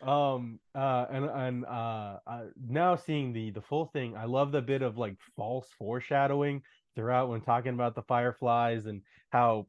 Um 0.02 0.58
uh 0.74 1.06
and 1.10 1.24
and 1.24 1.64
uh, 1.66 2.18
uh 2.26 2.44
now 2.68 2.96
seeing 2.96 3.32
the 3.32 3.50
the 3.50 3.60
full 3.60 3.86
thing 3.86 4.16
i 4.16 4.24
love 4.24 4.52
the 4.52 4.60
bit 4.62 4.82
of 4.82 4.96
like 4.98 5.16
false 5.36 5.68
foreshadowing 5.78 6.62
throughout 6.94 7.28
when 7.28 7.40
talking 7.40 7.74
about 7.74 7.94
the 7.94 8.02
fireflies 8.02 8.86
and 8.86 9.02
how 9.30 9.66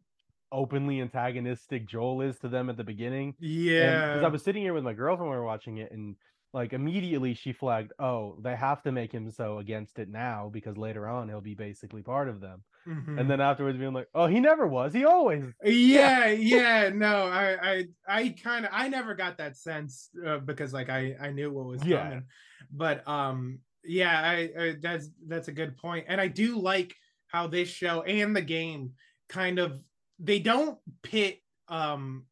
openly 0.51 0.99
antagonistic 1.01 1.85
joel 1.87 2.21
is 2.21 2.37
to 2.39 2.47
them 2.49 2.69
at 2.69 2.77
the 2.77 2.83
beginning 2.83 3.33
Yeah. 3.39 4.07
because 4.13 4.23
I 4.23 4.27
was 4.27 4.43
sitting 4.43 4.63
here 4.63 4.73
with 4.73 4.83
my 4.83 4.93
girlfriend 4.93 5.29
when 5.29 5.37
we 5.37 5.39
were 5.41 5.45
watching 5.45 5.77
it, 5.77 5.91
and 5.91 6.15
like 6.53 6.73
immediately 6.73 7.33
she 7.33 7.53
flagged, 7.53 7.93
"Oh, 7.99 8.37
they 8.41 8.55
have 8.55 8.81
to 8.83 8.91
make 8.91 9.13
him 9.13 9.31
so 9.31 9.59
against 9.59 9.97
it 9.99 10.09
now 10.09 10.49
because 10.51 10.77
later 10.77 11.07
on 11.07 11.29
he'll 11.29 11.39
be 11.41 11.55
basically 11.55 12.03
part 12.03 12.27
of 12.27 12.41
them." 12.41 12.63
Mhm. 12.87 13.19
And 13.19 13.29
then 13.29 13.41
afterwards 13.41 13.77
being 13.77 13.93
like, 13.93 14.07
"Oh, 14.13 14.25
he 14.25 14.39
never 14.39 14.67
was. 14.67 14.93
He 14.93 15.05
always." 15.05 15.45
yeah, 15.63 16.27
yeah, 16.27 16.89
no, 16.89 17.25
I, 17.25 17.71
I, 17.71 17.87
I 18.07 18.29
kind 18.29 18.65
of, 18.65 18.71
I 18.73 18.89
never 18.89 19.13
got 19.13 19.37
that 19.37 19.55
sense 19.55 20.09
uh, 20.25 20.39
because 20.39 20.73
like 20.73 20.89
I, 20.89 21.15
I 21.19 21.31
knew 21.31 21.51
what 21.51 21.65
was 21.67 21.85
Yeah. 21.85 22.01
coming, 22.03 22.25
but 22.71 23.07
um, 23.07 23.59
yeah, 23.83 24.21
I, 24.21 24.35
I, 24.59 24.75
that's 24.81 25.09
that's 25.27 25.47
a 25.47 25.51
good 25.53 25.77
point, 25.77 26.05
and 26.07 26.19
I 26.19 26.27
do 26.27 26.57
like 26.59 26.95
how 27.27 27.47
this 27.47 27.69
show 27.69 28.01
and 28.03 28.35
the 28.35 28.41
game 28.41 28.93
kind 29.29 29.59
of 29.59 29.81
they 30.19 30.39
don't 30.39 30.77
pit 31.01 31.39
um 31.69 32.25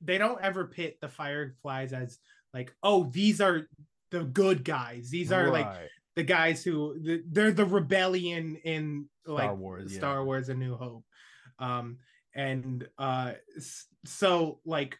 they 0.00 0.18
don't 0.18 0.42
ever 0.42 0.66
pit 0.66 0.98
the 1.00 1.08
fireflies 1.08 1.92
as 1.92 2.18
like 2.52 2.74
oh 2.82 3.04
these 3.04 3.40
are 3.40 3.68
the 4.10 4.24
good 4.24 4.64
guys 4.64 5.08
these 5.10 5.30
are 5.30 5.50
like 5.50 5.66
Right. 5.66 5.88
The 6.20 6.24
guys 6.24 6.62
who 6.62 6.98
the, 7.00 7.22
they're 7.30 7.50
the 7.50 7.64
rebellion 7.64 8.56
in 8.62 9.06
like 9.24 9.44
Star 9.44 9.54
Wars, 9.54 9.94
Star 9.94 10.16
yeah. 10.16 10.22
Wars: 10.22 10.48
A 10.50 10.54
New 10.54 10.76
Hope, 10.76 11.04
um, 11.58 11.96
and 12.34 12.86
uh, 12.98 13.32
so 14.04 14.60
like 14.66 14.98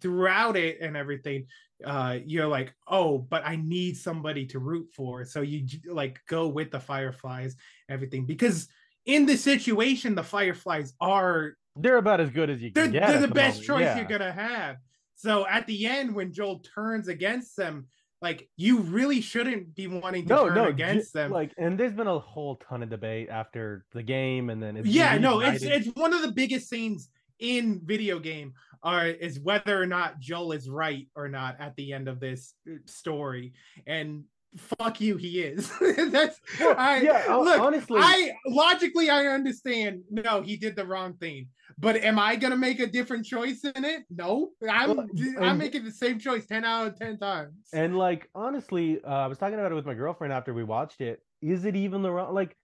throughout 0.00 0.56
it 0.56 0.78
and 0.80 0.96
everything, 0.96 1.46
uh, 1.84 2.18
you're 2.26 2.48
like, 2.48 2.74
oh, 2.88 3.18
but 3.18 3.42
I 3.46 3.54
need 3.54 3.96
somebody 3.96 4.44
to 4.46 4.58
root 4.58 4.88
for, 4.92 5.24
so 5.24 5.40
you 5.42 5.68
like 5.86 6.18
go 6.28 6.48
with 6.48 6.72
the 6.72 6.80
Fireflies, 6.80 7.54
everything 7.88 8.26
because 8.26 8.66
in 9.04 9.24
this 9.24 9.44
situation, 9.44 10.16
the 10.16 10.24
Fireflies 10.24 10.94
are 11.00 11.52
They're 11.76 11.98
about 11.98 12.20
as 12.20 12.30
good 12.30 12.50
as 12.50 12.60
you 12.60 12.72
they're, 12.74 12.86
can 12.86 12.92
get. 12.92 13.06
they're 13.06 13.20
the, 13.20 13.28
best 13.28 13.58
moment, 13.58 13.66
choice 13.66 13.84
yeah. 13.84 13.96
you're 13.98 14.18
gonna 14.18 14.32
have. 14.32 14.78
So 15.14 15.46
at 15.46 15.64
the 15.68 15.86
end, 15.86 16.12
when 16.12 16.32
Joel 16.32 16.58
turns 16.74 17.06
against 17.06 17.56
them, 17.56 17.86
like 18.22 18.48
you 18.56 18.80
really 18.80 19.20
shouldn't 19.20 19.74
be 19.74 19.86
wanting 19.86 20.26
to 20.26 20.34
No, 20.34 20.46
turn 20.46 20.54
no, 20.54 20.66
against 20.68 21.12
them. 21.12 21.30
Like, 21.30 21.52
and 21.58 21.78
there's 21.78 21.92
been 21.92 22.06
a 22.06 22.18
whole 22.18 22.56
ton 22.56 22.82
of 22.82 22.88
debate 22.88 23.28
after 23.28 23.84
the 23.92 24.02
game, 24.02 24.50
and 24.50 24.62
then 24.62 24.76
it's 24.76 24.88
yeah, 24.88 25.18
no, 25.18 25.40
it's 25.40 25.62
it's 25.62 25.88
one 25.88 26.14
of 26.14 26.22
the 26.22 26.32
biggest 26.32 26.68
scenes 26.68 27.10
in 27.38 27.80
video 27.84 28.18
game 28.18 28.54
are 28.82 29.06
is 29.06 29.40
whether 29.40 29.80
or 29.80 29.86
not 29.86 30.20
Joel 30.20 30.52
is 30.52 30.68
right 30.68 31.06
or 31.14 31.28
not 31.28 31.56
at 31.60 31.74
the 31.76 31.92
end 31.92 32.08
of 32.08 32.20
this 32.20 32.54
uh, 32.70 32.76
story. 32.86 33.52
And 33.86 34.24
fuck 34.56 35.00
you, 35.00 35.16
he 35.16 35.40
is. 35.40 35.70
That's 35.80 36.40
Well, 36.60 36.74
I 36.78 37.00
yeah, 37.00 37.34
look, 37.36 37.60
honestly- 37.60 38.00
I 38.00 38.32
logically 38.46 39.10
I 39.10 39.26
understand. 39.26 40.02
No, 40.10 40.42
he 40.42 40.56
did 40.56 40.76
the 40.76 40.86
wrong 40.86 41.14
thing. 41.14 41.48
But 41.78 41.96
am 41.96 42.18
I 42.18 42.36
gonna 42.36 42.56
make 42.56 42.80
a 42.80 42.86
different 42.86 43.26
choice 43.26 43.62
in 43.64 43.84
it? 43.84 44.04
No, 44.10 44.50
I'm 44.68 44.96
Well, 44.96 45.06
I'm 45.40 45.58
making 45.58 45.84
the 45.84 45.90
same 45.90 46.18
choice 46.18 46.46
ten 46.46 46.64
out 46.64 46.86
of 46.86 46.98
ten 46.98 47.18
times. 47.18 47.68
And 47.72 47.98
like 47.98 48.28
honestly, 48.34 49.00
uh, 49.04 49.08
I 49.08 49.26
was 49.26 49.36
talking 49.38 49.58
about 49.58 49.72
it 49.72 49.74
with 49.74 49.86
my 49.86 49.94
girlfriend 49.94 50.32
after 50.32 50.54
we 50.54 50.64
watched 50.64 51.00
it. 51.00 51.20
Is 51.42 51.64
it 51.64 51.76
even 51.76 52.02
the 52.02 52.10
wrong 52.10 52.32
like 52.34 52.56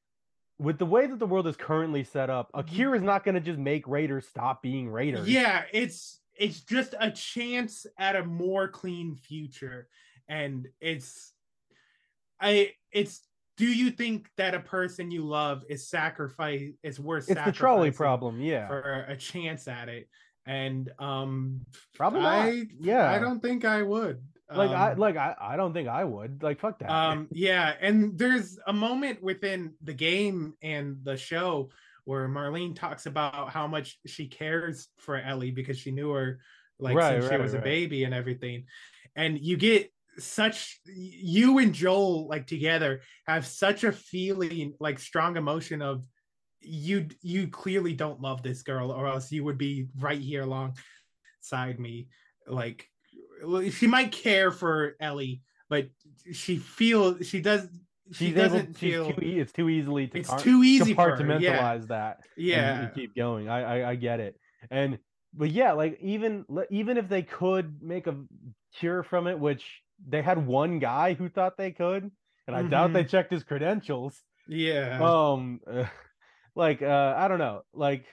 with 0.59 0.79
the 0.79 0.87
way 0.87 1.07
that 1.07 1.19
the 1.19 1.27
world 1.27 1.47
is 1.47 1.57
currently 1.57 2.05
set 2.05 2.31
up? 2.31 2.51
Akira 2.55 2.97
is 2.97 3.03
not 3.03 3.25
going 3.25 3.35
to 3.35 3.41
just 3.41 3.59
make 3.59 3.87
Raiders 3.87 4.27
stop 4.29 4.63
being 4.63 4.89
Raiders. 4.89 5.29
Yeah, 5.29 5.65
it's 5.73 6.21
it's 6.35 6.61
just 6.61 6.95
a 6.99 7.11
chance 7.11 7.85
at 7.99 8.17
a 8.17 8.25
more 8.25 8.69
clean 8.69 9.17
future, 9.17 9.89
and 10.29 10.69
it's 10.81 11.33
I 12.43 12.73
it's. 12.93 13.23
Do 13.59 13.67
you 13.67 13.91
think 13.91 14.29
that 14.39 14.55
a 14.55 14.61
person 14.61 15.11
you 15.11 15.25
love 15.25 15.63
is 15.69 15.89
sacrifice 15.89 16.63
is 16.83 16.99
worth? 16.99 17.31
it's 17.31 17.45
the 17.45 17.53
trolley 17.53 17.91
problem. 17.91 18.41
Yeah, 18.41 18.67
for 18.67 19.05
a 19.09 19.17
chance 19.17 19.69
at 19.69 19.89
it, 19.89 20.09
and 20.47 20.91
um, 20.99 21.61
probably 21.95 22.21
not. 22.23 22.33
I 22.47 22.63
yeah, 22.81 23.11
I 23.11 23.19
don't 23.19 23.41
think 23.41 23.65
I 23.65 23.83
would. 23.83 24.23
like 24.55 24.71
I 24.71 24.93
Um, 24.93 24.99
like 24.99 25.17
I, 25.17 25.35
I 25.41 25.57
don't 25.57 25.73
think 25.73 25.89
I 25.89 26.05
would 26.05 26.43
like 26.43 26.61
fuck 26.61 26.79
that. 26.81 26.91
um 26.91 27.29
yeah 27.31 27.73
and 27.81 28.19
there's 28.19 28.59
a 28.67 28.73
moment 28.73 29.23
within 29.23 29.73
the 29.83 29.95
game 29.95 30.53
and 30.61 30.99
the 31.05 31.17
show 31.17 31.71
where 32.05 32.29
marlene 32.29 32.77
talks 32.77 33.07
about 33.07 33.49
how 33.49 33.67
much 33.67 33.99
she 34.07 34.27
cares 34.27 34.89
for 34.99 35.17
ellie 35.17 35.53
because 35.53 35.79
she 35.79 35.91
knew 35.91 36.11
her 36.11 36.41
like 36.79 36.97
Right, 36.97 37.13
since 37.15 37.25
she 37.25 37.31
right, 37.31 37.41
was 37.41 37.55
a 37.55 37.61
baby 37.61 38.05
and 38.05 38.13
everything 38.13 38.67
and 39.17 39.39
you 39.39 39.57
get 39.57 39.91
such 40.19 40.81
you 40.87 41.59
and 41.59 41.73
joel 41.73 42.29
like 42.29 42.47
together 42.47 43.01
have 43.27 43.47
such 43.47 43.85
a 43.85 43.93
feeling 43.93 44.75
like 44.81 44.99
strong 44.99 45.37
emotion 45.37 45.81
of 45.81 46.05
you 46.61 47.07
you 47.23 47.49
clearly 47.49 47.93
don't 47.95 48.21
love 48.21 48.43
this 48.43 48.63
girl 48.63 48.91
or 48.93 49.07
else 49.07 49.33
you 49.33 49.43
would 49.45 49.59
be 49.59 49.87
right 49.99 50.21
here 50.21 50.43
alongside 50.43 51.79
me 51.79 52.09
like 52.47 52.87
she 53.71 53.87
might 53.87 54.13
care 54.13 54.51
for 54.51 54.95
ellie 55.01 55.43
but 55.69 55.89
she 56.33 56.57
feels 56.59 57.27
she 57.27 57.41
does 57.41 57.69
she 58.13 58.27
she's 58.27 58.35
doesn't 58.35 58.77
She's 58.77 58.93
feel 58.93 59.13
too. 59.13 59.25
e- 59.25 59.41
It's 59.41 59.53
too 59.53 59.69
easily 59.71 60.07
to 60.09 60.19
it's 60.19 60.29
car- 60.29 60.39
too 60.39 60.63
easy 60.63 60.95
compartmentalize 60.95 61.41
yeah. 61.41 61.79
that. 61.89 62.21
yeah 62.37 62.81
and 62.83 62.95
keep 62.95 63.15
going. 63.17 63.49
I, 63.49 63.63
I 63.85 63.91
I 63.91 63.95
get 63.95 64.21
it. 64.21 64.37
And 64.71 64.99
but 65.33 65.51
yeah, 65.51 65.73
like 65.73 65.99
even 66.03 66.45
even 66.71 66.99
if 66.99 67.09
they 67.09 67.23
could 67.23 67.81
make 67.81 68.07
a 68.07 68.17
cure 68.79 69.03
from 69.03 69.29
it, 69.29 69.39
which 69.39 69.65
they 70.09 70.23
had 70.23 70.47
one 70.47 70.79
guy 70.79 71.15
who 71.15 71.29
thought 71.29 71.57
they 71.57 71.71
could, 71.73 72.11
and 72.47 72.57
I 72.57 72.63
doubt 72.63 72.87
Mm-hmm. 72.87 72.95
they 72.95 73.05
checked 73.05 73.33
his 73.33 73.45
credentials. 73.45 74.21
yeah 74.49 74.99
Um, 75.03 75.61
like 76.55 76.83
uh, 76.83 77.15
I 77.17 77.29
don't 77.29 77.39
know, 77.39 77.63
like 77.73 78.05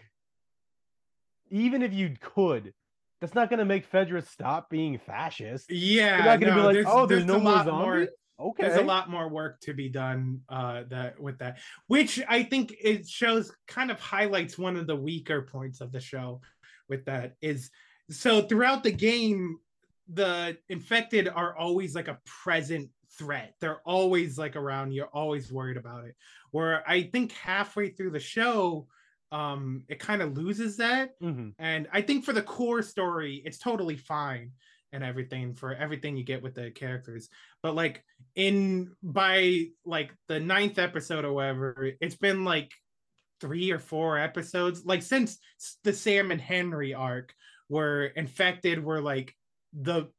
even 1.50 1.82
if 1.82 1.94
you 1.94 2.16
could, 2.20 2.74
that's 3.22 3.34
not 3.34 3.50
gonna 3.50 3.66
make 3.66 3.90
Fedra 3.92 4.26
stop 4.28 4.70
being 4.70 5.00
fascist. 5.00 5.70
yeah 5.72 6.18
You're 6.18 6.26
not 6.26 6.40
gonna 6.40 6.56
be 6.56 6.62
like, 6.62 6.74
there's, 6.74 6.86
oh, 6.88 7.06
there's, 7.06 7.26
there's 7.26 7.26
no 7.26 7.40
more 7.40 7.64
zombies. 7.64 7.74
more 7.74 8.08
Okay, 8.52 8.64
there's 8.64 8.80
a 8.80 8.84
lot 8.86 9.10
more 9.10 9.28
work 9.28 9.60
to 9.62 9.74
be 9.74 9.90
done 9.90 10.40
uh 10.48 10.84
that 10.88 11.20
with 11.20 11.40
that 11.40 11.58
which 11.88 12.22
i 12.30 12.42
think 12.42 12.74
it 12.82 13.06
shows 13.06 13.52
kind 13.68 13.92
of 13.92 14.00
highlights 14.00 14.58
one 14.58 14.78
of 14.78 14.88
the 14.88 14.96
weaker 14.96 15.42
points 15.42 15.82
of 15.82 15.92
the 15.92 16.00
show 16.00 16.40
with 16.88 17.04
that 17.04 17.34
is 17.42 17.70
so 18.10 18.42
throughout 18.44 18.82
the 18.82 18.94
game 18.94 19.58
the 20.14 20.57
infected 20.70 21.28
are 21.28 21.55
always 21.55 21.95
like 21.95 22.07
a 22.07 22.20
present 22.26 22.89
threat 23.18 23.53
they're 23.60 23.82
always 23.82 24.38
like 24.38 24.55
around 24.55 24.91
you're 24.91 25.07
always 25.14 25.51
worried 25.51 25.78
about 25.78 26.05
it 26.05 26.16
where 26.51 26.88
i 26.89 27.03
think 27.03 27.32
halfway 27.34 27.89
through 27.89 28.10
the 28.12 28.20
show 28.20 28.88
um 29.32 29.84
it 29.88 29.99
kind 29.99 30.22
of 30.22 30.36
loses 30.38 30.78
that 30.78 31.12
Mhm. 31.22 31.53
and 31.60 31.88
I 31.93 32.01
think 32.01 32.26
for 32.26 32.34
the 32.34 32.41
core 32.41 32.82
story, 32.82 33.43
it's 33.45 33.60
totally 33.60 33.95
fine 33.95 34.53
and 34.91 35.03
everything 35.03 35.53
for 35.53 35.76
everything 35.76 36.18
you 36.18 36.24
get 36.24 36.41
with 36.41 36.55
the 36.55 36.72
characters. 36.72 37.30
But 37.62 37.76
like 37.76 38.03
in 38.34 38.95
by 39.03 39.68
like 39.86 40.16
the 40.28 40.39
ninth 40.39 40.80
episode 40.80 41.26
or 41.26 41.34
whatever, 41.34 41.91
it's 42.01 42.16
been 42.16 42.43
like 42.43 42.72
three 43.39 43.70
or 43.70 43.78
four 43.78 44.18
episodes, 44.18 44.84
like 44.84 45.03
since 45.03 45.38
the 45.84 45.93
Sam 45.93 46.32
and 46.32 46.41
Henry 46.41 46.95
arc, 46.95 47.36
where 47.68 48.05
infected 48.05 48.84
were 48.84 48.99
like 49.01 49.36
the 49.74 50.09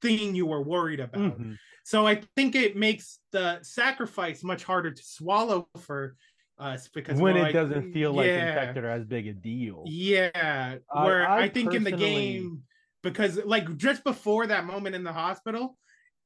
thing 0.00 0.34
you 0.34 0.46
were 0.46 0.62
worried 0.62 1.00
about. 1.00 1.38
Mhm. 1.38 1.58
So 1.84 2.06
I 2.06 2.22
think 2.36 2.54
it 2.54 2.76
makes 2.76 3.18
the 3.30 3.58
sacrifice 3.62 4.42
much 4.42 4.64
harder 4.64 4.90
to 4.90 5.02
swallow 5.02 5.68
for 5.80 6.16
us 6.58 6.88
because 6.88 7.20
when 7.20 7.36
it 7.36 7.42
like, 7.42 7.52
doesn't 7.52 7.92
feel 7.92 8.12
like 8.12 8.28
infected 8.28 8.84
are 8.84 8.90
as 8.90 9.04
big 9.04 9.26
a 9.26 9.32
deal. 9.32 9.84
Yeah, 9.86 10.76
I- 10.92 11.04
where 11.04 11.28
I, 11.28 11.44
I 11.44 11.48
think 11.48 11.74
in 11.74 11.84
the 11.84 11.92
game, 11.92 12.62
because 13.02 13.42
like 13.44 13.76
just 13.76 14.04
before 14.04 14.46
that 14.46 14.64
moment 14.64 14.94
in 14.94 15.04
the 15.04 15.12
hospital, 15.12 15.76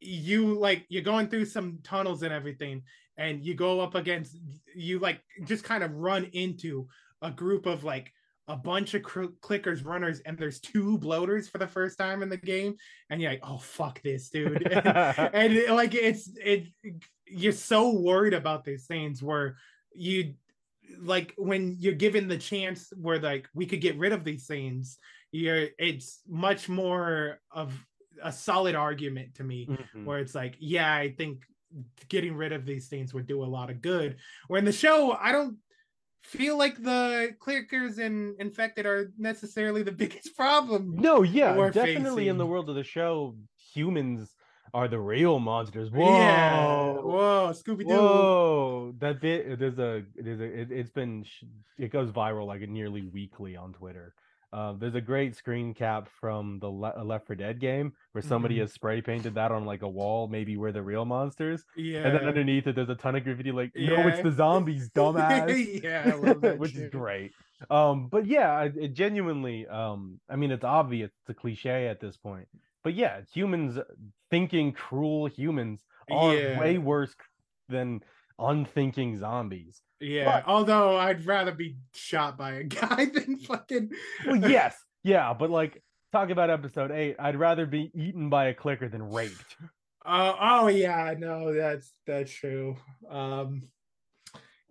you 0.01 0.55
like 0.59 0.87
you're 0.89 1.03
going 1.03 1.29
through 1.29 1.47
some 1.47 1.79
tunnels 1.83 2.23
and 2.23 2.33
everything, 2.33 2.83
and 3.17 3.45
you 3.45 3.55
go 3.55 3.81
up 3.81 3.95
against 3.95 4.39
you 4.77 4.99
like 5.01 5.21
just 5.45 5.65
kind 5.65 5.83
of 5.83 5.93
run 5.93 6.25
into 6.33 6.87
a 7.23 7.31
group 7.33 7.67
of 7.67 7.83
like 7.83 8.13
a 8.49 8.57
bunch 8.57 8.95
of 8.95 9.03
cr- 9.03 9.25
clickers 9.43 9.85
runners 9.85 10.21
and 10.21 10.37
there's 10.39 10.59
two 10.59 10.99
bloaters 10.99 11.49
for 11.49 11.59
the 11.59 11.67
first 11.67 11.99
time 11.99 12.23
in 12.23 12.29
the 12.29 12.37
game 12.37 12.75
and 13.11 13.21
you're 13.21 13.31
like 13.31 13.41
oh 13.43 13.59
fuck 13.59 14.01
this 14.03 14.31
dude 14.31 14.67
and, 14.67 14.87
and 15.35 15.53
it- 15.53 15.71
like 15.71 15.95
it's 15.95 16.31
it 16.43 16.67
you're 17.27 17.53
so 17.53 17.91
worried 17.93 18.35
about 18.35 18.65
these 18.65 18.87
things 18.87 19.23
where 19.23 19.57
you 19.95 20.35
like 21.01 21.35
when 21.37 21.77
you're 21.79 21.93
given 21.93 22.27
the 22.29 22.39
chance 22.39 22.91
where 22.97 23.19
like 23.21 23.47
we 23.55 23.67
could 23.67 23.81
get 23.83 23.99
rid 23.99 24.13
of 24.13 24.25
these 24.25 24.47
things 24.47 24.99
you're 25.31 25.69
it's 25.79 26.21
much 26.27 26.69
more 26.71 27.39
of 27.51 27.75
a 28.23 28.33
solid 28.33 28.75
argument 28.75 29.35
to 29.35 29.45
me 29.45 29.67
Mhm. 29.69 30.05
where 30.07 30.19
it's 30.19 30.35
like 30.35 30.57
yeah 30.59 30.93
i 30.95 31.11
think 31.13 31.45
getting 32.09 32.35
rid 32.35 32.53
of 32.53 32.65
these 32.65 32.89
things 32.89 33.13
would 33.13 33.27
do 33.27 33.45
a 33.45 33.53
lot 33.57 33.69
of 33.69 33.83
good 33.83 34.17
where 34.49 34.59
in 34.59 34.65
the 34.65 34.73
show 34.73 35.13
i 35.21 35.31
don't 35.33 35.59
feel 36.29 36.59
like 36.59 36.83
the 36.83 37.35
clickers 37.41 37.99
and 37.99 38.39
infected 38.39 38.87
are 38.87 39.13
necessarily 39.19 39.83
the 39.83 39.93
biggest 40.03 40.37
problem 40.37 40.95
No, 40.97 41.23
yeah, 41.23 41.57
we're 41.57 41.71
definitely 41.71 42.29
in 42.29 42.39
the 42.39 42.47
world 42.47 42.69
of 42.69 42.75
the 42.75 42.85
show, 42.85 43.35
humans 43.75 44.35
are 44.75 44.89
the 44.89 44.99
real 44.99 45.39
monsters. 45.39 45.91
Whoa, 45.91 46.19
yeah 46.19 46.93
whoa 46.93 47.53
scooby-doo 47.55 47.87
whoa! 47.87 48.95
That 48.99 49.21
bit 49.21 49.59
there's 49.59 49.79
a 49.79 50.05
there's 50.15 50.41
a 50.41 50.45
it, 50.45 50.71
it's 50.71 50.91
been 50.91 51.25
it 51.79 51.91
goes 51.91 52.11
viral 52.11 52.47
like 52.47 52.61
nearly 52.69 53.03
weekly 53.03 53.57
on 53.57 53.73
Twitter. 53.73 54.15
Uh, 54.53 54.73
there's 54.73 54.95
a 54.95 55.01
great 55.01 55.37
screen 55.37 55.75
cap 55.75 56.09
from 56.21 56.59
the 56.61 56.69
Le- 56.69 57.03
Left 57.05 57.27
for 57.27 57.35
Dead 57.35 57.61
game 57.61 57.93
where 58.13 58.23
somebody 58.23 58.57
Mhm. 58.57 58.61
has 58.61 58.73
spray 58.73 59.03
painted 59.03 59.35
that 59.35 59.53
on 59.53 59.67
like 59.67 59.83
a 59.83 59.89
wall, 59.89 60.27
maybe 60.27 60.57
where 60.57 60.73
the 60.73 60.83
real 60.83 61.05
monsters, 61.05 61.65
yeah 61.77 62.05
and 62.07 62.15
then 62.17 62.25
underneath 62.27 62.67
it 62.67 62.75
there's 62.75 62.89
a 62.89 62.95
ton 62.95 63.15
of 63.15 63.25
graffiti 63.25 63.53
like, 63.53 63.73
"No, 63.77 64.09
it's 64.09 64.23
the 64.23 64.33
zombies, 64.33 64.89
dumbass." 64.95 65.83
yeah 65.83 66.05
I 66.07 66.15
love 66.17 66.41
that 66.41 66.59
which 66.59 66.75
is 66.75 66.89
great. 66.91 67.33
Um, 67.69 68.09
but 68.09 68.25
yeah, 68.27 68.53
I- 68.53 68.73
it 68.75 68.95
genuinely, 68.95 69.67
um, 69.67 70.19
I 70.31 70.37
mean, 70.37 70.51
it's 70.51 70.65
obvious, 70.65 71.11
it's 71.21 71.29
a 71.31 71.35
cliche 71.35 71.87
at 71.89 72.01
this 72.01 72.17
point, 72.17 72.49
but 72.83 72.95
yeah, 72.95 73.21
humans 73.31 73.79
thinking 74.31 74.73
cruel 74.73 75.27
humans 75.27 75.85
are 76.11 76.35
Yeah. 76.35 76.59
way 76.59 76.79
worse 76.79 77.15
than 77.69 78.03
unthinking 78.39 79.19
zombies. 79.19 79.83
Yeah, 80.01 80.43
although 80.47 80.97
I'd 80.97 81.27
rather 81.27 81.53
be 81.53 81.77
shot 81.95 82.39
by 82.39 82.53
a 82.53 82.65
guy 82.65 83.07
than 83.07 83.39
fucking. 83.39 83.91
Well, 84.27 84.51
yes, 84.51 84.77
yeah, 85.03 85.35
but 85.35 85.51
like, 85.51 85.83
talk 86.13 86.31
about 86.31 86.51
episode 86.51 86.91
eight. 86.91 87.17
I'd 87.19 87.37
rather 87.37 87.67
be 87.67 87.91
eaten 87.95 88.31
by 88.31 88.47
a 88.47 88.55
clicker 88.55 88.89
than 88.89 89.11
raped. 89.11 89.57
Uh, 90.05 90.35
oh 90.41 90.69
yeah, 90.69 91.15
no, 91.19 91.53
that's 91.53 91.93
that's 92.07 92.33
true. 92.33 92.77
Um, 93.11 93.69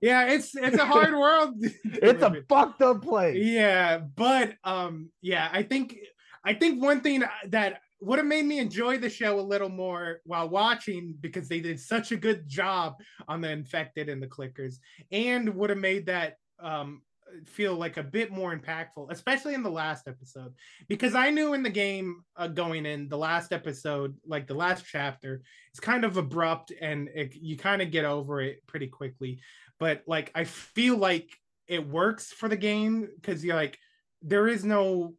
yeah, 0.01 0.27
it's 0.27 0.55
it's 0.55 0.77
a 0.77 0.85
hard 0.85 1.13
world. 1.13 1.55
It's 1.83 2.21
a 2.21 2.43
fucked 2.47 2.81
up 2.81 3.03
place. 3.03 3.37
yeah, 3.37 3.97
but 3.97 4.53
um, 4.63 5.09
yeah, 5.21 5.49
I 5.51 5.63
think 5.63 5.97
I 6.43 6.53
think 6.53 6.81
one 6.81 7.01
thing 7.01 7.23
that 7.47 7.81
would 7.99 8.19
have 8.19 8.27
made 8.27 8.45
me 8.45 8.59
enjoy 8.59 8.97
the 8.97 9.09
show 9.09 9.39
a 9.39 9.41
little 9.41 9.69
more 9.69 10.19
while 10.25 10.49
watching 10.49 11.15
because 11.19 11.49
they 11.49 11.59
did 11.59 11.79
such 11.79 12.11
a 12.11 12.17
good 12.17 12.47
job 12.47 12.95
on 13.27 13.41
the 13.41 13.49
infected 13.49 14.09
and 14.09 14.21
the 14.21 14.27
clickers, 14.27 14.75
and 15.11 15.55
would 15.55 15.69
have 15.69 15.79
made 15.79 16.05
that 16.05 16.37
um 16.59 17.01
feel 17.45 17.75
like 17.75 17.97
a 17.97 18.03
bit 18.03 18.31
more 18.31 18.57
impactful, 18.57 19.11
especially 19.11 19.53
in 19.53 19.63
the 19.63 19.69
last 19.69 20.07
episode, 20.07 20.53
because 20.87 21.15
I 21.15 21.29
knew 21.29 21.53
in 21.53 21.63
the 21.63 21.69
game 21.69 22.23
uh, 22.35 22.47
going 22.47 22.85
in 22.85 23.09
the 23.09 23.17
last 23.17 23.51
episode, 23.51 24.15
like 24.25 24.47
the 24.47 24.53
last 24.53 24.85
chapter, 24.89 25.41
it's 25.71 25.79
kind 25.79 26.03
of 26.03 26.17
abrupt 26.17 26.71
and 26.79 27.09
it, 27.13 27.35
you 27.35 27.57
kind 27.57 27.81
of 27.81 27.91
get 27.91 28.05
over 28.05 28.41
it 28.41 28.65
pretty 28.67 28.87
quickly. 28.87 29.39
But 29.79 30.03
like, 30.07 30.31
I 30.35 30.45
feel 30.45 30.97
like 30.97 31.29
it 31.67 31.87
works 31.87 32.31
for 32.31 32.49
the 32.49 32.57
game 32.57 33.07
because 33.15 33.43
you're 33.43 33.55
like, 33.55 33.77
there 34.21 34.47
is 34.47 34.63
no, 34.63 35.13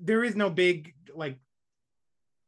there 0.00 0.24
is 0.24 0.36
no 0.36 0.48
big 0.48 0.94
like 1.14 1.38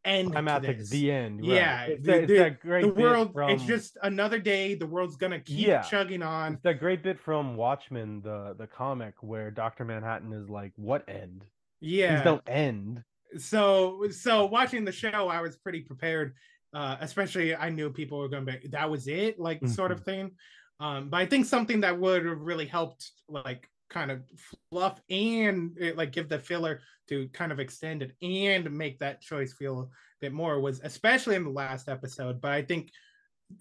end 0.04 0.28
to 0.28 0.32
Climatic, 0.32 0.78
this. 0.78 0.90
the 0.90 1.10
end. 1.10 1.40
right. 1.40 1.48
Yeah, 1.50 1.82
it's, 1.84 2.02
the- 2.06 2.12
that, 2.12 2.18
it's 2.22 2.28
the- 2.32 2.38
that 2.38 2.60
great 2.60 2.82
the 2.82 2.92
world 3.02 3.32
it's 3.36 3.64
just 3.64 3.96
another 4.02 4.38
day 4.38 4.74
the 4.74 4.86
world's 4.86 5.16
gonna 5.16 5.40
keep 5.40 5.66
Yeah. 5.66 5.82
chugging 5.82 6.22
on 6.22 6.54
It's 6.54 6.62
that 6.62 6.78
great 6.80 7.02
bit 7.02 7.18
from 7.20 7.56
Watchmen, 7.56 8.20
the 8.22 8.54
the 8.58 8.66
comic, 8.66 9.14
where 9.20 9.50
Doctor 9.50 9.84
Manhattan 9.84 10.32
is 10.32 10.48
like, 10.48 10.72
"What 10.76 11.08
end? 11.08 11.44
yeah 11.80 12.14
There's 12.14 12.24
no 12.24 12.40
end." 12.46 13.02
so 13.36 14.06
so 14.10 14.46
watching 14.46 14.84
the 14.84 14.92
show 14.92 15.26
i 15.28 15.40
was 15.40 15.56
pretty 15.56 15.80
prepared 15.80 16.34
uh 16.72 16.96
especially 17.00 17.54
i 17.56 17.68
knew 17.68 17.90
people 17.90 18.18
were 18.18 18.28
gonna 18.28 18.44
be 18.60 18.68
that 18.68 18.88
was 18.88 19.08
it 19.08 19.40
like 19.40 19.58
sort 19.66 19.90
of 19.90 20.04
thing 20.04 20.30
um 20.78 21.08
but 21.10 21.16
i 21.16 21.26
think 21.26 21.44
something 21.44 21.80
that 21.80 21.98
would 21.98 22.24
have 22.24 22.38
really 22.40 22.64
helped 22.66 23.10
like 23.28 23.68
kind 23.94 24.10
of 24.10 24.22
fluff 24.70 25.00
and 25.08 25.76
eh, 25.80 25.92
like 25.94 26.10
give 26.10 26.28
the 26.28 26.38
filler 26.38 26.80
to 27.08 27.28
kind 27.28 27.52
of 27.52 27.60
extend 27.60 28.02
it 28.02 28.12
and 28.22 28.68
make 28.72 28.98
that 28.98 29.20
choice 29.20 29.52
feel 29.52 29.80
a 29.82 29.86
bit 30.20 30.32
more 30.32 30.58
was 30.60 30.80
especially 30.82 31.36
in 31.36 31.44
the 31.44 31.50
last 31.50 31.88
episode 31.88 32.40
but 32.40 32.50
i 32.50 32.60
think 32.60 32.90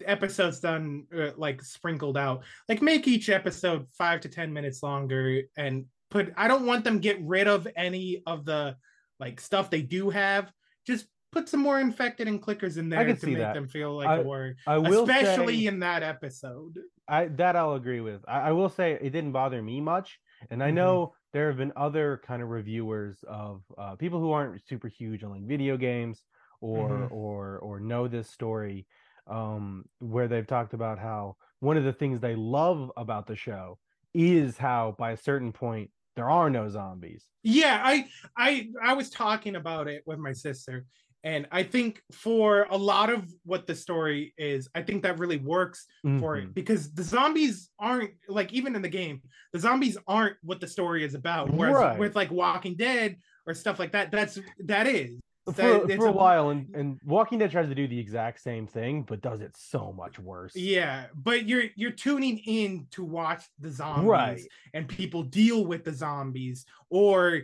episodes 0.04 0.58
done 0.58 1.04
uh, 1.16 1.30
like 1.36 1.62
sprinkled 1.62 2.16
out 2.18 2.42
like 2.68 2.82
make 2.82 3.06
each 3.06 3.28
episode 3.28 3.86
five 3.96 4.20
to 4.20 4.28
ten 4.28 4.52
minutes 4.52 4.82
longer 4.82 5.42
and 5.56 5.84
put 6.10 6.32
i 6.36 6.48
don't 6.48 6.66
want 6.66 6.82
them 6.82 6.98
get 6.98 7.22
rid 7.22 7.46
of 7.46 7.68
any 7.76 8.20
of 8.26 8.44
the 8.44 8.74
like 9.20 9.40
stuff 9.40 9.70
they 9.70 9.82
do 9.82 10.10
have 10.10 10.50
just 10.84 11.06
put 11.30 11.48
some 11.48 11.60
more 11.60 11.78
infected 11.78 12.26
and 12.26 12.42
clickers 12.42 12.76
in 12.76 12.88
there 12.88 13.04
to 13.14 13.26
make 13.26 13.38
that. 13.38 13.54
them 13.54 13.68
feel 13.68 13.96
like 13.96 14.08
I- 14.08 14.16
a 14.16 14.22
worry 14.24 14.56
I 14.66 14.78
will 14.78 15.04
especially 15.08 15.60
say, 15.60 15.66
in 15.66 15.78
that 15.80 16.02
episode 16.02 16.78
I 17.08 17.26
that 17.26 17.56
I'll 17.56 17.74
agree 17.74 18.00
with. 18.00 18.24
I, 18.26 18.48
I 18.48 18.52
will 18.52 18.68
say 18.68 18.92
it 18.92 19.10
didn't 19.10 19.32
bother 19.32 19.60
me 19.60 19.80
much, 19.80 20.18
and 20.50 20.62
I 20.62 20.70
Mhm. 20.70 20.70
know 20.70 21.14
there 21.32 21.48
have 21.48 21.56
been 21.58 21.72
other 21.76 22.20
kind 22.24 22.42
of 22.42 22.48
reviewers 22.50 23.22
of 23.24 23.64
uh, 23.78 23.96
people 23.96 24.20
who 24.20 24.32
aren't 24.32 24.64
super 24.66 24.88
huge 24.88 25.22
on 25.24 25.30
like 25.30 25.46
video 25.46 25.76
games 25.76 26.24
or 26.60 27.06
Mhm. 27.06 27.08
or 27.08 27.58
or 27.60 27.80
know 27.80 28.08
this 28.08 28.30
story, 28.30 28.86
um, 29.26 29.86
where 30.00 30.28
they've 30.28 30.46
talked 30.46 30.74
about 30.74 30.98
how 30.98 31.36
one 31.60 31.76
of 31.76 31.84
the 31.84 31.92
things 31.92 32.20
they 32.20 32.36
love 32.36 32.90
about 32.96 33.26
the 33.26 33.36
show 33.36 33.78
is 34.14 34.56
how 34.58 34.92
by 34.98 35.12
a 35.12 35.16
certain 35.16 35.52
point 35.52 35.90
there 36.16 36.30
are 36.30 36.50
no 36.50 36.68
zombies. 36.68 37.28
yeah 37.42 37.80
i 37.84 38.08
i 38.36 38.68
i 38.82 38.92
was 38.94 39.10
talking 39.10 39.56
about 39.56 39.86
it 39.88 40.02
with 40.06 40.18
my 40.18 40.32
sister 40.32 40.86
and 41.24 41.46
I 41.50 41.62
think 41.62 42.02
for 42.12 42.66
a 42.70 42.76
lot 42.76 43.10
of 43.10 43.32
what 43.44 43.66
the 43.66 43.74
story 43.74 44.34
is, 44.38 44.68
I 44.74 44.82
think 44.82 45.02
that 45.02 45.18
really 45.18 45.38
works 45.38 45.86
for 46.20 46.36
it 46.36 46.48
Mhm. 46.50 46.54
because 46.54 46.92
the 46.92 47.02
zombies 47.02 47.70
aren't 47.78 48.12
like 48.28 48.52
even 48.52 48.76
in 48.76 48.82
the 48.82 48.88
game, 48.90 49.22
the 49.52 49.58
zombies 49.58 49.96
aren't 50.06 50.36
what 50.42 50.60
the 50.60 50.68
story 50.68 51.02
is 51.02 51.14
about. 51.14 51.50
Whereas 51.50 51.74
Right. 51.76 51.98
with 51.98 52.14
like 52.14 52.30
Walking 52.30 52.74
Dead 52.76 53.16
or 53.46 53.54
stuff 53.54 53.78
like 53.78 53.92
that, 53.92 54.10
that's 54.12 54.38
that 54.60 54.86
is. 54.86 55.18
for, 55.46 55.52
That- 55.52 55.84
it's 55.90 55.96
for 55.96 56.06
a 56.06 56.12
while 56.12 56.48
and, 56.48 56.74
and 56.74 56.98
walking 57.04 57.38
dead 57.38 57.50
tries 57.50 57.68
to 57.68 57.74
do 57.74 57.86
the 57.86 57.98
exact 57.98 58.40
same 58.40 58.66
thing 58.66 59.02
but 59.02 59.20
does 59.20 59.42
it 59.42 59.54
so 59.54 59.92
much 59.92 60.18
worse 60.18 60.56
Yeah, 60.56 61.08
but 61.14 61.46
you're 61.46 61.64
you're 61.76 61.90
tuning 61.90 62.38
in 62.38 62.86
to 62.92 63.04
watch 63.04 63.44
the 63.58 63.70
zombies 63.70 64.06
Right. 64.08 64.40
and 64.72 64.88
people 64.88 65.22
deal 65.22 65.66
with 65.66 65.84
the 65.84 65.92
zombies 65.92 66.64
or 66.88 67.42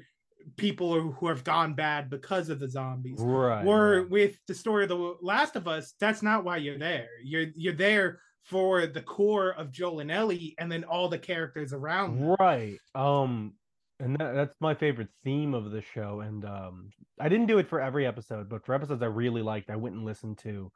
people 0.57 1.01
who- 1.13 1.27
have 1.29 1.45
gone 1.45 1.75
bad 1.75 2.09
because 2.11 2.49
of 2.49 2.59
the 2.61 2.69
zombies. 2.69 3.19
right 3.21 3.65
Or 3.67 4.01
right. 4.01 4.11
with 4.11 4.37
the 4.47 4.55
story 4.55 4.85
of 4.85 4.89
the 4.89 5.17
Last 5.23 5.57
of 5.57 5.69
Us, 5.69 5.95
that's 6.01 6.23
not 6.23 6.45
why 6.45 6.57
you're 6.59 6.79
there. 6.79 7.09
You're 7.23 7.47
you're 7.55 7.75
there 7.75 8.21
for 8.45 8.87
the 8.87 9.03
core 9.03 9.51
of 9.51 9.71
Joel 9.71 10.01
and 10.01 10.11
Ellie, 10.11 10.55
and 10.59 10.71
then 10.73 10.85
all 10.85 11.09
the 11.09 11.19
characters 11.19 11.73
around. 11.73 12.19
them. 12.19 12.37
right 12.41 12.79
um 12.95 13.55
and 14.01 14.17
that, 14.17 14.33
that's 14.35 14.55
my 14.61 14.75
favorite 14.75 15.09
theme 15.25 15.53
of 15.53 15.71
the 15.73 15.83
show 15.83 16.21
and 16.21 16.45
um 16.47 16.89
i 17.21 17.29
didn't 17.29 17.47
do 17.47 17.59
it 17.59 17.69
for 17.69 17.81
every 17.83 18.07
episode 18.07 18.49
but 18.49 18.65
for 18.65 18.75
episodes 18.75 19.03
i 19.03 19.07
really 19.07 19.43
liked 19.43 19.69
i 19.69 19.77
went 19.77 19.95
and 19.95 20.07
listened 20.07 20.39
to 20.39 20.73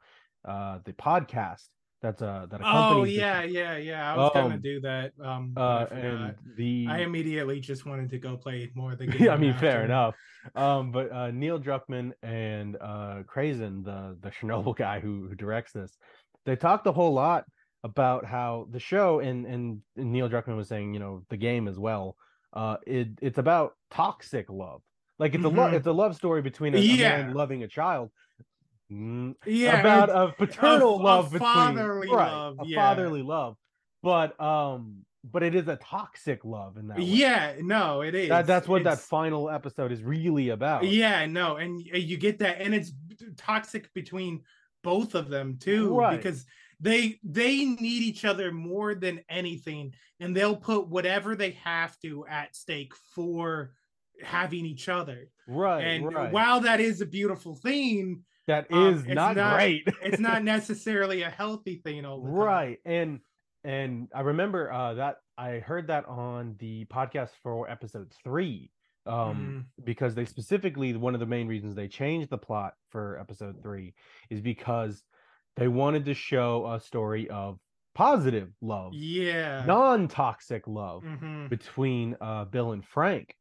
uh 0.47 0.77
the 0.85 0.93
podcast 0.93 1.67
that's 2.05 2.21
uh 2.21 2.45
that 2.49 2.61
Oh 2.63 3.03
accompanies 3.03 3.15
the 3.15 3.21
yeah, 3.21 3.43
yeah, 3.43 3.77
yeah. 3.77 4.13
I 4.13 4.17
was 4.17 4.31
gonna 4.33 4.55
Um, 4.55 4.61
do 4.61 4.79
that. 4.81 5.13
Um, 5.21 5.53
uh 5.57 5.85
I 5.91 5.95
and 5.95 6.35
the 6.57 6.85
I 6.89 6.99
immediately 6.99 7.59
just 7.59 7.85
wanted 7.85 8.09
to 8.11 8.19
go 8.19 8.37
play 8.37 8.71
more 8.75 8.93
of 8.93 8.99
the 8.99 9.07
game. 9.11 9.23
yeah, 9.23 9.33
I 9.33 9.37
mean, 9.37 9.53
fair 9.53 9.83
enough. 9.83 10.15
Um, 10.53 10.91
but 10.91 11.11
uh, 11.11 11.31
Neil 11.31 11.59
Druckmann 11.59 12.13
and 12.21 12.77
uh, 12.79 13.23
Craig 13.27 13.53
Mazin, 13.53 13.83
the 13.83 14.17
the 14.21 14.29
Chernobyl 14.29 14.75
guy 14.85 14.99
who, 14.99 15.27
who 15.27 15.35
directs 15.35 15.71
this, 15.73 15.97
they 16.45 16.55
talked 16.55 16.85
a 16.87 16.91
whole 16.91 17.13
lot 17.13 17.45
about 17.83 18.25
how 18.25 18.67
the 18.71 18.79
show 18.79 19.19
and, 19.19 19.45
and 19.45 19.81
Neil 19.95 20.29
Druckmann 20.29 20.57
was 20.57 20.67
saying, 20.67 20.93
you 20.93 20.99
know, 20.99 21.23
the 21.29 21.37
game 21.37 21.67
as 21.67 21.77
well. 21.77 22.15
Uh, 22.53 22.77
it 22.87 23.09
it's 23.21 23.37
about 23.37 23.73
toxic 23.91 24.49
love. 24.49 24.81
Like 25.19 25.33
it's 25.35 25.43
a 25.43 25.49
love 25.49 25.73
it's 25.73 25.87
a 25.87 25.91
love 25.91 26.15
story 26.15 26.41
between 26.41 26.75
a, 26.75 26.79
a 26.79 26.97
man 26.97 27.33
loving 27.33 27.63
a 27.63 27.67
child. 27.67 28.11
Mm, 28.91 29.35
Yeah, 29.45 29.79
about 29.79 30.09
a 30.09 30.31
paternal 30.33 31.01
a 31.01 31.03
love 31.03 31.31
between 31.31 31.39
fatherly 31.39 32.09
right, 32.09 32.31
love, 32.31 32.57
a 32.61 32.65
yeah. 32.67 32.75
fatherly 32.75 33.21
love. 33.21 33.57
But 34.03 34.39
um, 34.39 35.05
but 35.23 35.41
it 35.41 35.55
is 35.55 35.67
a 35.67 35.75
toxic 35.77 36.45
love 36.45 36.77
in 36.77 36.87
that 36.89 36.97
way. 36.97 37.03
yeah, 37.03 37.55
no, 37.61 38.01
it 38.01 38.13
is. 38.13 38.29
That, 38.29 38.45
that's 38.45 38.67
what 38.67 38.83
that 38.83 38.99
final 38.99 39.49
episode 39.49 39.91
is 39.91 40.03
really 40.03 40.49
about. 40.49 40.83
Yeah, 40.85 41.25
no, 41.25 41.57
and 41.57 41.81
you 41.81 42.17
get 42.17 42.37
that, 42.39 42.61
and 42.61 42.75
it's 42.75 42.91
toxic 43.37 43.91
between 43.95 44.41
both 44.83 45.15
of 45.15 45.29
them 45.29 45.57
too, 45.59 45.95
Right. 45.97 46.15
because 46.15 46.45
they 46.79 47.19
they 47.23 47.65
need 47.65 48.03
each 48.03 48.23
other 48.23 48.51
more 48.51 48.93
than 48.93 49.21
anything, 49.29 49.93
and 50.19 50.35
they'll 50.37 50.55
put 50.57 50.87
whatever 50.87 51.35
they 51.35 51.51
have 51.63 51.97
to 52.01 52.25
at 52.27 52.55
stake 52.55 52.93
for 53.15 53.73
having 54.21 54.65
each 54.65 54.87
other. 54.89 55.29
Right. 55.47 55.81
and 55.83 56.13
right. 56.13 56.31
while 56.31 56.59
that 56.61 56.79
is 56.79 57.01
a 57.01 57.05
beautiful 57.07 57.55
thing, 57.55 58.23
that 58.47 58.67
um, 58.71 59.03
not, 59.07 59.35
not- 59.35 59.55
great. 59.55 59.87
it's 60.03 60.19
not 60.19 60.43
necessarily 60.55 61.21
a 61.23 61.29
healthy 61.29 61.77
thing 61.83 62.05
all 62.05 62.21
the 62.21 62.27
time. 62.29 62.35
right. 62.35 62.79
And 62.85 63.19
and 63.63 64.07
I 64.13 64.21
remember 64.21 64.71
uh 64.71 64.93
that 64.95 65.17
I 65.37 65.59
heard 65.59 65.87
that 65.87 66.05
on 66.07 66.55
the 66.59 66.85
podcast 66.85 67.31
for 67.43 67.69
episode 67.69 68.13
three. 68.23 68.71
Um 69.07 69.65
Mm. 69.77 69.85
because 69.85 70.15
they 70.15 70.25
specifically 70.25 70.95
one 70.95 71.13
of 71.13 71.19
the 71.19 71.25
main 71.25 71.47
reasons 71.47 71.75
they 71.75 71.87
changed 71.87 72.29
the 72.29 72.37
plot 72.37 72.73
for 72.89 73.19
episode 73.19 73.61
three 73.61 73.93
is 74.29 74.41
because 74.41 75.03
they 75.57 75.67
wanted 75.67 76.05
to 76.05 76.13
show 76.13 76.67
a 76.71 76.79
story 76.79 77.29
of 77.29 77.59
positive 77.93 78.49
love, 78.61 78.93
Yeah. 78.93 79.63
non-toxic 79.65 80.67
love 80.67 81.03
Mhm, 81.03 81.49
between 81.49 82.15
uh 82.21 82.45
Bill 82.45 82.71
and 82.73 82.83
Frank. 82.85 83.35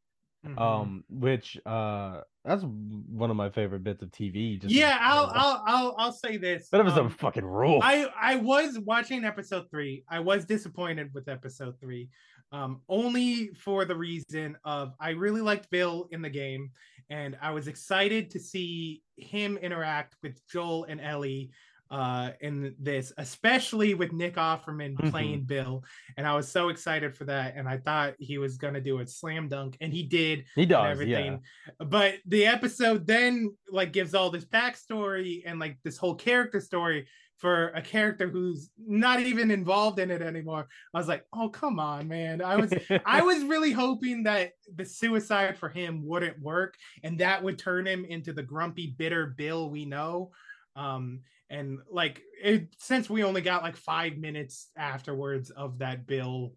mhm. 0.46 0.58
um 0.60 1.04
which 1.08 1.58
uh 1.66 2.20
that's 2.44 2.62
one 2.62 3.30
of 3.30 3.36
my 3.36 3.48
favorite 3.48 3.82
bits 3.82 4.02
of 4.02 4.10
tv 4.10 4.60
just 4.60 4.72
yeah, 4.72 4.98
I'll. 5.00 5.30
I'll 5.34 5.62
I'll 5.66 5.94
I'll 5.98 6.12
say 6.12 6.36
this. 6.36 6.68
that 6.70 6.80
episode 6.80 7.00
um, 7.00 7.06
a 7.06 7.10
fucking 7.10 7.44
rule 7.44 7.80
I 7.82 8.06
I 8.20 8.36
was 8.36 8.78
watching 8.80 9.24
episode 9.24 9.70
three. 9.70 10.04
I 10.08 10.20
was 10.20 10.44
disappointed 10.44 11.12
with 11.14 11.28
episode 11.28 11.80
three, 11.80 12.08
um, 12.52 12.80
only 12.88 13.50
for 13.54 13.84
the 13.84 13.96
reason 13.96 14.56
of 14.64 14.92
I 15.00 15.10
really 15.10 15.40
liked 15.40 15.70
Bill 15.70 16.06
in 16.10 16.22
the 16.22 16.30
game, 16.30 16.70
and 17.08 17.36
I 17.40 17.50
was 17.50 17.66
excited 17.66 18.30
to 18.30 18.38
see 18.38 19.02
him 19.16 19.56
interact 19.56 20.16
with 20.22 20.40
Joel 20.48 20.84
and 20.84 21.00
Ellie 21.00 21.50
uh 21.94 22.30
in 22.40 22.74
this 22.80 23.12
especially 23.18 23.94
with 23.94 24.12
nick 24.12 24.34
offerman 24.34 24.96
Mhm. 24.96 25.10
playing 25.12 25.42
bill 25.44 25.84
and 26.16 26.26
i 26.26 26.34
was 26.34 26.48
so 26.50 26.68
excited 26.68 27.14
for 27.16 27.24
that 27.26 27.54
and 27.56 27.68
i 27.68 27.76
thought 27.78 28.14
he 28.18 28.36
was 28.38 28.56
gonna 28.56 28.80
do 28.80 28.98
a 28.98 29.06
slam 29.06 29.48
dunk 29.48 29.76
and 29.80 29.92
he 29.92 30.02
did 30.02 30.44
he 30.56 30.66
does 30.66 30.90
everything. 30.90 31.40
But 31.78 32.14
the 32.26 32.46
episode 32.46 33.06
then 33.06 33.54
like 33.70 33.92
gives 33.92 34.12
all 34.14 34.30
this 34.30 34.44
backstory 34.44 35.42
and 35.46 35.60
like 35.60 35.78
this 35.84 35.96
whole 35.96 36.16
character 36.16 36.60
story 36.60 37.06
for 37.36 37.68
a 37.70 37.82
character 37.82 38.28
who's 38.28 38.70
not 38.78 39.20
even 39.20 39.50
involved 39.50 39.98
in 39.98 40.10
it 40.10 40.22
anymore. 40.22 40.66
I 40.94 40.98
was 40.98 41.08
like, 41.08 41.24
oh 41.32 41.48
come 41.48 41.78
on, 41.78 42.08
man. 42.08 42.40
I 42.42 42.56
was 42.56 42.72
I 43.04 43.22
was 43.30 43.44
really 43.44 43.72
hoping 43.72 44.24
that 44.24 44.52
the 44.74 44.84
suicide 44.84 45.58
for 45.58 45.68
him 45.68 45.92
wouldn't 46.06 46.40
work 46.40 46.74
and 47.04 47.18
that 47.20 47.42
would 47.42 47.58
turn 47.58 47.86
him 47.86 48.04
into 48.04 48.32
the 48.32 48.42
grumpy, 48.42 48.94
bitter 48.98 49.26
Bill 49.26 49.68
we 49.70 49.84
know. 49.84 50.32
Um, 50.76 51.20
and 51.54 51.78
like 51.90 52.22
it 52.42 52.68
since 52.78 53.08
we 53.08 53.24
only 53.24 53.40
got 53.42 53.62
like 53.62 53.76
five 53.76 54.16
minutes 54.18 54.68
afterwards 54.76 55.50
of 55.50 55.78
that 55.78 56.06
Bill 56.06 56.52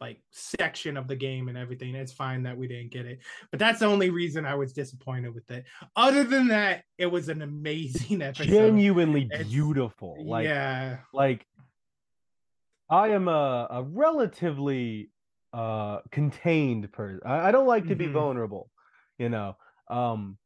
like 0.00 0.20
section 0.30 0.96
of 0.96 1.08
the 1.08 1.16
game 1.16 1.48
and 1.48 1.58
everything, 1.58 1.94
it's 1.96 2.12
fine 2.12 2.44
that 2.44 2.56
we 2.56 2.68
didn't 2.68 2.92
get 2.92 3.04
it. 3.04 3.18
But 3.50 3.58
that's 3.58 3.80
the 3.80 3.86
only 3.86 4.10
reason 4.10 4.46
I 4.46 4.54
was 4.54 4.72
disappointed 4.72 5.34
with 5.34 5.50
it. 5.50 5.64
Other 5.96 6.22
than 6.22 6.46
that, 6.48 6.84
it 6.98 7.06
was 7.06 7.28
an 7.28 7.42
amazing 7.42 8.22
episode. 8.30 8.46
genuinely 8.48 9.22
It's- 9.32 9.48
beautiful 9.48 10.16
like 10.24 10.44
yeah. 10.44 10.98
like 11.12 11.44
i 12.90 13.08
am 13.08 13.28
a, 13.28 13.66
a 13.70 13.82
relatively 13.82 15.10
uh 15.52 15.98
contained 16.10 16.90
person 16.92 17.20
I, 17.26 17.48
I 17.48 17.50
don't 17.52 17.66
like 17.66 17.86
to 17.88 17.96
be 17.96 18.06
Mhm. 18.06 18.12
vulnerable 18.12 18.70
you 19.18 19.28
know 19.28 19.56
um 19.88 20.38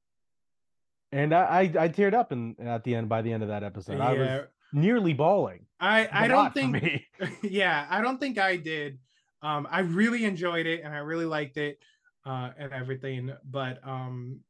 and 1.12 1.34
I, 1.34 1.42
I 1.42 1.60
i 1.84 1.88
teared 1.88 2.14
up 2.14 2.32
in 2.32 2.56
at 2.60 2.84
the 2.84 2.94
end 2.94 3.08
by 3.08 3.22
the 3.22 3.32
end 3.32 3.42
of 3.42 3.48
that 3.50 3.62
episode 3.62 4.00
i 4.00 4.12
was 4.12 4.46
nearly 4.72 5.12
bawling 5.12 5.66
I, 5.82 6.08
I 6.12 6.28
don't 6.28 6.54
think 6.54 7.02
yeah, 7.42 7.86
I 7.90 8.00
don't 8.00 8.20
think 8.20 8.38
I 8.38 8.56
did. 8.56 8.98
Um, 9.42 9.66
I 9.68 9.80
really 9.80 10.24
enjoyed 10.24 10.66
it 10.66 10.82
and 10.84 10.94
I 10.94 10.98
really 10.98 11.24
liked 11.24 11.56
it 11.56 11.80
uh, 12.24 12.50
and 12.56 12.72
everything. 12.72 13.32
But 13.44 13.80
um, 13.86 14.40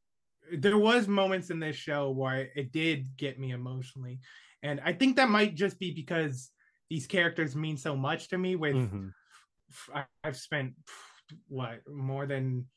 there 0.55 0.77
was 0.77 1.07
moments 1.07 1.49
in 1.49 1.59
this 1.59 1.75
show 1.75 2.11
where 2.11 2.49
it 2.55 2.71
did 2.71 3.17
get 3.17 3.39
me 3.39 3.49
emotionally, 3.49 4.19
and 4.61 4.79
I 4.85 4.93
think 4.93 5.15
that 5.15 5.29
might 5.29 5.55
just 5.55 5.79
be 5.79 5.91
because 5.91 6.51
these 6.87 7.07
characters 7.07 7.55
mean 7.55 7.77
so 7.77 7.95
much 7.95 8.27
to 8.29 8.37
me. 8.37 8.55
With 8.55 8.75
Mhm. 8.75 9.11
I've 10.23 10.37
spent 10.37 10.75
what 11.47 11.81
more 11.89 12.27
than 12.27 12.67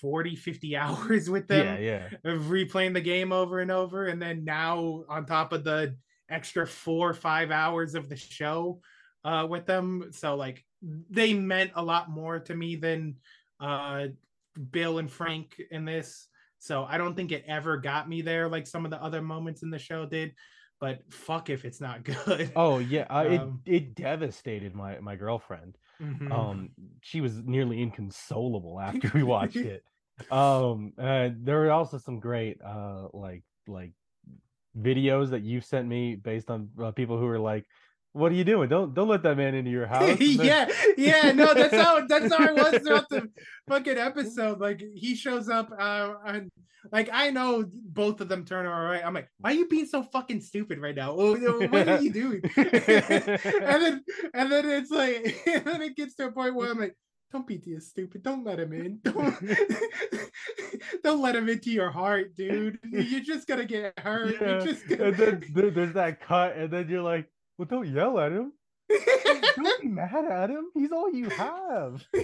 40 0.00 0.36
50 0.36 0.76
hours 0.84 1.30
with 1.30 1.48
them 1.48 1.80
yeah 1.80 2.08
yeah. 2.24 2.32
of 2.32 2.42
replaying 2.44 2.94
the 2.94 3.00
game 3.00 3.32
over 3.32 3.60
and 3.60 3.70
over 3.70 4.06
and 4.06 4.20
then 4.20 4.44
now 4.44 5.04
on 5.08 5.26
top 5.26 5.52
of 5.52 5.64
the 5.64 5.96
extra 6.28 6.66
four 6.66 7.10
or 7.10 7.14
five 7.14 7.50
hours 7.50 7.94
of 7.94 8.08
the 8.08 8.16
show 8.16 8.80
uh 9.24 9.46
with 9.48 9.66
them. 9.66 10.10
So 10.12 10.36
like 10.36 10.64
they 11.10 11.34
meant 11.34 11.72
a 11.74 11.82
lot 11.82 12.10
more 12.10 12.38
to 12.40 12.54
me 12.54 12.76
than 12.76 13.16
uh 13.60 14.08
bill 14.70 14.98
and 14.98 15.10
frank 15.10 15.60
in 15.70 15.84
this. 15.84 16.28
So 16.58 16.84
i 16.84 16.98
don't 16.98 17.14
think 17.14 17.32
it 17.32 17.44
ever 17.46 17.76
got 17.76 18.08
me 18.08 18.22
there 18.22 18.48
like 18.48 18.66
some 18.66 18.84
of 18.84 18.90
the 18.90 19.02
other 19.02 19.22
moments 19.22 19.62
in 19.62 19.70
the 19.70 19.78
show 19.78 20.06
did 20.06 20.32
but 20.80 21.00
fuck 21.10 21.48
if 21.48 21.64
it's 21.64 21.80
not 21.80 22.04
good. 22.26 22.52
Oh 22.56 22.78
yeah 22.78 23.06
I, 23.08 23.36
Um, 23.36 23.60
it 23.64 23.74
it 23.74 23.94
devastated 23.94 24.74
my 24.74 24.98
my 25.00 25.16
girlfriend 25.16 25.78
Mhm. 26.00 26.30
um 26.30 26.70
she 27.02 27.20
was 27.20 27.42
nearly 27.42 27.80
inconsolable 27.82 28.80
after 28.80 29.10
we 29.14 29.22
watched 29.36 29.64
it 29.64 29.84
um 30.30 30.92
uh, 30.98 31.30
there 31.36 31.58
were 31.60 31.70
also 31.70 31.98
some 31.98 32.20
great 32.20 32.60
uh 32.62 33.08
like 33.12 33.44
like 33.66 33.92
videos 34.76 35.30
that 35.30 35.42
you 35.42 35.60
sent 35.60 35.88
me 35.88 36.16
based 36.16 36.50
on 36.50 36.70
uh, 36.80 36.92
people 36.92 37.18
who 37.18 37.26
were 37.26 37.38
like 37.38 37.66
what 38.16 38.32
are 38.32 38.34
you 38.34 38.44
doing 38.44 38.68
don't 38.68 38.94
don't 38.94 39.08
let 39.08 39.22
that 39.22 39.36
man 39.36 39.54
into 39.54 39.70
your 39.70 39.86
house 39.94 40.18
yeah, 40.20 40.68
yeah, 40.96 41.32
no, 41.32 41.54
that's 41.54 41.74
how 41.74 41.96
that's 42.08 42.34
how 42.34 42.46
I 42.46 42.52
was 42.52 42.82
throughout 42.82 43.08
the 43.08 43.28
fucking 43.68 43.98
episode. 43.98 44.60
Like 44.60 44.82
he 44.94 45.14
shows 45.14 45.48
up, 45.48 45.70
uh, 45.76 46.14
and 46.24 46.50
like 46.92 47.08
I 47.12 47.30
know 47.30 47.64
both 47.72 48.20
of 48.20 48.28
them 48.28 48.44
turn 48.44 48.66
all 48.66 48.82
right. 48.82 49.04
I'm 49.04 49.14
like, 49.14 49.28
why 49.38 49.50
are 49.50 49.54
you 49.54 49.68
being 49.68 49.86
so 49.86 50.02
fucking 50.02 50.40
stupid 50.40 50.78
right 50.78 50.94
now? 50.94 51.14
No, 51.14 51.60
what 51.68 51.88
are 51.88 52.00
you 52.00 52.12
doing? 52.12 52.42
and 52.56 52.66
then 52.66 54.04
and 54.34 54.52
then 54.52 54.68
it's 54.68 54.90
like, 54.90 55.42
and 55.46 55.64
then 55.64 55.82
it 55.82 55.96
gets 55.96 56.14
to 56.16 56.26
a 56.26 56.32
point 56.32 56.54
where 56.54 56.70
I'm 56.70 56.78
like, 56.78 56.96
don't 57.32 57.46
be 57.46 57.56
this 57.56 57.88
stupid. 57.88 58.22
Don't 58.22 58.44
let 58.44 58.60
him 58.60 58.72
in. 58.72 59.00
Don't 59.02 59.34
don't 61.02 61.20
let 61.20 61.36
him 61.36 61.48
into 61.48 61.70
your 61.70 61.90
heart, 61.90 62.36
dude. 62.36 62.78
You're 62.84 63.20
just 63.20 63.46
gonna 63.46 63.64
get 63.64 63.98
hurt. 63.98 64.36
Yeah. 64.40 64.48
You're 64.48 64.60
just 64.60 64.88
gonna... 64.88 65.04
And 65.04 65.16
then 65.16 65.74
there's 65.74 65.94
that 65.94 66.20
cut, 66.20 66.56
and 66.56 66.70
then 66.70 66.88
you're 66.88 67.02
like, 67.02 67.28
well, 67.58 67.66
don't 67.66 67.88
yell 67.88 68.18
at 68.18 68.32
him. 68.32 68.52
Don't 69.56 69.82
be 69.82 69.88
mad 69.88 70.24
at 70.30 70.50
him. 70.50 70.66
He's 70.74 70.92
all 70.92 71.10
you 71.12 71.28
have. 71.30 72.04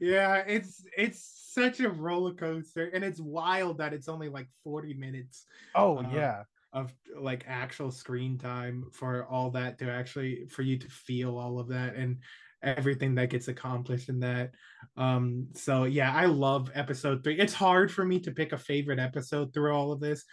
yeah, 0.00 0.42
it's 0.46 0.84
it's 0.96 1.50
such 1.54 1.80
a 1.80 1.88
roller 1.88 2.34
coaster, 2.34 2.90
and 2.92 3.02
it's 3.04 3.20
wild 3.20 3.78
that 3.78 3.92
it's 3.94 4.08
only 4.08 4.28
like 4.28 4.48
40 4.64 4.94
minutes 4.94 5.46
Oh 5.74 5.98
Uh, 5.98 6.10
yeah. 6.12 6.42
of 6.72 6.92
like 7.18 7.44
actual 7.46 7.90
screen 7.90 8.36
time 8.38 8.86
for 8.92 9.24
all 9.26 9.50
that 9.52 9.78
to 9.78 9.90
actually 9.90 10.46
for 10.50 10.62
you 10.62 10.78
to 10.78 10.88
feel 10.88 11.38
all 11.38 11.58
of 11.58 11.68
that 11.68 11.94
and 11.94 12.18
everything 12.62 13.14
that 13.14 13.30
gets 13.30 13.48
accomplished 13.48 14.08
in 14.08 14.18
that 14.20 14.50
um 14.96 15.46
so 15.54 15.84
yeah 15.84 16.12
i 16.12 16.24
love 16.24 16.70
episode 16.74 17.22
three 17.22 17.38
it's 17.38 17.52
hard 17.54 17.92
for 17.92 18.04
me 18.04 18.18
to 18.18 18.32
pick 18.32 18.52
a 18.52 18.58
favorite 18.58 18.98
episode 18.98 19.52
through 19.54 19.72
all 19.72 19.92
of 19.92 20.00
this 20.00 20.24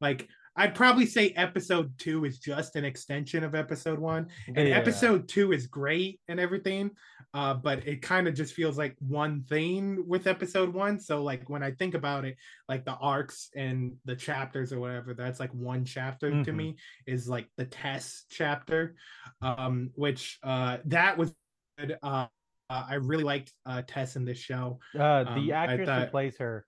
like 0.00 0.28
i'd 0.56 0.74
probably 0.74 1.06
say 1.06 1.30
episode 1.30 1.92
two 1.98 2.24
is 2.24 2.38
just 2.38 2.76
an 2.76 2.84
extension 2.84 3.42
of 3.44 3.54
episode 3.54 3.98
one 3.98 4.28
and 4.46 4.68
Yeah. 4.68 4.76
episode 4.76 5.28
two 5.28 5.52
is 5.52 5.66
great 5.66 6.20
and 6.28 6.38
everything 6.38 6.90
uh 7.32 7.54
but 7.54 7.86
it 7.86 8.02
kind 8.02 8.28
of 8.28 8.34
just 8.34 8.54
feels 8.54 8.78
like 8.78 8.94
one 9.00 9.42
thing 9.44 10.04
with 10.06 10.26
episode 10.26 10.72
one 10.72 11.00
so 11.00 11.22
like 11.22 11.48
when 11.50 11.62
i 11.62 11.70
think 11.72 11.94
about 11.94 12.24
it 12.24 12.36
like 12.68 12.84
the 12.84 12.94
arcs 12.94 13.50
and 13.56 13.94
the 14.04 14.14
chapters 14.16 14.72
or 14.72 14.80
whatever 14.80 15.14
that's 15.14 15.40
like 15.40 15.52
one 15.52 15.84
chapter 15.84 16.30
to 16.44 16.52
Mhm. 16.52 16.56
me 16.56 16.76
is 17.06 17.28
like 17.28 17.48
the 17.56 17.64
Tess 17.64 18.24
chapter 18.30 18.94
um 19.42 19.90
which 19.94 20.38
uh 20.42 20.78
that 20.86 21.18
was 21.18 21.34
good 21.78 21.98
uh 22.02 22.26
uh, 22.70 22.86
I 22.88 22.94
really 22.94 23.24
liked 23.24 23.52
uh, 23.66 23.82
Tess 23.86 24.16
in 24.16 24.24
this 24.24 24.38
show. 24.38 24.80
Uh, 24.98 25.24
Um, 25.28 25.34
the 25.34 25.52
I 25.52 25.64
actress 25.66 25.86
who 26.06 26.06
plays 26.10 26.38
her, 26.38 26.64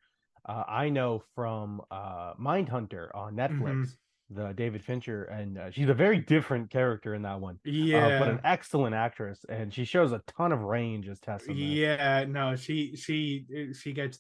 uh, 0.48 0.64
I 0.68 0.88
know 0.88 1.22
from 1.34 1.82
uh, 1.90 2.34
Mindhunter 2.34 3.14
on 3.14 3.34
Netflix, 3.34 3.60
Mm-hmm. 3.60 3.84
the 4.30 4.52
David 4.54 4.82
Fincher, 4.84 5.24
and 5.24 5.58
uh, 5.58 5.70
she's 5.70 5.88
a 5.88 5.94
very 5.94 6.18
different 6.18 6.70
character 6.70 7.14
in 7.14 7.22
that 7.22 7.40
one. 7.40 7.58
Yeah, 7.64 8.06
uh, 8.06 8.18
but 8.18 8.28
an 8.28 8.40
excellent 8.44 8.94
actress, 8.94 9.44
and 9.48 9.72
she 9.72 9.84
shows 9.84 10.12
a 10.12 10.22
ton 10.26 10.52
of 10.52 10.62
range 10.62 11.08
as 11.08 11.20
Tessa. 11.20 11.52
yeah 11.52 12.24
no 12.28 12.56
she 12.56 12.96
she 12.96 13.46
she 13.78 13.92
gets 13.92 14.18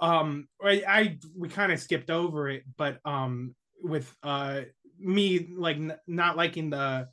um 0.00 0.48
i, 0.62 0.82
I 0.86 1.18
we 1.36 1.48
kind 1.48 1.72
of 1.72 1.80
skipped 1.80 2.10
over 2.10 2.48
it 2.48 2.62
but 2.76 2.98
um 3.04 3.54
with 3.82 4.14
uh 4.22 4.62
me 4.98 5.48
like 5.56 5.76
n- 5.76 5.98
not 6.06 6.36
liking 6.36 6.70
the 6.70 7.08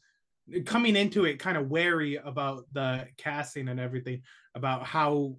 coming 0.65 0.95
into 0.95 1.25
it 1.25 1.39
kind 1.39 1.57
of 1.57 1.69
wary 1.69 2.15
about 2.17 2.65
the 2.71 3.07
casting 3.17 3.67
and 3.67 3.79
everything 3.79 4.21
about 4.53 4.85
how 4.85 5.37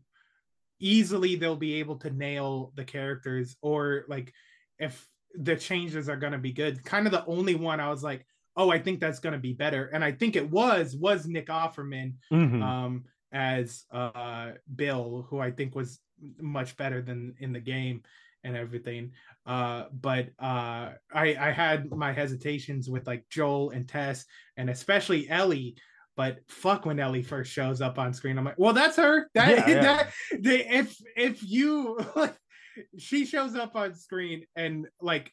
easily 0.79 1.37
they'll 1.37 1.57
be 1.57 1.75
able 1.75 1.97
to 1.97 2.11
nail 2.11 2.73
the 2.77 2.85
characters 2.85 3.57
or 3.63 4.05
like 4.09 4.33
if 4.79 5.07
the 5.35 5.57
changes 5.57 6.09
are 6.09 6.17
going 6.17 6.33
to 6.33 6.39
be 6.39 6.53
good. 6.53 6.85
Kind 6.85 7.07
of 7.07 7.13
the 7.13 7.25
only 7.27 7.55
one 7.55 7.81
i 7.81 7.89
was 7.91 8.03
like 8.03 8.27
oh 8.57 8.71
i 8.71 8.79
think 8.79 9.01
that's 9.01 9.19
going 9.19 9.33
to 9.35 9.39
be 9.39 9.53
better. 9.53 9.87
And 9.93 10.03
i 10.05 10.13
think 10.13 10.37
it 10.37 10.51
was 10.51 10.97
was 10.97 11.27
nick 11.27 11.49
offerman 11.49 12.15
Mhm. 12.33 12.63
um 12.63 13.05
as 13.33 13.85
uh 13.91 14.53
bill 14.75 15.27
who 15.29 15.39
i 15.41 15.51
think 15.51 15.75
was 15.75 16.01
much 16.41 16.77
better 16.77 17.03
than 17.03 17.35
in 17.39 17.53
the 17.53 17.61
game 17.61 18.03
and 18.45 18.57
everything. 18.57 19.11
Uh 19.45 19.85
but 19.93 20.29
uh 20.39 20.93
i 21.13 21.37
i 21.39 21.51
had 21.51 21.91
my 21.91 22.13
hesitations 22.13 22.89
with 22.89 23.07
like 23.07 23.25
joel 23.29 23.71
and 23.71 23.89
tess 23.89 24.25
and 24.57 24.71
especially 24.71 25.29
ellie 25.29 25.77
but 26.17 26.39
fuck 26.49 26.87
when 26.87 26.99
ellie 26.99 27.23
first 27.23 27.53
shows 27.53 27.81
up 27.81 27.99
on 27.99 28.13
screen 28.13 28.39
i'm 28.39 28.45
like 28.45 28.59
well 28.59 28.73
that's 28.73 28.97
her 28.97 29.29
that 29.35 29.49
Yeah, 29.69 29.69
yeah. 29.69 29.83
that 29.83 30.13
they 30.41 30.67
if 30.67 30.97
if 31.17 31.43
you 31.43 31.99
like 32.17 32.35
she 32.99 33.25
shows 33.27 33.55
up 33.55 33.75
on 33.77 33.95
screen 33.95 34.45
and 34.57 34.87
like 35.01 35.33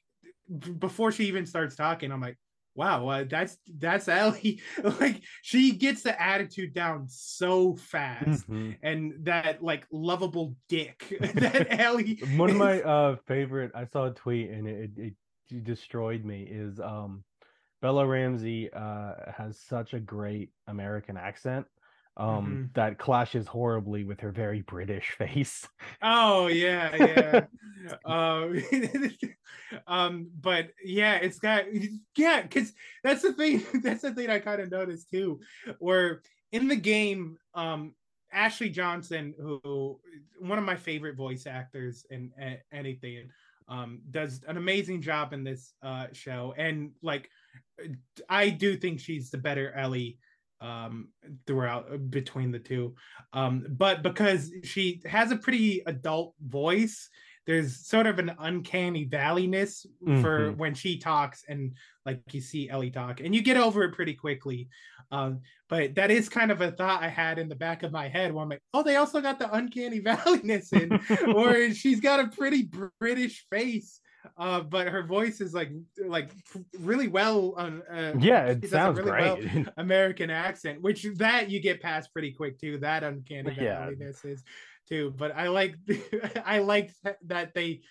before 0.79 1.11
she 1.11 1.25
even 1.25 1.45
starts 1.45 1.75
talking 1.75 2.11
i'm 2.11 2.21
like 2.21 2.37
wow 2.75 3.07
uh, 3.07 3.23
that's 3.29 3.57
that's 3.77 4.07
ellie 4.07 4.59
like 4.99 5.21
she 5.43 5.73
gets 5.73 6.01
the 6.01 6.19
attitude 6.21 6.73
down 6.73 7.05
so 7.07 7.75
fast 7.75 8.49
Mhm. 8.49 8.77
and 8.81 9.13
that 9.25 9.61
like 9.63 9.85
lovable 9.91 10.55
dick 10.69 11.15
that 11.35 11.67
ellie 11.79 12.19
One 12.35 12.49
of 12.49 12.55
my 12.57 12.81
uh 12.81 13.15
favorite, 13.27 13.71
I 13.75 13.85
saw 13.85 14.05
a 14.07 14.11
tweet 14.11 14.49
and 14.49 14.67
it, 14.67 14.89
it, 14.97 15.13
it 15.51 15.63
destroyed 15.63 16.25
me. 16.25 16.47
Is 16.49 16.79
um, 16.79 17.23
Bella 17.83 18.07
Ramsey 18.07 18.73
uh 18.73 19.31
has 19.31 19.59
such 19.59 19.93
a 19.93 20.01
great 20.01 20.51
American 20.67 21.17
accent. 21.17 21.67
Um, 22.17 22.61
Mm-hmm. 22.61 22.65
that 22.75 22.99
clashes 22.99 23.47
horribly 23.47 24.05
with 24.05 24.21
her 24.21 24.31
very 24.31 24.61
British 24.63 25.11
face. 25.19 25.67
Oh 26.01 26.47
yeah, 26.47 26.95
yeah. 26.97 27.45
um, 28.05 28.61
um, 29.87 30.31
but 30.39 30.71
yeah, 30.83 31.15
it's 31.15 31.39
got 31.39 31.65
yeah, 32.17 32.41
because 32.41 32.73
that's 33.03 33.21
the 33.21 33.33
thing. 33.33 33.65
That's 33.81 34.01
the 34.01 34.13
thing 34.13 34.29
I 34.29 34.39
kind 34.39 34.61
of 34.61 34.71
noticed 34.71 35.09
too, 35.09 35.39
where 35.79 36.21
in 36.51 36.67
the 36.67 36.75
game, 36.75 37.37
um, 37.53 37.95
Ashley 38.31 38.69
Johnson, 38.69 39.33
who 39.39 40.01
one 40.39 40.59
of 40.59 40.65
my 40.65 40.75
favorite 40.75 41.15
voice 41.15 41.47
actors 41.47 42.05
in 42.09 42.31
a- 42.39 42.61
anything, 42.73 43.29
um, 43.69 44.01
does 44.11 44.43
an 44.43 44.57
amazing 44.57 45.01
job 45.01 45.31
in 45.33 45.43
this 45.45 45.73
uh 45.81 46.07
show, 46.11 46.53
and 46.57 46.91
like, 47.01 47.29
I 48.29 48.49
do 48.49 48.77
think 48.77 48.99
she's 48.99 49.29
the 49.29 49.37
better 49.37 49.71
Ellie 49.73 50.17
um 50.61 51.09
throughout 51.45 51.91
uh, 51.91 51.97
between 51.97 52.51
the 52.51 52.59
two. 52.59 52.95
Um 53.33 53.65
but 53.69 54.01
because 54.01 54.51
she 54.63 55.01
has 55.05 55.31
a 55.31 55.35
pretty 55.35 55.81
adult 55.85 56.35
voice 56.41 57.09
there's 57.45 57.85
sort 57.85 58.07
of 58.07 58.19
an 58.19 58.31
uncanny 58.39 59.05
valleyness 59.05 59.85
for 60.21 60.51
Mhm. 60.53 60.57
when 60.57 60.73
she 60.73 60.97
talks 60.97 61.43
and 61.49 61.75
like 62.05 62.21
you 62.31 62.39
see 62.39 62.69
ellie 62.69 62.89
talk 62.91 63.19
and 63.19 63.35
you 63.35 63.41
get 63.41 63.57
over 63.57 63.83
it 63.83 63.91
pretty 63.93 64.13
quickly. 64.13 64.69
Um 65.11 65.41
but 65.67 65.95
that 65.95 66.09
is 66.11 66.29
kind 66.29 66.51
of 66.51 66.61
a 66.61 66.71
thought 66.71 67.03
i 67.03 67.09
had 67.09 67.39
in 67.39 67.49
the 67.49 67.55
back 67.55 67.83
of 67.83 67.91
my 67.91 68.07
head 68.07 68.31
where 68.31 68.43
i'm 68.43 68.49
like 68.49 68.63
oh 68.73 68.83
they 68.83 68.95
also 68.95 69.19
got 69.19 69.39
the 69.39 69.53
uncanny 69.53 69.99
valleyness 70.09 70.71
in 70.71 70.87
or 71.35 71.73
she's 71.73 71.99
got 71.99 72.21
a 72.21 72.27
pretty 72.29 72.69
british 73.01 73.45
face 73.51 73.99
uh 74.37 74.61
but 74.61 74.87
her 74.87 75.03
voice 75.03 75.41
is 75.41 75.53
like 75.53 75.71
like 76.05 76.31
really 76.79 77.07
well 77.07 77.53
uh, 77.57 78.13
yeah, 78.19 78.45
it 78.47 78.69
sounds 78.69 78.97
really 78.99 79.11
well. 79.11 79.37
American 79.77 80.29
accent, 80.29 80.81
which 80.81 81.03
that 81.17 81.49
you 81.49 81.59
get 81.61 81.81
past 81.81 82.11
pretty 82.13 82.31
quick 82.31 82.59
too. 82.59 82.77
That 82.79 83.03
uncanny 83.03 83.55
Yeah. 83.59 83.89
is 83.99 84.43
too. 84.87 85.13
But 85.15 85.35
I 85.35 85.47
like 85.49 85.75
I 86.45 86.59
liked 86.59 86.93
that 87.25 87.53
they. 87.53 87.81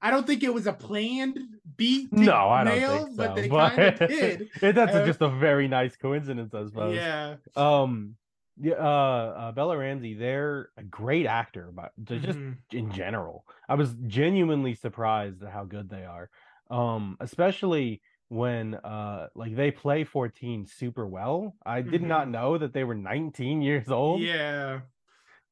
I 0.00 0.10
don't 0.10 0.26
think 0.26 0.42
it 0.42 0.52
was 0.52 0.66
a 0.66 0.72
planned 0.72 1.38
beat. 1.76 2.12
No, 2.12 2.32
I 2.48 2.64
don't 2.64 2.78
nail, 2.78 3.04
think 3.04 3.10
so. 3.10 3.16
but 3.16 3.34
they 3.36 3.48
kind 3.48 3.80
of 4.00 4.08
did. 4.08 4.48
that's 4.60 5.06
just 5.06 5.20
a 5.20 5.28
very 5.28 5.68
nice 5.68 5.96
coincidence, 5.96 6.54
I 6.54 6.64
suppose. 6.64 6.96
Yeah, 6.96 7.36
Um. 7.56 8.16
Yeah. 8.60 8.74
Uh, 8.74 9.34
uh. 9.38 9.52
Bella 9.52 9.76
Ramsey, 9.78 10.14
they're 10.14 10.70
a 10.76 10.82
great 10.82 11.26
actor, 11.26 11.70
but 11.72 11.92
just 12.04 12.38
Mhm. 12.38 12.58
in 12.72 12.90
general. 12.92 13.46
I 13.68 13.74
was 13.74 13.94
genuinely 14.06 14.74
surprised 14.74 15.42
at 15.42 15.50
how 15.50 15.64
good 15.64 15.88
they 15.88 16.04
are. 16.04 16.30
Um, 16.70 17.16
especially 17.20 18.02
when 18.28 18.74
uh 18.76 19.28
like 19.34 19.54
they 19.54 19.70
play 19.70 20.04
14 20.04 20.66
super 20.66 21.06
well. 21.06 21.54
I 21.66 21.82
did 21.82 22.02
not 22.02 22.30
know 22.30 22.56
that 22.56 22.72
they 22.72 22.82
were 22.84 22.94
19 22.94 23.60
years 23.62 23.90
old. 23.90 24.20
yeah. 24.20 24.80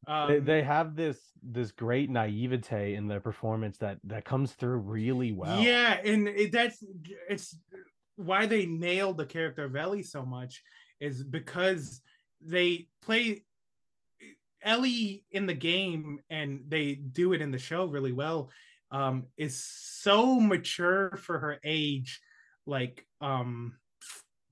Um, 0.07 0.29
They, 0.31 0.39
they 0.41 0.63
have 0.63 0.97
this 0.97 1.21
this 1.43 1.73
great 1.73 2.09
naivete 2.09 2.95
in 2.95 3.07
their 3.07 3.21
performance 3.21 3.77
that 3.79 3.99
that 4.05 4.25
comes 4.25 4.53
through 4.55 4.79
really 4.79 5.33
well. 5.33 5.61
Yeah, 5.61 6.01
and 6.03 6.27
it, 6.29 6.53
that's 6.53 6.83
it's 7.29 7.59
why 8.17 8.47
they 8.47 8.65
nailed 8.67 9.19
the 9.19 9.27
character 9.27 9.65
of 9.65 9.77
Ellie 9.77 10.03
so 10.03 10.25
much 10.25 10.63
is 11.01 11.23
because 11.23 12.01
they 12.41 12.89
play 13.03 13.45
Ellie 14.63 15.25
in 15.31 15.47
the 15.47 15.55
game 15.55 16.21
and 16.29 16.65
they 16.69 16.95
do 16.95 17.33
it 17.33 17.41
in 17.41 17.51
the 17.51 17.59
show 17.59 17.87
really 17.87 18.13
well. 18.13 18.51
Um, 18.91 19.27
is 19.37 19.63
so 19.63 20.41
mature 20.41 21.17
for 21.17 21.39
her 21.39 21.59
age, 21.65 22.21
like 22.67 23.07
um 23.21 23.77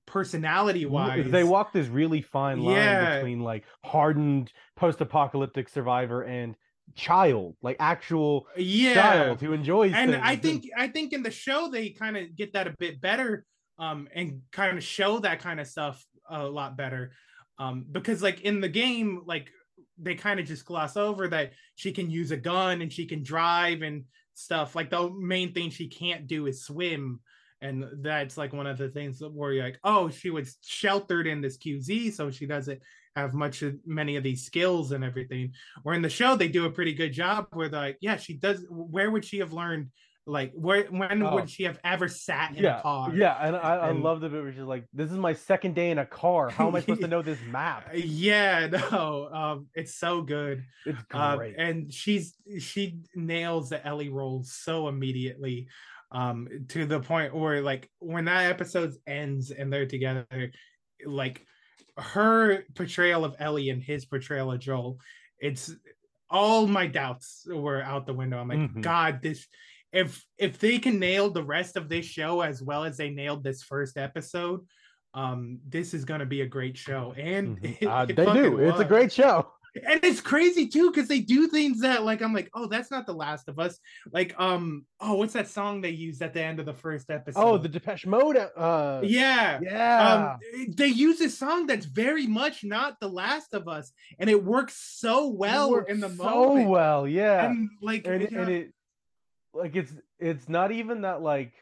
personality 0.05 0.85
wise. 0.85 1.29
They 1.29 1.43
walk 1.43 1.73
this 1.73 1.87
really 1.87 2.21
fine 2.21 2.63
line 2.63 2.73
Yeah. 2.73 3.15
between 3.17 3.41
like 3.41 3.65
hardened 3.83 4.51
post-apocalyptic 4.75 5.69
survivor 5.69 6.23
and 6.23 6.55
child, 6.95 7.55
like 7.61 7.75
actual 7.79 8.47
yeah 8.57 8.93
child 8.93 9.41
who 9.41 9.53
enjoys 9.53 9.93
and 9.93 10.11
things 10.11 10.23
I 10.25 10.35
think 10.35 10.65
I 10.75 10.87
think 10.87 11.13
in 11.13 11.21
the 11.21 11.31
show 11.31 11.69
they 11.69 11.89
kind 11.89 12.17
of 12.17 12.35
get 12.35 12.53
that 12.53 12.65
a 12.67 12.75
bit 12.79 13.01
better, 13.01 13.45
um, 13.77 14.07
and 14.15 14.41
kind 14.51 14.77
of 14.77 14.83
show 14.83 15.19
that 15.19 15.39
kind 15.39 15.59
of 15.59 15.67
stuff 15.67 16.03
a 16.29 16.43
lot 16.43 16.77
better, 16.77 17.11
um, 17.59 17.85
because 17.91 18.23
like 18.23 18.41
in 18.41 18.61
the 18.61 18.69
game, 18.69 19.21
like 19.25 19.49
they 19.97 20.15
kind 20.15 20.39
of 20.39 20.45
just 20.45 20.65
gloss 20.65 20.97
over 20.97 21.27
that 21.27 21.51
she 21.75 21.91
can 21.91 22.09
use 22.09 22.31
a 22.31 22.37
gun 22.37 22.81
and 22.81 22.91
she 22.91 23.05
can 23.05 23.21
drive 23.21 23.81
and 23.81 24.05
stuff. 24.33 24.75
Like 24.75 24.89
the 24.89 25.09
main 25.09 25.53
thing 25.53 25.69
she 25.69 25.87
can't 25.87 26.25
do 26.25 26.47
is 26.47 26.63
swim 26.63 27.19
and 27.61 27.85
that's 28.01 28.37
like 28.37 28.53
one 28.53 28.67
of 28.67 28.77
the 28.77 28.89
things 28.89 29.21
where 29.21 29.51
you're 29.51 29.65
like, 29.65 29.79
oh, 29.83 30.09
she 30.09 30.29
was 30.29 30.57
sheltered 30.63 31.27
in 31.27 31.41
this 31.41 31.57
QZ, 31.57 32.13
so 32.13 32.31
she 32.31 32.45
doesn't 32.45 32.81
have 33.15 33.33
much 33.33 33.61
of 33.63 33.75
many 33.85 34.15
of 34.15 34.23
these 34.23 34.45
skills 34.45 34.91
and 34.91 35.03
everything. 35.03 35.53
Where 35.83 35.95
in 35.95 36.01
the 36.01 36.09
show 36.09 36.35
they 36.35 36.47
do 36.47 36.65
a 36.65 36.71
pretty 36.71 36.93
good 36.93 37.11
job 37.11 37.47
where 37.51 37.69
like, 37.69 37.97
yeah, 38.01 38.15
she 38.17 38.35
does. 38.35 38.65
Where 38.69 39.11
would 39.11 39.25
she 39.25 39.39
have 39.39 39.53
learned? 39.53 39.89
Like, 40.29 40.51
where 40.53 40.83
when 40.85 41.23
Oh. 41.23 41.33
would 41.35 41.49
she 41.49 41.63
have 41.63 41.79
ever 41.83 42.07
sat 42.07 42.55
in 42.55 42.63
yeah, 42.63 42.79
a 42.79 42.81
car? 42.81 43.11
yeah, 43.15 43.35
and 43.41 43.55
I, 43.55 43.75
I 43.87 43.91
love 43.91 44.21
the 44.21 44.29
bit 44.29 44.43
where 44.43 44.51
she's 44.53 44.61
like, 44.61 44.85
"This 44.93 45.11
is 45.11 45.17
my 45.17 45.33
second 45.33 45.73
day 45.75 45.89
in 45.89 45.97
a 45.97 46.05
car. 46.05 46.49
How 46.49 46.67
am 46.67 46.75
I 46.75 46.81
supposed 46.81 47.01
to 47.01 47.07
know 47.15 47.21
this 47.21 47.39
map?" 47.47 47.89
Yeah, 47.95 48.67
no, 48.91 49.29
um, 49.33 49.67
it's 49.73 49.95
so 49.95 50.21
good. 50.21 50.63
It's 50.85 50.99
Um, 51.11 51.37
great. 51.37 51.55
and 51.57 51.91
she's 51.91 52.35
she 52.59 52.99
nails 53.15 53.69
the 53.69 53.85
Ellie 53.85 54.09
role 54.09 54.43
so 54.43 54.87
immediately, 54.87 55.67
um, 56.11 56.47
to 56.69 56.85
the 56.85 56.99
point 56.99 57.33
where 57.33 57.61
like 57.61 57.89
when 57.99 58.25
that 58.25 58.49
episode 58.51 58.93
ends 59.07 59.49
and 59.51 59.73
they're 59.73 59.87
together, 59.87 60.51
like 61.05 61.43
her 61.97 62.63
portrayal 62.75 63.25
of 63.25 63.35
Ellie 63.39 63.69
and 63.71 63.81
his 63.81 64.05
portrayal 64.05 64.51
of 64.51 64.59
Joel, 64.59 64.99
it's 65.39 65.73
all 66.29 66.67
my 66.67 66.85
doubts 66.85 67.47
were 67.49 67.81
out 67.81 68.05
the 68.05 68.13
window. 68.13 68.37
I'm 68.37 68.47
like, 68.47 68.59
Mhm. 68.59 68.81
God, 68.81 69.21
this 69.23 69.47
if 69.91 70.23
if 70.37 70.59
they 70.59 70.79
can 70.79 70.99
nail 70.99 71.29
the 71.29 71.43
rest 71.43 71.75
of 71.77 71.89
this 71.89 72.05
show 72.05 72.41
as 72.41 72.61
well 72.61 72.83
as 72.83 72.97
they 72.97 73.09
nailed 73.09 73.43
this 73.43 73.63
first 73.63 73.97
episode, 73.97 74.61
um, 75.13 75.59
this 75.67 75.93
is 75.93 76.05
gonna 76.05 76.25
be 76.25 76.41
a 76.41 76.47
great 76.47 76.77
show. 76.77 77.13
And 77.17 77.59
Mhm. 77.61 77.81
it- 77.81 77.87
Uh, 77.87 78.05
it 78.07 78.15
they 78.15 78.25
fucking 78.25 78.41
do. 78.43 78.57
It's 78.59 78.79
a 78.79 78.85
great 78.85 79.11
show. 79.11 79.51
and 79.87 79.99
it's 80.03 80.19
crazy 80.19 80.67
too 80.67 80.89
because 80.89 81.07
they 81.07 81.19
do 81.19 81.47
things 81.47 81.81
that 81.81 82.03
like 82.03 82.21
i'm 82.23 82.33
like 82.33 82.49
oh 82.55 82.65
that's 82.65 82.89
not 82.89 83.05
the 83.05 83.13
last 83.13 83.47
of 83.47 83.59
us 83.59 83.77
like 84.11 84.33
um 84.39 84.83
oh 84.99 85.13
what's 85.13 85.33
that 85.33 85.47
song 85.47 85.79
they 85.79 85.91
used 85.91 86.23
at 86.23 86.33
the 86.33 86.41
end 86.41 86.59
of 86.59 86.65
the 86.65 86.73
first 86.73 87.11
episode 87.11 87.39
Oh, 87.39 87.55
the 87.55 87.69
Depeche 87.69 88.07
Mode. 88.07 88.35
Uh, 88.57 88.99
yeah 89.03 89.59
yeah. 89.61 90.37
um 90.39 90.65
they 90.75 90.87
use 90.87 91.21
a 91.21 91.29
song 91.29 91.67
that's 91.67 91.85
very 91.85 92.25
much 92.25 92.63
not 92.63 92.95
the 92.99 93.07
last 93.09 93.53
of 93.53 93.67
us 93.67 93.91
and 94.17 94.27
it 94.27 94.43
works 94.43 94.73
so 94.75 95.27
well 95.29 95.69
works 95.69 95.91
in 95.91 95.99
the 95.99 96.09
mode. 96.09 96.17
so 96.17 96.47
moment 96.47 96.69
well. 96.69 97.07
Yeah. 97.07 97.45
and 97.45 97.69
like 97.79 98.07
and, 98.07 98.23
and 98.23 98.49
it 98.49 98.73
like 99.59 99.75
it's 99.75 99.93
it's 100.19 100.47
not 100.49 100.71
even 100.71 101.01
that 101.01 101.21
like 101.21 101.53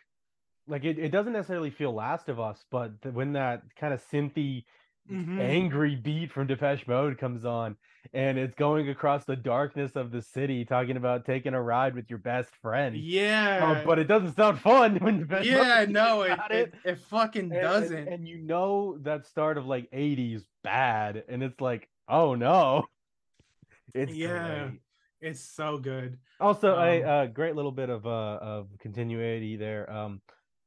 like 0.68 0.84
it, 0.84 1.00
it 1.00 1.10
doesn't 1.10 1.34
necessarily 1.34 1.70
feel 1.72 1.94
last 1.94 2.30
of 2.30 2.40
us 2.40 2.64
but 2.72 3.02
th- 3.02 3.14
when 3.16 3.34
that 3.34 3.64
kind 3.80 3.94
of 3.94 4.02
synthy 4.12 4.66
mhm. 5.12 5.40
angry 5.40 5.96
beat 5.96 6.32
from 6.32 6.48
depeche 6.48 6.86
mode 6.88 7.18
comes 7.18 7.46
on 7.46 7.76
and 8.14 8.38
it's 8.38 8.56
going 8.56 8.88
across 8.90 9.26
the 9.26 9.36
darkness 9.36 9.96
of 9.96 10.12
the 10.12 10.22
city 10.22 10.64
talking 10.66 10.98
about 10.98 11.26
taking 11.26 11.54
a 11.54 11.62
ride 11.62 11.96
with 11.96 12.10
your 12.10 12.20
best 12.20 12.50
friend 12.62 12.96
yeah 12.98 13.60
Uh, 13.82 13.86
but 13.86 14.00
it 14.00 14.08
doesn't 14.08 14.36
sound 14.36 14.60
fun 14.60 14.96
when 15.02 15.20
depeche 15.20 15.46
yeah 15.46 15.80
Mode 15.86 15.90
no 15.90 16.22
it, 16.24 16.32
about 16.34 16.52
it, 16.52 16.74
it 16.86 17.00
fucking 17.00 17.44
And- 17.46 17.54
and- 17.54 17.62
doesn't 17.62 18.08
and, 18.10 18.28
you 18.28 18.38
know 18.40 18.98
that 19.04 19.26
start 19.26 19.58
of 19.58 19.66
like 19.66 19.90
80s 19.92 20.44
bad 20.64 21.24
and 21.30 21.42
it's 21.44 21.60
like 21.62 21.88
oh 22.10 22.36
no 22.36 22.86
it's 23.94 24.14
Yeah. 24.14 24.66
great. 24.68 24.80
It's 25.22 25.42
so 25.42 25.78
good 25.78 26.20
Also, 26.40 26.76
a 26.76 27.02
Um, 27.04 27.10
uh, 27.10 27.26
great 27.28 27.56
little 27.56 27.72
bit 27.72 27.90
of 27.90 28.06
uh 28.06 28.40
of 28.42 28.70
continuity 28.80 29.56
there. 29.56 29.90
Um, 29.92 30.22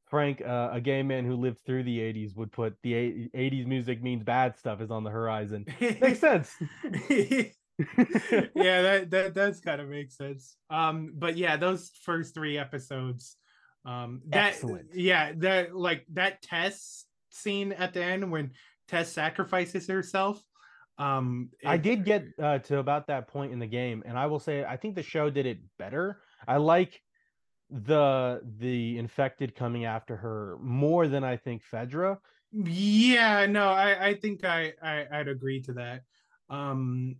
Frank, 0.07 0.41
uh, 0.41 0.71
a 0.73 0.81
gay 0.81 1.03
man 1.03 1.25
who 1.25 1.35
lived 1.35 1.59
through 1.65 1.83
the 1.83 1.99
'80s, 1.99 2.35
would 2.35 2.51
put 2.51 2.75
the 2.83 2.93
eight- 2.93 3.31
'80s 3.33 3.65
music 3.65 4.03
means 4.03 4.23
bad 4.23 4.57
stuff 4.57 4.81
is 4.81 4.91
on 4.91 5.03
the 5.05 5.09
horizon. 5.09 5.65
Makes 5.79 6.19
sense. 6.19 6.53
yeah, 7.09 8.81
that 8.81 9.07
that 9.11 9.33
does 9.33 9.59
kind 9.61 9.81
of 9.81 9.87
make 9.87 10.11
sense. 10.11 10.57
Um, 10.69 11.13
but 11.15 11.37
yeah, 11.37 11.57
those 11.57 11.91
first 12.03 12.33
three 12.33 12.57
episodes, 12.57 13.37
um, 13.85 14.21
that 14.27 14.49
Excellent. 14.55 14.93
yeah, 14.93 15.31
that 15.37 15.75
like 15.75 16.05
that 16.13 16.41
Tess 16.41 17.05
scene 17.29 17.71
at 17.71 17.93
the 17.93 18.03
end 18.03 18.29
when 18.31 18.51
Tess 18.87 19.11
sacrifices 19.11 19.87
herself. 19.87 20.43
Um, 20.97 21.49
I 21.65 21.77
did 21.77 22.05
get 22.05 22.25
uh, 22.41 22.59
to 22.59 22.77
about 22.77 23.07
that 23.07 23.27
point 23.27 23.53
in 23.53 23.59
the 23.59 23.67
game, 23.67 24.03
and 24.05 24.17
I 24.17 24.27
will 24.27 24.39
say 24.39 24.63
I 24.63 24.77
think 24.77 24.95
the 24.95 25.03
show 25.03 25.29
did 25.29 25.45
it 25.45 25.59
better. 25.79 26.21
I 26.47 26.57
like 26.57 27.01
the 27.69 28.41
the 28.59 28.97
infected 28.97 29.55
coming 29.55 29.85
after 29.85 30.17
her 30.17 30.57
more 30.61 31.07
than 31.07 31.23
I 31.23 31.37
think 31.37 31.63
Fedra. 31.71 32.17
Yeah, 32.51 33.45
no, 33.45 33.69
I 33.69 34.07
I 34.09 34.13
think 34.15 34.43
I, 34.43 34.73
I 34.83 35.07
I'd 35.11 35.27
agree 35.27 35.61
to 35.63 35.73
that. 35.73 36.01
Um 36.49 37.15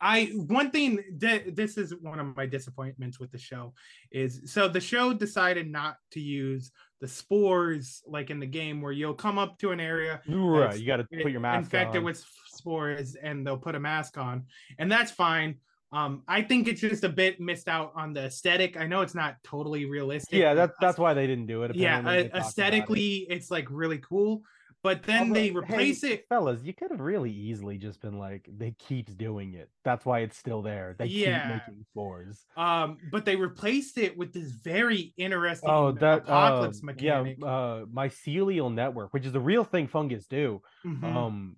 I 0.00 0.26
one 0.34 0.70
thing 0.70 1.02
that 1.18 1.54
this 1.54 1.76
is 1.76 1.94
one 2.00 2.18
of 2.18 2.36
my 2.36 2.46
disappointments 2.46 3.20
with 3.20 3.30
the 3.30 3.38
show 3.38 3.74
is 4.10 4.40
so 4.46 4.68
the 4.68 4.80
show 4.80 5.12
decided 5.12 5.70
not 5.70 5.96
to 6.12 6.20
use 6.20 6.70
the 7.00 7.08
spores 7.08 8.02
like 8.06 8.30
in 8.30 8.40
the 8.40 8.46
game 8.46 8.80
where 8.80 8.92
you'll 8.92 9.14
come 9.14 9.38
up 9.38 9.58
to 9.58 9.70
an 9.72 9.80
area 9.80 10.22
Right, 10.26 10.78
you 10.78 10.86
got 10.86 10.98
to 10.98 11.04
put 11.04 11.30
your 11.32 11.40
mask 11.40 11.58
in, 11.58 11.64
infected 11.64 11.98
on. 11.98 12.04
with 12.04 12.24
spores 12.58 13.14
and 13.14 13.46
they'll 13.46 13.56
put 13.56 13.74
a 13.74 13.80
mask 13.80 14.18
on 14.18 14.44
and 14.78 14.90
that's 14.92 15.10
fine. 15.10 15.56
Um 15.92 16.22
I 16.28 16.42
think 16.42 16.68
it's 16.68 16.80
just 16.82 17.04
a 17.04 17.08
bit 17.08 17.40
missed 17.40 17.68
out 17.68 17.92
on 17.96 18.12
the 18.12 18.24
aesthetic. 18.26 18.76
I 18.76 18.86
know 18.86 19.00
it's 19.00 19.14
not 19.14 19.36
totally 19.42 19.86
realistic. 19.86 20.38
yeah, 20.38 20.52
that's 20.54 20.76
that's 20.80 20.98
why 20.98 21.14
they 21.14 21.26
didn't 21.26 21.46
do 21.46 21.62
it. 21.62 21.74
yeah 21.74 21.96
uh, 21.96 22.00
about 22.00 22.18
it. 22.18 22.30
aesthetically 22.34 23.26
it's 23.30 23.50
like 23.50 23.66
really 23.70 23.98
cool 23.98 24.42
but 24.84 25.02
then 25.02 25.22
Although, 25.22 25.34
they 25.34 25.48
hey, 25.48 25.54
replace 25.56 26.04
it 26.04 26.24
fellas. 26.28 26.62
You 26.62 26.72
could 26.72 26.92
have 26.92 27.00
really 27.00 27.32
easily 27.32 27.78
just 27.78 28.00
been 28.00 28.16
like, 28.16 28.48
they 28.48 28.70
keeps 28.78 29.12
doing 29.12 29.54
it. 29.54 29.68
That's 29.82 30.04
why 30.06 30.20
it's 30.20 30.36
still 30.38 30.62
there. 30.62 30.94
They 30.96 31.06
Yeah. 31.06 31.40
keep 31.40 31.56
making 31.56 31.84
spores. 31.90 32.46
um 32.56 32.98
but 33.10 33.24
they 33.24 33.34
replaced 33.34 33.98
it 33.98 34.16
with 34.16 34.32
this 34.32 34.50
very 34.52 35.12
interesting 35.16 35.68
Oh, 35.68 35.90
that 35.92 36.18
apocalypse 36.22 36.80
um, 36.82 36.86
mechanic 36.86 37.38
Yeah, 37.40 37.46
uh, 37.48 37.84
mycelial 37.86 38.72
network, 38.72 39.12
which 39.12 39.26
is 39.26 39.34
a 39.34 39.40
real 39.40 39.64
thing 39.64 39.88
fungus 39.88 40.26
do. 40.28 40.62
Mhm. 40.86 41.02
Um, 41.02 41.56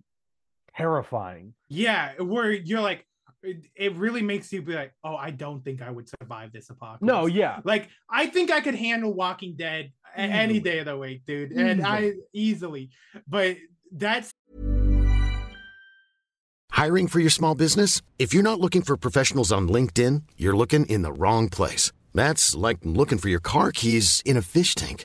terrifying. 0.77 1.55
yeah 1.69 2.13
where 2.21 2.51
you're 2.53 2.81
like 2.81 3.07
it, 3.43 3.65
it 3.75 3.95
really 3.97 4.21
makes 4.23 4.53
you 4.53 4.61
be 4.63 4.75
like 4.75 4.93
oh 5.05 5.17
i 5.17 5.31
don't 5.31 5.65
think 5.65 5.81
i 5.83 5.91
would 5.91 6.09
survive 6.09 6.53
this 6.53 6.69
apocalypse 6.71 7.03
No, 7.03 7.27
yeah, 7.27 7.61
like 7.65 7.89
i 8.11 8.27
think 8.27 8.51
i 8.51 8.61
could 8.61 8.75
handle 8.75 9.13
walking 9.15 9.55
dead 9.57 9.93
a- 10.17 10.21
any 10.21 10.61
day 10.61 10.79
of 10.81 10.87
the 10.87 10.97
week 10.99 11.23
dude 11.27 11.53
and 11.53 11.85
i 11.87 12.13
easily 12.33 12.91
but 13.27 13.57
that's 13.93 14.31
Hiring 16.73 17.09
for 17.09 17.21
your 17.21 17.31
small 17.31 17.55
business? 17.55 18.01
If 18.19 18.33
you're 18.33 18.43
not 18.43 18.59
looking 18.61 18.81
for 18.81 18.97
professionals 18.97 19.53
on 19.53 19.69
LinkedIn, 19.69 20.23
you're 20.39 20.57
looking 20.57 20.87
in 20.87 21.03
the 21.03 21.13
wrong 21.13 21.51
place. 21.51 21.93
That's 22.15 22.55
like 22.55 22.79
looking 22.85 23.19
for 23.19 23.29
your 23.29 23.41
car 23.41 23.71
keys 23.71 24.23
in 24.25 24.37
a 24.39 24.43
fish 24.43 24.75
tank. 24.75 25.05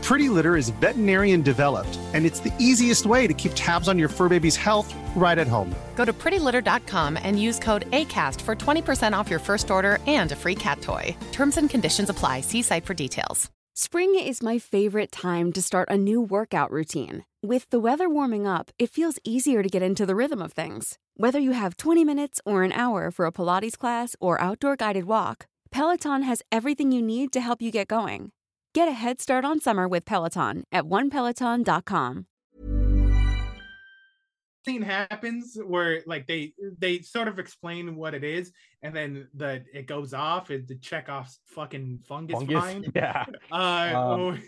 Pretty 0.01 0.29
Litter 0.29 0.57
is 0.57 0.69
veterinarian 0.81 1.41
developed, 1.43 1.99
and 2.13 2.25
it's 2.25 2.39
the 2.39 2.53
easiest 2.57 3.05
way 3.05 3.27
to 3.27 3.33
keep 3.33 3.51
tabs 3.53 3.87
on 3.87 3.99
your 3.99 4.09
fur 4.09 4.27
baby's 4.27 4.55
health 4.55 4.93
right 5.15 5.37
at 5.37 5.47
home. 5.47 5.73
Go 5.95 6.05
to 6.05 6.13
prettylitter.com 6.13 7.19
and 7.21 7.39
use 7.39 7.59
code 7.59 7.89
ACAST 7.91 8.41
for 8.41 8.55
20% 8.55 9.13
off 9.17 9.29
your 9.29 9.39
first 9.39 9.69
order 9.69 9.99
and 10.07 10.31
a 10.31 10.35
free 10.35 10.55
cat 10.55 10.81
toy. 10.81 11.15
Terms 11.31 11.57
and 11.57 11.69
conditions 11.69 12.09
apply. 12.09 12.41
See 12.41 12.63
site 12.63 12.85
for 12.85 12.95
details. 12.95 13.51
Spring 13.73 14.19
is 14.19 14.41
my 14.41 14.59
favorite 14.59 15.13
time 15.13 15.53
to 15.53 15.61
start 15.61 15.89
a 15.89 15.97
new 15.97 16.19
workout 16.19 16.71
routine. 16.71 17.23
With 17.41 17.69
the 17.69 17.79
weather 17.79 18.09
warming 18.09 18.45
up, 18.45 18.69
it 18.77 18.89
feels 18.89 19.17
easier 19.23 19.63
to 19.63 19.69
get 19.69 19.81
into 19.81 20.05
the 20.05 20.15
rhythm 20.15 20.41
of 20.41 20.51
things. 20.51 20.97
Whether 21.15 21.39
you 21.39 21.51
have 21.51 21.77
20 21.77 22.03
minutes 22.03 22.41
or 22.45 22.63
an 22.63 22.73
hour 22.73 23.11
for 23.11 23.25
a 23.25 23.31
Pilates 23.31 23.77
class 23.77 24.15
or 24.19 24.41
outdoor 24.41 24.75
guided 24.75 25.05
walk, 25.05 25.45
Peloton 25.71 26.23
has 26.23 26.43
everything 26.51 26.91
you 26.91 27.01
need 27.01 27.31
to 27.31 27.39
help 27.39 27.61
you 27.61 27.71
get 27.71 27.87
going. 27.87 28.31
Get 28.73 28.87
a 28.87 28.91
head 28.93 29.19
start 29.19 29.43
on 29.43 29.59
summer 29.59 29.87
with 29.87 30.05
Peloton 30.05 30.63
at 30.71 30.85
onepeloton.com. 30.85 32.25
Scene 34.65 34.81
happens 34.83 35.57
where 35.65 36.03
like 36.05 36.27
they 36.27 36.53
they 36.77 36.99
sort 36.99 37.27
of 37.27 37.39
explain 37.39 37.95
what 37.95 38.13
it 38.13 38.23
is, 38.23 38.53
and 38.83 38.95
then 38.95 39.27
the 39.33 39.65
it 39.73 39.87
goes 39.87 40.13
off 40.13 40.51
and 40.51 40.67
the 40.67 40.75
Chekhov's 40.75 41.39
fucking 41.47 41.99
fungus, 42.07 42.35
Fungus? 42.37 42.55
mind. 42.55 42.91
Yeah. 42.95 43.25
Uh, 43.51 43.91
Um, 43.95 44.41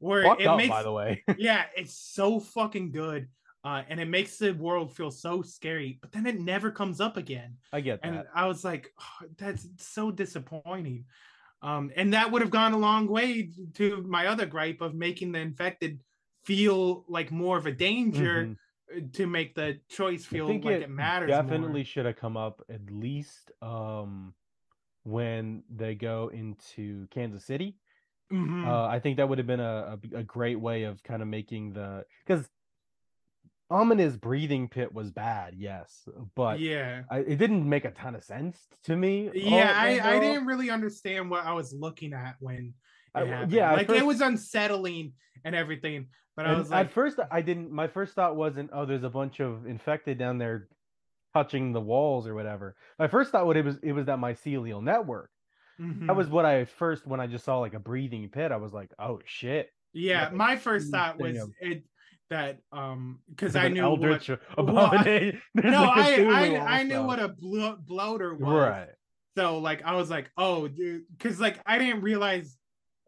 where 0.00 0.22
it 0.40 0.46
up, 0.46 0.56
makes 0.56 0.70
by 0.70 0.82
the 0.82 0.90
way. 0.92 1.22
yeah, 1.38 1.66
it's 1.76 1.94
so 1.94 2.40
fucking 2.40 2.90
good. 2.92 3.28
Uh, 3.62 3.82
and 3.88 4.00
it 4.00 4.08
makes 4.08 4.38
the 4.38 4.52
world 4.52 4.96
feel 4.96 5.10
so 5.10 5.42
scary, 5.42 5.98
but 6.00 6.10
then 6.12 6.26
it 6.26 6.40
never 6.40 6.70
comes 6.70 7.00
up 7.00 7.16
again. 7.16 7.56
I 7.72 7.80
get 7.80 8.00
And 8.02 8.16
that. 8.16 8.26
I 8.34 8.46
was 8.46 8.64
like, 8.64 8.90
"Oh, 9.00 9.26
that's 9.36 9.68
so 9.76 10.10
disappointing. 10.10 11.04
Um, 11.62 11.90
and 11.96 12.12
that 12.14 12.30
would 12.30 12.42
have 12.42 12.50
gone 12.50 12.72
a 12.72 12.78
long 12.78 13.08
way 13.08 13.50
to 13.74 14.02
my 14.02 14.26
other 14.26 14.46
gripe 14.46 14.80
of 14.80 14.94
making 14.94 15.32
the 15.32 15.40
infected 15.40 16.02
feel 16.44 17.04
like 17.08 17.30
more 17.32 17.58
of 17.58 17.66
a 17.66 17.72
danger 17.72 18.52
Mhm. 18.52 18.56
uh, 18.96 19.00
to 19.12 19.26
make 19.26 19.54
the 19.54 19.80
choice 19.88 20.24
feel 20.24 20.60
like 20.62 20.80
it, 20.80 20.88
matters. 20.88 21.36
Definitely 21.36 21.84
should 21.84 22.06
have 22.06 22.16
come 22.16 22.36
up 22.36 22.62
at 22.68 22.90
least 22.90 23.52
um 23.62 24.34
when 25.04 25.64
they 25.70 25.94
go 25.94 26.28
into 26.28 27.06
Kansas 27.08 27.44
City. 27.44 27.78
more. 28.30 28.38
Mhm. 28.38 28.82
Uh, 28.82 28.86
I 28.86 29.00
think 29.00 29.18
that 29.18 29.28
would 29.28 29.38
have 29.38 29.46
been 29.46 29.60
a, 29.60 29.98
a, 30.14 30.18
a 30.18 30.24
great 30.24 30.56
way 30.60 30.84
of 30.84 31.02
kind 31.02 31.22
of 31.22 31.28
making 31.28 31.74
the 31.74 32.06
because 32.26 32.50
ominous 33.70 34.16
breathing 34.16 34.68
pit 34.68 34.92
was 34.92 35.10
bad, 35.10 35.54
yes, 35.56 36.08
but 36.34 36.58
yeah. 36.60 37.02
I, 37.10 37.18
it 37.18 37.36
didn't 37.38 37.68
make 37.68 37.84
a 37.84 37.90
ton 37.90 38.14
of 38.14 38.24
sense 38.24 38.58
to 38.84 38.96
me. 38.96 39.30
Yeah, 39.34 39.72
I, 39.76 40.00
I 40.16 40.18
didn't 40.18 40.46
really 40.46 40.70
understand 40.70 41.30
what 41.30 41.44
I 41.44 41.52
was 41.52 41.72
looking 41.72 42.12
at 42.14 42.36
when 42.40 42.72
it 43.14 43.18
I- 43.18 43.24
happened. 43.26 43.52
yeah, 43.52 43.72
like 43.72 43.86
first- 43.88 44.00
it 44.00 44.06
was 44.06 44.20
unsettling 44.20 45.12
and 45.44 45.54
everything, 45.54 46.06
but 46.36 46.46
I 46.46 46.56
was 46.56 46.70
like, 46.70 46.86
at 46.86 46.92
first, 46.92 47.18
I 47.30 47.42
didn't. 47.42 47.70
My 47.70 47.88
first 47.88 48.14
thought 48.14 48.36
wasn't, 48.36 48.70
oh, 48.72 48.86
there's 48.86 49.04
a 49.04 49.10
bunch 49.10 49.40
of 49.40 49.66
infected 49.66 50.18
down 50.18 50.38
there 50.38 50.68
touching 51.34 51.72
the 51.72 51.80
walls 51.80 52.26
or 52.26 52.34
whatever. 52.34 52.74
My 52.98 53.08
first 53.08 53.32
thought 53.32 53.44
what 53.46 53.56
it 53.56 53.64
was, 53.64 53.76
it 53.82 53.92
was 53.92 54.06
that 54.06 54.18
mycelial 54.18 54.82
network. 54.82 55.30
mhm. 55.80 56.06
That 56.06 56.16
was 56.16 56.28
what 56.28 56.44
I 56.46 56.64
first 56.64 57.06
when 57.06 57.20
I 57.20 57.26
just 57.26 57.44
saw 57.44 57.58
like 57.58 57.74
a 57.74 57.78
breathing 57.78 58.28
pit. 58.30 58.50
I 58.50 58.56
was 58.56 58.72
like, 58.72 58.90
oh 58.98 59.20
shit. 59.26 59.70
Yeah, 59.92 60.24
Like, 60.24 60.32
my 60.34 60.56
first 60.56 60.90
thought 60.90 61.18
was 61.18 61.38
of- 61.38 61.50
it 61.60 61.84
that 62.30 62.58
um 62.72 63.20
because 63.30 63.56
I 63.56 63.68
knew 63.68 63.82
eldritch 63.82 64.28
what, 64.28 64.40
abomination. 64.56 65.40
There's 65.54 65.72
no, 65.72 65.82
the 65.82 65.90
I 65.90 66.54
I, 66.56 66.78
I 66.78 66.82
knew 66.82 67.02
what 67.02 67.18
a 67.20 67.28
blo- 67.28 67.78
bloater 67.80 68.34
was. 68.34 68.52
right. 68.52 68.88
So 69.36 69.58
like 69.58 69.82
I 69.84 69.94
was 69.94 70.10
like, 70.10 70.30
oh, 70.36 70.66
dude, 70.68 71.04
because 71.16 71.38
like 71.40 71.60
I 71.64 71.78
didn't 71.78 72.02
realize, 72.02 72.56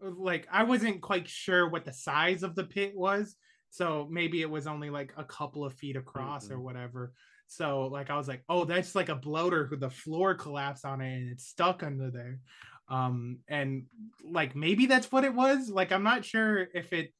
like 0.01 0.47
I 0.51 0.62
wasn't 0.62 1.01
quite 1.03 1.29
sure 1.29 1.68
what 1.68 1.85
the 1.85 1.93
size 1.93 2.43
of 2.45 2.55
the 2.55 2.64
pit 2.64 2.93
was. 2.95 3.35
So 3.71 4.09
maybe 4.11 4.41
it 4.41 4.51
was 4.51 4.66
only 4.66 4.91
like 4.91 5.12
a 5.16 5.25
couple 5.25 5.64
of 5.64 5.75
feet 5.75 5.97
across 5.97 6.51
or 6.51 6.57
Mhm. 6.57 6.62
whatever. 6.62 7.12
So 7.49 7.87
like 7.89 8.11
I 8.11 8.16
was 8.16 8.29
like, 8.29 8.45
oh, 8.49 8.64
that's 8.64 8.95
like 8.95 9.09
a 9.09 9.16
bloater 9.16 9.66
who 9.66 9.77
the 9.77 9.91
floor 9.91 10.35
collapsed 10.37 10.85
on 10.85 11.01
it 11.01 11.16
and 11.16 11.31
it's 11.33 11.49
stuck 11.49 11.83
under 11.83 12.11
there. 12.11 12.39
Um, 12.89 13.39
and 13.49 13.85
like 14.25 14.55
maybe 14.55 14.87
that's 14.87 15.11
what 15.11 15.25
it 15.25 15.35
was. 15.35 15.68
Like 15.68 15.91
I'm 15.91 16.05
not 16.05 16.25
sure 16.25 16.68
if 16.75 16.93
it 16.93 17.12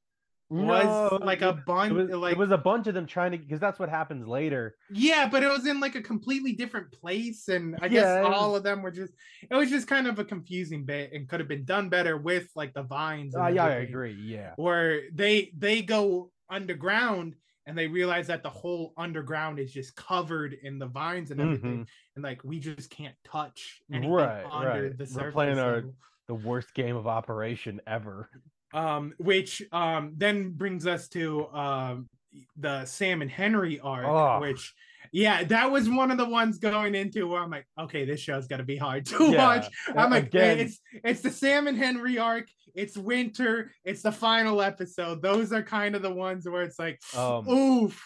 was 0.51 1.12
No, 1.12 1.18
like 1.24 1.42
a 1.42 1.53
bunch 1.64 1.92
It 1.92 1.94
was, 1.94 2.11
like 2.11 2.32
it 2.32 2.38
was 2.38 2.51
a 2.51 2.59
bunch 2.59 2.86
of 2.88 2.94
them 2.94 3.07
trying 3.07 3.30
to 3.32 3.38
because 3.38 3.61
that's 3.61 3.78
what 3.78 3.88
happens 3.88 4.26
later. 4.26 4.74
yeah, 4.90 5.28
but 5.28 5.42
it 5.44 5.48
was 5.48 5.66
in 5.66 5.78
like 5.80 5.94
a 5.94 6.03
completely 6.03 6.53
different 6.53 6.90
place, 6.92 7.48
and 7.48 7.76
I 7.80 7.86
Yeah, 7.86 7.90
guess 8.22 8.26
all 8.26 8.57
of 8.57 8.62
them 8.64 8.82
were 8.82 8.90
just. 8.90 9.12
It 9.48 9.55
was 9.55 9.70
just 9.70 9.86
kind 9.86 10.07
of 10.09 10.18
a 10.18 10.24
confusing 10.24 10.84
bit, 10.84 11.12
and 11.12 11.28
could 11.28 11.38
have 11.40 11.48
been 11.48 11.64
done 11.64 11.88
better 11.88 12.16
with 12.16 12.51
like 12.57 12.74
the 12.74 12.82
vines. 12.82 13.36
Uh, 13.36 13.46
yeah, 13.46 13.64
I 13.66 13.70
agree. 13.76 14.12
Yeah. 14.20 14.55
Where 14.57 15.03
they 15.12 15.53
they 15.57 15.82
go 15.82 16.32
underground 16.51 17.36
and 17.66 17.78
they 17.78 17.86
realize 17.86 18.26
that 18.26 18.42
the 18.42 18.51
whole 18.51 18.92
underground 18.96 19.61
is 19.61 19.72
just 19.72 19.94
covered 19.94 20.55
in 20.55 20.78
the 20.80 20.86
vines 20.86 21.30
and 21.30 21.40
everything, 21.40 21.86
and 22.16 22.24
like 22.24 22.42
we 22.42 22.59
just 22.59 22.90
can't 22.90 23.14
touch 23.24 23.80
anything 23.92 24.11
Right, 24.11 24.44
under 24.51 24.68
right. 24.88 24.98
the 24.98 25.09
We're 25.14 25.30
playing 25.30 25.59
our- 25.61 25.84
The 26.26 26.34
worst 26.34 26.74
game 26.74 26.96
of 26.96 27.07
operation 27.07 27.80
ever. 27.86 28.28
Um 28.72 29.12
which 29.18 29.62
um 29.72 30.12
then 30.16 30.50
brings 30.50 30.86
us 30.86 31.08
to 31.08 31.46
um 31.48 32.08
the 32.56 32.84
sam 32.84 33.22
and 33.22 33.30
henry 33.30 33.80
arc 33.80 34.06
Oh. 34.06 34.40
which 34.40 34.74
yeah 35.12 35.42
that 35.44 35.70
was 35.72 35.88
one 35.88 36.10
of 36.12 36.18
the 36.18 36.28
ones 36.28 36.58
going 36.58 36.94
into 36.94 37.26
where 37.26 37.40
i'm 37.42 37.50
like 37.50 37.66
okay 37.78 38.04
this 38.04 38.20
show's 38.20 38.46
gonna 38.46 38.62
be 38.62 38.76
hard 38.76 39.06
to 39.06 39.30
Yeah, 39.32 39.46
watch. 39.46 39.66
I'm 39.96 40.10
like 40.10 40.26
again- 40.26 40.58
it's 40.60 40.80
it's 41.04 41.20
the 41.22 41.30
sam 41.30 41.66
and 41.66 41.76
henry 41.76 42.18
arc 42.18 42.46
it's 42.76 42.96
winter 42.96 43.72
it's 43.84 44.02
the 44.02 44.12
final 44.12 44.62
episode. 44.62 45.20
Those 45.22 45.52
are 45.52 45.60
kind 45.62 45.96
of 45.96 46.02
the 46.02 46.14
ones 46.14 46.48
where 46.48 46.62
it's 46.62 46.78
like 46.78 47.00
Um, 47.16 47.48
oof 47.48 48.00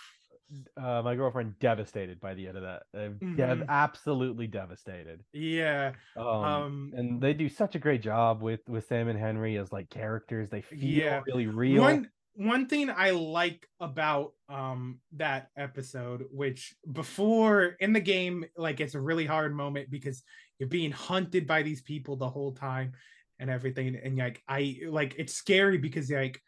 Uh, 0.77 1.03
my 1.03 1.15
girlfriend 1.15 1.59
devastated 1.59 2.21
by 2.21 2.35
the 2.35 2.47
end 2.47 2.57
of 2.57 2.63
that. 2.63 2.83
Uh, 2.95 3.11
Mhm. 3.23 3.37
dev- 3.37 3.65
absolutely 3.69 4.47
devastated. 4.47 5.25
yeah 5.33 5.93
Um, 6.17 6.27
um 6.27 6.93
and 6.97 7.21
they 7.21 7.33
do 7.35 7.49
such 7.49 7.75
a 7.75 7.79
great 7.79 8.03
job 8.03 8.43
with 8.43 8.61
with 8.69 8.87
Sam 8.87 9.09
and 9.09 9.19
Henry 9.19 9.57
as 9.57 9.73
like 9.73 9.91
characters. 9.91 10.51
They 10.51 10.61
feel 10.63 10.79
Yeah. 10.81 11.23
really 11.27 11.47
real. 11.47 11.83
One 11.83 12.11
one 12.37 12.67
thing 12.67 12.91
I 12.91 13.11
like 13.11 13.67
about 13.81 14.35
um 14.49 15.01
that 15.13 15.51
episode, 15.57 16.25
which 16.31 16.75
before 16.93 17.77
in 17.81 17.93
the 17.93 18.01
game, 18.01 18.45
like 18.57 18.81
it's 18.81 18.95
a 18.95 19.01
really 19.01 19.27
hard 19.27 19.55
moment 19.55 19.89
because 19.91 20.23
you're 20.59 20.69
being 20.69 20.93
hunted 20.93 21.47
by 21.47 21.63
these 21.63 21.83
people 21.83 22.17
the 22.17 22.29
whole 22.29 22.53
time 22.53 22.93
and 23.39 23.51
everything, 23.51 23.97
and 23.97 24.17
like 24.19 24.43
I 24.47 24.81
like 24.89 25.15
it's 25.19 25.35
scary 25.35 25.79
because 25.79 26.11
like 26.11 26.41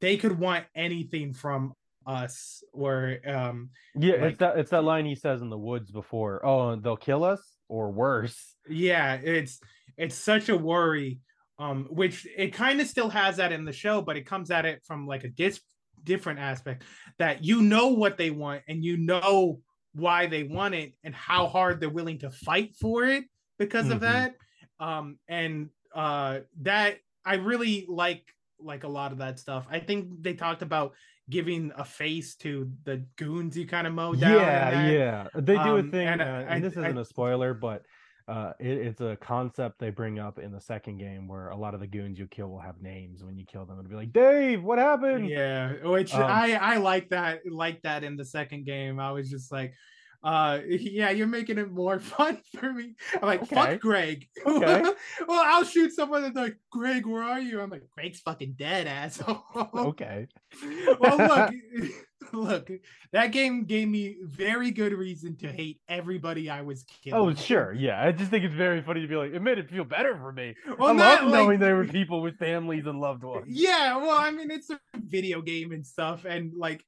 they 0.00 0.16
could 0.16 0.38
want 0.38 0.66
anything 0.74 1.34
from 1.34 1.74
us 2.06 2.62
or 2.72 3.18
um 3.26 3.70
yeah, 3.94 4.14
like- 4.14 4.22
it's 4.32 4.38
that 4.38 4.58
it's 4.58 4.70
that 4.70 4.84
line 4.84 5.06
he 5.06 5.14
says 5.14 5.42
in 5.42 5.50
the 5.50 5.58
woods 5.58 5.90
before. 5.90 6.44
Oh, 6.44 6.76
they'll 6.76 6.96
kill 6.96 7.24
us 7.24 7.40
or 7.68 7.90
worse. 7.92 8.54
yeah 8.68 9.14
it's 9.14 9.58
it's 9.96 10.14
such 10.14 10.48
a 10.48 10.56
worry 10.56 11.20
um 11.58 11.86
which 11.90 12.26
it 12.36 12.52
kind 12.52 12.80
of 12.80 12.86
still 12.86 13.08
has 13.08 13.36
that 13.36 13.52
in 13.52 13.64
the 13.64 13.72
show 13.72 14.00
but 14.02 14.16
it 14.16 14.26
comes 14.26 14.50
at 14.50 14.64
it 14.66 14.82
from 14.84 15.06
like 15.06 15.24
a 15.24 15.28
dis- 15.28 15.60
different 16.02 16.38
aspect 16.40 16.82
that 17.18 17.44
you 17.44 17.62
know 17.62 17.88
what 17.88 18.16
they 18.18 18.30
want 18.30 18.62
and 18.68 18.84
you 18.84 18.96
know 18.96 19.60
why 19.94 20.26
they 20.26 20.42
want 20.42 20.74
it 20.74 20.92
and 21.04 21.14
how 21.14 21.46
hard 21.46 21.80
they're 21.80 21.88
willing 21.88 22.18
to 22.18 22.30
fight 22.30 22.74
for 22.80 23.04
it 23.04 23.24
because 23.58 23.88
of 23.90 23.98
Mhm. 23.98 24.00
that 24.00 24.34
um 24.80 25.18
and 25.28 25.68
uh 25.94 26.40
that 26.62 26.96
i 27.24 27.34
really 27.36 27.86
like 27.88 28.24
like 28.58 28.84
a 28.84 28.88
lot 28.88 29.12
of 29.12 29.18
that 29.18 29.38
stuff 29.38 29.66
i 29.70 29.78
think 29.78 30.08
they 30.22 30.34
talked 30.34 30.62
about 30.62 30.92
giving 31.30 31.72
a 31.76 31.84
face 31.84 32.34
to 32.36 32.70
the 32.84 33.04
goons 33.16 33.56
you 33.56 33.66
kind 33.66 33.86
of 33.86 33.94
mow 33.94 34.14
down 34.14 34.32
yeah, 34.32 34.90
yeah. 34.90 35.28
They 35.34 35.54
do 35.54 35.76
a 35.76 35.78
Um, 35.80 35.90
thing, 35.90 36.06
and 36.06 36.20
uh, 36.20 36.24
I- 36.24 36.40
and, 36.42 36.50
I- 36.50 36.60
this 36.60 36.72
isn't 36.72 36.98
I- 36.98 37.00
a 37.00 37.04
spoiler, 37.04 37.54
but 37.54 37.82
uh, 38.26 38.52
it, 38.58 38.78
it's 38.78 39.00
a 39.02 39.16
concept 39.20 39.78
they 39.78 39.90
bring 39.90 40.18
up 40.18 40.38
in 40.38 40.50
the 40.50 40.60
second 40.60 40.96
game 40.98 41.28
where 41.28 41.48
a 41.48 41.56
lot 41.56 41.74
of 41.74 41.80
the 41.80 41.86
goons 41.86 42.18
you 42.18 42.26
kill 42.26 42.48
will 42.48 42.60
have 42.60 42.80
names 42.80 43.22
when 43.22 43.36
you 43.36 43.44
kill 43.44 43.66
them. 43.66 43.78
It'll 43.78 43.88
be 43.90 43.96
like, 43.96 44.12
Dave, 44.14 44.62
what 44.62 44.78
happened? 44.78 45.28
Yeah, 45.28 45.72
which 45.86 46.14
Um, 46.14 46.22
I 46.22 46.54
I 46.54 46.76
like 46.78 47.10
that 47.10 47.40
like 47.50 47.82
that 47.82 48.02
in 48.02 48.16
the 48.16 48.24
second 48.24 48.64
game. 48.64 48.98
I 48.98 49.12
was 49.12 49.28
just 49.28 49.52
like, 49.52 49.74
uh, 50.24 50.58
yeah, 50.68 51.10
you're 51.10 51.26
making 51.28 51.58
it 51.58 51.70
more 51.70 52.00
fun 52.16 52.40
for 52.58 52.72
me. 52.72 52.94
I'm 53.14 53.28
like, 53.28 53.42
Okay. 53.42 53.54
fuck 53.54 53.80
Greg. 53.80 54.26
Okay. 54.46 54.82
well, 55.28 55.42
I'll 55.44 55.64
shoot 55.64 55.92
someone 55.92 56.22
that's 56.22 56.34
like, 56.36 56.56
Greg, 56.70 57.06
where 57.06 57.22
are 57.22 57.40
you? 57.40 57.60
I'm 57.60 57.70
like, 57.70 57.82
Greg's 57.94 58.20
fucking 58.20 58.54
dead, 58.58 58.86
asshole. 58.86 59.42
Okay. 59.74 60.26
well, 61.00 61.16
look, 61.18 61.54
look, 62.32 62.70
that 63.12 63.32
game 63.32 63.64
gave 63.64 63.88
me 63.88 64.16
very 64.22 64.70
good 64.70 64.92
reason 64.92 65.36
to 65.38 65.48
hate 65.52 65.80
everybody 65.88 66.48
I 66.50 66.62
was 66.62 66.84
killing. 67.02 67.20
Oh, 67.20 67.34
sure, 67.34 67.72
yeah. 67.72 68.02
I 68.02 68.12
just 68.12 68.30
think 68.30 68.44
it's 68.44 68.54
very 68.54 68.82
funny 68.82 69.02
to 69.02 69.08
be 69.08 69.16
like, 69.16 69.32
it 69.32 69.42
made 69.42 69.58
it 69.58 69.70
feel 69.70 69.84
better 69.84 70.16
for 70.16 70.32
me. 70.32 70.54
Well, 70.78 70.90
I 70.90 70.92
not 70.92 71.22
love 71.24 71.32
knowing 71.32 71.48
like- 71.48 71.60
there 71.60 71.76
were 71.76 71.84
people 71.86 72.22
with 72.22 72.38
families 72.38 72.86
and 72.86 72.98
loved 73.00 73.24
ones. 73.24 73.46
Yeah, 73.48 73.96
well, 73.98 74.16
I 74.18 74.30
mean, 74.30 74.50
it's 74.50 74.70
a 74.70 74.80
video 74.94 75.42
game 75.42 75.72
and 75.72 75.84
stuff, 75.86 76.24
and 76.24 76.52
like 76.56 76.84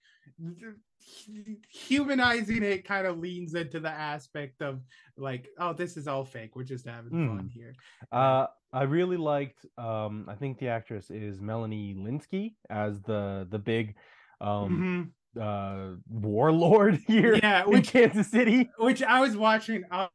humanizing 1.71 2.63
it 2.63 2.85
kind 2.85 3.07
of 3.07 3.19
leans 3.19 3.55
into 3.55 3.81
the 3.81 3.91
aspect 3.91 4.63
of 4.63 4.81
like, 5.17 5.49
oh, 5.59 5.73
this 5.73 5.97
is 5.97 6.09
all 6.09 6.25
fake. 6.25 6.57
We're 6.57 6.65
just 6.65 6.87
having 6.87 7.11
fun 7.11 7.49
Mm. 7.49 7.51
here. 7.51 7.75
Uh, 8.13 8.47
I 8.73 8.83
really 8.83 9.17
liked. 9.17 9.65
Um, 9.79 10.27
I 10.29 10.35
think 10.35 10.59
the 10.59 10.69
actress 10.69 11.11
is 11.11 11.41
Melanie 11.41 11.95
Lynskey 11.95 12.55
as 12.71 13.01
the 13.03 13.47
the 13.51 13.59
big, 13.59 13.95
um, 14.41 15.13
uh, 15.41 15.93
warlord 16.09 16.97
here 17.07 17.35
Yeah, 17.37 17.65
in 17.65 17.71
which- 17.71 17.91
Kansas 17.93 18.29
City. 18.31 18.69
Which 18.79 19.03
I 19.03 19.21
was 19.21 19.37
watching, 19.37 19.85
uh, 19.91 20.09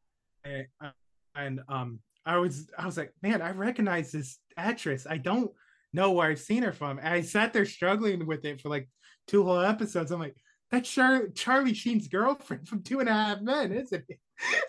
and 1.34 1.60
um, 1.68 2.00
I 2.26 2.36
was 2.38 2.70
I 2.78 2.86
was 2.86 2.96
like, 2.96 3.12
man, 3.22 3.42
I 3.42 3.50
recognize 3.52 4.12
this 4.12 4.38
actress. 4.56 5.06
I 5.08 5.16
don't 5.16 5.50
know 5.92 6.12
where 6.12 6.28
I've 6.28 6.38
seen 6.40 6.62
her 6.62 6.72
from. 6.72 6.98
And 6.98 7.08
I 7.08 7.20
sat 7.22 7.52
there 7.52 7.66
struggling 7.66 8.26
with 8.26 8.44
it 8.44 8.60
for 8.60 8.68
like 8.68 8.88
two 9.26 9.44
whole 9.44 9.60
episodes. 9.60 10.10
I'm 10.10 10.20
like, 10.20 10.36
that's 10.72 10.90
Char- 10.90 11.28
Charlie 11.28 11.74
Sheen's 11.74 12.08
girlfriend 12.08 12.66
from 12.66 12.82
Two 12.82 13.00
and 13.00 13.08
a 13.08 13.12
Half 13.12 13.42
Men, 13.42 13.72
isn't 13.72 14.04
it? 14.08 14.18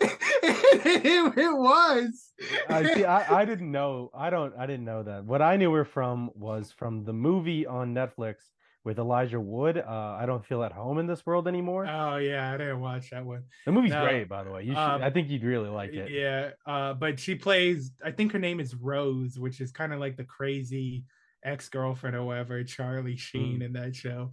it, 0.02 1.38
it 1.38 1.56
was. 1.56 2.30
I 2.68 2.94
see. 2.94 3.04
I, 3.04 3.40
I 3.40 3.44
didn't 3.46 3.72
know. 3.72 4.10
I 4.14 4.28
don't. 4.28 4.54
I 4.56 4.66
didn't 4.66 4.84
know 4.84 5.02
that. 5.02 5.24
What 5.24 5.40
I 5.40 5.56
knew 5.56 5.72
her 5.72 5.84
from 5.86 6.30
was 6.34 6.72
from 6.76 7.04
the 7.04 7.14
movie 7.14 7.66
on 7.66 7.94
Netflix 7.94 8.36
with 8.84 8.98
Elijah 8.98 9.40
Wood. 9.40 9.78
Uh, 9.78 10.18
I 10.20 10.26
don't 10.26 10.44
feel 10.44 10.62
at 10.62 10.72
home 10.72 10.98
in 10.98 11.06
this 11.06 11.24
world 11.24 11.48
anymore. 11.48 11.86
Oh 11.86 12.18
yeah, 12.18 12.52
I 12.52 12.58
didn't 12.58 12.80
watch 12.80 13.08
that 13.10 13.24
one. 13.24 13.44
the 13.64 13.72
movie's 13.72 13.92
no, 13.92 14.04
great, 14.04 14.28
by 14.28 14.44
the 14.44 14.50
way. 14.50 14.62
You 14.62 14.72
should. 14.72 14.78
um, 14.78 15.02
I 15.02 15.08
think 15.08 15.30
you'd 15.30 15.42
really 15.42 15.70
like 15.70 15.94
it. 15.94 16.10
Yeah, 16.10 16.50
uh, 16.66 16.92
but 16.92 17.18
she 17.18 17.34
plays. 17.34 17.92
I 18.04 18.10
think 18.10 18.30
her 18.32 18.38
name 18.38 18.60
is 18.60 18.74
Rose, 18.74 19.38
which 19.38 19.62
is 19.62 19.72
kind 19.72 19.94
of 19.94 20.00
like 20.00 20.18
the 20.18 20.24
crazy 20.24 21.04
ex-girlfriend 21.44 22.16
or 22.16 22.24
whatever, 22.24 22.62
Charlie 22.64 23.16
Sheen 23.16 23.60
Mm. 23.60 23.64
in 23.64 23.72
that 23.74 23.94
show. 23.94 24.32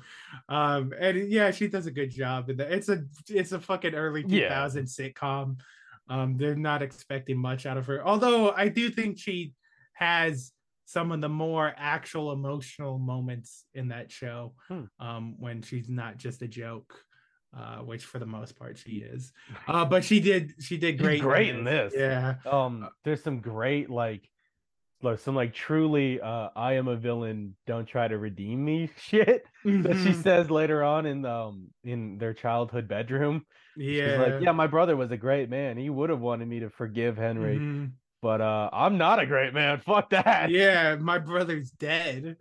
Um, 0.50 0.94
and 1.00 1.30
yeah, 1.32 1.52
she 1.52 1.68
does 1.68 1.86
a 1.88 1.92
good 1.92 2.10
job. 2.12 2.50
in 2.50 2.58
that. 2.58 2.72
It's 2.72 2.90
a 2.90 3.04
it's 3.30 3.52
a 3.52 3.60
fucking 3.60 3.94
early 3.96 4.24
two 4.24 4.38
Yeah. 4.38 4.66
sitcom. 4.68 5.60
Um, 6.10 6.38
they're 6.38 6.56
not 6.56 6.82
expecting 6.82 7.38
much 7.38 7.66
out 7.66 7.78
of 7.78 7.86
her. 7.88 8.06
Although 8.06 8.52
I 8.52 8.68
do 8.70 8.90
think 8.90 9.18
she 9.20 9.54
has 9.94 10.52
some 10.86 11.12
of 11.12 11.22
the 11.22 11.30
more 11.30 11.74
actual 11.78 12.32
emotional 12.34 12.98
moments 13.00 13.66
in 13.74 13.90
that 13.90 14.12
show. 14.12 14.54
Hmm. 14.68 14.84
Um, 15.00 15.36
when 15.40 15.62
she's 15.62 15.88
not 15.90 16.18
just 16.18 16.42
a 16.42 16.48
joke. 16.48 16.94
Uh, 17.54 17.80
which 17.80 18.06
for 18.06 18.18
the 18.18 18.26
most 18.26 18.58
part 18.58 18.78
she 18.78 19.00
is. 19.00 19.34
Uh, 19.68 19.84
but 19.84 20.06
she 20.06 20.22
did 20.22 20.54
she 20.62 20.78
did 20.78 20.94
She's 20.96 21.02
great. 21.02 21.22
great 21.22 21.50
in 21.50 21.66
this. 21.66 21.94
Yeah. 21.94 22.36
Um, 22.50 22.88
there's 23.04 23.22
some 23.22 23.42
great 23.42 23.90
like, 23.90 24.30
like 25.04 25.20
some 25.20 25.36
like 25.36 25.54
truly, 25.54 26.20
uh, 26.22 26.50
I 26.56 26.74
am 26.74 26.88
a 26.88 26.96
villain. 26.96 27.56
Don't 27.68 27.86
try 27.86 28.08
to 28.08 28.18
redeem 28.18 28.64
me 28.64 28.90
shit 28.98 29.46
that 29.64 29.96
she 29.98 30.12
Mhm. 30.12 30.24
says 30.24 30.50
later 30.52 30.84
on 30.84 31.06
in 31.06 31.26
um 31.26 31.68
in 31.84 32.18
their 32.18 32.34
childhood 32.34 32.88
bedroom. 32.88 33.46
She's 33.78 33.98
Yeah. 33.98 34.18
like, 34.18 34.42
yeah, 34.42 34.52
my 34.52 34.68
brother 34.68 34.96
was 34.98 35.12
a 35.12 35.18
great 35.18 35.50
man. 35.50 35.78
He 35.78 35.90
would 35.90 36.10
have 36.10 36.20
wanted 36.20 36.48
me 36.48 36.60
to 36.60 36.70
forgive 36.70 37.18
Henry, 37.18 37.58
Mhm. 37.60 37.92
but 38.22 38.42
uh, 38.42 38.70
I'm 38.74 38.98
not 38.98 39.20
a 39.20 39.26
great 39.26 39.54
man. 39.54 39.80
Fuck 39.86 40.10
that. 40.12 40.50
Yeah, 40.50 40.96
my 40.98 41.20
brother's 41.20 41.72
dead. 41.72 42.38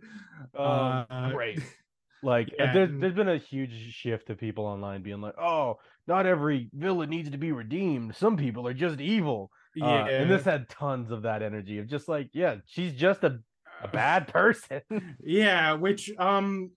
Um, 0.53 1.05
Uh, 1.09 1.31
great. 1.31 1.59
Like 2.23 2.49
uh, 2.49 2.65
yeah, 2.65 2.73
there's 2.73 2.99
there's 2.99 3.15
been 3.15 3.29
a 3.29 3.39
huge 3.39 3.95
shift 3.95 4.27
to 4.27 4.35
people 4.35 4.65
online 4.65 5.01
being 5.01 5.21
like, 5.21 5.33
oh, 5.39 5.79
not 6.05 6.27
every 6.27 6.69
villain 6.71 7.09
needs 7.09 7.31
to 7.31 7.37
be 7.39 7.51
redeemed. 7.51 8.15
Some 8.15 8.37
people 8.37 8.67
are 8.67 8.75
just 8.75 8.99
evil. 9.01 9.51
Uh, 9.79 9.85
and 9.85 10.29
this 10.29 10.43
had 10.43 10.67
tons 10.69 11.11
of 11.11 11.21
that 11.23 11.41
energy 11.41 11.79
of 11.79 11.87
just 11.87 12.07
like, 12.07 12.29
yeah, 12.33 12.57
she's 12.65 12.93
just 12.93 13.23
a, 13.23 13.39
a 13.81 13.87
bad 13.87 14.27
person. 14.27 14.81
Yeah, 15.23 15.73
which 15.73 16.11
um 16.17 16.71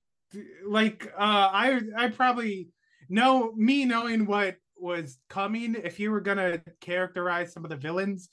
like 0.66 1.06
uh 1.16 1.48
I 1.52 1.80
I 1.96 2.08
probably 2.08 2.68
know 3.08 3.52
me 3.52 3.84
knowing 3.84 4.26
what 4.26 4.56
was 4.76 5.18
coming 5.28 5.74
if 5.74 5.98
you 6.00 6.10
were 6.10 6.20
gonna 6.20 6.62
characterize 6.80 7.52
some 7.52 7.64
of 7.64 7.70
the 7.70 7.76
villains, 7.76 8.28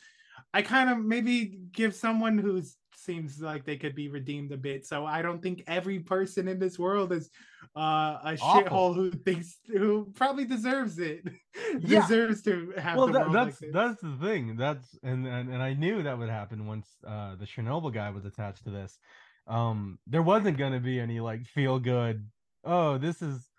I 0.54 0.62
kind 0.62 0.90
of 0.90 1.00
maybe 1.00 1.60
give 1.72 1.96
someone 1.96 2.38
who 2.38 2.62
seems 3.02 3.40
like 3.42 3.66
they 3.66 3.78
could 3.78 3.96
be 3.96 4.08
redeemed 4.10 4.52
a 4.52 4.58
bit. 4.58 4.86
So 4.86 5.06
I 5.06 5.22
don't 5.22 5.42
think 5.42 5.64
every 5.68 6.00
person 6.00 6.48
in 6.48 6.60
this 6.60 6.78
world 6.80 7.12
is 7.12 7.30
uh 7.76 8.20
a 8.24 8.34
shithole 8.38 8.94
who 8.96 9.12
thinks 9.12 9.60
who 9.68 10.12
probably 10.16 10.46
deserves 10.46 11.00
it. 11.00 11.28
Yeah. 11.80 12.02
deserves 12.02 12.42
to 12.44 12.72
have 12.78 12.98
well, 12.98 13.08
that, 13.08 13.30
world 13.30 13.34
like 13.34 13.58
that's 13.60 13.62
that's 13.72 14.02
the 14.02 14.18
thing. 14.22 14.56
That's 14.58 14.98
and, 15.04 15.28
and 15.28 15.50
and 15.54 15.62
I 15.62 15.74
knew 15.74 16.04
that 16.04 16.18
would 16.18 16.30
happen 16.30 16.66
once 16.68 16.88
uh 17.06 17.36
the 17.36 17.46
Chernobyl 17.46 17.94
guy 17.94 18.10
was 18.10 18.26
attached 18.26 18.64
to 18.66 18.70
this. 18.72 18.98
Um, 19.48 20.00
there 20.08 20.22
wasn't 20.24 20.58
going 20.58 20.74
to 20.74 20.80
be 20.80 21.00
any 21.00 21.20
like 21.20 21.46
feel 21.46 21.80
good. 21.80 22.30
Oh, 22.64 22.98
this 22.98 23.22
is 23.22 23.50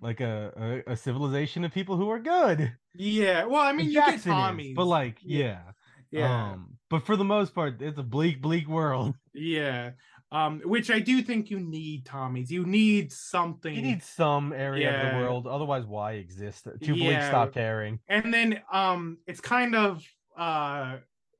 like 0.00 0.20
a, 0.20 0.82
a 0.86 0.92
a 0.92 0.96
civilization 0.96 1.64
of 1.64 1.72
people 1.72 1.96
who 1.96 2.10
are 2.10 2.18
good. 2.20 2.76
Yeah, 2.94 3.44
well, 3.46 3.62
I 3.62 3.72
mean, 3.72 3.90
you 3.90 3.94
Jackson 3.94 4.32
get 4.34 4.50
is, 4.50 4.50
Tommy's, 4.50 4.74
but 4.74 4.84
like, 4.86 5.18
Yeah. 5.22 5.72
yeah, 6.10 6.10
yeah, 6.10 6.52
Um, 6.52 6.78
but 6.92 7.06
for 7.06 7.16
the 7.16 7.24
most 7.24 7.54
part, 7.54 7.80
it's 7.80 7.98
a 7.98 8.02
bleak, 8.02 8.42
bleak 8.42 8.68
world. 8.68 9.14
yeah. 9.32 9.92
Um, 10.30 10.60
which 10.60 10.90
I 10.90 10.98
do 10.98 11.22
think 11.22 11.50
you 11.50 11.58
need 11.58 12.04
Tommy's. 12.04 12.50
You 12.50 12.66
need 12.66 13.10
something. 13.10 13.74
You 13.74 13.80
need 13.80 14.02
some 14.02 14.52
area 14.52 14.94
of 14.94 15.12
the 15.12 15.18
world, 15.18 15.46
otherwise, 15.46 15.86
why 15.86 16.12
exist? 16.12 16.68
Too 16.82 16.94
bleak, 16.94 17.22
stop 17.22 17.54
caring. 17.54 17.98
and 18.08 18.32
then 18.32 18.60
um, 18.70 19.16
it's 19.26 19.40
kind 19.40 19.74
of 19.74 20.04
uh, 20.36 20.98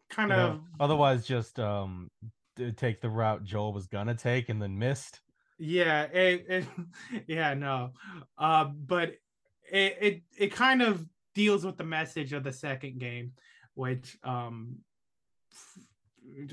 kind 0.08 0.30
You 0.30 0.36
know, 0.36 0.46
of 0.48 0.60
otherwise, 0.80 1.26
just 1.26 1.58
um, 1.58 2.10
take 2.76 3.02
the 3.02 3.10
route 3.10 3.44
Joel 3.44 3.74
was 3.74 3.86
gonna 3.86 4.14
take 4.14 4.48
and 4.48 4.60
then 4.60 4.78
missed. 4.78 5.20
yeah, 5.58 6.04
it, 6.04 6.46
it 6.48 6.64
yeah, 7.26 7.52
no, 7.52 7.92
uh, 8.38 8.64
but 8.64 9.10
it 9.70 9.96
it 10.00 10.22
it 10.38 10.52
kind 10.54 10.80
of 10.80 11.06
deals 11.34 11.64
with 11.64 11.76
the 11.76 11.84
message 11.84 12.32
of 12.32 12.42
the 12.42 12.52
second 12.52 12.98
game, 13.00 13.32
which 13.74 14.16
um. 14.24 14.76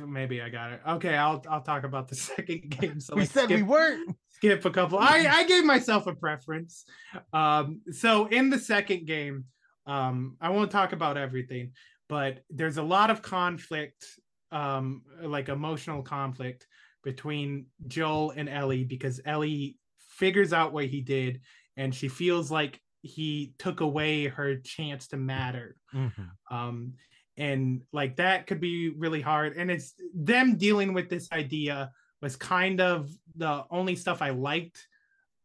Maybe 0.05 0.41
I 0.41 0.49
got 0.49 0.71
it. 0.73 0.81
Okay, 0.87 1.15
I'll 1.15 1.43
I'll 1.49 1.61
talk 1.61 1.83
about 1.83 2.07
the 2.07 2.15
second 2.29 2.69
game. 2.69 2.99
So 2.99 3.15
we 3.15 3.21
let's 3.21 3.31
said 3.31 3.49
we 3.49 3.63
weren't. 3.63 4.15
skip 4.29 4.63
a 4.65 4.69
couple. 4.71 4.99
I 4.99 5.27
I 5.31 5.43
gave 5.45 5.65
myself 5.65 6.07
a 6.07 6.15
preference. 6.15 6.85
Um, 7.33 7.81
so 7.91 8.25
in 8.27 8.49
the 8.49 8.59
second 8.59 9.05
game, 9.07 9.45
um, 9.85 10.37
I 10.41 10.49
won't 10.49 10.71
talk 10.71 10.93
about 10.93 11.17
everything, 11.17 11.71
but 12.07 12.43
there's 12.49 12.77
a 12.77 12.83
lot 12.83 13.09
of 13.09 13.21
conflict, 13.21 14.05
um, 14.51 15.03
like 15.21 15.49
emotional 15.49 16.01
conflict 16.03 16.67
between 17.03 17.65
Joel 17.87 18.31
and 18.31 18.49
Ellie 18.49 18.83
because 18.83 19.21
Ellie 19.25 19.77
figures 19.99 20.51
out 20.53 20.73
what 20.73 20.85
he 20.85 21.01
did, 21.01 21.41
and 21.77 21.95
she 21.95 22.07
feels 22.09 22.51
like 22.51 22.79
he 23.01 23.53
took 23.57 23.79
away 23.79 24.27
her 24.27 24.57
chance 24.57 25.07
to 25.07 25.15
matter 25.15 25.77
Mhm. 25.95 26.29
um 26.51 26.93
and 27.39 27.81
like 27.91 28.17
that 28.17 28.45
could 28.45 28.61
be 28.61 28.89
really 28.89 29.21
hard. 29.21 29.55
And 29.57 29.71
it's 29.71 29.95
them 30.13 30.57
dealing 30.57 30.93
with 30.93 31.09
this 31.09 31.31
idea 31.31 31.91
was 32.21 32.35
kind 32.35 32.81
of 32.81 33.09
the 33.35 33.63
only 33.71 33.95
stuff 33.95 34.21
i 34.21 34.29
liked 34.31 34.87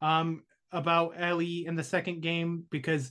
um 0.02 0.42
about 0.72 1.14
ellie 1.16 1.66
in 1.66 1.76
the 1.76 1.84
second 1.84 2.20
game 2.20 2.64
because 2.70 3.10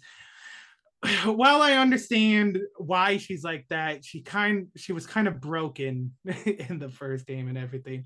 while 1.25 1.61
i 1.61 1.73
understand 1.73 2.59
why 2.77 3.17
she's 3.17 3.43
like 3.43 3.65
that 3.69 4.03
she 4.03 4.21
kind 4.21 4.67
she 4.75 4.93
was 4.93 5.07
kind 5.07 5.27
of 5.27 5.39
broken 5.39 6.13
in 6.45 6.79
the 6.79 6.89
first 6.89 7.25
game 7.25 7.47
and 7.47 7.57
everything. 7.57 8.05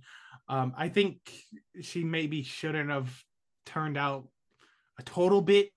Um 0.49 0.73
i 0.77 0.89
think 0.89 1.17
she 1.81 2.03
maybe 2.03 2.43
shouldn't 2.43 2.89
have 2.89 3.11
turned 3.65 3.97
out 3.97 4.27
a 4.99 5.03
total 5.03 5.43
bitch 5.43 5.69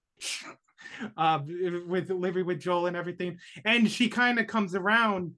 uh 1.17 1.41
with 1.87 2.11
living 2.11 2.47
with 2.47 2.61
joel 2.61 2.87
and 2.87 2.97
everything. 2.97 3.39
And 3.65 3.91
she 3.91 4.09
kind 4.09 4.39
of 4.39 4.47
comes 4.47 4.75
around 4.75 5.35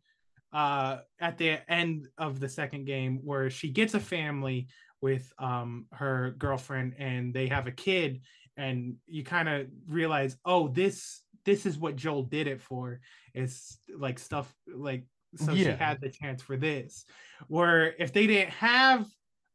uh 0.52 0.98
at 1.20 1.38
the 1.38 1.58
end 1.70 2.08
of 2.18 2.40
the 2.40 2.48
second 2.48 2.84
game 2.84 3.20
where 3.24 3.50
she 3.50 3.70
gets 3.70 3.94
a 3.94 4.00
family 4.00 4.68
with 5.00 5.32
um 5.38 5.86
her 5.92 6.34
girlfriend 6.38 6.94
and 6.98 7.32
they 7.34 7.48
have 7.48 7.66
a 7.66 7.72
kid. 7.72 8.20
And 8.56 8.96
you 9.06 9.24
kind 9.24 9.48
of 9.48 9.66
realize 9.88 10.36
oh 10.44 10.68
this 10.68 11.22
this 11.44 11.66
is 11.66 11.78
what 11.78 11.96
joel 11.96 12.24
did 12.24 12.46
it 12.46 12.60
for. 12.60 13.00
It's 13.34 13.78
like 13.96 14.18
stuff 14.18 14.52
like 14.72 15.04
so 15.36 15.54
she 15.54 15.64
had 15.64 15.98
the 16.00 16.10
chance 16.10 16.42
for 16.42 16.58
this. 16.58 17.06
Where 17.48 17.94
if 17.98 18.12
they 18.12 18.26
didn't 18.26 18.50
have 18.50 19.06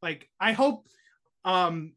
like 0.01 0.29
i 0.39 0.51
hope 0.51 0.87
um 1.45 1.93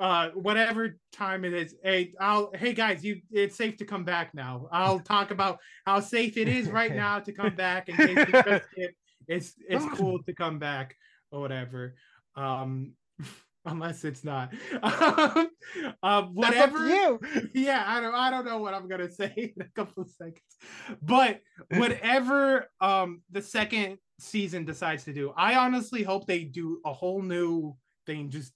uh 0.00 0.30
whatever 0.30 0.98
time 1.12 1.44
it 1.44 1.52
is 1.52 1.74
hey 1.82 2.12
i'll 2.20 2.50
hey 2.54 2.72
guys 2.72 3.04
you 3.04 3.20
it's 3.30 3.56
safe 3.56 3.76
to 3.76 3.84
come 3.84 4.04
back 4.04 4.34
now 4.34 4.68
i'll 4.70 5.00
talk 5.00 5.30
about 5.30 5.58
how 5.86 6.00
safe 6.00 6.36
it 6.36 6.48
is 6.48 6.68
right 6.68 6.94
now 7.04 7.18
to 7.18 7.32
come 7.32 7.54
back 7.54 7.88
in 7.88 7.96
case 7.96 8.08
you 8.10 8.42
missed 8.44 8.66
it. 8.76 8.94
it's 9.28 9.54
it's 9.68 9.84
cool 9.98 10.22
to 10.22 10.34
come 10.34 10.58
back 10.58 10.94
or 11.32 11.40
whatever 11.40 11.94
um 12.36 12.92
unless 13.66 14.04
it's 14.04 14.24
not. 14.24 14.52
um, 14.82 15.50
um, 16.02 16.34
whatever. 16.34 16.88
you. 16.88 17.20
Yeah, 17.52 17.84
I 17.86 18.00
don't. 18.00 18.14
I 18.14 18.30
don't 18.30 18.46
know 18.46 18.58
what 18.58 18.74
I'm 18.74 18.88
gonna 18.88 19.10
say 19.10 19.32
in 19.56 19.62
a 19.62 19.68
couple 19.74 20.04
of 20.04 20.10
seconds, 20.10 20.40
but 21.02 21.40
whatever 21.70 22.70
um 22.80 23.22
the 23.30 23.42
second 23.42 23.98
season 24.18 24.64
decides 24.64 25.04
to 25.04 25.12
do, 25.12 25.32
I 25.36 25.56
honestly 25.56 26.02
hope 26.02 26.26
they 26.26 26.44
do 26.44 26.80
a 26.84 26.92
whole 26.92 27.22
new 27.22 27.76
thing. 28.06 28.30
Just 28.30 28.52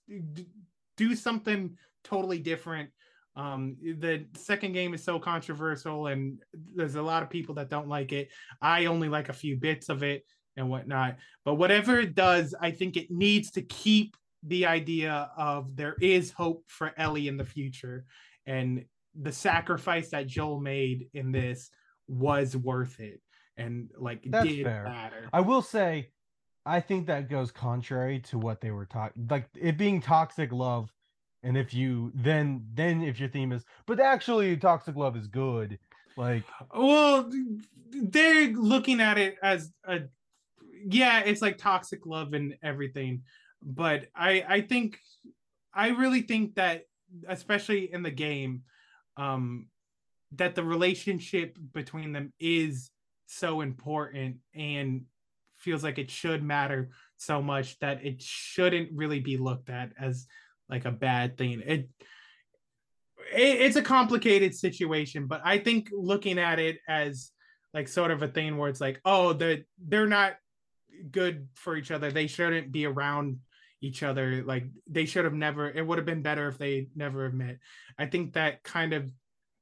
do 1.01 1.15
something 1.15 1.75
totally 2.03 2.37
different. 2.37 2.89
Um, 3.35 3.75
the 3.81 4.25
second 4.35 4.73
game 4.73 4.93
is 4.93 5.03
so 5.03 5.17
controversial, 5.17 6.07
and 6.07 6.39
there's 6.75 6.95
a 6.95 7.01
lot 7.01 7.23
of 7.23 7.29
people 7.29 7.55
that 7.55 7.69
don't 7.69 7.87
like 7.87 8.11
it. 8.11 8.29
I 8.61 8.85
only 8.85 9.09
like 9.09 9.29
a 9.29 9.33
few 9.33 9.57
bits 9.57 9.89
of 9.89 10.03
it 10.03 10.23
and 10.57 10.69
whatnot. 10.69 11.17
But 11.43 11.55
whatever 11.55 11.99
it 11.99 12.13
does, 12.13 12.53
I 12.59 12.69
think 12.71 12.97
it 12.97 13.09
needs 13.09 13.49
to 13.51 13.63
keep 13.63 14.15
the 14.43 14.67
idea 14.67 15.31
of 15.35 15.75
there 15.75 15.95
is 16.01 16.31
hope 16.31 16.65
for 16.67 16.93
Ellie 16.97 17.27
in 17.27 17.37
the 17.37 17.45
future. 17.45 18.05
And 18.45 18.85
the 19.19 19.31
sacrifice 19.31 20.09
that 20.11 20.27
Joel 20.27 20.59
made 20.59 21.07
in 21.13 21.31
this 21.31 21.71
was 22.07 22.55
worth 22.55 22.99
it. 22.99 23.21
And 23.57 23.89
like 23.97 24.21
That's 24.25 24.47
did 24.47 24.65
fair. 24.65 24.83
matter. 24.83 25.29
I 25.33 25.41
will 25.41 25.61
say, 25.61 26.09
I 26.65 26.79
think 26.79 27.07
that 27.07 27.29
goes 27.29 27.51
contrary 27.51 28.19
to 28.21 28.37
what 28.37 28.61
they 28.61 28.71
were 28.71 28.85
talking, 28.85 29.27
like 29.29 29.47
it 29.59 29.77
being 29.77 30.01
toxic 30.01 30.51
love. 30.51 30.91
And 31.43 31.57
if 31.57 31.73
you 31.73 32.11
then 32.13 32.65
then 32.73 33.01
if 33.01 33.19
your 33.19 33.29
theme 33.29 33.51
is, 33.51 33.65
but 33.87 33.99
actually 33.99 34.55
toxic 34.57 34.95
love 34.95 35.17
is 35.17 35.27
good, 35.27 35.79
like 36.15 36.43
Well, 36.75 37.31
they're 37.89 38.49
looking 38.49 39.01
at 39.01 39.17
it 39.17 39.37
as 39.41 39.71
a 39.85 40.01
yeah, 40.85 41.21
it's 41.21 41.41
like 41.41 41.57
toxic 41.57 42.05
love 42.05 42.33
and 42.33 42.55
everything. 42.61 43.23
But 43.63 44.07
I 44.15 44.45
I 44.47 44.61
think 44.61 44.99
I 45.73 45.89
really 45.89 46.21
think 46.21 46.55
that 46.55 46.83
especially 47.27 47.91
in 47.91 48.03
the 48.03 48.11
game, 48.11 48.63
um 49.17 49.67
that 50.33 50.55
the 50.55 50.63
relationship 50.63 51.57
between 51.73 52.13
them 52.13 52.33
is 52.39 52.91
so 53.25 53.61
important 53.61 54.37
and 54.53 55.05
feels 55.61 55.83
like 55.83 55.97
it 55.97 56.11
should 56.11 56.43
matter 56.43 56.89
so 57.17 57.41
much 57.41 57.77
that 57.79 58.03
it 58.05 58.21
shouldn't 58.21 58.89
really 58.93 59.19
be 59.19 59.37
looked 59.37 59.69
at 59.69 59.91
as 59.99 60.25
like 60.69 60.85
a 60.85 60.91
bad 60.91 61.37
thing. 61.37 61.61
It 61.65 61.89
it, 63.33 63.61
it's 63.61 63.75
a 63.75 63.81
complicated 63.81 64.55
situation, 64.55 65.27
but 65.27 65.41
I 65.43 65.59
think 65.59 65.89
looking 65.91 66.39
at 66.39 66.59
it 66.59 66.79
as 66.87 67.31
like 67.73 67.87
sort 67.87 68.11
of 68.11 68.21
a 68.21 68.27
thing 68.27 68.57
where 68.57 68.69
it's 68.69 68.81
like, 68.81 68.99
oh, 69.05 69.33
they're 69.33 69.59
they're 69.87 70.07
not 70.07 70.33
good 71.09 71.47
for 71.55 71.75
each 71.75 71.91
other. 71.91 72.11
They 72.11 72.27
shouldn't 72.27 72.71
be 72.71 72.85
around 72.85 73.39
each 73.81 74.03
other. 74.03 74.43
Like 74.43 74.65
they 74.87 75.05
should 75.05 75.25
have 75.25 75.33
never. 75.33 75.69
It 75.69 75.85
would 75.85 75.97
have 75.97 76.05
been 76.05 76.21
better 76.21 76.47
if 76.47 76.57
they 76.57 76.87
never 76.95 77.25
have 77.25 77.33
met. 77.33 77.57
I 77.97 78.05
think 78.07 78.33
that 78.33 78.63
kind 78.63 78.93
of 78.93 79.09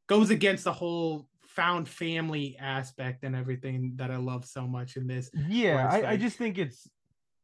goes 0.07 0.29
against 0.31 0.63
the 0.63 0.73
whole 0.73 1.28
found 1.59 1.89
family 1.89 2.55
aspect 2.59 3.23
and 3.23 3.35
everything 3.35 3.93
that 3.95 4.11
I 4.11 4.17
love 4.17 4.45
so 4.45 4.65
much 4.67 4.95
in 4.95 5.07
this. 5.07 5.29
yeah 5.47 5.75
where 5.75 5.85
it's 5.85 6.05
I, 6.05 6.11
I 6.11 6.17
just 6.17 6.37
think 6.37 6.57
it's 6.57 6.89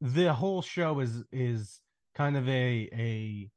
the 0.02 0.34
whole 0.34 0.62
show 0.62 1.00
is 1.00 1.24
is 1.32 1.82
kind 2.16 2.38
of 2.38 2.48
a 2.48 2.90
a 2.94 3.50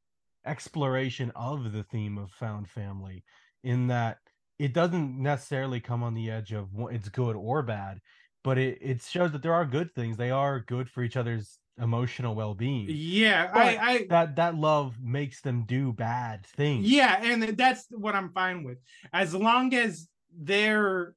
exploration 0.49 1.31
of 1.37 1.73
the 1.73 1.85
theme 1.85 2.19
of 2.19 2.31
found 2.33 2.69
family 2.69 3.25
in 3.63 3.89
that 3.89 4.19
it 4.59 4.73
doesn't 4.73 5.21
necessarily 5.23 5.81
come 5.81 6.03
on 6.03 6.15
the 6.15 6.31
edge 6.31 6.53
of 6.53 6.69
it's 6.91 7.09
good 7.09 7.37
or 7.37 7.63
bad 7.63 8.01
but 8.45 8.57
it, 8.57 8.79
it 8.81 9.03
shows 9.03 9.31
that 9.33 9.43
there 9.43 9.55
are 9.55 9.67
good 9.67 9.95
things 9.95 10.17
they 10.17 10.31
are 10.31 10.61
good 10.61 10.89
for 10.89 11.03
each 11.03 11.17
other's 11.17 11.59
emotional 11.81 12.35
well-being 12.35 12.87
Yeah, 12.89 13.51
I, 13.55 13.77
I 13.77 14.07
that 14.11 14.37
that 14.37 14.55
love 14.57 14.97
makes 15.01 15.41
them 15.41 15.65
do 15.67 15.93
bad 15.93 16.45
things 16.47 16.87
Yeah, 16.87 17.21
and 17.23 17.43
that's 17.57 17.87
what 17.91 18.15
I'm 18.15 18.33
fine 18.33 18.65
with. 18.65 18.79
As 19.13 19.35
long 19.35 19.75
as 19.75 20.09
they're 20.37 21.15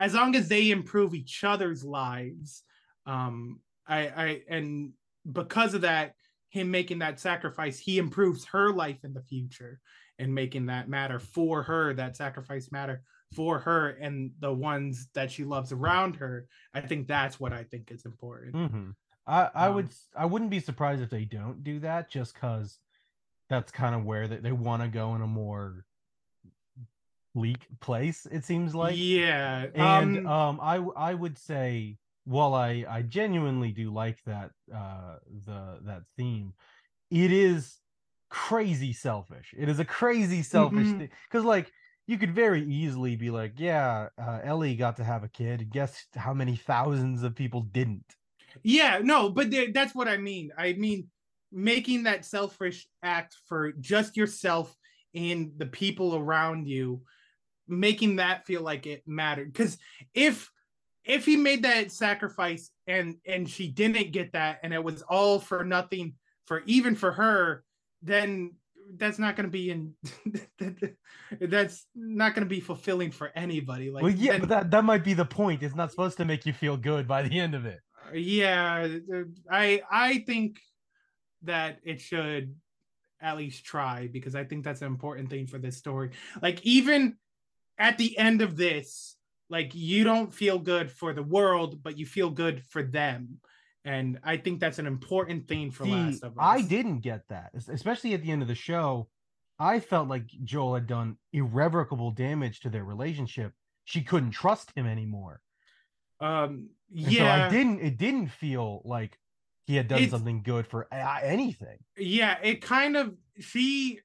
as 0.00 0.14
long 0.14 0.34
as 0.34 0.48
they 0.48 0.70
improve 0.70 1.14
each 1.14 1.44
other's 1.44 1.84
lives, 1.84 2.62
um, 3.06 3.60
I, 3.86 3.98
I 4.08 4.42
and 4.48 4.92
because 5.30 5.74
of 5.74 5.82
that, 5.82 6.14
him 6.50 6.70
making 6.70 6.98
that 7.00 7.20
sacrifice, 7.20 7.78
he 7.78 7.98
improves 7.98 8.44
her 8.46 8.70
life 8.72 9.04
in 9.04 9.14
the 9.14 9.22
future 9.22 9.80
and 10.18 10.34
making 10.34 10.66
that 10.66 10.88
matter 10.88 11.18
for 11.18 11.62
her, 11.62 11.94
that 11.94 12.16
sacrifice 12.16 12.70
matter 12.70 13.02
for 13.34 13.58
her 13.58 13.90
and 13.90 14.30
the 14.40 14.52
ones 14.52 15.08
that 15.14 15.30
she 15.30 15.44
loves 15.44 15.72
around 15.72 16.16
her. 16.16 16.46
I 16.72 16.80
think 16.80 17.08
that's 17.08 17.40
what 17.40 17.52
I 17.52 17.64
think 17.64 17.90
is 17.90 18.04
important. 18.04 18.54
hmm 18.54 18.90
I, 19.26 19.50
I 19.54 19.68
Um, 19.68 19.74
would 19.76 19.88
I 20.16 20.26
wouldn't 20.26 20.50
be 20.50 20.60
surprised 20.60 21.02
if 21.02 21.10
they 21.10 21.24
don't 21.24 21.64
do 21.64 21.80
that 21.80 22.10
just 22.10 22.34
because 22.34 22.78
that's 23.48 23.72
kind 23.72 23.94
of 23.94 24.04
where 24.04 24.28
they, 24.28 24.36
they 24.36 24.52
want 24.52 24.82
to 24.82 24.88
go 24.88 25.14
in 25.14 25.22
a 25.22 25.26
more 25.26 25.84
bleak 27.34 27.66
place 27.80 28.26
it 28.30 28.44
seems 28.44 28.74
like 28.74 28.96
yeah, 28.96 29.66
and 29.74 30.18
um, 30.18 30.26
um 30.26 30.60
I 30.60 30.76
I 30.96 31.14
would 31.14 31.38
say 31.38 31.98
while 32.24 32.54
I 32.54 32.84
I 32.88 33.02
genuinely 33.02 33.72
do 33.72 33.92
like 33.92 34.22
that 34.24 34.50
uh 34.74 35.16
the 35.46 35.80
that 35.82 36.02
theme 36.16 36.54
it 37.10 37.32
is 37.32 37.78
crazy 38.30 38.92
selfish 38.92 39.54
it 39.56 39.68
is 39.68 39.78
a 39.78 39.84
crazy 39.84 40.42
selfish 40.42 40.88
Mhm. 40.88 40.98
thing 40.98 41.10
because 41.28 41.44
like 41.44 41.72
you 42.06 42.18
could 42.18 42.34
very 42.34 42.64
easily 42.64 43.16
be 43.16 43.30
like 43.30 43.54
yeah 43.58 44.08
uh, 44.18 44.40
Ellie 44.42 44.76
got 44.76 44.96
to 44.96 45.04
have 45.04 45.24
a 45.24 45.28
kid 45.28 45.70
guess 45.70 46.06
how 46.14 46.34
many 46.34 46.56
thousands 46.56 47.22
of 47.22 47.34
people 47.34 47.62
didn't 47.62 48.16
Yeah, 48.62 49.00
no, 49.02 49.28
but 49.28 49.50
th- 49.50 49.72
that's 49.74 49.94
what 49.94 50.08
I 50.08 50.16
mean. 50.16 50.50
I 50.56 50.72
mean, 50.74 51.08
making 51.52 52.04
that 52.04 52.24
selfish 52.24 52.86
act 53.02 53.36
for 53.46 53.72
just 53.72 54.16
yourself 54.16 54.74
and 55.14 55.52
the 55.56 55.66
people 55.66 56.16
around 56.16 56.66
you, 56.66 57.02
making 57.68 58.16
that 58.16 58.46
feel 58.46 58.62
like 58.62 58.86
it 58.86 59.02
mattered. 59.06 59.52
Because 59.52 59.78
if 60.14 60.50
if 61.04 61.26
he 61.26 61.36
made 61.36 61.64
that 61.64 61.92
sacrifice 61.92 62.70
and 62.86 63.16
and 63.26 63.48
she 63.48 63.68
didn't 63.68 64.12
get 64.12 64.32
that, 64.32 64.60
and 64.62 64.72
it 64.72 64.82
was 64.82 65.02
all 65.02 65.38
for 65.38 65.64
nothing 65.64 66.14
for 66.46 66.62
even 66.66 66.94
for 66.94 67.12
her, 67.12 67.64
then 68.02 68.52
that's 68.96 69.18
not 69.18 69.34
going 69.34 69.46
to 69.46 69.50
be 69.50 69.70
in 69.70 69.94
that's 71.40 71.86
not 71.94 72.34
going 72.34 72.44
to 72.44 72.48
be 72.48 72.60
fulfilling 72.60 73.10
for 73.10 73.32
anybody. 73.34 73.90
Like 73.90 74.02
well 74.02 74.12
yeah 74.12 74.32
then- 74.32 74.40
but 74.40 74.48
that 74.50 74.70
that 74.70 74.84
might 74.84 75.04
be 75.04 75.14
the 75.14 75.24
point. 75.24 75.62
It's 75.62 75.74
not 75.74 75.90
supposed 75.90 76.16
to 76.18 76.24
make 76.24 76.46
you 76.46 76.52
feel 76.52 76.76
good 76.76 77.08
by 77.08 77.22
the 77.22 77.38
end 77.38 77.54
of 77.54 77.64
it. 77.66 77.80
Yeah 78.12 78.86
i 79.50 79.80
i 79.90 80.18
think 80.26 80.60
that 81.42 81.78
it 81.84 82.00
should 82.02 82.54
at 83.22 83.38
least 83.38 83.64
try 83.64 84.08
because 84.12 84.34
i 84.34 84.44
think 84.44 84.62
that's 84.62 84.82
an 84.82 84.86
important 84.88 85.30
thing 85.30 85.46
for 85.46 85.58
this 85.58 85.78
story. 85.78 86.10
Like 86.42 86.60
even 86.66 87.16
at 87.78 87.98
the 87.98 88.16
end 88.18 88.42
of 88.42 88.56
this 88.56 89.16
like 89.50 89.74
you 89.74 90.04
don't 90.04 90.32
feel 90.34 90.58
good 90.58 90.90
for 90.90 91.12
the 91.12 91.22
world 91.22 91.82
but 91.82 91.98
you 91.98 92.06
feel 92.06 92.30
good 92.30 92.62
for 92.70 92.82
them 92.82 93.38
and 93.84 94.18
i 94.24 94.36
think 94.36 94.60
that's 94.60 94.78
an 94.78 94.86
important 94.86 95.46
thing 95.48 95.70
for 95.70 95.84
See, 95.84 95.90
last 95.92 96.22
of 96.24 96.32
us 96.32 96.38
I 96.38 96.62
didn't 96.62 97.00
get 97.00 97.28
that, 97.28 97.50
especially 97.68 98.14
at 98.14 98.22
the 98.22 98.30
end 98.30 98.42
of 98.42 98.48
the 98.48 98.54
show. 98.54 99.08
I 99.58 99.78
felt 99.80 100.08
like 100.08 100.26
Joel 100.42 100.74
had 100.74 100.86
done 100.88 101.16
irrevocable 101.32 102.10
damage 102.10 102.60
to 102.60 102.70
their 102.70 102.82
relationship. 102.84 103.52
She 103.84 104.00
couldn't 104.02 104.32
trust 104.32 104.72
him 104.74 104.86
anymore. 104.86 105.40
um 106.20 106.70
yeah 106.90 107.38
so 107.40 107.44
I 107.46 107.48
didn't. 107.50 107.80
It 107.80 107.96
didn't 107.98 108.28
feel 108.28 108.82
like 108.84 109.18
he 109.66 109.76
had 109.76 109.88
done 109.88 109.98
It's- 109.98 110.10
something 110.10 110.42
good 110.42 110.66
for 110.66 110.88
anything. 110.92 111.78
yeah 111.98 112.38
it 112.42 112.62
kind 112.62 112.96
of 112.96 113.14
she 113.40 114.00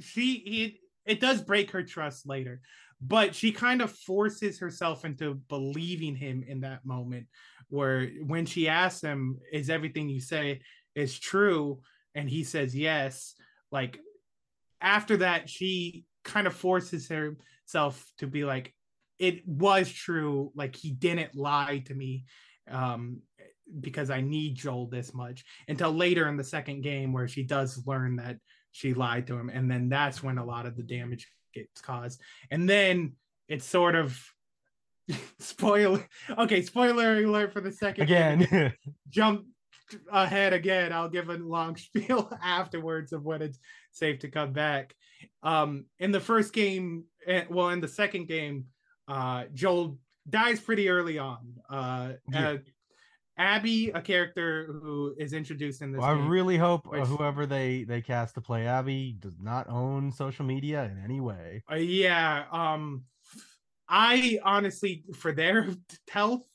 she 0.00 0.32
it, 0.34 0.74
it 1.06 1.20
does 1.20 1.42
break 1.42 1.70
her 1.70 1.82
trust 1.82 2.26
later 2.26 2.60
but 3.00 3.34
she 3.34 3.52
kind 3.52 3.82
of 3.82 3.90
forces 3.90 4.58
herself 4.58 5.04
into 5.04 5.34
believing 5.48 6.14
him 6.14 6.44
in 6.46 6.60
that 6.60 6.84
moment 6.84 7.26
where 7.68 8.06
when 8.26 8.46
she 8.46 8.68
asks 8.68 9.00
him 9.00 9.38
is 9.52 9.70
everything 9.70 10.08
you 10.08 10.20
say 10.20 10.60
is 10.94 11.18
true? 11.18 11.80
and 12.16 12.30
he 12.30 12.44
says 12.44 12.76
yes 12.76 13.34
like 13.72 13.98
after 14.80 15.16
that 15.16 15.48
she 15.50 16.04
kind 16.24 16.46
of 16.46 16.54
forces 16.54 17.08
herself 17.08 18.04
to 18.18 18.26
be 18.26 18.44
like 18.44 18.72
it 19.18 19.46
was 19.46 19.90
true. 19.90 20.52
Like 20.54 20.74
he 20.76 20.90
didn't 20.90 21.34
lie 21.34 21.82
to 21.86 21.94
me 21.94 22.24
um 22.70 23.20
because 23.80 24.10
I 24.10 24.20
need 24.20 24.56
Joel 24.56 24.86
this 24.86 25.14
much. 25.14 25.44
Until 25.68 25.90
later 25.92 26.28
in 26.28 26.36
the 26.36 26.44
second 26.44 26.82
game 26.82 27.12
where 27.12 27.28
she 27.28 27.42
does 27.42 27.86
learn 27.86 28.16
that 28.16 28.36
she 28.74 28.92
lied 28.92 29.24
to 29.28 29.38
him 29.38 29.48
and 29.48 29.70
then 29.70 29.88
that's 29.88 30.20
when 30.20 30.36
a 30.36 30.44
lot 30.44 30.66
of 30.66 30.76
the 30.76 30.82
damage 30.82 31.28
gets 31.54 31.80
caused 31.80 32.20
and 32.50 32.68
then 32.68 33.12
it's 33.48 33.64
sort 33.64 33.94
of 33.94 34.20
spoiler 35.38 36.04
okay 36.36 36.60
spoiler 36.60 37.18
alert 37.24 37.52
for 37.52 37.60
the 37.60 37.70
second. 37.70 38.02
Again, 38.02 38.74
jump 39.08 39.46
ahead 40.10 40.52
again 40.52 40.92
I'll 40.92 41.08
give 41.08 41.28
a 41.28 41.34
long 41.34 41.76
spiel 41.86 42.36
afterwards 42.42 43.12
of 43.12 43.24
when 43.24 43.42
it's 43.42 43.60
safe 43.92 44.18
to 44.20 44.28
come 44.28 44.52
back 44.52 44.92
um 45.44 45.84
in 46.00 46.10
the 46.10 46.18
first 46.20 46.52
game 46.52 47.04
eh, 47.28 47.44
well 47.48 47.68
in 47.68 47.80
the 47.80 47.86
second 47.86 48.26
game 48.26 48.64
uh 49.06 49.44
Joel 49.54 49.98
dies 50.28 50.58
pretty 50.58 50.88
early 50.88 51.18
on 51.18 51.38
uh, 51.70 52.14
Yeah. 52.32 52.56
Abby, 53.36 53.90
a 53.90 54.00
character 54.00 54.66
who 54.66 55.14
is 55.18 55.32
introduced 55.32 55.82
in 55.82 55.92
this. 55.92 56.00
Well, 56.00 56.10
I 56.10 56.26
really 56.26 56.56
hope 56.56 56.86
uh, 56.86 56.90
which- 56.90 57.08
whoever 57.08 57.46
they 57.46 57.84
they 57.84 58.00
cast 58.00 58.34
to 58.36 58.40
play 58.40 58.66
Abby 58.66 59.16
does 59.18 59.38
not 59.40 59.68
own 59.68 60.12
social 60.12 60.44
media 60.44 60.84
in 60.84 61.02
any 61.02 61.20
way. 61.20 61.62
Uh, 61.70 61.76
yeah. 61.76 62.44
Um, 62.52 63.04
I 63.88 64.38
honestly, 64.44 65.04
for 65.16 65.32
their 65.32 65.68
health, 66.10 66.46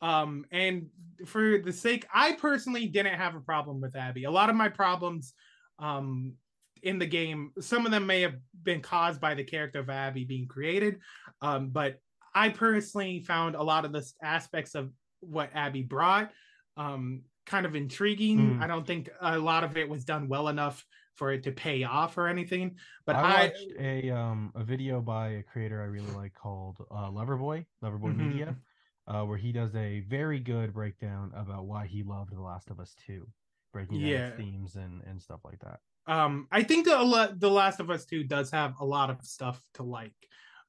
um, 0.00 0.44
and 0.50 0.86
for 1.26 1.58
the 1.58 1.72
sake, 1.72 2.06
I 2.12 2.32
personally 2.32 2.86
didn't 2.86 3.14
have 3.14 3.34
a 3.34 3.40
problem 3.40 3.80
with 3.80 3.94
Abby. 3.94 4.24
A 4.24 4.30
lot 4.30 4.50
of 4.50 4.56
my 4.56 4.68
problems, 4.68 5.34
um, 5.78 6.34
in 6.82 6.98
the 6.98 7.06
game, 7.06 7.50
some 7.60 7.86
of 7.86 7.92
them 7.92 8.06
may 8.06 8.20
have 8.20 8.34
been 8.62 8.82
caused 8.82 9.20
by 9.20 9.34
the 9.34 9.44
character 9.44 9.78
of 9.78 9.88
Abby 9.88 10.24
being 10.24 10.46
created, 10.46 10.98
um, 11.40 11.70
but 11.70 11.98
I 12.34 12.50
personally 12.50 13.20
found 13.20 13.54
a 13.54 13.62
lot 13.62 13.84
of 13.84 13.92
the 13.92 14.04
aspects 14.22 14.74
of 14.74 14.90
what 15.26 15.50
Abby 15.54 15.82
brought, 15.82 16.32
um, 16.76 17.24
kind 17.46 17.66
of 17.66 17.74
intriguing. 17.74 18.56
Mm. 18.56 18.60
I 18.60 18.66
don't 18.66 18.86
think 18.86 19.10
a 19.20 19.38
lot 19.38 19.64
of 19.64 19.76
it 19.76 19.88
was 19.88 20.04
done 20.04 20.28
well 20.28 20.48
enough 20.48 20.86
for 21.14 21.32
it 21.32 21.44
to 21.44 21.52
pay 21.52 21.84
off 21.84 22.18
or 22.18 22.26
anything. 22.28 22.76
But 23.06 23.16
I 23.16 23.22
I, 23.22 23.52
watched 23.52 23.72
a 23.78 24.10
um 24.10 24.52
a 24.54 24.64
video 24.64 25.00
by 25.00 25.28
a 25.28 25.42
creator 25.42 25.80
I 25.80 25.86
really 25.86 26.10
like 26.12 26.34
called 26.34 26.78
uh 26.90 27.10
Loverboy, 27.10 27.66
Loverboy 27.82 28.14
Mhm. 28.14 28.16
Media, 28.16 28.58
uh, 29.06 29.24
where 29.24 29.38
he 29.38 29.52
does 29.52 29.74
a 29.74 30.00
very 30.00 30.40
good 30.40 30.72
breakdown 30.74 31.32
about 31.34 31.66
why 31.66 31.86
he 31.86 32.02
loved 32.02 32.32
The 32.32 32.40
Last 32.42 32.70
of 32.70 32.80
Us 32.80 32.94
2, 32.94 33.32
breaking 33.72 34.00
down 34.02 34.22
Yeah. 34.22 34.36
themes 34.36 34.76
and 34.76 35.02
and 35.04 35.20
stuff 35.22 35.44
like 35.44 35.60
that. 35.60 35.80
um 36.06 36.46
i 36.50 36.62
think 36.62 36.84
the 36.84 37.34
the 37.38 37.50
last 37.50 37.80
of 37.80 37.90
us 37.90 38.04
2 38.04 38.24
does 38.24 38.50
have 38.50 38.74
a 38.80 38.84
lot 38.84 39.10
of 39.10 39.22
stuff 39.24 39.62
to 39.74 39.82
like 39.82 40.14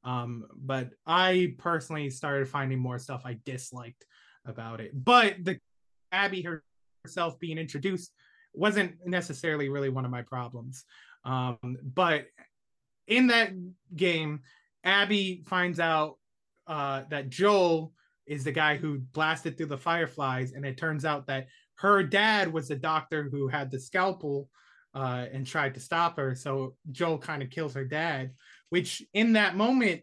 um 0.03 0.45
but 0.55 0.91
i 1.05 1.53
personally 1.57 2.09
started 2.09 2.47
finding 2.47 2.79
more 2.79 2.97
stuff 2.97 3.23
i 3.25 3.37
disliked 3.43 4.05
about 4.45 4.79
it 4.81 4.91
but 4.93 5.35
the 5.43 5.59
abby 6.11 6.45
herself 7.03 7.39
being 7.39 7.57
introduced 7.57 8.11
wasn't 8.53 8.93
necessarily 9.05 9.69
really 9.69 9.89
one 9.89 10.05
of 10.05 10.11
my 10.11 10.21
problems 10.21 10.85
um 11.25 11.57
but 11.93 12.25
in 13.07 13.27
that 13.27 13.51
game 13.95 14.39
abby 14.83 15.43
finds 15.47 15.79
out 15.79 16.17
uh 16.67 17.03
that 17.09 17.29
joel 17.29 17.91
is 18.27 18.43
the 18.43 18.51
guy 18.51 18.75
who 18.75 18.99
blasted 19.13 19.57
through 19.57 19.65
the 19.67 19.77
fireflies 19.77 20.53
and 20.53 20.65
it 20.65 20.77
turns 20.77 21.05
out 21.05 21.27
that 21.27 21.47
her 21.75 22.03
dad 22.03 22.51
was 22.51 22.67
the 22.67 22.75
doctor 22.75 23.29
who 23.29 23.47
had 23.47 23.69
the 23.69 23.79
scalpel 23.79 24.49
uh, 24.95 25.25
and 25.31 25.45
tried 25.45 25.73
to 25.73 25.79
stop 25.79 26.17
her. 26.17 26.33
So 26.35 26.75
Joel 26.91 27.17
kind 27.17 27.43
of 27.43 27.49
kills 27.49 27.73
her 27.73 27.83
dad, 27.83 28.31
which 28.69 29.03
in 29.13 29.33
that 29.33 29.55
moment 29.57 30.01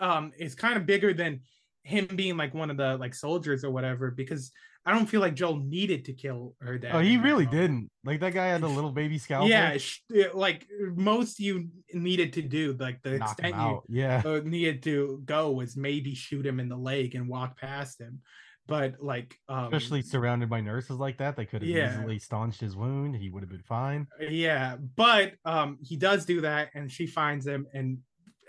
um, 0.00 0.32
is 0.38 0.54
kind 0.56 0.76
of 0.76 0.86
bigger 0.86 1.14
than 1.14 1.40
him 1.84 2.06
being 2.06 2.36
like 2.36 2.54
one 2.54 2.70
of 2.70 2.76
the 2.76 2.96
like 2.96 3.14
soldiers 3.14 3.64
or 3.64 3.70
whatever, 3.70 4.10
because 4.10 4.50
I 4.84 4.92
don't 4.92 5.06
feel 5.06 5.20
like 5.20 5.34
Joel 5.34 5.58
needed 5.58 6.04
to 6.06 6.12
kill 6.12 6.54
her 6.60 6.76
dad. 6.76 6.92
Oh, 6.94 6.98
he 6.98 7.16
really 7.16 7.44
moment. 7.44 7.50
didn't. 7.52 7.90
Like 8.04 8.20
that 8.20 8.34
guy 8.34 8.46
had 8.46 8.62
a 8.62 8.66
little 8.78 8.90
baby 8.92 9.18
scalpel. 9.18 9.48
Yeah, 9.48 9.76
sh- 9.78 10.00
like 10.34 10.66
most 10.96 11.38
you 11.38 11.68
needed 11.92 12.32
to 12.34 12.42
do, 12.42 12.76
like 12.78 13.00
the 13.02 13.18
knock 13.18 13.32
extent 13.38 13.54
you. 13.56 13.82
Yeah. 13.88 14.22
uh, 14.24 14.40
needed 14.44 14.82
to 14.84 15.22
go 15.24 15.50
was 15.52 15.76
maybe 15.76 16.14
shoot 16.14 16.44
him 16.46 16.58
in 16.60 16.68
the 16.68 16.76
leg 16.76 17.14
and 17.14 17.28
walk 17.28 17.58
past 17.58 18.00
him. 18.00 18.20
But 18.68 18.94
like, 19.00 19.34
um, 19.48 19.64
Especially 19.66 20.02
surrounded 20.02 20.48
by 20.48 20.60
nurses 20.60 20.96
like 20.98 21.18
that, 21.18 21.34
they 21.36 21.44
could 21.46 21.62
have 21.62 21.68
Yeah. 21.70 21.98
easily 21.98 22.18
staunched 22.20 22.60
his 22.60 22.76
wound. 22.76 23.16
He 23.16 23.28
would 23.28 23.42
have 23.42 23.50
been 23.50 23.62
fine. 23.62 24.06
yeah 24.20 24.76
but 24.96 25.34
um 25.44 25.78
he 25.82 25.96
does 25.96 26.24
do 26.24 26.40
that 26.42 26.70
and 26.74 26.90
she 26.90 27.06
finds 27.06 27.44
him 27.46 27.66
and 27.74 27.98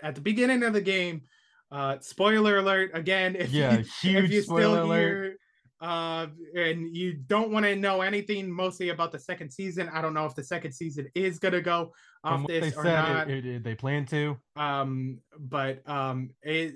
at 0.02 0.14
the 0.14 0.20
beginning 0.20 0.62
of 0.62 0.72
the 0.72 0.80
game 0.80 1.22
uh 1.74 1.98
spoiler 2.00 2.58
alert 2.58 2.90
again 2.94 3.34
if 3.36 3.50
Yeah, 3.50 3.78
you, 3.78 3.84
huge 4.02 4.24
if 4.26 4.30
you're 4.30 4.42
spoiler 4.42 4.76
still 4.76 4.84
alert. 4.86 4.98
here 5.24 5.36
uh 5.80 6.26
and 6.56 6.94
you 6.96 7.14
don't 7.14 7.50
want 7.50 7.66
to 7.66 7.74
know 7.74 8.00
anything 8.00 8.48
mostly 8.50 8.90
about 8.90 9.10
the 9.10 9.18
second 9.18 9.50
season 9.50 9.88
i 9.92 10.00
don't 10.00 10.14
know 10.14 10.24
if 10.24 10.34
the 10.36 10.44
second 10.44 10.70
season 10.72 11.08
is 11.16 11.38
gonna 11.40 11.60
go 11.60 11.92
off 12.22 12.40
what 12.42 12.48
they 12.48 12.60
this 12.60 12.76
or 12.76 12.84
said, 12.84 12.94
not 13.02 13.28
it, 13.30 13.44
it- 13.44 13.64
they 13.64 13.74
plan 13.74 14.06
to. 14.06 14.36
um 14.56 15.18
but 15.38 15.86
um 15.88 16.30
it 16.42 16.74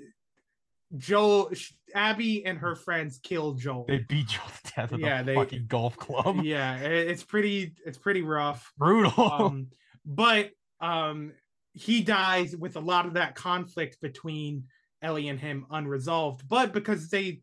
joel 0.97 1.49
abby 1.95 2.45
and 2.45 2.57
her 2.57 2.75
friends 2.75 3.19
kill 3.23 3.53
joel 3.53 3.85
They 3.87 3.99
beat 3.99 4.27
Joel 4.27 4.47
to 4.65 4.71
death 4.75 4.91
with 4.91 5.01
Yeah, 5.01 5.21
a 5.21 5.23
they- 5.23 5.35
fucking 5.35 5.65
golf 5.67 5.95
club. 5.97 6.37
yeah 6.43 6.77
it- 6.79 7.07
it's 7.09 7.23
pretty 7.23 7.73
it's 7.85 7.97
pretty 7.97 8.21
rough 8.21 8.71
Brutal. 8.77 9.31
um, 9.31 9.67
but 10.05 10.51
um, 10.81 11.33
he 11.73 12.01
dies 12.01 12.55
with 12.55 12.75
a 12.75 12.79
lot 12.79 13.05
of 13.05 13.13
that 13.13 13.35
conflict 13.35 14.01
between 14.01 14.63
Ellie 15.01 15.29
and 15.29 15.39
him 15.39 15.65
unresolved. 15.71 16.47
But 16.47 16.73
because 16.73 17.09
they, 17.09 17.41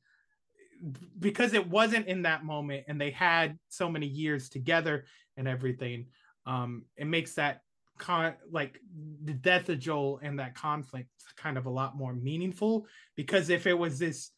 because 1.19 1.55
it 1.55 1.69
wasn't 1.69 2.07
in 2.07 2.23
that 2.23 2.45
moment, 2.45 2.85
and 2.89 3.01
they 3.01 3.11
had 3.11 3.59
so 3.69 3.91
many 3.91 4.07
years 4.07 4.49
together 4.49 5.05
and 5.37 5.49
everything, 5.49 6.07
um, 6.47 6.85
it 6.97 7.07
makes 7.07 7.35
that 7.35 7.61
con 7.99 8.35
like 8.51 8.79
the 9.25 9.33
death 9.33 9.69
of 9.69 9.79
Joel 9.79 10.21
and 10.23 10.39
that 10.39 10.55
conflict 10.55 11.09
kind 11.37 11.57
of 11.57 11.67
a 11.67 11.71
lot 11.71 11.97
more 11.97 12.13
meaningful. 12.13 12.87
Because 13.17 13.49
if 13.51 13.67
it 13.67 13.79
was 13.79 13.99
this 13.99 14.31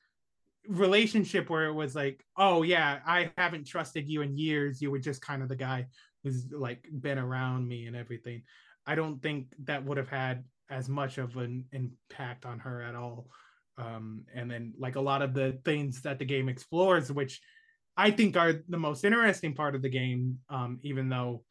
relationship 0.68 1.50
where 1.50 1.66
it 1.66 1.72
was 1.72 1.94
like, 1.94 2.24
oh 2.36 2.62
yeah, 2.62 3.00
I 3.06 3.32
haven't 3.36 3.66
trusted 3.66 4.08
you 4.08 4.22
in 4.22 4.38
years, 4.38 4.80
you 4.80 4.90
were 4.90 4.98
just 4.98 5.22
kind 5.22 5.42
of 5.42 5.48
the 5.48 5.56
guy 5.56 5.86
who's 6.22 6.46
like 6.52 6.86
been 7.00 7.18
around 7.18 7.66
me 7.66 7.86
and 7.86 7.96
everything. 7.96 8.42
I 8.86 8.94
don't 8.94 9.20
think 9.20 9.48
that 9.64 9.84
would 9.84 9.98
have 9.98 10.08
had 10.08 10.44
as 10.70 10.88
much 10.88 11.18
of 11.18 11.36
an 11.36 11.64
impact 11.72 12.44
on 12.44 12.58
her 12.58 12.82
at 12.82 12.94
all. 12.94 13.28
Um, 13.76 14.24
and 14.34 14.50
then 14.50 14.74
like 14.78 14.96
a 14.96 15.00
lot 15.00 15.22
of 15.22 15.34
the 15.34 15.58
things 15.64 16.02
that 16.02 16.18
the 16.18 16.24
game 16.24 16.48
explores, 16.48 17.12
which 17.12 17.40
I 17.96 18.10
think 18.10 18.36
are 18.36 18.54
the 18.68 18.78
most 18.78 19.04
interesting 19.04 19.54
part 19.54 19.74
of 19.74 19.82
the 19.82 19.88
game, 19.88 20.38
um, 20.50 20.78
even 20.82 21.08
though 21.08 21.44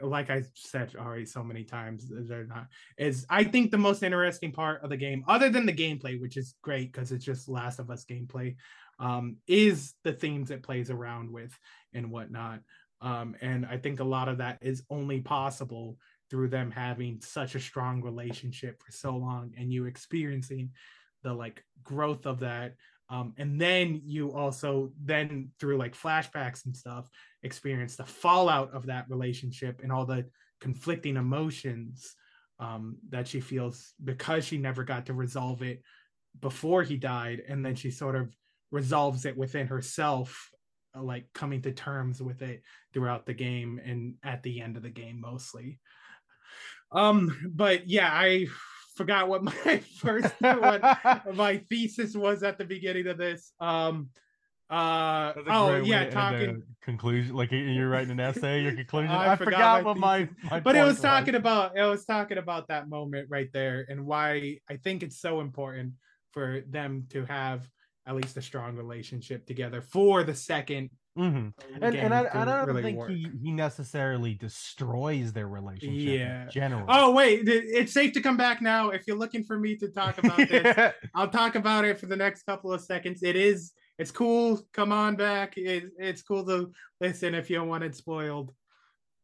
like 0.00 0.30
I 0.30 0.42
said 0.54 0.94
already 0.96 1.26
so 1.26 1.42
many 1.42 1.64
times, 1.64 2.06
they're 2.10 2.46
not 2.46 2.68
is 2.96 3.26
I 3.28 3.44
think 3.44 3.70
the 3.70 3.78
most 3.78 4.02
interesting 4.02 4.52
part 4.52 4.82
of 4.82 4.90
the 4.90 4.96
game, 4.96 5.24
other 5.28 5.50
than 5.50 5.66
the 5.66 5.72
gameplay, 5.72 6.20
which 6.20 6.36
is 6.36 6.54
great 6.62 6.92
because 6.92 7.12
it's 7.12 7.24
just 7.24 7.48
Last 7.48 7.78
of 7.78 7.90
Us 7.90 8.04
gameplay, 8.04 8.56
um, 8.98 9.36
is 9.46 9.94
the 10.04 10.12
themes 10.12 10.50
it 10.50 10.62
plays 10.62 10.90
around 10.90 11.30
with 11.30 11.52
and 11.92 12.10
whatnot. 12.10 12.60
Um, 13.00 13.34
and 13.40 13.66
I 13.66 13.78
think 13.78 14.00
a 14.00 14.04
lot 14.04 14.28
of 14.28 14.38
that 14.38 14.58
is 14.62 14.82
only 14.88 15.20
possible 15.20 15.98
through 16.32 16.48
them 16.48 16.70
having 16.70 17.20
such 17.20 17.54
a 17.54 17.60
strong 17.60 18.00
relationship 18.00 18.82
for 18.82 18.90
so 18.90 19.14
long 19.14 19.52
and 19.58 19.70
you 19.70 19.84
experiencing 19.84 20.70
the 21.22 21.32
like 21.32 21.62
growth 21.84 22.24
of 22.24 22.40
that 22.40 22.72
um, 23.10 23.34
and 23.36 23.60
then 23.60 24.00
you 24.06 24.32
also 24.32 24.90
then 25.04 25.50
through 25.60 25.76
like 25.76 25.94
flashbacks 25.94 26.64
and 26.64 26.74
stuff 26.74 27.06
experience 27.42 27.96
the 27.96 28.06
fallout 28.06 28.72
of 28.72 28.86
that 28.86 29.04
relationship 29.10 29.80
and 29.82 29.92
all 29.92 30.06
the 30.06 30.24
conflicting 30.58 31.18
emotions 31.18 32.16
um, 32.58 32.96
that 33.10 33.28
she 33.28 33.38
feels 33.38 33.92
because 34.02 34.46
she 34.46 34.56
never 34.56 34.84
got 34.84 35.04
to 35.04 35.12
resolve 35.12 35.60
it 35.60 35.82
before 36.40 36.82
he 36.82 36.96
died 36.96 37.42
and 37.46 37.62
then 37.62 37.74
she 37.74 37.90
sort 37.90 38.16
of 38.16 38.34
resolves 38.70 39.26
it 39.26 39.36
within 39.36 39.66
herself 39.66 40.48
uh, 40.96 41.02
like 41.02 41.26
coming 41.34 41.60
to 41.60 41.72
terms 41.72 42.22
with 42.22 42.40
it 42.40 42.62
throughout 42.94 43.26
the 43.26 43.34
game 43.34 43.78
and 43.84 44.14
at 44.24 44.42
the 44.42 44.62
end 44.62 44.78
of 44.78 44.82
the 44.82 44.88
game 44.88 45.20
mostly 45.20 45.78
um 46.92 47.36
but 47.54 47.88
yeah 47.88 48.10
i 48.12 48.46
forgot 48.94 49.28
what 49.28 49.42
my 49.64 49.82
first 49.98 50.32
what 50.40 50.82
my 51.34 51.58
thesis 51.68 52.14
was 52.14 52.42
at 52.42 52.58
the 52.58 52.64
beginning 52.64 53.06
of 53.06 53.18
this 53.18 53.52
um 53.60 54.08
uh 54.70 55.32
oh 55.48 55.76
yeah 55.76 56.08
talking 56.08 56.62
conclusion. 56.82 57.34
Like 57.34 57.50
you're 57.52 57.88
writing 57.88 58.10
an 58.10 58.20
essay, 58.20 58.62
your 58.62 58.72
conclusion. 58.76 59.10
I 59.10 59.32
I, 59.32 59.36
forgot 59.36 59.82
forgot, 59.82 59.82
my 59.82 59.82
what 59.82 59.96
my, 59.96 60.28
my 60.50 60.60
but 60.60 60.74
it 60.76 60.80
point 60.80 60.88
was 60.88 61.00
talking 61.00 61.34
about 61.34 61.76
it 61.76 61.84
was 61.84 62.04
talking 62.04 62.38
about 62.38 62.68
that 62.68 62.88
moment 62.88 63.28
right 63.30 63.48
there 63.52 63.86
and 63.88 64.04
why 64.04 64.58
I 64.68 64.76
think 64.76 65.02
it's 65.02 65.20
so 65.20 65.40
important 65.40 65.94
for 66.32 66.62
them 66.68 67.06
to 67.10 67.24
have 67.26 67.68
at 68.06 68.16
least 68.16 68.36
a 68.36 68.42
strong 68.42 68.76
relationship 68.76 69.46
together 69.46 69.80
for 69.80 70.24
the 70.24 70.34
second 70.34 70.90
Mhm. 71.18 71.52
And, 71.82 71.94
and 71.94 72.14
I, 72.14 72.26
I 72.32 72.44
don't 72.46 72.66
really 72.66 72.82
think 72.82 72.98
work. 72.98 73.10
he, 73.10 73.26
he 73.42 73.52
necessarily 73.52 74.32
destroys 74.32 75.32
their 75.34 75.46
relationship. 75.46 76.18
Yeah. 76.20 76.44
in 76.44 76.50
general. 76.50 76.86
Oh 76.88 77.12
wait, 77.12 77.42
it's 77.46 77.92
safe 77.92 78.12
to 78.14 78.22
come 78.22 78.38
back 78.38 78.62
now. 78.62 78.90
If 78.90 79.06
you're 79.06 79.18
looking 79.18 79.44
for 79.44 79.58
me 79.58 79.76
to 79.76 79.88
talk 79.88 80.16
about 80.18 80.36
this, 80.48 80.92
I'll 81.14 81.28
talk 81.28 81.54
about 81.54 81.84
it 81.84 82.00
for 82.00 82.06
the 82.06 82.16
next 82.16 82.44
couple 82.44 82.72
of 82.72 82.80
seconds. 82.80 83.22
It 83.22 83.36
is, 83.36 83.72
it's 83.98 84.10
cool. 84.10 84.62
Come 84.72 84.90
on 84.90 85.16
back. 85.16 85.58
It, 85.58 85.90
it's 85.98 86.22
cool 86.22 86.46
to 86.46 86.72
listen 87.00 87.34
if 87.34 87.50
you 87.50 87.56
don't 87.56 87.68
want 87.68 87.84
it 87.84 87.94
spoiled. 87.94 88.50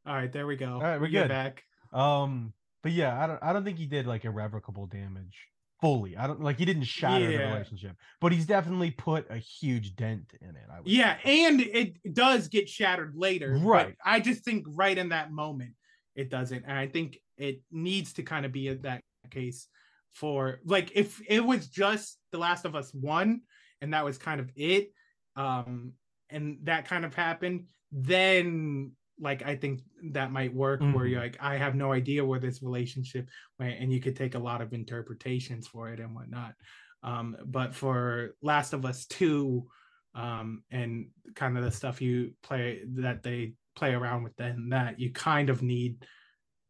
All 0.06 0.14
right, 0.14 0.30
there 0.32 0.46
we 0.46 0.56
go. 0.56 0.74
All 0.74 0.80
right, 0.82 1.00
we're 1.00 1.08
good. 1.08 1.28
back. 1.28 1.62
Um, 1.92 2.52
but 2.82 2.92
yeah, 2.92 3.18
I 3.22 3.26
don't 3.26 3.42
I 3.42 3.52
don't 3.54 3.64
think 3.64 3.78
he 3.78 3.86
did 3.86 4.06
like 4.06 4.26
irrevocable 4.26 4.86
damage 4.86 5.38
fully. 5.80 6.16
I 6.16 6.26
don't 6.26 6.40
like 6.40 6.58
he 6.58 6.64
didn't 6.64 6.84
shatter 6.84 7.26
the 7.26 7.38
relationship, 7.38 7.96
but 8.20 8.32
he's 8.32 8.46
definitely 8.46 8.90
put 8.90 9.30
a 9.30 9.36
huge 9.38 9.96
dent 9.96 10.32
in 10.40 10.50
it. 10.50 10.64
I 10.72 10.80
would 10.80 10.88
Yeah, 10.88 11.16
and 11.24 11.60
it 11.60 12.14
does 12.14 12.48
get 12.48 12.68
shattered 12.68 13.14
later. 13.16 13.52
but 13.52 13.62
Right. 13.62 13.96
I 14.04 14.20
just 14.20 14.44
think 14.44 14.66
right 14.68 14.96
in 14.96 15.10
that 15.10 15.30
moment 15.32 15.74
it 16.14 16.30
doesn't, 16.30 16.64
and 16.66 16.78
I 16.78 16.86
think 16.86 17.18
it 17.36 17.62
needs 17.70 18.14
to 18.14 18.22
kind 18.22 18.44
of 18.44 18.52
be 18.52 18.72
that 18.72 19.02
case 19.30 19.68
for 20.12 20.60
like 20.64 20.90
if 20.94 21.20
it 21.28 21.44
was 21.44 21.68
just 21.68 22.18
The 22.32 22.38
Last 22.38 22.64
of 22.64 22.74
Us 22.74 22.92
one 22.92 23.42
and 23.80 23.92
that 23.94 24.04
was 24.04 24.18
kind 24.18 24.40
of 24.40 24.50
it, 24.56 24.92
um 25.36 25.92
and 26.30 26.58
that 26.64 26.86
kind 26.86 27.04
of 27.04 27.14
happened 27.14 27.66
then 27.92 28.92
like 29.20 29.44
i 29.44 29.54
think 29.56 29.80
that 30.12 30.30
might 30.32 30.54
work 30.54 30.80
where 30.80 31.04
Mhm. 31.04 31.10
you're 31.10 31.20
like 31.20 31.36
i 31.40 31.56
have 31.56 31.74
no 31.74 31.92
idea 31.92 32.24
where 32.24 32.38
this 32.40 32.62
relationship 32.62 33.28
went 33.58 33.80
and 33.80 33.92
you 33.92 34.00
could 34.00 34.16
take 34.16 34.34
a 34.34 34.38
lot 34.38 34.60
of 34.60 34.72
interpretations 34.72 35.66
for 35.66 35.88
it 35.90 36.00
and 36.00 36.14
whatnot 36.14 36.54
um 37.02 37.36
but 37.46 37.74
for 37.74 38.34
last 38.42 38.72
of 38.72 38.84
us 38.84 39.06
2 39.06 39.66
um 40.14 40.62
and 40.70 41.08
kind 41.34 41.56
of 41.58 41.64
the 41.64 41.70
stuff 41.70 42.00
you 42.00 42.32
play 42.42 42.82
that 42.86 43.22
they 43.22 43.54
play 43.76 43.94
around 43.94 44.22
with 44.24 44.34
then 44.36 44.68
that 44.70 44.98
you 44.98 45.12
kind 45.12 45.50
of 45.50 45.62
need 45.62 46.04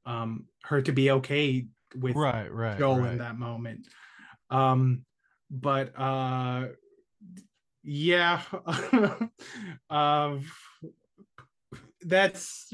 um 0.07 0.47
her 0.65 0.81
to 0.83 0.93
be 0.93 1.11
okay 1.11 1.67
with 1.97 2.17
Right, 2.17 2.53
right, 2.53 2.79
Joel 2.79 2.99
right. 3.01 3.13
in 3.13 3.19
that 3.19 3.39
moment. 3.39 3.89
Um 4.51 5.05
but 5.51 5.99
uh 5.99 6.69
yeah 7.83 8.43
um 9.91 10.45
that's 12.03 12.69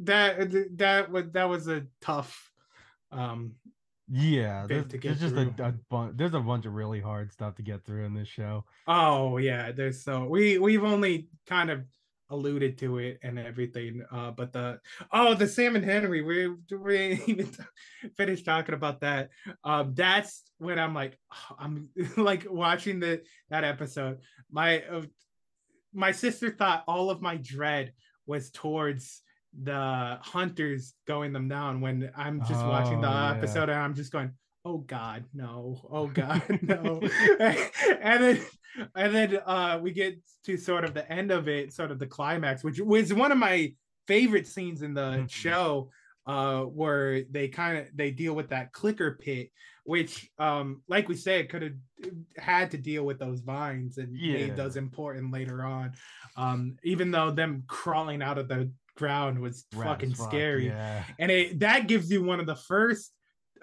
that 0.00 0.50
that 0.76 1.10
was 1.10 1.24
that 1.32 1.48
was 1.48 1.68
a 1.68 1.86
tough 2.00 2.50
um 3.12 3.54
Yeah, 4.12 4.66
there's, 4.66 4.86
there's 4.88 5.20
just 5.20 5.36
a, 5.36 5.54
a 5.58 5.74
bunch. 5.88 6.16
There's 6.16 6.34
a 6.34 6.40
bunch 6.40 6.66
of 6.66 6.74
really 6.74 7.00
hard 7.00 7.32
stuff 7.32 7.54
to 7.56 7.62
get 7.62 7.84
through 7.84 8.04
in 8.06 8.14
this 8.14 8.26
show. 8.26 8.64
Oh 8.88 9.36
yeah, 9.38 9.70
there's 9.70 10.02
so 10.02 10.24
we 10.24 10.58
we've 10.58 10.82
only 10.82 11.28
kind 11.46 11.70
of 11.70 11.84
alluded 12.28 12.78
to 12.78 12.98
it 12.98 13.18
and 13.22 13.38
everything. 13.38 14.02
Uh, 14.10 14.30
but 14.32 14.52
the 14.52 14.80
oh 15.12 15.34
the 15.34 15.46
Sam 15.46 15.76
and 15.76 15.84
Henry, 15.84 16.22
we 16.22 16.48
we 16.76 17.22
even 17.26 17.50
finished 18.16 18.44
talking 18.44 18.74
about 18.74 19.00
that. 19.00 19.30
Um, 19.62 19.94
that's 19.94 20.42
when 20.58 20.78
I'm 20.78 20.94
like 20.94 21.16
I'm 21.58 21.90
like 22.16 22.46
watching 22.50 22.98
the 23.00 23.22
that 23.50 23.62
episode. 23.62 24.18
My 24.50 24.82
uh, 24.82 25.02
my 25.92 26.12
sister 26.12 26.50
thought 26.50 26.84
all 26.86 27.10
of 27.10 27.22
my 27.22 27.36
dread 27.36 27.92
was 28.30 28.50
towards 28.50 29.22
the 29.62 30.18
hunters 30.22 30.94
going 31.06 31.32
them 31.32 31.48
down 31.48 31.80
when 31.80 32.10
I'm 32.16 32.38
just 32.46 32.64
watching 32.64 33.00
the 33.00 33.08
Oh, 33.08 33.10
yeah. 33.10 33.34
episode 33.36 33.68
and 33.68 33.78
I'm 33.78 33.94
just 33.94 34.12
going, 34.12 34.30
oh 34.64 34.78
God, 34.78 35.24
no, 35.34 35.80
oh 35.90 36.06
God, 36.22 36.42
no. 36.62 37.00
and 37.40 38.22
then 38.24 38.40
and 38.94 39.14
then 39.14 39.40
uh 39.44 39.78
we 39.82 39.90
get 39.90 40.14
to 40.46 40.56
sort 40.56 40.84
of 40.84 40.94
the 40.94 41.10
end 41.12 41.30
of 41.32 41.48
it, 41.48 41.72
sort 41.72 41.90
of 41.90 41.98
the 41.98 42.06
climax, 42.06 42.62
which 42.62 42.78
was 42.80 43.12
one 43.12 43.32
of 43.32 43.38
my 43.38 43.74
favorite 44.06 44.46
scenes 44.46 44.82
in 44.82 44.94
the 44.94 45.26
show, 45.28 45.90
uh, 46.30 46.62
where 46.62 47.24
they 47.24 47.48
kind 47.48 47.78
of 47.78 47.86
they 47.92 48.12
deal 48.12 48.34
with 48.34 48.50
that 48.50 48.72
clicker 48.72 49.18
pit, 49.20 49.50
which 49.82 50.30
um, 50.38 50.80
like 50.86 51.08
we 51.08 51.16
said, 51.16 51.48
could 51.48 51.62
have 51.62 51.72
had 52.36 52.70
to 52.70 52.78
deal 52.78 53.04
with 53.04 53.18
those 53.18 53.40
vines 53.40 53.98
and 53.98 54.16
Yeah. 54.16 54.34
made 54.34 54.56
those 54.56 54.76
important 54.76 55.32
later 55.32 55.64
on. 55.64 55.94
Um, 56.36 56.76
even 56.84 57.10
though 57.10 57.32
them 57.32 57.64
crawling 57.66 58.22
out 58.22 58.38
of 58.38 58.46
the 58.46 58.70
ground 58.96 59.40
was 59.40 59.64
fucking 59.74 60.14
fuck, 60.14 60.28
scary 60.28 60.66
yeah. 60.66 61.02
and 61.18 61.30
it 61.30 61.58
that 61.60 61.86
gives 61.88 62.12
you 62.12 62.22
one 62.22 62.38
of 62.38 62.44
the 62.44 62.56
first 62.56 63.12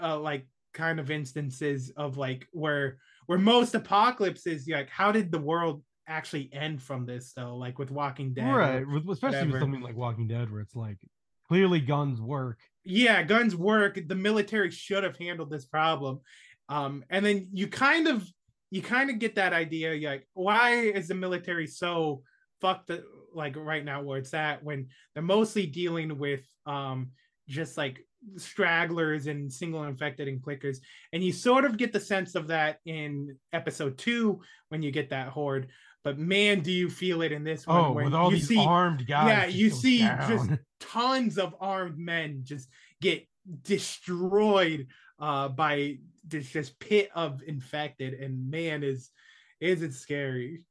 uh 0.02 0.18
like 0.18 0.48
kind 0.74 1.00
of 1.00 1.12
instances 1.12 1.92
of 1.96 2.18
like 2.18 2.48
where 2.54 2.98
where 3.28 3.38
most 3.38 3.76
apocalypses 3.76 4.68
like 4.68 4.90
how 4.90 5.12
did 5.12 5.32
the 5.32 5.40
world 5.40 5.84
actually 6.08 6.50
end 6.54 6.82
from 6.82 7.06
this 7.06 7.34
though 7.36 7.56
like 7.56 7.78
with 7.78 7.92
walking 7.92 8.34
dead 8.34 8.56
right, 8.56 8.88
with, 8.88 9.08
especially 9.10 9.52
with 9.52 9.62
something 9.62 9.82
like 9.82 9.96
Walking 9.96 10.28
Dead, 10.28 10.50
where 10.50 10.62
it's 10.62 10.76
like 10.76 10.98
clearly 11.48 11.80
guns 11.80 12.22
work. 12.22 12.60
yeah 12.84 13.24
guns 13.24 13.56
work. 13.56 14.00
The 14.08 14.16
military 14.16 14.72
should 14.72 15.04
have 15.04 15.18
handled 15.18 15.50
this 15.50 15.66
problem. 15.66 16.22
Um 16.70 17.04
and 17.10 17.26
then 17.26 17.50
you 17.54 17.68
kind 17.68 18.08
of 18.08 18.28
you 18.70 18.82
kind 18.82 19.10
of 19.10 19.20
get 19.20 19.36
that 19.36 19.54
idea 19.54 20.10
like 20.10 20.28
why 20.34 20.74
is 20.74 21.08
the 21.08 21.16
military 21.16 21.68
so 21.68 22.22
fucked 22.62 22.92
like 23.34 23.56
right 23.56 23.86
now? 23.86 24.02
Where 24.02 24.20
it's 24.20 24.34
at 24.34 24.64
when 24.64 24.88
they're 25.14 25.24
mostly 25.24 25.66
dealing 25.66 26.18
with 26.18 26.42
um 26.66 27.12
just 27.48 27.78
like 27.78 28.00
stragglers 28.36 29.28
and 29.28 29.52
single 29.52 29.84
infected 29.84 30.28
and 30.28 30.42
clickers. 30.42 30.78
And 31.14 31.24
you 31.24 31.32
sort 31.32 31.66
of 31.66 31.78
get 31.78 31.94
the 31.94 32.00
sense 32.00 32.36
of 32.36 32.48
that 32.48 32.80
in 32.86 33.38
episode 33.54 33.98
two 33.98 34.42
when 34.70 34.82
you 34.82 34.92
get 34.92 35.10
that 35.12 35.30
horde 35.30 35.68
but 36.08 36.18
man 36.18 36.62
do 36.62 36.72
you 36.72 36.90
feel 36.90 37.22
it 37.22 37.34
in 37.34 37.44
this 37.44 37.68
one 37.68 37.78
Oh, 37.78 37.92
with 37.92 38.14
all 38.14 38.32
you 38.32 38.38
these 38.38 38.48
see 38.48 38.66
armed 38.66 39.06
guys 39.06 39.28
yeah 39.28 39.46
you 39.46 39.70
see 39.70 40.00
just 40.00 40.50
tons 40.80 41.38
of 41.38 41.54
armed 41.60 41.98
men 41.98 42.42
just 42.44 42.70
get 43.02 43.28
destroyed 43.64 44.88
uh 45.20 45.50
by 45.50 45.98
this 46.26 46.48
just 46.50 46.80
pit 46.80 47.10
of 47.14 47.42
infected 47.46 48.14
and 48.14 48.50
man 48.50 48.84
is 48.84 49.10
is 49.60 49.82
it 49.82 49.94
scary. 49.94 50.62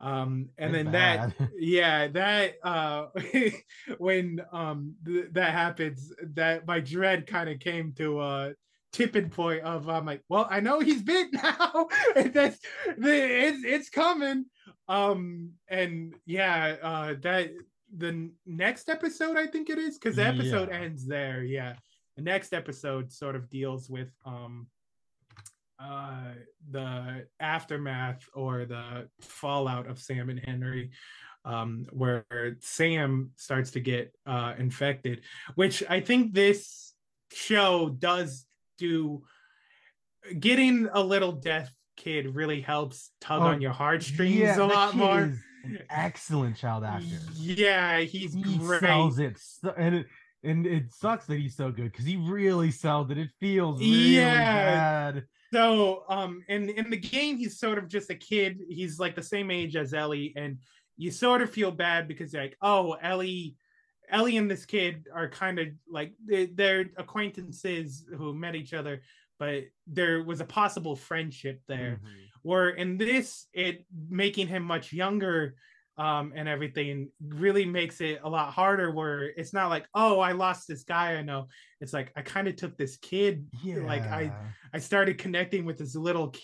Um 0.00 0.48
and 0.58 0.74
It's 0.74 0.84
then 0.84 0.92
that 0.92 1.34
yeah 1.58 2.08
that 2.08 2.54
uh 2.64 3.06
when 3.98 4.40
um 4.50 4.94
th- 5.06 5.26
that 5.32 5.52
happens 5.52 6.12
that 6.34 6.66
my 6.66 6.80
dread 6.80 7.26
kind 7.26 7.48
of 7.48 7.60
came 7.60 7.92
to 7.98 8.20
a 8.22 8.52
tipping 8.92 9.30
point 9.30 9.62
of 9.62 9.88
i'm 9.88 10.04
like 10.04 10.20
well 10.28 10.48
i 10.50 10.58
know 10.58 10.80
he's 10.80 11.02
bit 11.02 11.28
now. 11.32 11.86
And 12.16 12.34
that's 12.34 12.58
the 12.98 13.46
it's 13.46 13.62
it's 13.64 13.88
coming 13.88 14.46
um 14.90 15.52
and 15.68 16.14
yeah 16.26 16.74
uh 16.82 17.14
that 17.22 17.50
the 17.96 18.28
next 18.44 18.88
episode 18.88 19.36
i 19.36 19.46
think 19.46 19.70
it 19.70 19.78
is 19.78 19.96
because 19.98 20.16
the 20.16 20.26
episode 20.26 20.68
Yeah. 20.68 20.80
ends 20.80 21.06
there 21.06 21.44
yeah 21.44 21.74
the 22.16 22.22
next 22.22 22.52
episode 22.52 23.12
sort 23.12 23.36
of 23.36 23.48
deals 23.48 23.88
with 23.88 24.10
um 24.26 24.66
uh 25.78 26.32
the 26.70 27.26
aftermath 27.38 28.22
or 28.34 28.64
the 28.64 29.08
fallout 29.20 29.86
of 29.86 29.98
sam 30.00 30.28
and 30.28 30.40
henry 30.44 30.90
um 31.44 31.86
where 31.92 32.24
sam 32.60 33.30
starts 33.36 33.70
to 33.70 33.80
get 33.80 34.12
uh 34.26 34.54
infected 34.58 35.22
which 35.54 35.84
i 35.88 36.00
think 36.00 36.34
this 36.34 36.92
show 37.32 37.88
does 37.90 38.44
do 38.76 39.22
getting 40.38 40.88
a 40.92 41.00
little 41.00 41.32
deaf 41.32 41.70
kid 42.00 42.34
really 42.34 42.60
helps 42.60 43.10
tug 43.20 43.42
Oh, 43.42 43.46
on 43.46 43.60
your 43.60 43.72
heartstrings 43.72 44.34
yeah, 44.34 44.58
a 44.58 44.64
lot 44.64 44.96
more 44.96 45.32
excellent 45.90 46.56
child 46.56 46.84
actor. 46.84 47.20
yeah 47.36 47.98
he's 48.00 48.34
he 48.34 48.58
great 48.58 48.80
sells 48.80 49.18
it, 49.18 49.38
so, 49.38 49.74
and 49.76 49.94
it 49.94 50.06
and 50.42 50.66
it 50.66 50.90
sucks 50.90 51.26
that 51.26 51.38
he's 51.38 51.54
so 51.54 51.70
good 51.70 51.92
because 51.92 52.06
he 52.06 52.16
really 52.16 52.70
sells 52.70 53.10
it. 53.10 53.18
It 53.18 53.30
feels 53.38 53.80
really 53.80 54.14
Yeah. 54.14 55.12
bad. 55.12 55.24
So, 55.52 56.04
um, 56.08 56.42
in 56.48 56.70
in 56.70 56.88
the 56.90 56.96
game, 56.96 57.36
he's 57.36 57.58
sort 57.58 57.76
of 57.76 57.88
just 57.88 58.08
a 58.10 58.14
kid. 58.14 58.60
He's 58.68 58.98
like 58.98 59.14
the 59.14 59.22
same 59.22 59.50
age 59.50 59.76
as 59.76 59.92
Ellie, 59.92 60.32
and 60.36 60.58
you 60.96 61.10
sort 61.10 61.42
of 61.42 61.50
feel 61.50 61.70
bad 61.72 62.08
because 62.08 62.32
you're 62.32 62.42
like, 62.42 62.56
oh, 62.62 62.92
Ellie, 63.02 63.56
Ellie 64.08 64.36
and 64.38 64.50
this 64.50 64.64
kid 64.64 65.06
are 65.14 65.28
kind 65.28 65.58
of 65.58 65.68
like 65.90 66.14
they, 66.24 66.46
they're 66.46 66.86
acquaintances 66.96 68.06
who 68.16 68.32
met 68.32 68.54
each 68.54 68.72
other, 68.72 69.02
but 69.40 69.64
there 69.88 70.22
was 70.22 70.40
a 70.40 70.44
possible 70.44 70.94
friendship 70.94 71.60
there. 71.66 71.98
Mm-hmm. 71.98 72.08
Where 72.42 72.68
in 72.68 72.96
this, 72.96 73.48
it 73.52 73.84
making 74.08 74.46
him 74.46 74.62
much 74.62 74.92
younger. 74.92 75.56
Um, 75.98 76.32
and 76.34 76.48
everything 76.48 77.10
really 77.20 77.66
makes 77.66 78.00
it 78.00 78.20
a 78.22 78.28
lot 78.30 78.52
harder 78.54 78.90
where 78.90 79.24
it's 79.24 79.52
not 79.52 79.68
like 79.68 79.86
oh 79.94 80.18
i 80.18 80.32
lost 80.32 80.66
this 80.66 80.82
guy 80.84 81.16
i 81.16 81.22
know 81.22 81.48
it's 81.82 81.92
like 81.92 82.10
i 82.16 82.22
kind 82.22 82.48
of 82.48 82.56
took 82.56 82.78
this 82.78 82.96
kid 82.96 83.46
Yeah. 83.62 83.80
like 83.84 84.04
i 84.04 84.32
I 84.72 84.78
started 84.78 85.18
connecting 85.18 85.66
with 85.66 85.76
this 85.76 85.94
little 85.94 86.28
kid. 86.28 86.42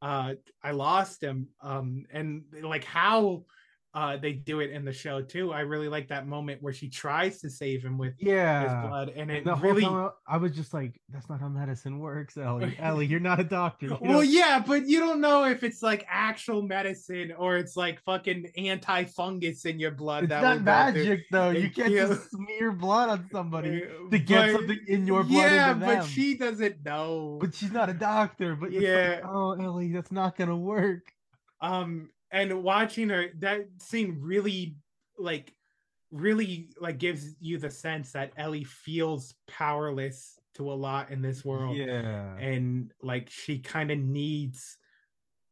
Uh, 0.00 0.34
I 0.62 0.70
lost 0.70 1.22
him. 1.22 1.48
Um, 1.60 2.06
and 2.12 2.44
like 2.62 2.84
how 2.84 3.44
uh 3.94 4.16
they 4.18 4.32
do 4.34 4.60
it 4.60 4.70
in 4.70 4.84
the 4.84 4.92
show 4.92 5.22
too. 5.22 5.50
I 5.52 5.60
really 5.60 5.88
like 5.88 6.08
that 6.08 6.26
moment 6.26 6.62
where 6.62 6.74
she 6.74 6.88
tries 6.90 7.40
to 7.40 7.48
save 7.48 7.82
him 7.82 7.96
with 7.96 8.14
Yeah. 8.18 8.62
his 8.82 8.88
blood, 8.88 9.08
and 9.16 9.30
it 9.30 9.44
the 9.44 9.54
really. 9.56 9.82
time 9.82 10.10
I 10.26 10.36
was 10.36 10.54
just 10.54 10.74
like, 10.74 11.00
"That's 11.08 11.28
not 11.30 11.40
how 11.40 11.48
medicine 11.48 11.98
works, 11.98 12.36
Ellie. 12.36 12.76
Ellie, 12.80 13.06
you're 13.06 13.18
not 13.18 13.40
a 13.40 13.44
doctor. 13.44 13.86
You 13.86 13.98
Well, 14.00 14.20
don't- 14.20 14.28
yeah, 14.28 14.62
but 14.64 14.86
you 14.86 15.00
don't 15.00 15.22
know 15.22 15.44
if 15.44 15.64
it's 15.64 15.82
like 15.82 16.04
actual 16.08 16.60
medicine 16.60 17.32
or 17.38 17.56
it's 17.56 17.76
like 17.78 18.00
fucking 18.02 18.50
anti-fungus 18.58 19.64
in 19.64 19.78
your 19.78 19.92
blood. 19.92 20.24
It's 20.24 20.30
that 20.30 20.42
not 20.42 20.58
will 20.58 20.64
go 20.64 20.92
through- 20.92 21.04
magic 21.04 21.24
though. 21.30 21.50
You 21.50 21.70
can't 21.70 21.90
yeah. 21.92 22.06
just 22.08 22.30
smear 22.30 22.72
blood 22.72 23.08
on 23.08 23.28
somebody 23.32 23.84
to 24.10 24.18
get 24.18 24.28
But- 24.28 24.52
something 24.52 24.80
in 24.86 25.06
your 25.06 25.24
blood. 25.24 25.50
Yeah, 25.52 25.72
but 25.74 26.02
she 26.04 26.36
doesn't 26.36 26.84
know. 26.84 27.38
but 27.40 27.54
she's 27.54 27.72
not 27.72 27.88
a 27.88 27.94
doctor. 27.94 28.54
But 28.54 28.72
it's 28.74 28.82
Yeah. 28.82 29.20
like, 29.22 29.24
oh 29.32 29.52
Ellie, 29.52 29.92
that's 29.92 30.12
not 30.12 30.36
gonna 30.36 30.56
work. 30.56 31.10
um 31.60 32.10
and 32.30 32.62
watching 32.62 33.08
her 33.08 33.26
that 33.38 33.66
scene 33.80 34.18
really 34.20 34.76
like 35.18 35.52
really 36.10 36.70
like 36.80 36.98
gives 36.98 37.34
you 37.40 37.58
the 37.58 37.70
sense 37.70 38.12
that 38.12 38.32
ellie 38.36 38.64
feels 38.64 39.34
powerless 39.46 40.38
to 40.54 40.70
a 40.70 40.74
lot 40.74 41.10
in 41.10 41.20
this 41.22 41.44
world 41.44 41.76
Yeah. 41.76 42.34
and 42.38 42.92
like 43.02 43.28
she 43.30 43.58
kind 43.58 43.90
of 43.90 43.98
needs 43.98 44.76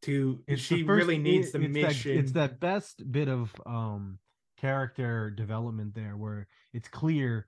to 0.03 0.43
It's 0.47 0.62
she 0.62 0.82
first- 0.85 0.97
really 0.97 1.19
needs 1.19 1.53
the 1.53 1.61
it's 1.62 1.73
mission 1.73 2.12
That, 2.15 2.19
it's 2.20 2.32
that 2.32 2.61
best 2.61 3.11
bit 3.12 3.28
of 3.28 3.53
um 3.66 4.19
character 4.59 5.31
development 5.31 5.94
there 5.94 6.16
where 6.16 6.47
it's 6.73 6.89
clear. 6.89 7.47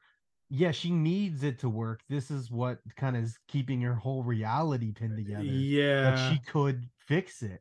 Yeah, 0.51 0.71
she 0.73 0.91
needs 0.91 1.43
it 1.43 1.59
to 1.61 1.69
work. 1.69 2.01
This 2.09 2.31
is 2.31 2.51
what 2.51 2.79
kind 2.97 3.17
of 3.17 3.25
is 3.25 3.39
keeping 3.49 3.81
her 3.83 3.95
whole 3.95 4.23
reality 4.23 4.93
pinned 4.93 5.17
together. 5.17 5.43
yeah 5.45 6.11
That 6.11 6.31
she 6.33 6.39
could 6.51 6.89
fix 7.07 7.43
it. 7.43 7.61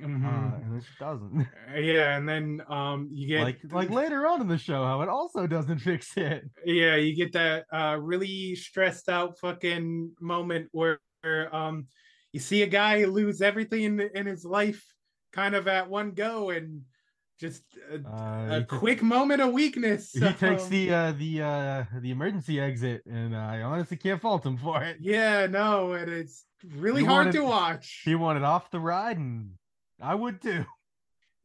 Mhm. 0.00 0.24
uh, 0.24 0.56
and 0.64 0.76
it 0.76 0.84
doesn't. 0.98 1.46
yeah, 1.74 2.16
and 2.16 2.28
then 2.28 2.62
um 2.68 3.08
you 3.12 3.26
get 3.28 3.42
like 3.42 3.58
like 3.70 3.90
later 3.90 4.26
on 4.26 4.40
in 4.40 4.48
the 4.48 4.58
show, 4.58 4.84
how 4.84 5.00
it 5.02 5.08
also 5.08 5.46
doesn't 5.46 5.78
fix 5.90 6.16
it. 6.16 6.44
yeah, 6.64 6.96
you 6.96 7.14
get 7.16 7.32
that 7.32 7.64
uh 7.72 7.96
really 8.00 8.54
stressed 8.54 9.08
out 9.08 9.38
fucking 9.38 10.12
moment 10.20 10.68
where, 10.72 10.98
um 11.52 11.86
you 12.32 12.40
see 12.40 12.62
a 12.62 12.66
guy 12.66 13.04
lose 13.04 13.40
everything 13.40 13.82
in, 13.84 14.00
in 14.14 14.26
his 14.26 14.44
life 14.44 14.84
kind 15.32 15.54
of 15.54 15.66
at 15.66 15.88
one 15.88 16.12
go 16.12 16.50
and 16.50 16.82
just 17.40 17.62
a, 17.90 17.96
Uh, 18.06 18.58
a 18.60 18.64
quick 18.64 19.00
moment 19.02 19.40
of 19.40 19.52
weakness. 19.52 20.10
he 20.12 20.32
takes 20.34 20.66
the 20.66 20.92
uh, 20.92 21.12
the 21.12 21.40
uh, 21.42 21.84
the 22.00 22.10
emergency 22.10 22.60
exit, 22.60 23.02
and 23.06 23.34
I 23.36 23.62
honestly 23.62 23.96
can't 23.96 24.20
fault 24.20 24.44
him 24.44 24.56
for 24.58 24.82
it. 24.82 24.96
yeah, 25.00 25.46
no, 25.46 25.92
and 25.92 26.10
it's 26.10 26.44
really 26.76 27.02
He 27.02 27.06
hard 27.06 27.26
wanted- 27.28 27.38
to 27.38 27.44
watch. 27.44 28.02
He 28.04 28.14
wanted 28.16 28.42
off 28.42 28.70
the 28.72 28.80
ride, 28.80 29.18
and 29.18 29.50
I 30.00 30.14
would 30.14 30.40
too. 30.40 30.64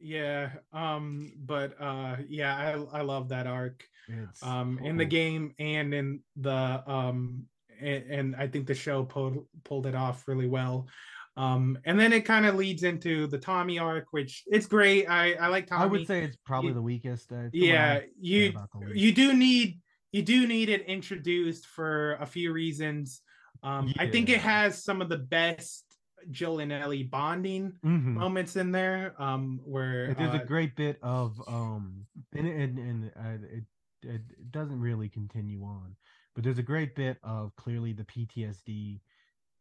Yeah, 0.00 0.50
um, 0.72 1.32
but 1.38 1.80
uh, 1.80 2.16
yeah, 2.28 2.56
I 2.92 2.98
I 2.98 3.02
love 3.02 3.28
that 3.30 3.46
arc. 3.46 3.86
It's 4.08 4.42
um 4.42 4.78
in 4.80 4.96
the 4.96 5.04
game 5.06 5.54
and 5.58 5.94
in 5.94 6.20
the 6.36 6.82
um 6.90 7.46
and, 7.80 8.04
and 8.10 8.36
I 8.36 8.48
think 8.48 8.66
the 8.66 8.74
show 8.74 9.04
pulled 9.04 9.46
pulled 9.64 9.86
it 9.86 9.94
off 9.94 10.28
really 10.28 10.46
well. 10.46 10.88
Um 11.36 11.78
and 11.84 11.98
then 11.98 12.12
it 12.12 12.24
kind 12.26 12.44
of 12.46 12.54
leads 12.54 12.82
into 12.82 13.26
the 13.26 13.38
Tommy 13.38 13.78
arc, 13.78 14.06
which 14.12 14.42
it's 14.46 14.66
great. 14.66 15.06
I 15.08 15.34
I 15.34 15.48
like 15.48 15.66
Tommy. 15.66 15.84
I 15.84 15.86
would 15.86 16.06
say 16.06 16.22
it's 16.22 16.36
probably 16.36 16.68
you- 16.68 16.74
the 16.74 16.82
weakest. 16.82 17.32
Uh, 17.32 17.48
yeah, 17.52 18.00
you 18.20 18.52
you 18.94 19.12
do 19.12 19.32
need 19.32 19.80
you 20.12 20.22
do 20.22 20.46
need 20.46 20.68
it 20.68 20.82
introduced 20.82 21.66
for 21.66 22.14
a 22.20 22.26
few 22.26 22.52
reasons. 22.52 23.22
Um 23.62 23.88
I 23.98 24.06
think 24.06 24.28
it 24.28 24.40
has 24.40 24.84
some 24.84 25.00
of 25.00 25.08
the 25.08 25.18
best 25.18 25.93
Joel 26.30 26.60
and 26.60 26.72
Ellie 26.72 27.02
bonding 27.04 27.80
Mhm. 27.82 28.14
moments 28.16 28.56
in 28.56 28.72
there. 28.72 29.14
Um 29.20 29.60
where 29.64 30.14
There's 30.18 30.34
uh, 30.34 30.38
a 30.42 30.44
great 30.46 30.76
bit 30.76 30.98
of 31.02 31.40
um, 31.48 32.06
and 32.32 32.46
and 32.46 32.78
and 32.78 33.12
uh, 33.16 33.46
it 33.48 33.64
it 34.02 34.50
doesn't 34.50 34.78
really 34.80 35.08
continue 35.08 35.62
on, 35.64 35.96
but 36.34 36.44
there's 36.44 36.58
a 36.58 36.62
great 36.62 36.94
bit 36.94 37.18
of 37.22 37.56
clearly 37.56 37.92
the 37.94 38.04
PTSD 38.04 39.00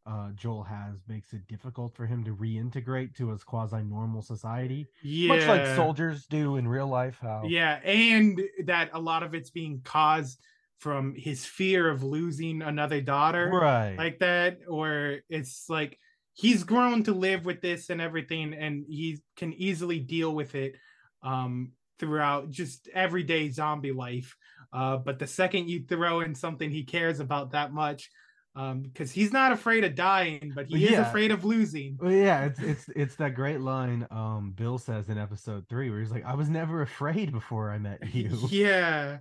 uh 0.06 0.32
Joel 0.34 0.64
has 0.64 1.08
makes 1.08 1.34
it 1.34 1.48
difficult 1.48 1.96
for 1.96 2.06
him 2.06 2.24
to 2.26 2.36
reintegrate 2.36 3.16
to 3.16 3.30
his 3.30 3.44
quasi 3.44 3.84
normal 3.84 4.22
society, 4.22 4.90
Yeah. 5.02 5.30
much 5.30 5.48
like 5.48 5.66
soldiers 5.66 6.28
do 6.28 6.58
in 6.58 6.68
real 6.68 6.88
life. 6.88 7.20
How 7.22 7.48
Yeah, 7.50 7.76
and 7.84 8.42
that 8.66 8.90
a 8.94 9.00
lot 9.00 9.24
of 9.24 9.34
it's 9.34 9.50
being 9.50 9.82
caused 9.84 10.40
from 10.80 11.16
his 11.16 11.46
fear 11.46 11.90
of 11.90 12.04
losing 12.04 12.62
another 12.62 13.02
daughter, 13.02 13.50
right, 13.50 13.98
like 13.98 14.20
that, 14.20 14.60
or 14.68 15.20
it's 15.30 15.70
like 15.70 16.00
he's 16.34 16.64
grown 16.64 17.04
to 17.04 17.14
live 17.14 17.46
with 17.46 17.62
this 17.62 17.90
and 17.90 18.02
everything, 18.02 18.54
and 18.54 18.86
he 18.88 19.20
can 19.38 19.54
easily 19.54 20.00
deal 20.00 20.34
with 20.34 20.56
it 20.56 20.76
um, 21.22 21.72
throughout 22.00 22.50
just 22.50 22.90
everyday 22.94 23.50
zombie 23.50 23.92
life. 23.92 24.36
Uh, 24.72 24.98
but 24.98 25.20
the 25.20 25.28
second 25.28 25.70
you 25.70 25.86
throw 25.88 26.22
in 26.22 26.34
something 26.34 26.70
he 26.70 26.84
cares 26.84 27.20
about 27.20 27.52
that 27.52 27.72
much, 27.72 28.10
um, 28.56 28.82
because 28.82 29.12
he's 29.12 29.32
not 29.32 29.52
afraid 29.52 29.84
of 29.84 29.96
dying, 29.96 30.52
but 30.56 30.68
he 30.68 30.86
is 30.86 31.00
afraid 31.00 31.32
of 31.32 31.44
losing. 31.44 31.98
Well, 32.00 32.12
yeah, 32.12 32.46
it's 32.46 32.60
it's 32.60 32.90
it's 32.96 33.16
that 33.16 33.34
great 33.34 33.62
line 33.62 34.06
um 34.12 34.54
Bill 34.56 34.78
says 34.78 35.10
in 35.10 35.18
episode 35.18 35.68
three 35.70 35.90
where 35.90 36.00
he's 36.00 36.12
like, 36.12 36.26
"I 36.26 36.36
was 36.36 36.50
never 36.50 36.82
afraid 36.82 37.32
before 37.32 37.72
I 37.72 37.80
met 37.80 38.14
you." 38.14 38.38
yeah 38.50 39.18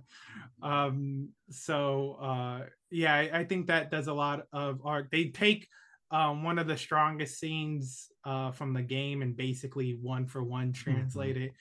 um 0.61 1.29
so 1.49 2.17
uh 2.21 2.65
yeah 2.89 3.13
I, 3.13 3.39
I 3.39 3.43
think 3.43 3.67
that 3.67 3.91
does 3.91 4.07
a 4.07 4.13
lot 4.13 4.43
of 4.53 4.81
art 4.85 5.09
they 5.11 5.25
take 5.25 5.67
um 6.13 6.43
one 6.43 6.57
of 6.59 6.67
the 6.67 6.77
strongest 6.77 7.39
scenes 7.39 8.07
uh 8.23 8.51
from 8.51 8.73
the 8.73 8.81
game 8.81 9.21
and 9.21 9.35
basically 9.35 9.97
one 10.01 10.25
for 10.27 10.41
one 10.43 10.71
translate 10.71 11.35
it 11.37 11.51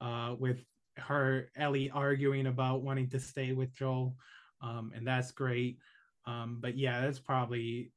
uh 0.00 0.34
with 0.38 0.62
her 0.96 1.50
ellie 1.56 1.90
arguing 1.90 2.46
about 2.46 2.82
wanting 2.82 3.08
to 3.08 3.18
stay 3.18 3.52
with 3.52 3.72
joel 3.72 4.14
um 4.62 4.92
and 4.94 5.04
that's 5.06 5.30
great 5.32 5.78
um 6.26 6.58
but 6.60 6.76
yeah 6.76 7.00
that's 7.00 7.18
probably 7.18 7.90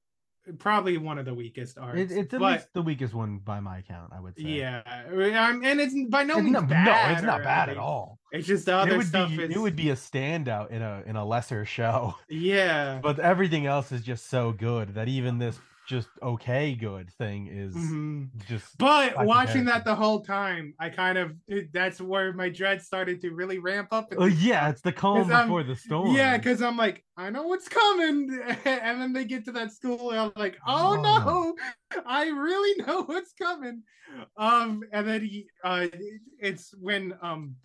probably 0.59 0.97
one 0.99 1.17
of 1.17 1.25
the 1.25 1.33
weakest 1.33 1.77
arcs 1.77 1.99
It, 1.99 2.11
it's 2.11 2.33
at 2.35 2.39
but 2.39 2.51
least 2.53 2.67
the 2.73 2.81
weakest 2.83 3.15
one 3.15 3.39
by 3.39 3.59
my 3.59 3.81
count, 3.81 4.13
I 4.15 4.19
would 4.21 4.37
say. 4.37 4.43
yeah 4.43 4.81
and 4.85 5.81
it's 5.81 5.95
by 6.09 6.21
no 6.23 6.35
It's 6.35 6.43
means 6.43 6.53
not- 6.53 6.69
bad 6.69 6.85
no, 7.09 7.13
it's 7.15 7.23
not 7.23 7.43
bad 7.43 7.69
at 7.69 7.77
all. 7.77 8.19
it's 8.31 8.45
just 8.47 8.67
the 8.67 8.73
it 8.73 8.75
other 8.75 8.97
would 8.97 9.07
stuff 9.07 9.29
be 9.29 9.41
is 9.43 9.49
it 9.55 9.59
would 9.59 9.75
be 9.75 9.89
a 9.89 9.95
standout 9.95 10.69
in 10.69 10.81
a 10.83 11.01
in 11.07 11.15
a 11.15 11.25
lesser 11.25 11.65
show. 11.65 12.13
yeah 12.29 12.99
But 13.03 13.17
everything 13.19 13.65
else 13.65 13.91
is 13.91 14.03
just 14.03 14.29
so 14.29 14.51
good 14.51 14.93
that 14.93 15.07
even 15.07 15.39
this 15.39 15.59
just 15.87 16.07
okay 16.21 16.73
good 16.75 17.11
thing 17.13 17.47
is 17.47 17.75
Mhm. 17.75 18.29
just 18.47 18.77
But 18.77 19.25
watching 19.25 19.65
that 19.65 19.85
the 19.85 19.95
whole 19.95 20.21
time, 20.21 20.73
I 20.79 20.89
kind 20.89 21.17
of 21.17 21.35
it- 21.47 21.71
that's 21.71 22.01
where 22.01 22.33
my 22.33 22.49
dread 22.49 22.81
started 22.81 23.21
to 23.21 23.31
really 23.31 23.59
ramp 23.59 23.89
up. 23.91 24.09
Oh, 24.17 24.25
yeah, 24.25 24.69
it's 24.69 24.81
the 24.81 24.91
calm 24.91 25.27
before 25.27 25.63
the 25.63 25.75
storm. 25.75 26.15
Yeah, 26.15 26.37
because 26.37 26.61
I'm 26.61 26.77
like, 26.77 27.03
I 27.17 27.29
know 27.29 27.43
what's 27.47 27.67
coming, 27.69 28.39
and 28.65 29.01
then 29.01 29.13
they 29.13 29.25
get 29.25 29.45
to 29.45 29.51
that 29.53 29.71
school, 29.71 30.11
and 30.11 30.19
I'm 30.19 30.31
like, 30.35 30.57
oh 30.67 31.55
no, 31.93 32.01
I 32.05 32.27
really 32.29 32.81
know 32.85 33.03
what's 33.03 33.33
coming. 33.33 33.83
Um, 34.37 34.83
and 34.91 35.07
then 35.07 35.21
he, 35.21 35.47
uh, 35.63 35.87
it's 36.39 36.73
when 36.79 37.13
um, 37.21 37.55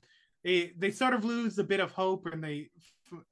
they 0.44 0.72
they 0.76 0.90
sort 0.90 1.14
of 1.14 1.24
lose 1.24 1.58
a 1.58 1.64
bit 1.64 1.80
of 1.80 1.92
hope, 1.92 2.26
and 2.26 2.42
they 2.42 2.70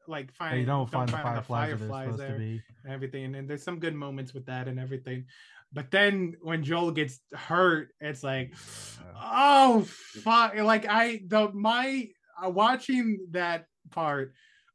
like 0.06 0.32
find 0.34 0.58
They 0.58 0.64
don't 0.64 0.90
find 0.90 1.08
the 1.08 1.12
fireflies 1.12 1.68
where 1.68 1.76
they're 1.76 1.88
supposed 1.88 2.20
to 2.20 2.26
there 2.26 2.38
be. 2.38 2.62
and 2.84 2.92
everything. 2.92 3.34
And 3.34 3.48
there's 3.48 3.62
some 3.62 3.78
good 3.78 3.94
moments 3.94 4.34
with 4.34 4.46
that 4.46 4.68
and 4.68 4.78
everything. 4.78 5.26
But 5.72 5.90
then 5.90 6.34
when 6.40 6.64
Joel 6.64 6.92
gets 6.92 7.20
hurt, 7.34 7.88
it's 8.00 8.22
like, 8.22 8.54
oh 9.22 9.82
fuck! 10.22 10.56
Like 10.56 10.86
I 10.88 11.20
the 11.26 11.50
my 11.52 12.08
uh, 12.42 12.48
watching 12.48 13.18
that 13.32 13.66
part 13.90 14.32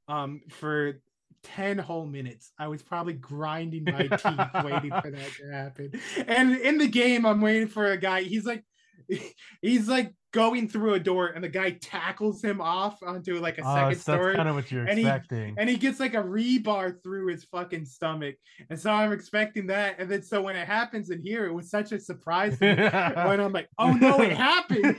um 0.07 0.41
for 0.49 1.01
10 1.43 1.77
whole 1.77 2.05
minutes. 2.05 2.51
I 2.57 2.67
was 2.67 2.81
probably 2.81 3.13
grinding 3.13 3.85
my 3.85 4.07
teeth 4.07 4.63
waiting 4.63 4.91
for 5.01 5.11
that 5.11 5.31
to 5.39 5.51
happen. 5.51 5.91
And 6.27 6.57
in 6.57 6.77
the 6.77 6.87
game, 6.87 7.25
I'm 7.25 7.41
waiting 7.41 7.67
for 7.67 7.91
a 7.91 7.97
guy. 7.97 8.23
He's 8.23 8.45
like, 8.45 8.63
he's 9.61 9.87
like 9.87 10.13
going 10.31 10.67
through 10.67 10.95
a 10.95 10.99
door, 10.99 11.27
and 11.27 11.43
the 11.43 11.49
guy 11.49 11.71
tackles 11.71 12.43
him 12.43 12.59
off 12.59 13.01
onto 13.03 13.39
like 13.39 13.59
a 13.59 13.61
Oh, 13.63 13.75
second 13.75 13.91
so 13.99 14.11
that's 14.11 14.21
story. 14.21 14.35
kind 14.35 14.49
of 14.49 14.55
what 14.55 14.71
you're 14.71 14.85
and 14.85 14.97
he- 14.97 15.05
expecting. 15.05 15.55
and 15.57 15.69
he 15.69 15.77
gets 15.77 15.99
like 15.99 16.13
a 16.15 16.23
rebar 16.23 17.01
through 17.03 17.27
his 17.27 17.43
fucking 17.45 17.85
stomach. 17.85 18.35
And 18.69 18.79
so 18.79 18.91
I'm 18.91 19.11
expecting 19.11 19.67
that. 19.67 19.95
And 19.99 20.09
then 20.09 20.23
so 20.23 20.41
when 20.41 20.55
it 20.55 20.67
happens 20.67 21.09
in 21.11 21.21
here, 21.21 21.45
it 21.45 21.53
was 21.53 21.69
such 21.69 21.91
a 21.91 21.99
surprise 21.99 22.57
when 22.59 22.79
I'm 23.39 23.51
like, 23.53 23.69
oh 23.77 23.91
no, 23.91 24.19
it 24.21 24.31
happened. 24.37 24.95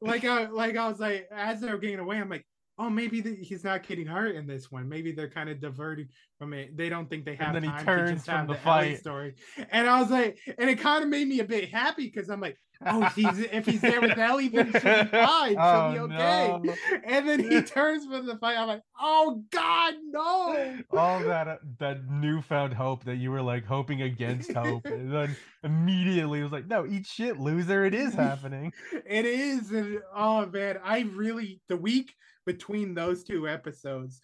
like 0.00 0.24
I 0.24 0.46
like 0.46 0.76
I 0.76 0.88
was 0.88 1.00
like, 1.00 1.28
as 1.34 1.60
they're 1.60 1.78
getting 1.78 1.98
away, 1.98 2.18
I'm 2.18 2.28
like, 2.28 2.46
oh, 2.78 2.88
maybe 2.90 3.20
the, 3.20 3.34
he's 3.36 3.64
not 3.64 3.86
getting 3.86 4.06
hurt 4.06 4.36
in 4.36 4.46
this 4.46 4.70
one. 4.70 4.88
Maybe 4.88 5.12
they're 5.12 5.28
kind 5.30 5.48
of 5.50 5.60
diverting 5.60 6.08
from 6.38 6.52
it. 6.52 6.76
They 6.76 6.88
don't 6.88 7.08
think 7.10 7.24
they 7.24 7.34
have 7.36 7.54
then 7.54 7.64
he 7.64 7.68
time 7.68 7.78
to 7.80 7.84
turns 7.84 8.10
just 8.12 8.26
from 8.26 8.34
have 8.36 8.46
the 8.48 8.54
the, 8.54 8.60
fight. 8.60 8.98
story. 8.98 9.34
And 9.70 9.88
I 9.88 10.00
was 10.00 10.10
like, 10.10 10.38
and 10.58 10.70
it 10.70 10.78
kind 10.78 11.02
of 11.02 11.10
made 11.10 11.26
me 11.28 11.40
a 11.40 11.44
bit 11.44 11.70
happy 11.70 12.04
because 12.06 12.28
I'm 12.30 12.40
like, 12.40 12.56
oh, 12.86 13.02
if 13.04 13.14
he's 13.16 13.38
if 13.40 13.66
he's 13.66 13.80
there 13.80 14.00
with 14.00 14.16
Ellie, 14.16 14.48
then 14.48 14.70
she'll 14.72 15.04
be 15.04 15.10
fine. 15.10 15.50
She'll 15.50 15.58
Oh, 15.60 15.92
be 15.92 15.98
okay. 15.98 16.58
no. 16.62 16.74
And 17.04 17.28
then 17.28 17.40
he 17.50 17.62
turns 17.62 18.06
from 18.06 18.26
the 18.26 18.36
fight. 18.36 18.56
I'm 18.56 18.68
like, 18.68 18.82
oh 19.00 19.42
God, 19.50 19.94
no. 20.04 20.78
all 20.92 21.20
that 21.20 21.48
uh, 21.48 21.56
that 21.80 22.08
newfound 22.08 22.74
hope 22.74 23.04
that 23.04 23.16
you 23.16 23.30
were 23.32 23.42
like 23.42 23.64
hoping 23.64 24.02
against 24.02 24.52
hope, 24.52 24.86
and 24.86 25.12
then 25.12 25.36
immediately 25.64 26.38
it 26.40 26.44
was 26.44 26.52
like, 26.52 26.68
no, 26.68 26.86
eat 26.86 27.06
shit, 27.06 27.38
loser. 27.38 27.84
It 27.84 27.94
is 27.94 28.14
happening. 28.14 28.72
It 29.06 29.24
is, 29.24 29.70
and 29.72 30.00
oh 30.14 30.46
man, 30.46 30.78
I 30.84 31.00
really 31.00 31.60
the 31.68 31.76
week 31.76 32.14
between 32.52 32.88
those 32.94 33.18
two 33.30 33.42
episodes 33.58 34.14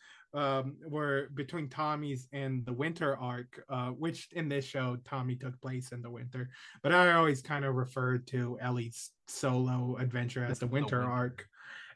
um 0.42 0.66
were 0.94 1.28
between 1.34 1.66
Tommy's 1.68 2.22
and 2.32 2.52
the 2.68 2.72
winter 2.84 3.10
arc, 3.32 3.50
uh, 3.68 3.90
which 4.04 4.18
in 4.32 4.48
this 4.48 4.64
show 4.74 4.96
Tommy 5.10 5.36
took 5.36 5.56
place 5.60 5.92
in 5.94 6.00
the 6.02 6.10
winter, 6.18 6.42
but 6.82 6.90
I 6.92 7.12
always 7.12 7.40
kind 7.42 7.64
of 7.64 7.72
referred 7.84 8.22
to 8.28 8.58
Ellie's 8.60 9.10
solo 9.28 9.96
adventure 10.04 10.44
as 10.44 10.58
the 10.58 10.66
The 10.66 10.72
winter, 10.76 10.98
winter. 11.00 11.12
arc. 11.20 11.38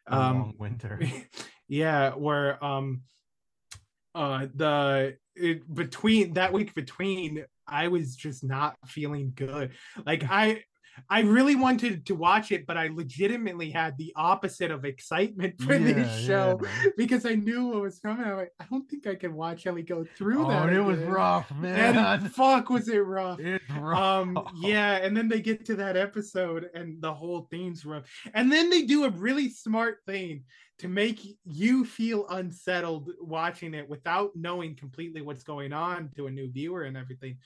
Um, 0.07 0.37
long 0.39 0.55
winter. 0.59 0.95
yeah, 1.83 2.03
where 2.25 2.63
um 2.65 2.87
uh 4.15 4.47
the 4.55 5.17
it, 5.35 5.59
between 5.83 6.35
that 6.35 6.53
week 6.53 6.71
between 6.75 7.45
I 7.67 7.89
was 7.89 8.17
just 8.25 8.41
not 8.45 8.77
feeling 8.87 9.33
good. 9.35 9.67
Like 10.07 10.23
I 10.43 10.63
I 11.09 11.21
really 11.21 11.55
wanted 11.57 12.07
to 12.07 12.15
watch 12.15 12.53
it, 12.53 12.67
but 12.67 12.77
I 12.77 12.89
legitimately 12.89 13.71
had 13.71 13.97
the 13.99 14.13
opposite 14.17 14.71
of 14.71 14.85
excitement 14.85 15.61
for 15.61 15.75
Yeah, 15.75 15.93
this 15.93 16.21
show 16.27 16.61
yeah. 16.63 16.91
because 16.97 17.25
I 17.27 17.35
knew 17.35 17.69
what 17.69 17.83
was 17.83 17.99
coming. 17.99 18.25
I'm 18.25 18.37
like, 18.37 18.53
I 18.61 18.65
don't 18.71 18.89
think 18.89 19.07
I 19.07 19.15
can 19.15 19.35
watch 19.35 19.67
Ellie 19.67 19.83
go 19.83 20.05
through 20.17 20.47
Oh, 20.47 20.49
that. 20.51 20.73
it 20.73 20.81
was 20.81 20.99
rough, 21.01 21.51
man. 21.55 21.97
And 21.97 22.33
fuck 22.35 22.71
was 22.71 22.89
it 22.89 22.99
rough. 22.99 23.39
It's 23.41 23.65
rough. 23.71 23.99
Um, 23.99 24.39
yeah, 24.57 24.97
and 24.97 25.17
then 25.17 25.29
they 25.29 25.41
get 25.41 25.65
to 25.67 25.75
that 25.77 25.97
episode 25.97 26.69
and 26.75 27.01
the 27.03 27.13
whole 27.13 27.49
thing's 27.51 27.85
rough. 27.85 28.05
And 28.35 28.51
then 28.51 28.71
they 28.71 28.83
do 28.83 29.05
a 29.05 29.11
really 29.11 29.49
smart 29.51 29.99
thing 30.07 30.45
to 30.79 30.89
make 30.89 31.21
you 31.45 31.85
feel 31.85 32.27
unsettled 32.29 33.11
watching 33.21 33.75
it 33.75 33.89
without 33.89 34.31
knowing 34.37 34.77
completely 34.77 35.23
what's 35.23 35.43
going 35.43 35.73
on 35.73 36.09
to 36.17 36.29
a 36.29 36.31
new 36.31 36.49
viewer 36.51 36.83
and 36.85 36.97
everything. 36.97 37.37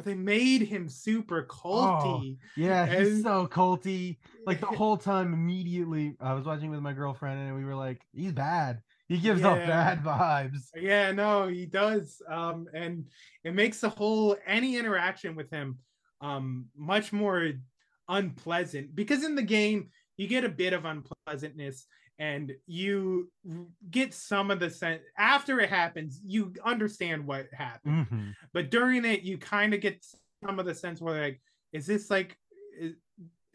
But 0.00 0.06
they 0.06 0.14
made 0.14 0.62
him 0.62 0.88
super 0.88 1.44
culty. 1.44 2.38
Yeah, 2.56 2.86
he's 2.86 3.22
so 3.22 3.46
culty. 3.46 4.16
Like 4.46 4.58
the 4.60 4.66
whole 4.78 4.96
time, 4.96 5.34
immediately, 5.34 6.16
I 6.18 6.32
was 6.32 6.46
watching 6.46 6.70
with 6.70 6.80
my 6.80 6.94
girlfriend, 6.94 7.38
and 7.38 7.54
we 7.54 7.66
were 7.66 7.74
like, 7.74 8.00
"He's 8.14 8.32
bad. 8.32 8.80
He 9.08 9.18
gives 9.18 9.44
off 9.44 9.58
bad 9.58 10.02
vibes." 10.02 10.70
Yeah, 10.74 11.12
no, 11.12 11.48
he 11.48 11.66
does. 11.66 12.22
Um, 12.26 12.66
and 12.72 13.08
it 13.44 13.54
makes 13.54 13.80
the 13.80 13.90
whole 13.90 14.38
any 14.46 14.78
interaction 14.78 15.36
with 15.36 15.50
him 15.50 15.78
um 16.22 16.66
much 16.76 17.12
more 17.12 17.50
unpleasant 18.08 18.94
because 18.94 19.24
in 19.24 19.34
the 19.34 19.42
game 19.42 19.88
you 20.16 20.26
get 20.26 20.44
a 20.44 20.50
bit 20.50 20.72
of 20.74 20.84
unpleasantness 20.84 21.86
and 22.20 22.52
you 22.66 23.30
get 23.90 24.12
some 24.14 24.50
of 24.52 24.60
the 24.60 24.70
sense 24.70 25.02
after 25.18 25.58
it 25.58 25.70
happens 25.70 26.20
you 26.24 26.52
understand 26.64 27.26
what 27.26 27.46
happened 27.52 28.06
Mhm. 28.06 28.34
but 28.52 28.70
during 28.70 29.04
it 29.04 29.22
you 29.22 29.38
kind 29.38 29.74
of 29.74 29.80
get 29.80 30.04
some 30.44 30.60
of 30.60 30.66
the 30.66 30.74
sense 30.74 31.00
where 31.00 31.20
like 31.20 31.40
is 31.72 31.86
this 31.86 32.10
like 32.10 32.36
is, 32.78 32.94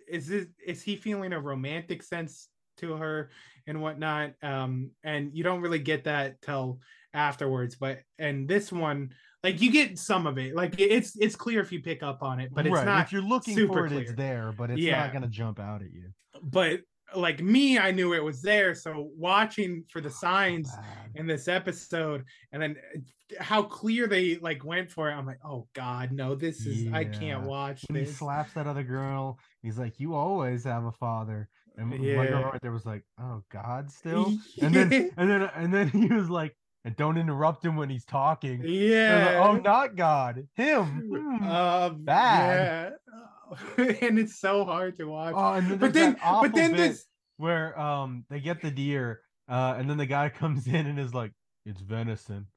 is 0.10 0.28
this 0.28 0.48
is 0.66 0.82
he 0.82 0.96
feeling 0.98 1.32
a 1.32 1.40
romantic 1.40 2.04
sense 2.04 2.50
to 2.78 2.94
her 2.96 3.30
and 3.68 3.82
whatnot 3.82 4.34
um 4.44 4.92
and 5.04 5.34
you 5.34 5.44
don't 5.44 5.62
really 5.62 5.80
get 5.80 6.04
that 6.04 6.42
till 6.42 6.80
afterwards 7.14 7.76
but 7.76 8.00
and 8.20 8.48
this 8.50 8.72
one 8.72 9.14
like 9.44 9.62
you 9.62 9.72
get 9.72 9.98
some 9.98 10.26
of 10.28 10.38
it 10.38 10.56
like 10.56 10.76
it's 10.80 11.16
it's 11.18 11.36
clear 11.36 11.62
if 11.62 11.72
you 11.72 11.82
pick 11.82 12.02
up 12.04 12.22
on 12.24 12.40
it 12.40 12.50
but 12.54 12.66
it's 12.66 12.74
right. 12.76 12.86
not 12.86 13.06
if 13.06 13.12
you're 13.14 13.22
looking 13.22 13.56
super 13.56 13.74
for 13.74 13.86
it, 13.86 13.90
clear. 13.90 14.02
it's 14.02 14.14
there, 14.16 14.52
but 14.58 14.72
it's 14.72 14.82
Yeah. 14.82 15.00
not 15.04 15.14
gonna 15.14 15.28
jump 15.28 15.60
out 15.60 15.82
at 15.84 15.92
you. 15.92 16.10
but 16.44 16.82
like 17.16 17.42
me 17.42 17.78
i 17.78 17.92
knew 17.92 18.14
it 18.14 18.24
was 18.24 18.42
there 18.42 18.74
so 18.74 19.10
watching 19.16 19.84
for 19.92 20.02
the 20.02 20.10
signs 20.10 20.72
Bad. 20.76 21.12
in 21.16 21.28
this 21.28 21.48
episode 21.48 22.24
and 22.52 22.62
then 22.62 22.76
uh, 22.96 23.00
how 23.44 23.62
clear 23.62 24.08
they 24.08 24.38
like 24.38 24.64
went 24.64 24.90
for 24.90 25.10
it 25.10 25.14
i'm 25.14 25.26
like 25.26 25.40
oh 25.46 25.68
god 25.74 26.12
no 26.12 26.36
this 26.36 26.66
is 26.66 26.92
i 26.94 27.04
can't 27.06 27.44
watch 27.44 27.84
When 27.90 28.04
he 28.04 28.10
slaps 28.12 28.54
that 28.54 28.68
other 28.68 28.84
girl, 28.84 29.40
he's 29.62 29.78
like, 29.78 30.00
"You 30.00 30.14
always 30.16 30.64
have 30.64 30.86
a 30.86 30.92
father." 30.92 31.50
And 31.78 31.90
my 31.90 31.96
Yeah. 31.98 32.16
girlfriend 32.16 32.46
right 32.46 32.62
there 32.62 32.72
was 32.72 32.86
like, 32.86 33.04
"Oh 33.20 33.44
God, 33.50 33.90
still." 33.92 34.34
And 34.62 34.74
then 34.74 35.12
and 35.18 35.30
then 35.30 35.42
and 35.56 35.74
then 35.74 35.90
he 35.90 36.08
was 36.08 36.30
like, 36.30 36.56
"And 36.86 36.96
don't 36.96 37.18
interrupt 37.18 37.66
him 37.66 37.76
when 37.76 37.90
he's 37.90 38.06
talking." 38.06 38.60
Was 38.60 38.70
like, 38.70 38.80
yeah 38.80 39.44
oh, 39.44 39.56
not 39.58 39.96
God, 39.96 40.48
him. 40.56 40.86
Hmm. 41.10 41.44
um 41.44 42.04
bad. 42.04 42.94
yeah. 43.12 43.20
and 43.78 44.20
it's 44.20 44.40
so 44.40 44.66
hard 44.66 44.98
to 44.98 45.06
watch. 45.06 45.34
Oh, 45.36 45.54
and 45.54 45.70
then 45.70 45.78
but 45.78 45.94
then 45.94 46.18
but 46.22 46.54
then 46.54 46.72
this 46.72 47.06
where 47.38 47.78
um 47.80 48.26
they 48.30 48.40
get 48.40 48.62
the 48.62 48.72
deer, 48.72 49.22
uh, 49.50 49.76
and 49.78 49.90
then 49.90 49.98
the 49.98 50.06
guy 50.06 50.30
comes 50.42 50.68
in 50.68 50.88
and 50.88 51.00
is 51.00 51.14
like, 51.14 51.32
"It's 51.66 51.82
venison." 51.82 52.48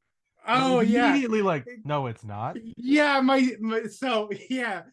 Oh 0.47 0.81
yeah. 0.81 1.11
immediately 1.11 1.43
like, 1.43 1.67
"No, 1.85 2.07
it's 2.07 2.25
not." 2.25 2.57
yeah 2.77 3.21
my, 3.21 3.51
my 3.61 3.83
so 3.85 4.31
yeah. 4.51 4.83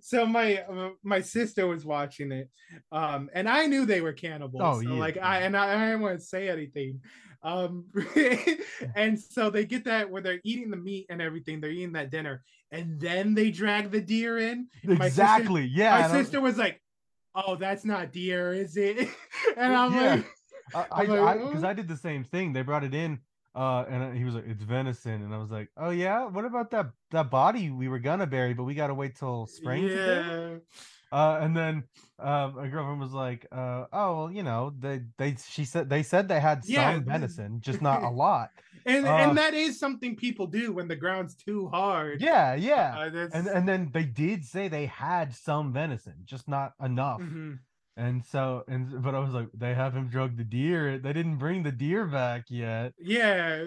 So 0.00 0.24
my 0.24 0.64
my 1.02 1.20
sister 1.20 1.66
was 1.66 1.84
watching 1.84 2.32
it 2.32 2.48
um 2.90 3.28
and 3.34 3.46
i 3.48 3.66
knew 3.66 3.84
they 3.84 4.00
were 4.00 4.14
cannibals. 4.14 4.62
Oh, 4.64 4.82
so 4.82 4.94
yeah, 4.94 4.98
like 4.98 5.18
i 5.18 5.40
and 5.40 5.56
i, 5.56 5.74
I 5.74 5.86
didn't 5.86 6.00
want 6.00 6.18
to 6.18 6.24
say 6.24 6.48
anything 6.48 7.00
um 7.44 7.84
and 8.96 9.18
so 9.18 9.50
they 9.50 9.64
get 9.64 9.84
that 9.84 10.08
where 10.10 10.22
they're 10.22 10.40
eating 10.44 10.70
the 10.70 10.76
meat 10.76 11.06
and 11.10 11.20
everything 11.20 11.60
they're 11.60 11.70
eating 11.70 11.92
that 11.92 12.10
dinner 12.10 12.42
and 12.70 13.00
then 13.00 13.34
they 13.34 13.50
drag 13.50 13.90
the 13.90 14.00
deer 14.00 14.38
in 14.38 14.68
My 14.84 15.08
sister- 15.08 15.22
Exactly. 15.22 15.64
yeah. 15.64 16.06
my 16.08 16.18
sister 16.20 16.40
was 16.40 16.56
like 16.56 16.80
oh 17.34 17.56
that's 17.56 17.84
not 17.84 18.12
deer 18.12 18.52
is 18.52 18.76
it 18.76 19.08
and 19.56 19.74
i'm 19.74 19.92
Yeah. 19.94 20.14
like 20.16 20.26
I 20.74 20.86
I'm 21.02 21.10
I 21.12 21.34
because 21.36 21.64
"Oh." 21.64 21.68
I, 21.68 21.72
did 21.74 21.86
the 21.88 21.96
same 21.98 22.24
thing. 22.24 22.52
They 22.54 22.62
brought 22.62 22.82
it 22.84 22.94
in, 22.94 23.18
uh, 23.54 23.84
and 23.90 24.16
he 24.16 24.24
was 24.24 24.34
like, 24.34 24.44
"It's 24.46 24.62
venison," 24.62 25.20
and 25.22 25.34
I 25.34 25.36
was 25.36 25.50
like, 25.50 25.68
"Oh 25.76 25.90
yeah, 25.90 26.24
what 26.26 26.46
about 26.46 26.70
that 26.70 26.92
that 27.10 27.30
body 27.30 27.68
we 27.68 27.88
were 27.88 27.98
gonna 27.98 28.26
bury, 28.26 28.54
but 28.54 28.62
we 28.62 28.72
gotta 28.72 28.94
wait 28.94 29.16
till 29.16 29.46
spring." 29.46 29.84
yeah 29.88 30.54
Uh, 31.12 31.38
and 31.42 31.54
then 31.54 31.84
um, 32.18 32.54
my 32.56 32.68
girlfriend 32.68 32.98
was 33.00 33.12
like, 33.12 33.46
uh, 33.52 33.84
"Oh 33.92 34.16
well, 34.16 34.30
you 34.32 34.42
know, 34.42 34.72
they 34.78 35.02
they 35.18 35.36
she 35.46 35.64
said 35.66 35.90
they 35.90 36.02
said 36.02 36.26
they 36.26 36.40
had 36.40 36.64
some 36.64 36.74
Yeah. 36.74 36.98
venison, 37.04 37.60
just 37.60 37.82
not 37.82 38.02
a 38.02 38.08
lot." 38.24 38.48
and 38.86 39.06
Uh, 39.06 39.14
and 39.16 39.36
that 39.38 39.52
is 39.54 39.78
something 39.78 40.16
people 40.16 40.46
do 40.46 40.72
when 40.72 40.88
the 40.88 40.96
ground's 40.96 41.34
too 41.36 41.68
hard 41.68 42.20
Yeah, 42.20 42.54
yeah. 42.54 42.98
Uh, 42.98 43.28
and 43.32 43.46
and 43.46 43.68
then 43.68 43.90
they 43.92 44.04
did 44.04 44.44
say 44.44 44.68
they 44.68 44.86
had 44.86 45.34
some 45.34 45.72
venison, 45.72 46.14
just 46.24 46.48
not 46.48 46.72
enough. 46.82 47.20
Mhm. 47.20 47.58
And 47.96 48.24
so 48.24 48.64
and 48.66 49.02
but 49.02 49.14
I 49.14 49.18
was 49.18 49.34
like, 49.34 49.48
they 49.52 49.74
haven't 49.74 50.08
drugged 50.08 50.38
the 50.38 50.44
deer. 50.44 50.98
They 50.98 51.12
didn't 51.12 51.36
bring 51.36 51.62
the 51.62 51.72
deer 51.72 52.06
back 52.06 52.44
yet. 52.48 52.94
Yeah. 52.98 53.64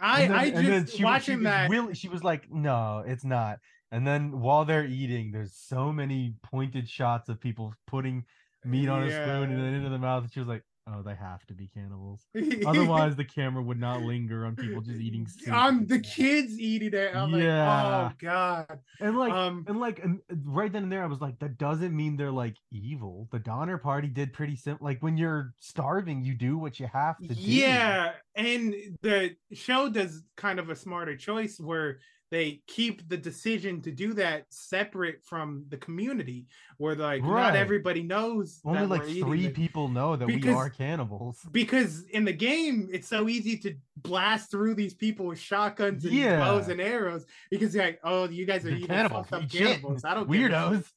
I 0.00 0.26
then- 0.26 0.32
I 0.32 0.50
just 0.50 0.62
she 0.64 0.70
was- 0.80 0.94
she 0.96 1.04
watching 1.04 1.42
that. 1.44 1.70
Really, 1.70 1.94
she 1.94 2.08
was 2.08 2.22
like, 2.24 2.50
"No, 2.50 3.02
it's 3.06 3.24
not." 3.24 3.58
And 3.90 4.06
then 4.06 4.40
while 4.40 4.64
they're 4.64 4.84
eating, 4.86 5.30
there's 5.32 5.54
so 5.54 5.92
many 5.92 6.34
pointed 6.42 6.88
shots 6.88 7.28
of 7.28 7.40
people 7.40 7.74
putting 7.86 8.24
meat 8.64 8.88
on 8.88 9.02
a 9.04 9.10
spoon 9.10 9.50
and 9.52 9.58
then 9.62 9.74
into 9.74 9.88
the 9.88 9.98
mouth. 9.98 10.24
And 10.24 10.32
she 10.32 10.40
was 10.40 10.48
like, 10.48 10.62
"Oh, 10.86 11.00
they 11.02 11.14
have 11.14 11.46
to 11.46 11.54
be 11.54 11.68
cannibals. 11.68 12.26
Otherwise, 12.66 13.16
the 13.16 13.24
camera 13.24 13.62
would 13.62 13.78
not 13.80 14.02
linger 14.02 14.44
on 14.44 14.56
people 14.56 14.82
just 14.82 15.00
eating 15.00 15.26
soup." 15.28 15.54
I'm 15.54 15.86
the 15.86 16.00
kids 16.00 16.58
eating 16.58 16.92
it. 16.92 17.14
I'm 17.16 17.30
Yeah. 17.30 18.02
like, 18.02 18.12
oh 18.12 18.16
god. 18.18 18.78
And 19.00 19.16
like, 19.16 19.32
Um, 19.32 19.64
and 19.68 19.80
like, 19.80 20.00
and 20.00 20.20
right 20.44 20.70
then 20.70 20.82
and 20.82 20.92
there, 20.92 21.02
I 21.02 21.06
was 21.06 21.20
like, 21.20 21.38
that 21.38 21.56
doesn't 21.56 21.96
mean 21.96 22.16
they're 22.16 22.30
like 22.30 22.56
evil. 22.70 23.28
The 23.32 23.38
Donner 23.38 23.78
Party 23.78 24.08
did 24.08 24.34
pretty 24.34 24.56
simple. 24.56 24.84
Like 24.84 25.02
when 25.02 25.16
you're 25.16 25.54
starving, 25.60 26.24
you 26.24 26.34
do 26.34 26.58
what 26.58 26.78
you 26.78 26.88
have 26.92 27.16
to 27.18 27.28
do. 27.28 27.34
Yeah, 27.40 28.12
and 28.34 28.74
the 29.00 29.34
show 29.52 29.88
does 29.88 30.22
kind 30.36 30.58
of 30.58 30.68
a 30.68 30.76
smarter 30.76 31.16
choice 31.16 31.58
where 31.58 32.00
they 32.30 32.60
keep 32.66 33.08
the 33.08 33.16
decision 33.16 33.80
to 33.82 33.90
do 33.90 34.12
that 34.14 34.44
separate 34.50 35.24
from 35.24 35.64
the 35.68 35.76
community, 35.78 36.46
where 36.76 36.94
like 36.94 37.22
Right. 37.22 37.42
not 37.44 37.56
everybody 37.56 38.02
knows. 38.02 38.60
Only 38.64 38.86
like 38.86 39.04
three 39.04 39.46
it. 39.46 39.54
people 39.54 39.88
know 39.88 40.14
that 40.16 40.26
we 40.26 40.46
are 40.50 40.68
cannibals. 40.70 41.40
because 41.50 42.02
in 42.10 42.24
the 42.24 42.32
game 42.32 42.88
it's 42.92 43.08
so 43.08 43.28
easy 43.28 43.56
to 43.58 43.74
blast 43.96 44.50
through 44.50 44.74
these 44.74 44.94
people 44.94 45.26
with 45.26 45.38
shotguns 45.40 46.04
and 46.04 46.12
Yeah. 46.14 46.38
bows 46.38 46.68
and 46.68 46.80
arrows 46.80 47.24
because 47.50 47.74
you're 47.74 47.84
like, 47.84 48.00
oh, 48.04 48.28
you 48.28 48.44
guys 48.46 48.64
are 48.64 48.68
They're 48.68 48.76
evil, 48.76 48.88
cannibals. 48.88 49.26
fucked 49.28 49.32
up 49.34 49.42
Eat 49.44 49.52
shit. 49.52 49.62
cannibals. 49.66 50.04
I 50.04 50.14
don't 50.14 50.30
give 50.30 50.40
a 50.40 50.44
shit." 50.44 50.52
Weirdos. 50.52 50.92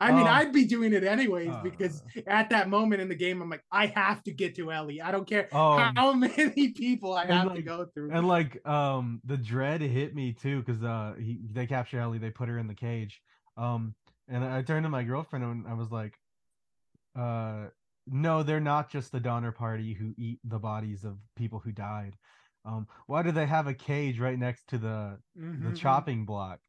I 0.00 0.12
mean, 0.12 0.26
Um, 0.26 0.34
I'd 0.34 0.52
be 0.52 0.64
doing 0.64 0.92
it 0.92 1.04
anyways 1.04 1.48
uh, 1.48 1.60
because 1.62 2.02
at 2.26 2.50
that 2.50 2.68
moment 2.68 3.02
in 3.02 3.08
the 3.08 3.14
game, 3.14 3.42
I'm 3.42 3.50
like, 3.50 3.64
I 3.70 3.86
have 3.86 4.22
to 4.24 4.32
get 4.32 4.54
to 4.56 4.72
Ellie. 4.72 5.00
I 5.00 5.10
don't 5.10 5.26
care 5.26 5.48
Um, 5.52 5.94
how 5.96 6.12
many 6.14 6.68
people 6.68 7.12
I 7.12 7.26
have 7.26 7.54
to 7.54 7.62
go 7.62 7.86
through. 7.94 8.10
And 8.10 8.26
like 8.28 8.66
um 8.66 9.20
the 9.24 9.36
dread 9.36 9.80
hit 9.80 10.14
me 10.14 10.32
too 10.32 10.62
because 10.62 10.82
uh 10.82 11.14
he 11.18 11.40
they 11.52 11.66
capture 11.66 11.98
Ellie, 12.00 12.18
they 12.18 12.30
put 12.30 12.48
her 12.48 12.58
in 12.58 12.66
the 12.66 12.74
cage. 12.74 13.20
Um 13.56 13.94
and 14.28 14.44
I 14.44 14.62
turned 14.62 14.84
to 14.84 14.90
my 14.90 15.02
girlfriend 15.02 15.44
and 15.44 15.66
I 15.66 15.74
was 15.74 15.90
like, 15.90 16.18
uh 17.16 17.66
no, 18.06 18.42
they're 18.42 18.60
not 18.60 18.90
just 18.90 19.12
the 19.12 19.20
Donner 19.20 19.50
Party 19.52 19.94
who 19.94 20.12
eat 20.18 20.38
the 20.44 20.58
bodies 20.58 21.04
of 21.04 21.16
people 21.36 21.58
who 21.58 21.72
died. 21.72 22.16
Um, 22.66 22.86
why 23.06 23.22
do 23.22 23.32
they 23.32 23.46
have 23.46 23.66
a 23.66 23.72
cage 23.74 24.18
right 24.20 24.38
next 24.38 24.66
to 24.68 24.78
the 24.78 25.18
the 25.34 25.70
Mhm. 25.70 25.76
chopping 25.76 26.24
block? 26.26 26.60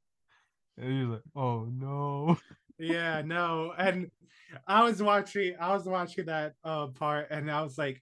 And 0.78 0.92
he 0.92 1.00
was 1.02 1.10
like, 1.10 1.24
"Oh 1.36 1.66
no!" 1.66 2.38
yeah 2.77 3.22
no 3.26 3.73
and 3.77 4.10
i 4.68 4.84
was 4.84 5.02
watching 5.02 5.56
i 5.60 5.73
was 5.73 5.85
watching 5.85 6.26
that 6.26 6.53
uh 6.64 6.88
part 6.88 7.27
and 7.31 7.49
i 7.49 7.61
was 7.61 7.77
like 7.77 8.02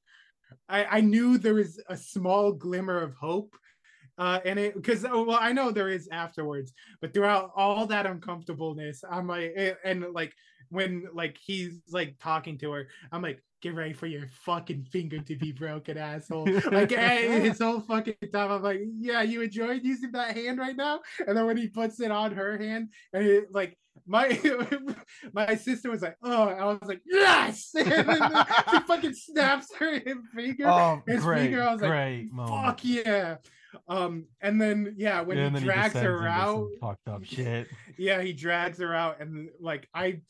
i 0.69 0.85
i 0.85 1.01
knew 1.01 1.37
there 1.37 1.53
was 1.53 1.81
a 1.89 1.97
small 1.97 2.51
glimmer 2.51 2.99
of 2.99 3.13
hope 3.15 3.55
uh 4.17 4.39
in 4.45 4.57
it 4.57 4.75
because 4.75 5.03
well 5.03 5.37
i 5.39 5.51
know 5.51 5.71
there 5.71 5.89
is 5.89 6.07
afterwards 6.11 6.73
but 7.01 7.13
throughout 7.13 7.51
all 7.55 7.85
that 7.85 8.05
uncomfortableness 8.05 9.03
i'm 9.09 9.27
like 9.27 9.51
eh, 9.55 9.73
and 9.83 10.05
like 10.13 10.33
when 10.69 11.05
like 11.13 11.37
he's 11.43 11.81
like 11.91 12.15
talking 12.19 12.57
to 12.57 12.71
her 12.71 12.87
i'm 13.11 13.21
like 13.21 13.41
get 13.63 13.75
ready 13.75 13.93
for 13.93 14.07
your 14.07 14.27
fucking 14.27 14.83
finger 14.83 15.19
to 15.19 15.37
be 15.37 15.53
broken 15.53 15.97
asshole. 15.97 16.45
Like 16.69 16.91
eh, 16.91 17.39
his 17.39 17.59
whole 17.59 17.79
fucking 17.79 18.15
time 18.33 18.51
i'm 18.51 18.61
like 18.61 18.81
yeah 18.99 19.21
you 19.21 19.41
enjoyed 19.41 19.83
using 19.83 20.11
that 20.11 20.35
hand 20.35 20.59
right 20.59 20.75
now? 20.75 20.99
And 21.25 21.37
then 21.37 21.45
when 21.45 21.55
he 21.55 21.69
puts 21.69 22.01
it 22.01 22.11
on 22.11 22.33
her 22.33 22.57
hand 22.57 22.89
and 23.13 23.25
it 23.25 23.45
like 23.51 23.77
my 24.05 24.39
my 25.33 25.55
sister 25.55 25.89
was 25.89 26.01
like, 26.01 26.17
"Oh," 26.23 26.49
I 26.49 26.65
was 26.65 26.79
like, 26.83 27.01
"Yes!" 27.05 27.71
And 27.75 28.07
then 28.07 28.45
she 28.71 28.79
fucking 28.81 29.13
snaps 29.13 29.73
her 29.79 29.99
finger. 30.35 30.67
Oh, 30.67 31.01
his 31.07 31.23
great, 31.23 31.43
finger. 31.43 31.63
I 31.63 31.73
was 31.73 31.81
like, 31.81 32.31
moment. 32.31 32.65
"Fuck 32.65 32.79
yeah!" 32.83 33.35
Um, 33.87 34.25
and 34.41 34.61
then 34.61 34.93
yeah, 34.97 35.21
when 35.21 35.37
Yeah, 35.37 35.49
he 35.49 35.65
drags 35.65 35.93
descends 35.93 36.05
her 36.21 36.27
out, 36.27 36.67
fucked 36.79 37.07
up 37.07 37.23
shit. 37.25 37.67
yeah, 37.97 38.21
he 38.21 38.33
drags 38.33 38.79
her 38.79 38.93
out, 38.93 39.19
and 39.19 39.49
like 39.59 39.87
I, 39.93 40.21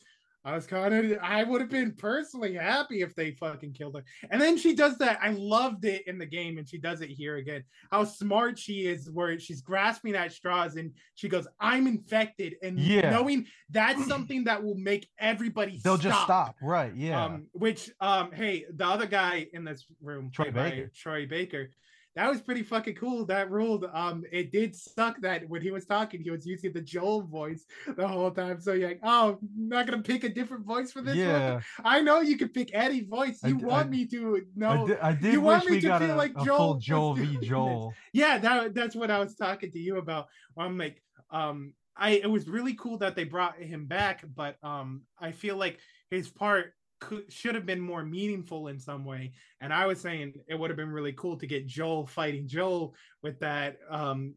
I 0.46 0.54
was 0.54 0.66
kind 0.66 0.92
of, 0.92 1.18
I 1.22 1.42
would 1.42 1.62
have 1.62 1.70
been 1.70 1.92
personally 1.92 2.54
happy 2.54 3.00
if 3.00 3.14
they 3.14 3.30
fucking 3.30 3.72
killed 3.72 3.96
her. 3.96 4.04
And 4.30 4.38
then 4.40 4.58
she 4.58 4.74
does 4.74 4.98
that. 4.98 5.18
I 5.22 5.30
loved 5.30 5.86
it 5.86 6.06
in 6.06 6.18
the 6.18 6.26
game, 6.26 6.58
and 6.58 6.68
she 6.68 6.76
does 6.76 7.00
it 7.00 7.08
here 7.08 7.36
again. 7.36 7.64
How 7.90 8.04
smart 8.04 8.58
she 8.58 8.86
is, 8.86 9.10
where 9.10 9.38
she's 9.38 9.62
grasping 9.62 10.14
at 10.14 10.32
straws, 10.32 10.76
and 10.76 10.92
she 11.14 11.30
goes, 11.30 11.46
"I'm 11.60 11.86
infected," 11.86 12.56
and 12.62 12.78
Yeah. 12.78 13.08
knowing 13.10 13.46
that's 13.70 14.06
something 14.06 14.44
that 14.44 14.62
will 14.62 14.74
make 14.76 15.08
everybody 15.18 15.80
They'll 15.82 15.96
just 15.96 16.22
stop, 16.24 16.56
right? 16.60 16.94
Yeah. 16.94 17.24
um, 17.24 17.46
which 17.52 17.90
um, 18.00 18.30
hey, 18.32 18.66
the 18.70 18.86
other 18.86 19.06
guy 19.06 19.46
in 19.54 19.64
this 19.64 19.86
room, 20.02 20.30
Troy 20.30 20.50
Baker. 20.50 20.90
Troy 20.94 21.26
Baker, 21.26 21.70
that 22.16 22.30
was 22.30 22.40
pretty 22.40 22.62
fucking 22.62 22.94
cool. 22.94 23.24
That 23.26 23.50
ruled. 23.50 23.86
Um, 23.92 24.24
it 24.30 24.52
did 24.52 24.74
suck 24.76 25.20
that 25.22 25.48
when 25.48 25.62
he 25.62 25.70
was 25.70 25.84
talking, 25.84 26.20
he 26.22 26.30
was 26.30 26.46
using 26.46 26.72
the 26.72 26.80
Joel 26.80 27.22
voice 27.22 27.64
the 27.96 28.06
whole 28.06 28.30
time. 28.30 28.60
So 28.60 28.72
you're 28.72 28.88
like, 28.88 29.00
oh, 29.02 29.38
I'm 29.42 29.68
not 29.68 29.86
gonna 29.86 30.02
pick 30.02 30.24
a 30.24 30.28
different 30.28 30.64
voice 30.64 30.92
for 30.92 31.02
this 31.02 31.16
Yeah. 31.16 31.54
one. 31.54 31.62
I 31.84 32.00
know 32.00 32.20
you 32.20 32.36
can 32.36 32.48
pick 32.50 32.70
any 32.72 33.00
voice. 33.02 33.40
You 33.44 33.58
d- 33.58 33.64
want 33.64 33.88
I- 33.88 33.90
me 33.90 34.06
to 34.06 34.36
I 34.62 34.84
did, 34.86 34.98
I 34.98 35.12
did 35.12 35.32
you 35.32 35.40
wish 35.40 35.52
want 35.60 35.64
me 35.66 35.70
we 35.76 35.80
to 35.80 35.86
got 35.88 36.02
feel 36.02 36.14
a, 36.14 36.16
like 36.16 36.36
Joel 36.44 36.74
Joel 36.74 37.14
v. 37.14 37.36
this. 37.36 37.48
Joel. 37.48 37.94
Yeah, 38.12 38.38
that 38.38 38.74
that's 38.74 38.94
what 38.94 39.10
I 39.10 39.18
was 39.18 39.34
talking 39.34 39.72
to 39.72 39.78
you 39.78 39.98
about. 39.98 40.28
I'm 40.56 40.78
like, 40.78 41.02
um, 41.30 41.74
I 41.96 42.10
it 42.10 42.30
was 42.30 42.48
really 42.48 42.74
cool 42.74 42.98
that 42.98 43.16
they 43.16 43.24
brought 43.24 43.56
him 43.58 43.86
back, 43.86 44.24
but 44.36 44.56
um, 44.62 45.02
I 45.18 45.32
feel 45.32 45.56
like 45.56 45.78
his 46.10 46.28
part 46.28 46.74
could 47.00 47.30
should 47.32 47.54
have 47.54 47.66
been 47.66 47.80
more 47.80 48.04
meaningful 48.04 48.68
in 48.68 48.78
some 48.78 49.04
way. 49.04 49.32
And 49.60 49.72
I 49.72 49.86
was 49.86 50.00
saying 50.00 50.34
it 50.48 50.54
would 50.54 50.70
have 50.70 50.76
been 50.76 50.92
really 50.92 51.12
cool 51.12 51.36
to 51.38 51.46
get 51.46 51.66
Joel 51.66 52.06
fighting 52.06 52.46
Joel 52.46 52.94
with 53.22 53.40
that, 53.40 53.76
um, 53.90 54.34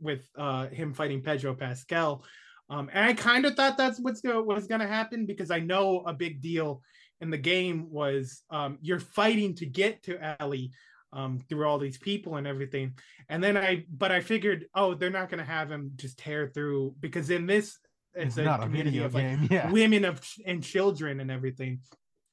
with 0.00 0.28
uh 0.36 0.68
him 0.68 0.94
fighting 0.94 1.22
Pedro 1.22 1.54
Pascal. 1.54 2.24
Um, 2.68 2.88
and 2.92 3.04
I 3.04 3.14
kind 3.14 3.46
of 3.46 3.54
thought 3.54 3.76
that's 3.76 3.98
what's 3.98 4.20
go- 4.20 4.42
was 4.42 4.68
going 4.68 4.80
to 4.80 4.86
happen 4.86 5.26
because 5.26 5.50
I 5.50 5.58
know 5.58 6.02
a 6.06 6.14
big 6.14 6.40
deal 6.40 6.82
in 7.20 7.28
the 7.28 7.38
game 7.38 7.90
was 7.90 8.42
um, 8.50 8.78
you're 8.80 9.00
fighting 9.00 9.54
to 9.56 9.66
get 9.66 10.04
to 10.04 10.36
Ellie 10.40 10.70
um, 11.12 11.40
through 11.48 11.66
all 11.66 11.78
these 11.78 11.98
people 11.98 12.36
and 12.36 12.46
everything. 12.46 12.94
And 13.28 13.42
then 13.42 13.56
I, 13.56 13.84
but 13.90 14.12
I 14.12 14.20
figured, 14.20 14.66
oh, 14.74 14.94
they're 14.94 15.10
not 15.10 15.28
going 15.28 15.44
to 15.44 15.50
have 15.50 15.70
him 15.70 15.92
just 15.96 16.18
tear 16.18 16.50
through 16.54 16.94
because 17.00 17.30
in 17.30 17.46
this, 17.46 17.76
It's, 18.14 18.28
it's, 18.28 18.36
a 18.38 18.42
not 18.44 18.60
a 18.60 18.64
community 18.64 18.98
video 18.98 19.06
of 19.06 19.14
like 19.14 19.24
game. 19.24 19.48
yeah. 19.50 19.70
women 19.70 20.04
of 20.04 20.20
and 20.44 20.62
children 20.62 21.20
and 21.20 21.30
everything. 21.30 21.80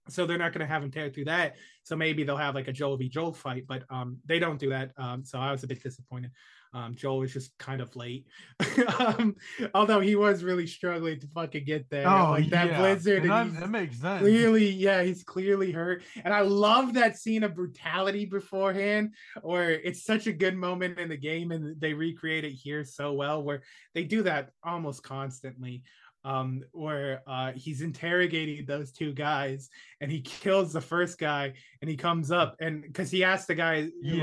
So 0.10 0.26
they're 0.26 0.38
not 0.38 0.54
going 0.54 0.66
to 0.66 0.72
have 0.72 0.84
him 0.84 0.92
tear 0.92 1.10
through 1.10 1.26
that. 1.26 1.56
So 1.84 1.96
maybe 1.96 2.24
they'll 2.24 2.38
have 2.38 2.56
like 2.56 2.68
a 2.68 2.74
Joel 2.74 2.98
v. 2.98 3.10
Joel 3.10 3.34
fight, 3.34 3.66
but 3.68 3.84
um, 3.90 4.18
they 4.26 4.40
don't 4.40 4.60
do 4.60 4.70
that. 4.70 4.92
Um, 4.98 5.24
so 5.24 5.40
I 5.40 5.52
was 5.52 5.64
a 5.64 5.68
bit 5.68 5.82
disappointed. 5.82 6.32
Um, 6.74 6.96
Joel 6.96 7.20
was 7.20 7.34
just 7.34 7.58
kind 7.58 7.82
of 7.82 7.96
late, 7.96 8.28
um, 9.00 9.36
although 9.74 10.00
he 10.00 10.16
was 10.16 10.44
really 10.44 10.68
struggling 10.68 11.20
to 11.20 11.28
fucking 11.28 11.64
get 11.64 11.90
there. 11.90 12.08
Oh, 12.08 12.32
like 12.32 12.50
that 12.50 12.68
yeah. 12.68 12.78
blizzard, 12.78 13.24
And 13.24 13.32
and 13.32 13.58
that 13.58 13.70
makes 13.70 14.00
sense. 14.00 14.20
Clearly, 14.20 14.70
yeah, 14.70 15.02
he's 15.02 15.24
clearly 15.24 15.72
hurt, 15.72 16.04
and 16.24 16.34
I 16.34 16.42
love 16.42 16.94
that 16.94 17.18
scene 17.18 17.44
of 17.44 17.56
brutality 17.56 18.26
beforehand, 18.26 19.14
where 19.42 19.72
it's 19.72 20.04
such 20.04 20.28
a 20.28 20.34
good 20.34 20.56
moment 20.56 21.00
in 21.00 21.10
the 21.10 21.18
game, 21.18 21.52
and 21.52 21.80
they 21.80 21.94
recreate 21.94 22.44
it 22.44 22.52
here 22.52 22.84
so 22.84 23.14
well, 23.14 23.42
where 23.42 23.64
they 23.94 24.04
do 24.04 24.24
that 24.24 24.52
almost 24.64 25.04
constantly 25.04 25.84
um 26.28 26.62
where 26.74 27.22
uh 27.26 27.52
he's 27.56 27.82
interrogating 27.82 28.66
those 28.66 28.92
two 28.92 29.14
guys 29.14 29.70
and 30.02 30.12
he 30.12 30.20
kills 30.22 30.74
the 30.74 30.82
first 30.82 31.18
guy 31.18 31.54
and 31.82 31.90
he 31.90 31.96
comes 31.96 32.32
up 32.32 32.56
and 32.60 32.82
because 32.82 33.10
he 33.10 33.24
asked 33.24 33.48
the 33.48 33.56
guy 33.56 33.76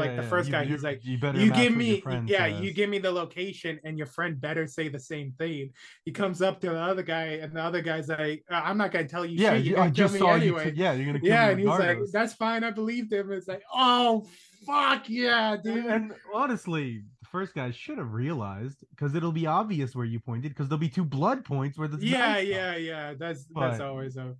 like 0.03 0.15
the 0.17 0.23
yeah, 0.23 0.29
first 0.29 0.49
you- 0.49 0.53
guy 0.53 0.65
he's 0.65 0.83
like 0.85 1.01
you 1.03 1.19
better 1.19 1.39
you 1.39 1.51
give 1.51 1.75
me 1.75 2.03
yeah 2.27 2.47
says." 2.49 2.61
you 2.61 2.73
give 2.73 2.91
me 2.91 2.99
the 2.99 3.11
location 3.11 3.81
and 3.85 3.97
your 3.97 4.07
friend 4.07 4.39
better 4.41 4.67
say 4.67 4.89
the 4.89 5.01
same 5.01 5.33
thing 5.39 5.71
he 6.05 6.13
comes 6.13 6.43
up 6.43 6.61
to 6.61 6.69
the 6.69 6.79
other 6.79 7.03
guy 7.03 7.39
and 7.43 7.57
the 7.57 7.63
other 7.63 7.81
guy's 7.81 8.09
like 8.09 8.45
"Uh, 8.51 8.61
i'm 8.65 8.77
not 8.77 8.93
gonna 8.93 9.09
tell 9.09 9.25
you 9.25 9.39
Yeah, 9.39 9.55
shit. 9.55 9.65
you- 9.65 9.79
I 9.79 9.89
just 9.89 10.19
saw 10.19 10.35
you 10.35 10.59
t- 10.63 10.73
yeah, 10.77 10.93
you're 10.93 11.07
gonna 11.07 11.21
kill 11.21 11.29
yeah 11.31 11.49
and 11.49 11.59
he's 11.61 11.69
like 11.69 11.99
that's 12.13 12.35
fine 12.35 12.65
i 12.65 12.71
believed 12.71 13.13
him 13.13 13.33
it's 13.33 13.49
like 13.49 13.63
oh 13.73 14.27
fuck 14.67 15.09
yeah 15.09 15.57
dude 15.63 15.87
And 15.87 16.13
honestly, 16.35 16.87
the 16.99 17.14
first 17.35 17.53
guy 17.53 17.73
should 17.73 17.99
have 17.99 18.13
realized 18.13 18.85
because 18.91 19.17
it'll 19.17 19.33
be 19.33 19.45
obvious 19.45 19.97
where 19.97 20.05
you 20.07 20.21
pointed 20.21 20.51
because 20.51 20.69
there'll 20.69 20.79
be 20.79 20.89
two 20.89 21.05
blood 21.05 21.45
points 21.45 21.77
where 21.77 21.89
the 21.89 21.99
yeah 22.07 22.39
yeah 22.39 22.77
yeah. 22.77 23.13
That's 23.19 23.47
that's 23.53 23.81
always 23.81 24.17
a, 24.17 24.37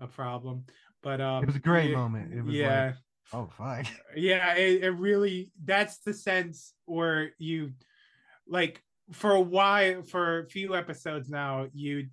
a 0.00 0.06
problem. 0.06 0.64
But 1.02 1.20
um 1.20 1.42
It 1.42 1.46
was 1.46 1.56
a 1.56 1.58
great 1.60 1.90
yeah, 1.90 1.98
moment. 1.98 2.32
It 2.32 2.42
was 2.42 2.54
yeah. 2.54 2.86
like, 2.86 2.94
oh 3.34 3.50
fuck. 3.58 3.86
yeah 4.16 4.54
it, 4.54 4.82
it 4.82 4.90
really 4.92 5.52
that's 5.62 5.98
the 5.98 6.14
sense 6.14 6.72
where 6.86 7.32
you 7.36 7.72
like 8.48 8.82
for 9.12 9.32
a 9.32 9.40
while 9.42 10.00
for 10.00 10.38
a 10.38 10.46
few 10.46 10.74
episodes 10.74 11.28
now 11.28 11.66
you 11.74 12.06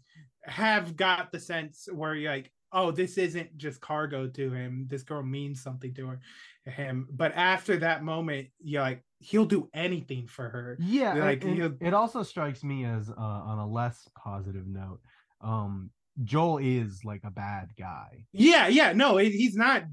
have 0.43 0.97
got 0.97 1.31
the 1.31 1.39
sense 1.39 1.87
where 1.93 2.13
you're 2.13 2.33
like 2.33 2.51
oh 2.73 2.91
this 2.91 3.17
isn't 3.17 3.57
just 3.57 3.79
cargo 3.79 4.27
to 4.27 4.51
him. 4.51 4.85
This 4.89 5.03
girl 5.03 5.23
means 5.23 5.63
something 5.63 5.93
to 5.93 6.07
her 6.07 6.19
him 6.65 7.07
but 7.11 7.31
after 7.35 7.77
that 7.77 8.03
moment 8.03 8.47
you're 8.63 8.81
like 8.81 9.03
he'll 9.19 9.45
do 9.45 9.69
anything 9.73 10.27
for 10.27 10.49
her 10.49 10.77
Yeah, 10.79 11.13
like 11.13 11.43
he'll- 11.43 11.77
it 11.79 11.93
also 11.93 12.23
strikes 12.23 12.63
me 12.63 12.85
as 12.85 13.09
uh, 13.09 13.13
on 13.17 13.59
a 13.59 13.67
less 13.67 14.07
positive 14.17 14.67
note. 14.67 14.99
Um, 15.41 15.89
Joel 16.23 16.59
is 16.59 17.01
like 17.03 17.21
a 17.25 17.31
bad 17.31 17.69
guy. 17.77 18.25
Yeah, 18.31 18.67
yeah, 18.67 18.93
no, 18.93 19.17
he's 19.17 19.55
not 19.55 19.83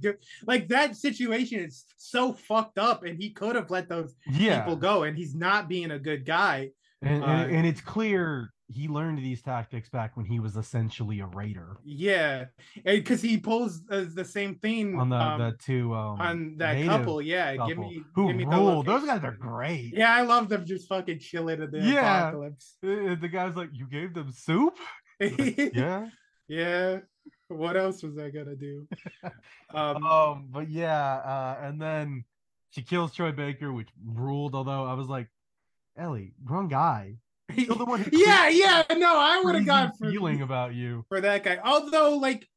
like 0.47 0.69
that 0.69 0.97
situation 0.97 1.61
is 1.61 1.85
so 1.97 2.33
fucked 2.33 2.79
up, 2.79 3.05
and 3.05 3.17
he 3.21 3.31
could 3.31 3.57
have 3.57 3.71
let 3.71 3.89
those 3.89 4.15
Yeah. 4.31 4.61
people 4.61 4.77
go, 4.77 5.03
and 5.05 5.17
he's 5.17 5.35
not 5.35 5.69
being 5.69 5.91
a 5.91 5.99
good 5.99 6.25
guy. 6.25 6.71
And, 7.03 7.23
Uh, 7.25 7.27
and, 7.27 7.57
and 7.57 7.67
it's 7.67 7.81
clear 7.81 8.53
he 8.73 8.89
learned 8.89 9.19
these 9.19 9.43
tactics 9.43 9.89
back 9.89 10.17
when 10.17 10.27
he 10.27 10.41
was 10.41 10.57
essentially 10.57 11.21
a 11.21 11.27
raider 11.27 11.77
Yeah, 11.85 12.47
because 12.85 13.21
he 13.23 13.39
pulls 13.39 13.83
uh, 13.91 14.07
the 14.15 14.25
same 14.25 14.57
thing 14.57 14.99
on 14.99 15.09
the 15.11 15.17
um, 15.17 15.41
the 15.41 15.53
two 15.59 15.95
um 15.95 16.21
on 16.21 16.57
that 16.59 16.85
couple. 16.87 17.21
Yeah, 17.21 17.57
give 17.67 17.79
me 17.79 18.03
who 18.15 18.29
give 18.29 18.37
me 18.37 18.45
the 18.45 18.51
ruled. 18.57 18.87
Those 18.87 19.05
guys 19.05 19.23
are 19.25 19.33
great. 19.37 19.93
Yeah, 19.95 20.15
I 20.15 20.23
love 20.23 20.49
them 20.49 20.65
just 20.65 20.89
fucking 20.89 21.19
chilling 21.21 21.61
in 21.63 21.71
the 21.71 21.79
Yeah. 21.81 22.29
apocalypse. 22.29 22.77
Uh, 22.85 23.15
The 23.21 23.29
guy's 23.31 23.57
like, 23.57 23.71
you 23.73 23.87
gave 23.87 24.15
them 24.15 24.31
soup. 24.33 24.79
yeah. 25.21 26.09
yeah. 26.49 26.99
What 27.49 27.77
else 27.77 28.03
was 28.03 28.17
I 28.19 28.31
gonna 28.31 28.57
do? 28.57 28.89
Um, 29.75 30.05
Um, 30.05 30.49
but 30.51 30.69
yeah, 30.71 31.15
uh, 31.17 31.59
and 31.63 31.81
then 31.81 32.25
she 32.71 32.83
kills 32.83 33.15
Troy 33.15 33.33
Baker, 33.33 33.73
which 33.73 33.89
ruled. 34.05 34.55
Although 34.55 34.85
I 34.85 34.95
was 34.95 35.09
like, 35.09 35.29
Ellie, 35.97 36.35
wrong 36.45 36.69
guy. 36.69 37.17
Kill 37.57 37.75
the 37.77 37.85
one 37.85 38.09
yeah, 38.13 38.49
yeah, 38.49 38.83
no, 38.97 39.19
I 39.19 39.41
would 39.45 39.55
have 39.55 39.67
gone 39.67 39.93
for 39.99 40.11
feeling 40.11 40.43
about 40.43 40.75
you. 40.75 41.05
for 41.09 41.21
that 41.21 41.45
guy. 41.45 41.59
Although, 41.65 42.17
like, 42.17 42.49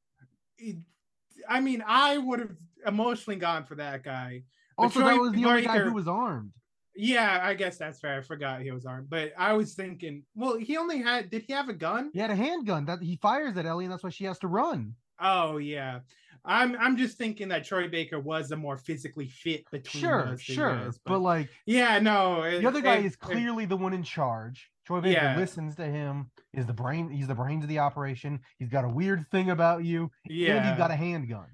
I 1.50 1.60
mean, 1.60 1.84
I 1.86 2.18
would 2.18 2.40
have 2.40 2.56
emotionally 2.88 3.38
gone 3.40 3.66
for 3.66 3.76
that 3.76 4.04
guy. 4.04 4.44
But 4.78 4.84
Also, 4.84 5.00
that 5.02 5.18
was 5.20 5.32
the 5.34 5.46
only 5.46 5.64
guy 5.64 5.80
who 5.80 5.94
was 5.94 6.08
armed. 6.08 6.52
Yeah, 6.98 7.42
I 7.44 7.54
guess 7.56 7.78
that's 7.78 8.00
fair. 8.00 8.20
I 8.20 8.22
forgot 8.22 8.62
he 8.62 8.72
was 8.72 8.86
armed, 8.86 9.10
but 9.10 9.34
I 9.38 9.52
was 9.54 9.74
thinking, 9.74 10.24
well, 10.34 10.58
he 10.58 10.78
only 10.78 11.02
had. 11.02 11.30
Did 11.30 11.44
he 11.46 11.52
have 11.54 11.68
a 11.68 11.74
gun? 11.74 12.10
He 12.14 12.20
had 12.20 12.32
a 12.32 12.36
handgun 12.36 12.86
that 12.86 13.02
he 13.02 13.18
fires 13.18 13.58
at 13.58 13.66
Ellie, 13.66 13.84
and 13.86 13.92
that's 13.92 14.04
why 14.04 14.10
she 14.12 14.24
has 14.26 14.40
to 14.40 14.48
run. 14.48 14.96
Oh 15.20 15.58
yeah. 15.58 16.00
I'm 16.48 16.78
I'm 16.80 16.96
just 16.96 17.18
thinking 17.18 17.48
that 17.50 17.66
Troy 17.66 17.88
Baker 17.90 18.20
was 18.20 18.50
the 18.50 18.56
more 18.56 18.78
physically 18.78 19.28
fit 19.28 19.64
between 19.72 20.02
Sure, 20.04 20.38
sure, 20.38 20.76
guys, 20.76 21.00
but 21.04 21.20
like 21.20 21.50
yeah, 21.66 21.98
no. 22.00 22.44
the 22.60 22.68
other 22.68 22.82
guy 22.82 22.98
it- 22.98 23.06
is 23.06 23.14
it- 23.14 23.20
clearly 23.20 23.66
the 23.66 23.76
one 23.78 23.94
in 23.94 24.04
charge. 24.04 24.70
Troy 24.86 25.02
Baker 25.02 25.22
Yeah. 25.22 25.38
listens 25.38 25.76
to 25.76 25.86
him. 25.86 26.30
Is 26.54 26.66
the 26.66 26.74
brain? 26.74 27.10
He's 27.10 27.28
the 27.28 27.36
brains 27.36 27.64
of 27.64 27.70
the 27.70 27.80
operation. 27.80 28.40
He's 28.60 28.70
got 28.70 28.86
a 28.86 28.90
weird 28.90 29.26
thing 29.32 29.50
about 29.50 29.84
you, 29.84 30.04
and 30.26 30.34
Yeah. 30.38 30.70
he's 30.70 30.78
got 30.78 30.92
a 30.92 30.96
handgun. 30.96 31.48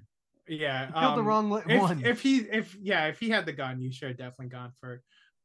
yeah 0.48 0.88
You 0.88 0.92
killed 0.94 1.16
the 1.16 1.20
um, 1.20 1.26
wrong 1.26 1.50
li- 1.50 1.62
if, 1.68 1.80
one. 1.80 2.04
if 2.04 2.20
he 2.20 2.38
if 2.38 2.76
yeah 2.82 3.06
if 3.06 3.18
he 3.20 3.30
had 3.30 3.46
the 3.46 3.52
gun 3.52 3.80
you 3.80 3.92
should 3.92 4.08
have 4.08 4.16
definitely 4.18 4.48
gone 4.48 4.72
for 4.80 5.00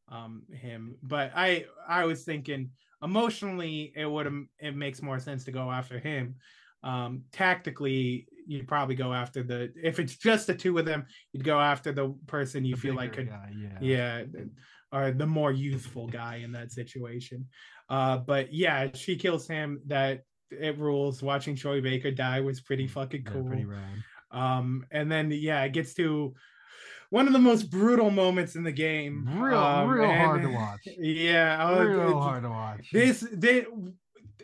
um 0.09 0.41
him 0.51 0.97
but 1.03 1.31
i 1.35 1.65
i 1.87 2.03
was 2.03 2.23
thinking 2.23 2.71
emotionally 3.03 3.93
it 3.95 4.07
would 4.09 4.27
it 4.59 4.75
makes 4.75 5.01
more 5.03 5.19
sense 5.19 5.43
to 5.45 5.51
go 5.51 5.69
after 5.69 5.99
him 5.99 6.35
um 6.83 7.21
tactically 7.31 8.27
you'd 8.47 8.67
probably 8.67 8.95
go 8.95 9.13
after 9.13 9.43
the 9.43 9.71
if 9.83 9.99
it's 9.99 10.17
just 10.17 10.47
the 10.47 10.55
two 10.55 10.77
of 10.79 10.85
them 10.85 11.05
you'd 11.31 11.43
go 11.43 11.59
after 11.59 11.91
the 11.91 12.09
person 12.25 12.65
you 12.65 12.75
The 12.75 12.81
feel 12.81 12.95
like 12.95 13.13
could 13.13 13.29
guy, 13.29 13.51
yeah. 13.55 13.77
yeah 13.79 14.23
or 14.97 15.11
the 15.11 15.25
more 15.27 15.51
youthful 15.51 16.07
guy 16.07 16.37
in 16.37 16.51
that 16.51 16.71
situation 16.71 17.45
uh 17.89 18.17
but 18.17 18.53
yeah 18.53 18.87
she 18.93 19.15
kills 19.15 19.47
him 19.47 19.79
that 19.85 20.23
it 20.51 20.77
rules 20.77 21.21
watching 21.21 21.55
troy 21.55 21.79
baker 21.81 22.11
die 22.11 22.39
was 22.41 22.61
pretty 22.61 22.87
fucking 22.87 23.23
Yeah, 23.25 23.31
cool 23.31 23.43
pretty 23.45 23.65
rad. 23.65 24.03
um 24.31 24.85
and 24.91 25.11
then 25.11 25.31
yeah 25.31 25.63
it 25.63 25.73
gets 25.73 25.93
to 25.95 26.33
one 27.09 27.27
of 27.27 27.33
the 27.33 27.39
most 27.39 27.69
brutal 27.71 28.09
moments 28.09 28.55
in 28.55 28.63
the 28.63 28.71
game 28.71 29.25
Real, 29.39 29.57
Um, 29.57 29.89
real 29.89 30.11
hard 30.13 30.41
to 30.41 30.49
watch. 30.61 30.81
yeah 30.97 31.71
was- 31.71 31.87
Real 31.87 32.01
it's- 32.01 32.13
hard 32.23 32.43
to 32.43 32.49
watch. 32.49 32.89
this 32.91 33.25
they, 33.33 33.65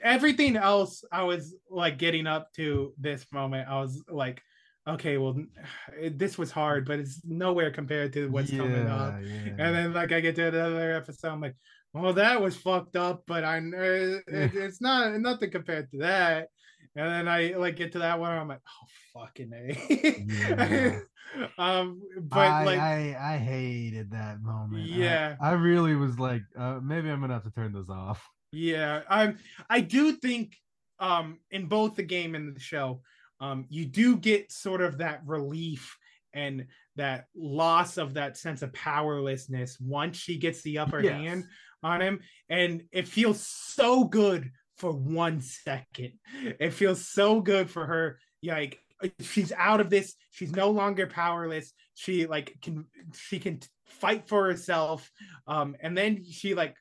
everything 0.01 0.55
else 0.57 1.03
i 1.11 1.23
was 1.23 1.55
like 1.69 1.97
getting 1.97 2.27
up 2.27 2.51
to 2.53 2.93
this 2.99 3.25
moment 3.31 3.67
i 3.69 3.79
was 3.79 4.03
like 4.09 4.41
okay 4.87 5.17
well 5.17 5.35
this 6.11 6.37
was 6.37 6.51
hard 6.51 6.85
but 6.85 6.99
it's 6.99 7.21
nowhere 7.25 7.71
compared 7.71 8.13
to 8.13 8.29
what's 8.29 8.51
coming 8.51 8.87
up 8.87 9.15
Yeah, 9.21 9.29
yeah. 9.45 9.49
and 9.51 9.75
then 9.75 9.93
like 9.93 10.11
i 10.11 10.19
get 10.19 10.35
to 10.35 10.47
another 10.47 10.93
episode 10.93 11.29
i'm 11.29 11.41
like 11.41 11.55
well 11.93 12.13
that 12.13 12.41
was 12.41 12.55
fucked 12.57 12.95
up 12.95 13.23
but 13.27 13.43
i 13.43 13.59
know 13.59 13.81
it, 14.27 14.53
it's 14.55 14.81
not 14.81 15.13
nothing 15.19 15.51
compared 15.51 15.89
to 15.91 15.97
that 15.99 16.47
and 16.95 17.09
then 17.09 17.27
i 17.27 17.53
like 17.57 17.75
get 17.75 17.91
to 17.93 17.99
that 17.99 18.19
one 18.19 18.31
i'm 18.31 18.47
like 18.47 18.61
oh 18.67 19.21
fucking 19.21 19.51
a 19.53 20.25
Yeah. 20.27 20.99
um 21.57 22.01
but 22.21 22.39
I, 22.39 22.63
like 22.63 22.79
I 22.79 23.33
I 23.35 23.37
hated 23.37 24.11
that 24.11 24.41
moment. 24.41 24.83
I- 24.83 24.85
Yeah. 24.97 25.35
I, 25.41 25.51
really 25.53 25.95
was 25.95 26.19
like, 26.19 26.43
uh, 26.57 26.79
maybe 26.83 27.09
I'm 27.09 27.21
gonna 27.21 27.33
have 27.33 27.43
to 27.43 27.51
turn 27.51 27.73
this 27.73 27.89
off. 27.89 28.21
Yeah, 28.51 29.01
I'm. 29.09 29.39
I 29.67 29.79
do 29.79 30.11
think, 30.13 30.53
um, 30.99 31.39
in 31.49 31.65
both 31.67 31.95
the 31.95 32.03
game 32.03 32.35
and 32.35 32.55
the 32.55 32.59
show, 32.59 33.01
um, 33.39 33.65
you 33.69 33.85
do 33.85 34.17
get 34.17 34.51
sort 34.51 34.81
of 34.81 34.99
that 34.99 35.21
relief 35.25 35.97
and 36.33 36.65
that 36.95 37.25
loss 37.35 37.97
of 37.97 38.15
that 38.15 38.37
sense 38.37 38.61
of 38.61 38.73
powerlessness 38.73 39.77
once 39.79 40.17
she 40.17 40.37
gets 40.37 40.61
the 40.63 40.79
upper 40.79 41.01
Yes. 41.01 41.13
hand 41.13 41.43
on 41.83 42.01
him. 42.01 42.19
And 42.49 42.83
it 42.91 43.07
feels 43.07 43.45
so 43.45 44.03
good 44.05 44.49
for 44.77 44.91
one 44.91 45.41
second. 45.41 46.13
It 46.59 46.71
feels 46.71 47.07
so 47.07 47.41
good 47.41 47.69
for 47.69 47.85
her. 47.85 48.19
Like 48.43 48.79
she's 49.21 49.51
out 49.51 49.79
of 49.81 49.89
this. 49.89 50.15
She's 50.31 50.51
no 50.55 50.71
longer 50.71 51.07
powerless. 51.07 51.71
She 51.93 52.25
like 52.25 52.55
can 52.61 52.85
she 53.15 53.39
can 53.39 53.59
fight 53.85 54.27
for 54.27 54.45
herself. 54.47 55.11
Um 55.45 55.75
and 55.81 55.95
then 55.97 56.23
she 56.29 56.55
like 56.55 56.75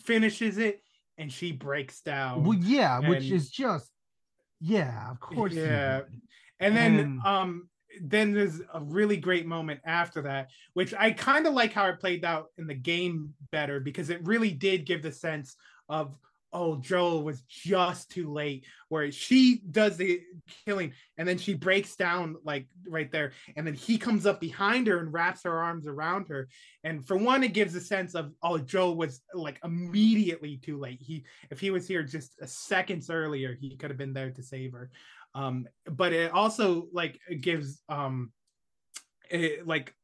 finishes 0.00 0.58
it 0.58 0.80
and 1.18 1.32
she 1.32 1.52
breaks 1.52 2.00
down. 2.02 2.44
Well, 2.44 2.58
yeah, 2.58 3.08
which 3.08 3.30
is 3.30 3.50
just 3.50 3.90
yeah, 4.60 5.10
of 5.10 5.20
course. 5.20 5.52
Yeah. 5.54 6.02
and 6.60 6.76
then 6.76 6.98
And- 6.98 7.20
um 7.24 7.68
then 8.02 8.32
there's 8.34 8.60
a 8.74 8.80
really 8.82 9.16
great 9.16 9.46
moment 9.46 9.80
after 9.86 10.20
that 10.20 10.50
which 10.74 10.92
i 10.98 11.10
kind 11.10 11.46
of 11.46 11.54
like 11.54 11.72
how 11.72 11.86
it 11.86 11.98
played 11.98 12.26
out 12.26 12.50
in 12.58 12.66
the 12.66 12.74
game 12.74 13.32
better 13.50 13.80
because 13.80 14.10
it 14.10 14.22
really 14.26 14.50
did 14.50 14.84
give 14.84 15.02
the 15.02 15.10
sense 15.10 15.56
of 15.88 16.14
oh 16.56 16.76
joel 16.76 17.22
was 17.22 17.42
just 17.42 18.10
too 18.10 18.32
late 18.32 18.64
where 18.88 19.12
she 19.12 19.60
does 19.70 19.98
the 19.98 20.22
killing 20.64 20.90
and 21.18 21.28
then 21.28 21.36
she 21.36 21.52
breaks 21.52 21.96
down 21.96 22.34
like 22.44 22.66
right 22.88 23.12
there 23.12 23.32
and 23.56 23.66
then 23.66 23.74
he 23.74 23.98
comes 23.98 24.24
up 24.24 24.40
behind 24.40 24.86
her 24.86 24.98
and 24.98 25.12
wraps 25.12 25.42
her 25.42 25.58
arms 25.58 25.86
around 25.86 26.28
her. 26.28 26.48
And 26.82 27.06
for 27.06 27.16
one 27.16 27.44
it 27.44 27.52
gives 27.52 27.74
a 27.74 27.80
sense 27.80 28.14
of 28.14 28.32
oh 28.42 28.56
joel 28.56 28.96
was 28.96 29.20
like 29.34 29.60
immediately 29.64 30.56
too 30.56 30.78
late. 30.78 31.02
He 31.02 31.24
if 31.50 31.60
he 31.60 31.70
was 31.70 31.86
here 31.86 32.02
just 32.02 32.32
a 32.40 32.46
seconds 32.46 33.10
earlier 33.10 33.54
he 33.54 33.76
could 33.76 33.90
have 33.90 33.98
been 33.98 34.14
there 34.14 34.30
to 34.30 34.42
save 34.42 34.72
her. 34.72 34.90
Um 35.34 35.68
but 35.84 36.14
it 36.14 36.32
also 36.32 36.88
like 36.90 37.20
gives 37.40 37.82
um 37.90 38.32
it 39.30 39.66
like 39.66 39.94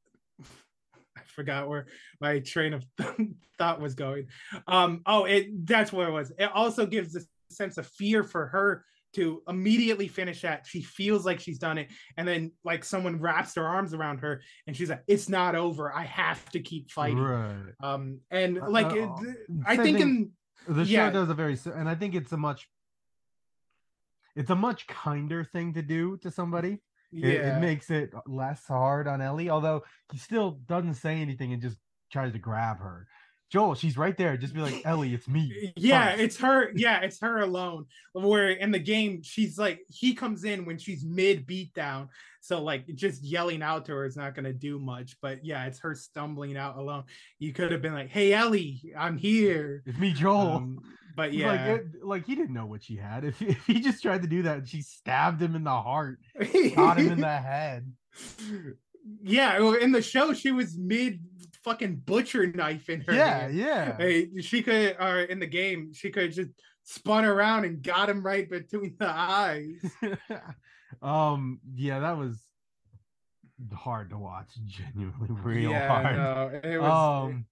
i 1.18 1.20
forgot 1.26 1.68
where 1.68 1.86
my 2.20 2.38
train 2.40 2.72
of 2.74 2.84
thought 3.58 3.80
was 3.80 3.94
going. 3.94 4.26
Um 4.66 5.02
oh 5.06 5.24
it 5.24 5.66
that's 5.66 5.92
where 5.92 6.08
it 6.08 6.12
was. 6.12 6.32
It 6.38 6.50
also 6.52 6.86
gives 6.86 7.16
a 7.16 7.20
sense 7.50 7.78
of 7.78 7.86
fear 7.86 8.24
for 8.24 8.46
her 8.46 8.84
to 9.14 9.42
immediately 9.46 10.08
finish 10.08 10.40
that. 10.40 10.66
She 10.66 10.80
feels 10.80 11.26
like 11.26 11.38
she's 11.38 11.58
done 11.58 11.76
it 11.76 11.88
and 12.16 12.26
then 12.26 12.52
like 12.64 12.82
someone 12.82 13.20
wraps 13.20 13.52
their 13.52 13.66
arms 13.66 13.92
around 13.92 14.18
her 14.20 14.40
and 14.66 14.76
she's 14.76 14.88
like 14.90 15.04
it's 15.06 15.28
not 15.28 15.54
over. 15.54 15.92
I 15.94 16.04
have 16.04 16.48
to 16.50 16.60
keep 16.60 16.90
fighting. 16.90 17.18
Right. 17.18 17.74
um 17.82 18.20
and 18.30 18.58
Uh, 18.58 18.70
like 18.70 18.86
uh, 18.86 19.08
it, 19.22 19.36
i 19.66 19.76
think 19.76 20.00
in 20.00 20.30
the 20.68 20.84
show 20.84 20.90
yeah. 20.90 21.10
does 21.10 21.28
a 21.28 21.34
very 21.34 21.58
and 21.74 21.88
i 21.88 21.94
think 21.94 22.14
it's 22.14 22.32
a 22.32 22.36
much 22.36 22.68
it's 24.34 24.50
a 24.50 24.54
much 24.54 24.86
kinder 24.86 25.44
thing 25.44 25.74
to 25.74 25.82
do 25.82 26.16
to 26.18 26.30
somebody 26.30 26.80
It- 27.12 27.24
it, 27.24 27.60
makes 27.60 27.90
it 27.90 28.12
less 28.26 28.66
hard 28.66 29.06
on 29.06 29.20
ellie 29.20 29.50
although 29.50 29.82
he 30.10 30.18
still 30.18 30.52
doesn't 30.66 30.94
say 30.94 31.20
anything 31.20 31.52
and 31.52 31.60
just 31.62 31.78
tries 32.10 32.32
to 32.32 32.38
grab 32.38 32.78
her 32.78 33.06
joel 33.52 33.74
she's 33.74 33.98
right 33.98 34.16
there. 34.16 34.36
Just 34.38 34.54
be 34.54 34.60
like 34.60 34.80
ellie 34.84 35.12
it's 35.12 35.28
me. 35.28 35.72
Yeah 35.76 36.12
first." 36.12 36.22
it's 36.22 36.36
her. 36.38 36.72
Yeah 36.74 37.00
it's 37.00 37.20
her 37.20 37.40
alone. 37.40 37.84
Where 38.14 38.50
in 38.50 38.70
the 38.70 38.78
game 38.78 39.22
she's 39.22 39.58
like 39.58 39.80
he 39.88 40.14
comes 40.14 40.44
in 40.44 40.64
when 40.64 40.78
she's 40.78 41.04
mid 41.04 41.46
beatdown. 41.46 42.08
So 42.40 42.62
like 42.62 42.86
just 42.94 43.22
yelling 43.22 43.62
out 43.62 43.84
to 43.86 43.92
her 43.92 44.06
is 44.06 44.16
not 44.16 44.34
going 44.34 44.46
to 44.46 44.54
do 44.54 44.78
much. 44.78 45.16
But 45.20 45.44
yeah 45.44 45.66
it's 45.66 45.80
her 45.80 45.94
stumbling 45.94 46.56
out 46.56 46.78
alone. 46.78 47.04
You 47.38 47.52
could 47.52 47.70
have 47.72 47.82
been 47.82 47.92
like 47.92 48.08
hey 48.08 48.32
ellie 48.32 48.80
i'm 48.96 49.18
here. 49.18 49.82
It's 49.84 49.98
me 49.98 50.14
joel. 50.14 50.52
Um, 50.52 50.78
but 51.14 51.22
Like, 51.32 51.34
yeah. 51.34 51.66
it, 51.66 51.84
like 52.02 52.24
he 52.24 52.34
didn't 52.34 52.54
know 52.54 52.64
what 52.66 52.82
she 52.82 52.96
had. 52.96 53.24
If, 53.24 53.42
if 53.42 53.66
he 53.66 53.80
just 53.80 54.02
tried 54.02 54.22
to 54.22 54.28
do 54.28 54.42
that 54.44 54.58
and 54.58 54.68
she 54.68 54.80
stabbed 54.80 55.42
him 55.42 55.54
in 55.54 55.64
the 55.64 55.70
heart 55.70 56.20
shot 56.74 56.98
him 56.98 57.12
in 57.12 57.20
the 57.20 57.36
head. 57.36 57.92
Yeah 59.22 59.74
in 59.80 59.92
the 59.92 60.00
show 60.00 60.32
she 60.32 60.52
was 60.52 60.78
mid 60.78 61.20
fucking 61.64 61.96
butcher 62.04 62.46
knife 62.46 62.88
in 62.88 63.00
her 63.02 63.12
yeah 63.14 63.38
hand. 63.40 63.54
yeah. 63.56 63.96
Hey, 63.96 64.28
she 64.40 64.62
could 64.62 64.96
or 65.00 65.20
in 65.20 65.38
the 65.38 65.46
game 65.46 65.92
she 65.92 66.10
could 66.10 66.32
just 66.32 66.50
spun 66.84 67.24
around 67.24 67.64
and 67.64 67.82
got 67.82 68.08
him 68.10 68.22
right 68.24 68.48
between 68.48 68.96
the 68.98 69.08
eyes. 69.08 69.80
Um 71.00 71.60
yeah 71.74 72.00
that 72.00 72.18
was 72.18 72.38
hard 73.74 74.10
to 74.10 74.18
watch. 74.18 74.48
Genuinely 74.66 75.28
real 75.30 75.70
yeah 75.70 75.88
hard. 75.88 76.16
no, 76.16 76.60
it 76.70 76.78
was 76.80 76.90
um 77.30 77.46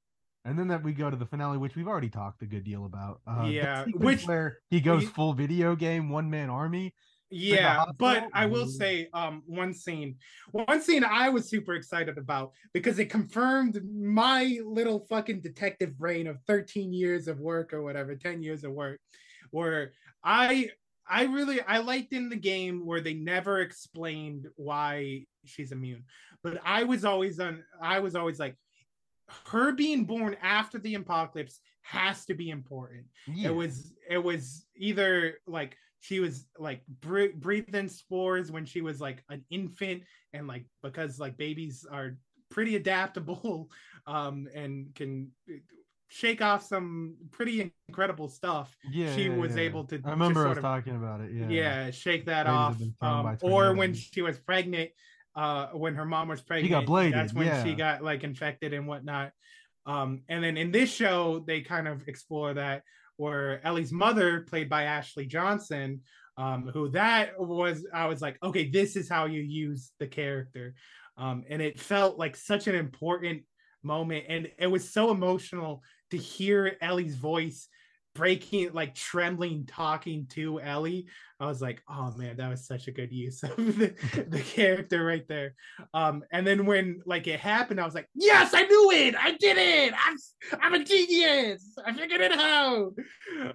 and 0.45 0.59
then 0.59 0.69
that 0.69 0.83
we 0.83 0.93
go 0.93 1.11
to 1.11 1.17
the 1.17 1.27
finale 1.27 1.59
which 1.59 1.75
we've 1.77 1.89
already 1.89 2.09
talked 2.11 2.43
a 2.43 2.47
good 2.47 2.65
deal 2.65 2.85
about. 2.85 3.21
Uh 3.27 3.45
Yeah, 3.47 3.85
which- 3.95 4.27
where 4.27 4.59
he 4.71 4.81
goes 4.81 5.01
we- 5.03 5.07
full 5.07 5.33
video 5.33 5.75
game 5.77 6.11
one 6.11 6.29
man 6.31 6.51
army 6.51 6.95
yeah 7.31 7.85
but 7.99 8.29
i 8.35 8.45
will 8.47 8.67
say 8.67 9.09
um 9.15 9.43
one 9.47 9.73
scene. 9.73 10.17
One 10.51 10.83
scene 10.83 11.05
i 11.05 11.29
was 11.29 11.49
super 11.49 11.75
excited 11.75 12.19
about 12.19 12.53
because 12.73 12.99
it 12.99 13.07
confirmed 13.07 13.81
my 13.93 14.59
little 14.65 15.07
fucking 15.09 15.41
detective 15.41 15.97
brain 15.97 16.27
of 16.27 16.39
13 16.47 16.93
years 16.93 17.29
of 17.29 17.39
work 17.41 17.73
or 17.73 17.83
whatever 17.83 18.15
10 18.17 18.43
years 18.43 18.65
of 18.65 18.73
work 18.73 19.01
where 19.51 19.93
i 20.25 20.71
i 21.09 21.25
really 21.25 21.61
i 21.63 21.79
liked 21.79 22.13
in 22.13 22.29
the 22.29 22.37
game 22.37 22.85
where 22.85 23.01
they 23.01 23.15
never 23.15 23.61
explained 23.61 24.49
why 24.57 25.25
she's 25.45 25.73
immune. 25.73 26.05
But 26.43 26.61
i 26.65 26.83
was 26.83 27.05
always 27.05 27.39
on 27.39 27.63
i 27.81 28.01
was 28.01 28.17
always 28.17 28.41
like 28.41 28.57
her 29.47 29.73
being 29.73 30.05
born 30.05 30.37
after 30.43 30.79
the 30.79 30.95
apocalypse 30.95 31.61
has 31.83 32.25
to 32.27 32.35
be 32.35 32.51
important. 32.51 33.05
Yeah. 33.27 33.49
it 33.49 33.55
was 33.55 33.93
it 34.09 34.19
was 34.19 34.65
either 34.77 35.39
like 35.47 35.77
she 36.01 36.19
was 36.19 36.47
like 36.59 36.83
bre- 37.01 37.37
breathing 37.37 37.89
spores 37.89 38.51
when 38.51 38.65
she 38.65 38.81
was 38.81 39.01
like 39.01 39.23
an 39.29 39.45
infant 39.51 40.03
and 40.33 40.49
like 40.49 40.65
because 40.83 41.21
like 41.21 41.37
babies 41.37 41.87
are 41.91 42.17
pretty 42.51 42.77
adaptable 42.77 43.71
um 44.07 44.49
and 44.55 44.95
can 44.95 45.31
shake 46.09 46.43
off 46.43 46.67
some 46.67 47.15
pretty 47.31 47.73
incredible 47.89 48.29
stuff 48.29 48.77
yeah 48.91 49.15
she 49.15 49.25
yeah, 49.25 49.37
was 49.37 49.55
yeah. 49.55 49.63
able 49.63 49.85
to 49.85 50.01
i 50.05 50.11
remember 50.11 50.49
us 50.49 50.57
of 50.57 50.63
talking 50.63 50.97
about 50.97 51.21
it 51.21 51.31
yeah. 51.33 51.49
Yeah, 51.49 51.91
shake 51.93 52.27
that 52.27 52.47
Babies 52.47 52.59
off 52.59 52.79
been 52.79 52.95
thrown 52.99 53.23
by 53.23 53.31
um, 53.33 53.39
or 53.43 53.75
when 53.75 53.95
she 53.95 54.23
was 54.23 54.39
pregnant 54.39 54.91
uh 55.37 55.69
when 55.69 55.95
her 55.95 56.05
mom 56.05 56.27
was 56.27 56.41
pregnant 56.41 56.67
she 56.67 56.71
got 56.71 56.87
bladed, 56.87 57.15
that's 57.15 57.33
when 57.33 57.65
she 57.65 57.75
got 57.75 58.03
like 58.03 58.25
infected 58.25 58.73
and 58.73 58.89
whatnot 58.89 59.31
um 59.87 60.23
and 60.29 60.43
then 60.43 60.57
in 60.57 60.73
this 60.73 60.93
show 60.93 61.45
they 61.47 61.61
kind 61.61 61.87
of 61.87 62.09
explore 62.09 62.55
that 62.55 62.83
where 63.21 63.61
ellie's 63.67 63.93
mother 63.93 64.41
played 64.49 64.69
by 64.69 64.85
ashley 64.85 65.27
johnson 65.27 66.01
um 66.39 66.69
who 66.73 66.89
that 66.89 67.39
was 67.39 67.87
i 67.93 68.07
was 68.07 68.21
like 68.23 68.37
okay 68.43 68.69
this 68.71 68.97
is 68.97 69.09
how 69.09 69.27
you 69.27 69.43
use 69.43 69.93
the 69.99 70.07
character. 70.07 70.75
Um 71.17 71.45
and 71.51 71.61
it 71.61 71.79
felt 71.79 72.19
like 72.19 72.37
such 72.37 72.67
an 72.67 72.75
important 72.75 73.43
moment. 73.83 74.25
And 74.29 74.51
it 74.59 74.67
was 74.67 74.91
so 74.91 75.11
emotional 75.11 75.83
to 76.11 76.17
hear 76.17 76.77
ellie's 76.81 77.17
voice 77.17 77.69
breaking 78.15 78.73
like 78.73 78.95
trembling 78.95 79.65
talking 79.67 80.27
to 80.27 80.61
ellie 80.61 81.07
i 81.39 81.47
was 81.47 81.63
like 81.63 81.81
oh 81.89 82.13
man 82.17 82.37
that 82.37 82.51
was 82.51 82.67
such 82.67 82.89
a 82.89 82.91
good 82.91 83.13
use 83.13 83.43
of 83.45 83.57
the, 83.57 83.95
the 84.29 84.41
character 84.55 85.05
right 85.05 85.27
there. 85.29 85.55
Um 85.95 86.25
and 86.33 86.45
then 86.45 86.67
when 86.67 87.01
like 87.07 87.29
it 87.29 87.39
happened 87.39 87.81
i 87.81 87.85
was 87.85 87.95
like 87.95 88.09
yes 88.15 88.53
i 88.53 88.63
knew 88.63 88.91
it! 88.91 89.15
I 89.17 89.33
did 89.33 89.57
it! 89.59 89.95
I'm 89.95 90.17
i'm 90.61 90.75
a 90.75 90.85
genius! 90.85 91.75
I 91.85 91.93
figured 91.93 92.21
it 92.21 92.33
out! 92.33 92.95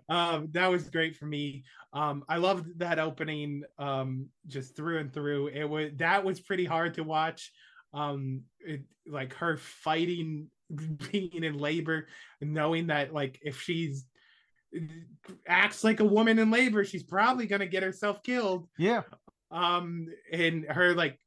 Um 0.08 0.48
that 0.52 0.72
was 0.72 0.90
great 0.90 1.18
for 1.18 1.26
me. 1.26 1.66
Um 1.92 2.24
i 2.30 2.38
loved 2.38 2.80
that 2.80 2.98
opening 2.98 3.64
um 3.78 4.28
just 4.48 4.76
through 4.76 5.00
and 5.00 5.14
through. 5.14 5.48
It 5.48 5.66
was 5.66 5.92
that 5.98 6.24
was 6.24 6.40
pretty 6.40 6.66
hard 6.66 6.94
to 6.94 7.04
watch. 7.04 7.52
Um 7.94 8.44
it, 8.62 8.84
like 9.06 9.34
her 9.36 9.58
fighting 9.58 10.48
being 11.12 11.44
in 11.44 11.58
labor 11.58 12.08
knowing 12.42 12.88
that 12.88 13.14
like 13.14 13.38
if 13.44 13.62
she's 13.62 14.06
acts 15.48 15.84
like 15.84 16.00
a 16.00 16.06
woman 16.06 16.40
in 16.40 16.52
labor 16.52 16.84
she's 16.84 17.04
probably 17.04 17.46
going 17.48 17.60
to 17.62 17.66
get 17.68 17.84
herself 17.84 18.22
killed. 18.24 18.68
Yeah. 18.78 19.04
Um 19.52 20.08
and 20.32 20.66
her 20.66 20.94
like 20.94 21.20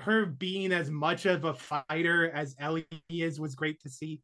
her 0.00 0.26
being 0.26 0.72
as 0.72 0.90
much 0.90 1.24
of 1.26 1.44
a 1.44 1.54
fighter 1.54 2.30
as 2.30 2.54
ellie 2.58 2.86
is 3.08 3.40
was 3.40 3.54
great 3.54 3.80
to 3.82 3.88
see. 3.88 4.20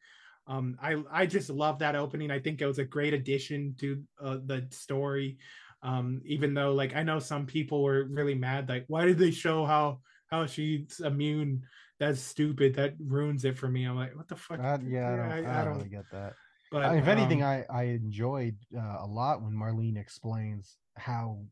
Um 0.46 0.76
i 0.82 0.96
i 1.10 1.26
just 1.26 1.50
love 1.50 1.78
that 1.78 1.94
opening. 1.96 2.30
I 2.30 2.40
think 2.40 2.60
it 2.60 2.66
was 2.66 2.78
a 2.78 2.84
great 2.84 3.14
addition 3.14 3.74
to 3.80 4.02
uh, 4.22 4.38
the 4.44 4.66
story. 4.70 5.38
Um 5.82 6.20
even 6.24 6.54
though 6.54 6.72
like 6.74 6.94
i 6.94 7.02
know 7.02 7.18
some 7.18 7.46
people 7.46 7.82
were 7.82 8.04
really 8.04 8.34
mad 8.34 8.68
like 8.68 8.84
why 8.88 9.04
did 9.06 9.18
they 9.18 9.30
show 9.30 9.64
how 9.64 10.00
how 10.28 10.46
she's 10.46 11.00
immune? 11.00 11.62
That's 12.00 12.20
stupid. 12.20 12.74
That 12.74 12.94
ruins 12.98 13.44
it 13.44 13.56
for 13.56 13.68
me. 13.68 13.84
I'm 13.84 13.96
like 13.96 14.16
what 14.16 14.26
the 14.28 14.34
fuck? 14.36 14.58
Uh, 14.58 14.78
yeah, 14.84 15.12
I 15.12 15.16
don't, 15.16 15.20
I- 15.20 15.34
I 15.34 15.38
I 15.38 15.40
don't 15.42 15.64
don't- 15.66 15.76
really 15.78 15.88
get 15.90 16.10
that. 16.10 16.34
But 16.72 16.96
if 16.96 17.06
anything, 17.06 17.42
um, 17.42 17.48
I 17.48 17.64
I 17.70 17.82
enjoyed 17.84 18.56
uh, 18.76 18.96
a 19.00 19.06
lot 19.06 19.42
when 19.42 19.52
Marlene 19.52 19.96
explains 19.98 20.76
how 20.96 21.44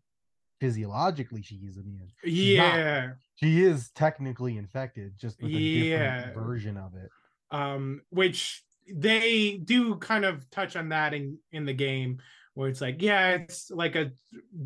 physiologically 0.61 1.43
she 1.43 1.57
is 1.57 1.77
immune. 1.77 2.11
She's 2.25 2.57
not. 2.59 2.75
yeah 2.77 3.09
she 3.37 3.63
is 3.63 3.91
technically 3.93 4.59
infected, 4.59 5.15
just 5.19 5.41
with 5.43 5.55
a 5.55 5.59
Yeah. 5.59 6.11
different 6.11 6.35
version 6.35 6.77
of 6.77 6.95
it. 6.95 7.11
um 7.51 8.03
which 8.11 8.63
they 8.93 9.57
do 9.65 9.97
kind 9.97 10.25
of 10.25 10.49
touch 10.51 10.77
on 10.77 10.89
that 10.91 11.15
in 11.15 11.39
in 11.53 11.65
the 11.65 11.73
game 11.73 12.19
where 12.55 12.69
it's 12.69 12.81
like 12.81 13.01
yeah 13.01 13.31
it's 13.31 13.71
like 13.71 13.95
a 13.97 14.11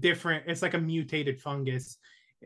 different 0.01 0.45
it's 0.47 0.63
like 0.63 0.75
a 0.75 0.79
mutated 0.79 1.41
fungus 1.41 1.99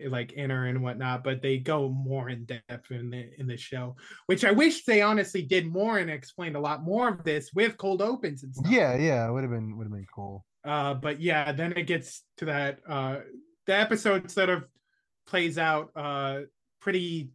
like 0.08 0.32
in 0.32 0.50
her 0.50 0.66
and 0.66 0.82
whatnot, 0.82 1.24
but 1.24 1.42
they 1.42 1.58
go 1.58 1.88
more 1.88 2.28
in 2.28 2.44
depth 2.44 2.90
in 2.90 3.10
the 3.10 3.30
in 3.38 3.46
the 3.46 3.56
show, 3.56 3.96
which 4.26 4.44
I 4.44 4.52
wish 4.52 4.84
they 4.84 5.02
honestly 5.02 5.42
did 5.42 5.66
more 5.66 5.98
and 5.98 6.10
explained 6.10 6.56
a 6.56 6.60
lot 6.60 6.82
more 6.82 7.08
of 7.08 7.24
this 7.24 7.50
with 7.54 7.76
cold 7.76 8.02
opens 8.02 8.42
and 8.42 8.54
stuff. 8.54 8.70
Yeah, 8.70 8.96
yeah, 8.96 9.28
it 9.28 9.32
would 9.32 9.42
have 9.42 9.52
been 9.52 9.76
would 9.76 9.84
have 9.84 9.92
been 9.92 10.06
cool. 10.14 10.44
Uh, 10.64 10.94
but 10.94 11.20
yeah, 11.20 11.52
then 11.52 11.72
it 11.72 11.86
gets 11.86 12.22
to 12.38 12.46
that. 12.46 12.80
Uh, 12.86 13.18
the 13.66 13.74
episode 13.74 14.30
sort 14.30 14.48
of 14.48 14.64
plays 15.26 15.58
out 15.58 15.90
uh 15.94 16.40
pretty 16.80 17.30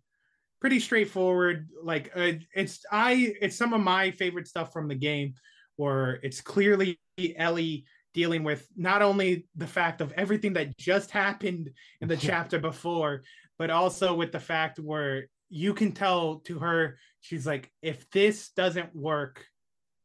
pretty 0.60 0.80
straightforward. 0.80 1.68
Like 1.84 2.12
uh, 2.16 2.34
it's 2.56 2.86
I 2.92 3.36
it's 3.42 3.56
some 3.56 3.74
of 3.74 3.82
my 3.82 4.12
favorite 4.12 4.48
stuff 4.48 4.72
from 4.72 4.88
the 4.88 4.96
game, 4.96 5.36
where 5.76 6.20
it's 6.24 6.42
clearly 6.42 7.00
Ellie 7.36 7.86
dealing 8.14 8.44
with 8.44 8.68
not 8.76 9.02
only 9.02 9.48
the 9.56 9.68
fact 9.68 10.02
of 10.02 10.12
everything 10.14 10.54
that 10.54 10.78
just 10.78 11.12
happened 11.12 11.72
in 12.02 12.08
the 12.08 12.18
chapter 12.30 12.60
before, 12.60 13.24
but 13.58 13.70
also 13.70 14.14
with 14.14 14.32
the 14.32 14.40
fact 14.40 14.80
where 14.80 15.28
you 15.50 15.74
can 15.74 15.92
tell 15.92 16.40
to 16.40 16.60
her, 16.60 16.98
she's 17.22 17.46
like, 17.46 17.72
if 17.82 18.10
this 18.12 18.50
doesn't 18.50 18.96
work, 18.96 19.46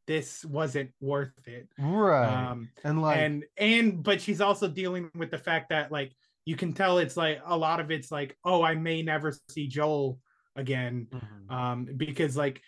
this 0.07 0.45
wasn't 0.45 0.91
worth 1.01 1.33
it. 1.47 1.69
Right. 1.79 2.51
Um, 2.51 2.71
and 2.83 3.03
like 3.03 3.19
and 3.19 3.45
and 3.57 4.03
but 4.03 4.21
she's 4.21 4.41
also 4.41 4.67
dealing 4.67 5.11
with 5.15 5.31
the 5.31 5.39
fact 5.39 5.69
that 5.69 5.93
like 5.93 6.13
you 6.47 6.57
can 6.57 6.73
tell 6.73 6.99
it's 6.99 7.17
like 7.17 7.43
a 7.45 7.57
lot 7.57 7.79
of 7.79 7.91
it's 7.91 8.11
like, 8.11 8.37
oh, 8.43 8.63
I 8.63 8.75
may 8.75 9.03
never 9.03 9.35
see 9.51 9.69
Joel 9.69 10.19
again. 10.57 11.09
Mhm. 11.11 11.55
Um, 11.55 11.89
because 11.97 12.37
like 12.37 12.63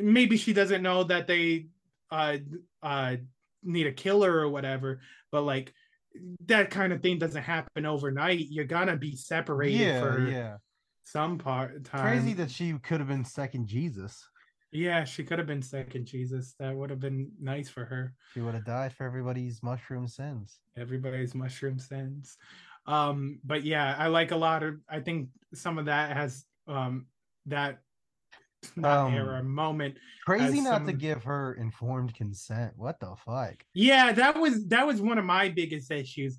maybe 0.00 0.38
she 0.38 0.52
doesn't 0.52 0.82
know 0.82 1.04
that 1.04 1.26
they 1.26 1.66
uh 2.10 2.38
uh 2.82 3.16
need 3.62 3.86
a 3.86 3.92
killer 3.92 4.32
or 4.32 4.48
whatever, 4.48 5.00
but 5.30 5.42
like 5.42 5.72
that 6.46 6.70
kind 6.70 6.92
of 6.92 7.00
thing 7.00 7.18
doesn't 7.18 7.42
happen 7.42 7.86
overnight. 7.86 8.46
You're 8.50 8.64
gonna 8.64 8.96
be 8.96 9.16
separated 9.16 9.78
yeah, 9.78 10.00
for 10.00 10.28
yeah. 10.28 10.56
some 11.04 11.38
part 11.38 11.84
time. 11.84 12.02
Crazy 12.02 12.34
that 12.34 12.50
she 12.50 12.72
could 12.74 13.00
have 13.00 13.08
been 13.08 13.24
second 13.24 13.66
Jesus. 13.66 14.26
yeah, 14.72 15.04
she 15.04 15.24
could 15.24 15.38
have 15.38 15.46
been 15.46 15.62
second 15.62 16.06
Jesus. 16.06 16.54
That 16.58 16.74
would 16.74 16.90
have 16.90 17.00
been 17.00 17.30
nice 17.40 17.68
for 17.68 17.84
her. 17.84 18.14
She 18.34 18.40
would 18.40 18.54
have 18.54 18.66
died 18.66 18.92
for 18.92 19.04
everybody's 19.04 19.62
mushroom 19.62 20.06
sins. 20.06 20.58
everybody's 20.76 21.34
mushroom 21.34 21.78
sins 21.78 22.36
um 22.86 23.38
but 23.44 23.64
yeah 23.64 23.94
i 23.98 24.08
like 24.08 24.32
a 24.32 24.36
lot 24.36 24.62
of 24.62 24.74
i 24.88 24.98
think 24.98 25.28
some 25.54 25.78
of 25.78 25.84
that 25.86 26.16
has 26.16 26.44
um 26.66 27.06
that 27.46 27.78
not 28.76 29.06
Um, 29.08 29.14
era 29.14 29.42
moment 29.42 29.96
Crazy 30.24 30.60
not 30.60 30.86
to 30.86 30.92
give 30.92 31.24
her 31.24 31.54
informed 31.54 32.14
consent. 32.14 32.72
What 32.76 33.00
the 33.00 33.14
fuck? 33.24 33.64
yeah 33.74 34.12
that 34.12 34.38
was 34.38 34.66
that 34.68 34.86
was 34.86 35.00
one 35.00 35.18
of 35.18 35.24
my 35.24 35.48
biggest 35.48 35.90
issues 35.90 36.38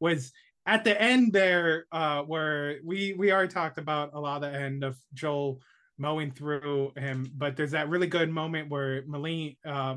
was 0.00 0.32
at 0.66 0.84
the 0.84 1.00
end 1.00 1.32
there 1.32 1.86
uh 1.92 2.22
where 2.22 2.78
we 2.84 3.14
we 3.18 3.32
already 3.32 3.52
talked 3.52 3.78
about 3.78 4.10
a 4.14 4.20
lot 4.20 4.42
of 4.42 4.52
the 4.52 4.58
end 4.58 4.84
of 4.84 4.96
joel 5.14 5.60
mowing 5.98 6.30
through 6.30 6.92
him 6.96 7.30
but 7.36 7.56
there's 7.56 7.72
that 7.72 7.88
really 7.88 8.06
good 8.06 8.30
moment 8.30 8.70
where 8.70 9.02
Marlene 9.02 9.56
uh 9.64 9.96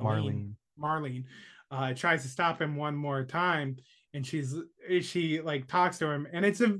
Marlene. 0.00 0.54
Marlene 0.78 1.24
uh 1.70 1.92
tries 1.94 2.22
to 2.22 2.28
stop 2.28 2.60
him 2.60 2.76
one 2.76 2.96
more 2.96 3.24
time 3.24 3.76
and 4.14 4.26
she's 4.26 4.54
eh, 4.88 5.00
she 5.00 5.40
like 5.40 5.66
talks 5.68 5.98
to 5.98 6.06
him 6.10 6.26
and 6.32 6.44
it's 6.44 6.60
a 6.60 6.76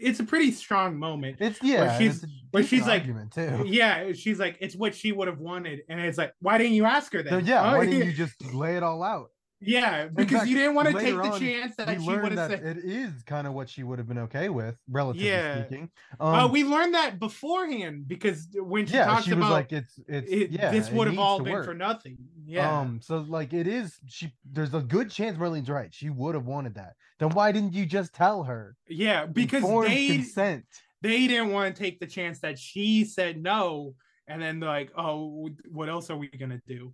it's 0.00 0.20
a 0.20 0.24
pretty 0.24 0.50
strong 0.50 0.96
moment 0.98 1.36
It's 1.40 1.62
yeah. 1.62 1.96
she's- 1.98 2.24
a 2.54 2.62
she's 2.62 2.86
like 2.86 3.04
too. 3.32 3.62
yeah 3.66 4.12
she's 4.12 4.38
like 4.38 4.56
it's 4.60 4.74
what 4.74 4.94
she 4.94 5.12
would 5.12 5.28
have 5.28 5.38
wanted 5.38 5.80
and 5.88 6.00
it's 6.00 6.16
like 6.18 6.32
why 6.40 6.56
didn't 6.58 6.72
you 6.72 6.84
ask 6.86 7.12
her 7.12 7.22
So 7.22 7.36
that 7.36 7.44
yeah, 7.44 7.72
Oh, 7.72 7.76
why 7.78 7.86
didn't 7.86 8.06
you 8.08 8.12
just 8.14 8.42
lay 8.54 8.76
it 8.76 8.82
all 8.82 9.02
out? 9.02 9.30
Yeah 9.60 10.06
because 10.06 10.38
fact, 10.40 10.50
you 10.50 10.56
didn't 10.56 10.74
want 10.74 10.88
to 10.88 10.94
take 10.94 11.14
the 11.14 11.22
on, 11.22 11.40
chance 11.40 11.76
that 11.76 11.88
we 11.88 12.04
she 12.04 12.10
would 12.10 12.22
learned 12.22 12.38
that 12.38 12.50
said 12.50 12.76
it 12.76 12.84
is 12.84 13.22
kind 13.22 13.46
of 13.46 13.54
what 13.54 13.68
she 13.68 13.82
would 13.82 13.98
have 13.98 14.06
been 14.06 14.18
okay 14.18 14.48
with, 14.48 14.76
relatively 14.88 15.28
Yeah. 15.28 15.64
speaking. 15.64 15.90
uh, 16.20 16.44
Um, 16.44 16.52
we 16.52 16.62
learned 16.64 16.94
that 16.94 17.18
beforehand 17.18 18.06
because 18.06 18.48
when 18.54 18.86
she 18.86 18.94
yeah, 18.94 19.06
talks 19.06 19.24
she 19.24 19.30
was 19.30 19.38
about 19.38 19.50
like, 19.52 19.72
it's 19.72 19.98
it's 20.08 20.30
it, 20.30 20.50
yeah, 20.50 20.70
this 20.70 20.90
would 20.90 21.06
have 21.08 21.18
all 21.18 21.40
been 21.40 21.54
work. 21.54 21.64
for 21.64 21.74
nothing 21.74 22.18
yeah 22.44 22.80
Um, 22.80 23.00
so 23.02 23.18
like 23.28 23.52
it 23.52 23.66
is 23.66 23.98
she 24.06 24.32
there's 24.44 24.74
a 24.74 24.80
good 24.82 25.10
chance 25.10 25.36
Marlene's 25.38 25.68
right. 25.70 25.92
She 25.92 26.10
would 26.10 26.34
have 26.34 26.46
wanted 26.46 26.74
that. 26.74 26.94
Then 27.18 27.30
why 27.30 27.50
didn't 27.52 27.72
you 27.72 27.86
just 27.86 28.12
tell 28.14 28.44
her? 28.44 28.76
yeah 28.88 29.26
because 29.26 29.62
they 29.62 30.06
consent. 30.08 30.64
they 31.02 31.26
didn't 31.26 31.50
want 31.50 31.74
to 31.74 31.82
take 31.82 31.98
the 31.98 32.06
chance 32.06 32.40
that 32.40 32.58
she 32.58 33.04
said 33.04 33.42
no 33.42 33.94
and 34.28 34.40
then 34.42 34.60
like 34.60 34.92
oh 34.96 35.48
what 35.70 35.88
else 35.88 36.10
are 36.10 36.16
we 36.16 36.28
gonna 36.28 36.60
do 36.66 36.92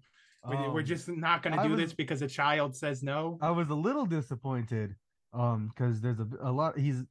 We- 0.48 0.56
we're 0.56 0.81
Um, 0.81 0.85
just 0.85 1.09
not 1.09 1.43
gonna 1.43 1.62
do 1.62 1.70
was- 1.70 1.78
this 1.81 1.93
because 1.94 2.20
a 2.23 2.27
child 2.28 2.74
says 2.74 3.02
no 3.02 3.39
I 3.40 3.51
was 3.51 3.69
a 3.70 3.74
little 3.74 4.06
disappointed 4.06 4.97
um 5.35 5.69
because 5.69 6.01
there's 6.01 6.19
a, 6.20 6.28
a 6.40 6.52
lot 6.52 6.77
he's 6.77 7.05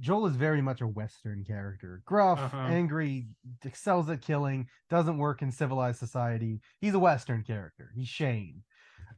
Joel 0.00 0.26
is 0.28 0.36
very 0.36 0.62
much 0.62 0.80
a 0.80 0.86
western 0.86 1.44
character. 1.44 2.00
Gruff, 2.06 2.38
Uh-huh. 2.38 2.56
angry, 2.56 3.28
excels 3.64 4.08
at 4.08 4.22
killing, 4.22 4.68
doesn't 4.88 5.18
work 5.18 5.42
in 5.42 5.50
civilized 5.50 5.98
society. 5.98 6.60
He's 6.80 6.94
a 6.94 6.98
western 6.98 7.42
character. 7.42 7.90
He's 7.94 8.08
Shane. 8.08 8.62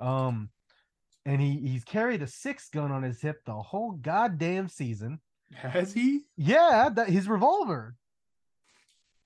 Um 0.00 0.50
and 1.26 1.40
he 1.42 1.58
he's 1.58 1.84
carried 1.84 2.22
a 2.22 2.26
six 2.26 2.70
gun 2.70 2.90
on 2.90 3.02
his 3.02 3.20
hip 3.20 3.44
the 3.44 3.54
whole 3.54 3.92
goddamn 3.92 4.68
season. 4.68 5.20
has 5.52 5.92
he 5.92 6.24
Yeah, 6.36 6.88
that 6.94 7.10
his 7.10 7.28
revolver. 7.28 7.96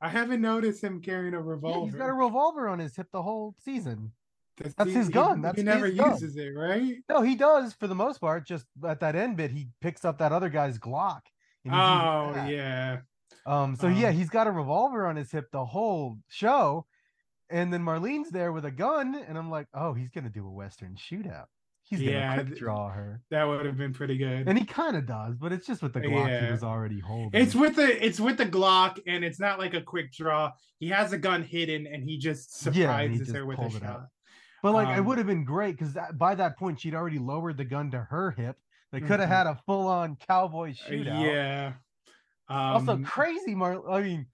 i 0.01 0.09
haven't 0.09 0.40
noticed 0.40 0.82
him 0.82 1.01
carrying 1.01 1.32
a 1.35 1.39
Yeah, 1.39 1.44
revolver 1.44 1.86
he's 1.86 1.94
got 1.94 2.09
a 2.10 2.12
revolver 2.12 2.69
on 2.69 2.81
his 2.81 2.97
hip 2.97 3.09
the 3.12 3.23
whole 3.23 3.55
season. 3.60 4.12
That's, 4.58 4.74
that's 4.74 4.92
his 4.92 5.08
gun, 5.08 5.38
he, 5.38 5.42
that's 5.42 5.58
he 5.58 5.62
never 5.64 5.86
his 5.86 5.96
gun. 5.98 6.10
uses 6.12 6.36
it 6.36 6.50
right 6.54 6.96
No, 7.08 7.22
he 7.22 7.34
does 7.34 7.72
for 7.72 7.86
the 7.86 7.94
most 7.94 8.20
part. 8.20 8.46
Just 8.46 8.66
at 8.86 9.00
that 9.00 9.16
end 9.16 9.36
bit, 9.36 9.50
he 9.50 9.68
picks 9.80 10.04
up 10.04 10.18
that 10.18 10.32
other 10.32 10.48
guy's 10.50 10.78
Glock. 10.78 11.20
oh 11.70 12.34
yeah 12.48 12.98
Um. 13.46 13.76
So 13.76 13.88
yeah, 13.88 14.08
Um, 14.08 14.14
he's 14.14 14.28
got 14.30 14.46
a 14.46 14.50
revolver 14.50 15.06
on 15.06 15.16
his 15.16 15.30
hip 15.30 15.46
the 15.52 15.64
whole 15.64 16.18
show, 16.28 16.86
and 17.50 17.72
then 17.72 17.82
Marlene's 17.82 18.30
there 18.30 18.52
with 18.52 18.64
a 18.64 18.70
gun, 18.70 19.14
and 19.26 19.36
I'm 19.38 19.50
like, 19.50 19.66
oh, 19.74 19.94
he's 19.94 20.10
gonna 20.10 20.30
do 20.30 20.46
a 20.46 20.50
western 20.50 20.96
shootout. 20.96 21.46
He's 21.84 21.98
gonna 22.00 22.12
Yeah, 22.12 22.34
quick 22.34 22.46
th- 22.48 22.58
draw 22.58 22.88
her, 22.90 23.20
that 23.30 23.44
would 23.44 23.66
have 23.66 23.76
been 23.76 23.92
pretty 23.92 24.16
good 24.16 24.48
and 24.48 24.56
he 24.56 24.64
kind 24.64 24.96
of 24.96 25.04
does, 25.06 25.36
but 25.36 25.52
it's 25.52 25.66
just 25.66 25.82
with 25.82 25.92
the 25.92 26.00
Glock 26.00 26.46
he 26.46 26.50
was 26.52 26.62
already 26.62 27.00
holding. 27.00 27.40
It's 27.40 27.54
with 27.54 27.76
the 27.76 28.04
it's 28.06 28.20
with 28.20 28.36
the 28.38 28.46
Glock, 28.46 28.98
and 29.06 29.24
it's 29.24 29.40
not 29.40 29.58
like 29.58 29.74
a 29.74 29.82
quick 29.82 30.12
draw. 30.12 30.52
He 30.78 30.88
has 30.90 31.12
a 31.12 31.18
gun 31.18 31.42
hidden, 31.42 31.86
and 31.86 32.02
he 32.04 32.18
just 32.18 32.64
Yeah, 32.74 32.98
and 32.98 33.12
he 33.12 33.18
surprises 33.18 33.18
just 33.18 33.36
her 33.36 33.44
with 33.46 33.58
a 33.58 33.76
it 33.76 33.82
out. 33.82 34.06
But 34.62 34.72
like, 34.72 34.89
it 34.97 35.01
um, 35.01 35.06
would 35.06 35.18
have 35.18 35.26
been 35.26 35.44
great 35.44 35.76
because 35.78 35.97
by 36.14 36.34
that 36.36 36.56
point 36.59 36.80
she'd 36.80 36.94
already 36.94 37.18
lowered 37.18 37.56
the 37.56 37.64
gun 37.64 37.90
to 37.90 37.98
her 38.01 38.30
hip. 38.30 38.56
They 38.93 39.01
could 39.01 39.20
have 39.20 39.28
Mhm. 39.28 39.36
had 39.36 39.47
a 39.47 39.55
full 39.66 39.86
on 39.89 40.16
cowboy 40.16 40.70
Uh, 40.70 40.74
shootout. 40.90 41.24
Yeah. 41.26 41.72
also 42.48 42.93
Um, 42.93 43.05
crazy 43.05 43.55
Mar 43.55 43.89
I 43.90 44.02
mean 44.02 44.26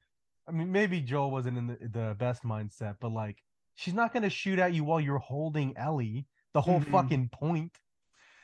I 0.49 0.53
mean 0.53 0.73
maybe 0.73 1.01
Joel 1.01 1.31
wasn't 1.31 1.59
in 1.59 1.67
the, 1.69 1.77
the 1.77 2.17
best 2.19 2.43
mindset, 2.43 2.97
but 3.01 3.11
like 3.13 3.43
she's 3.75 3.95
not 3.95 4.13
gonna 4.13 4.31
shoot 4.31 4.59
at 4.59 4.73
you 4.75 4.85
while 4.85 5.01
you're 5.01 5.19
holding 5.19 5.77
Ellie. 5.77 6.27
The 6.55 6.61
whole 6.61 6.81
Mhm. 6.81 6.91
fucking 6.91 7.29
point. 7.29 7.79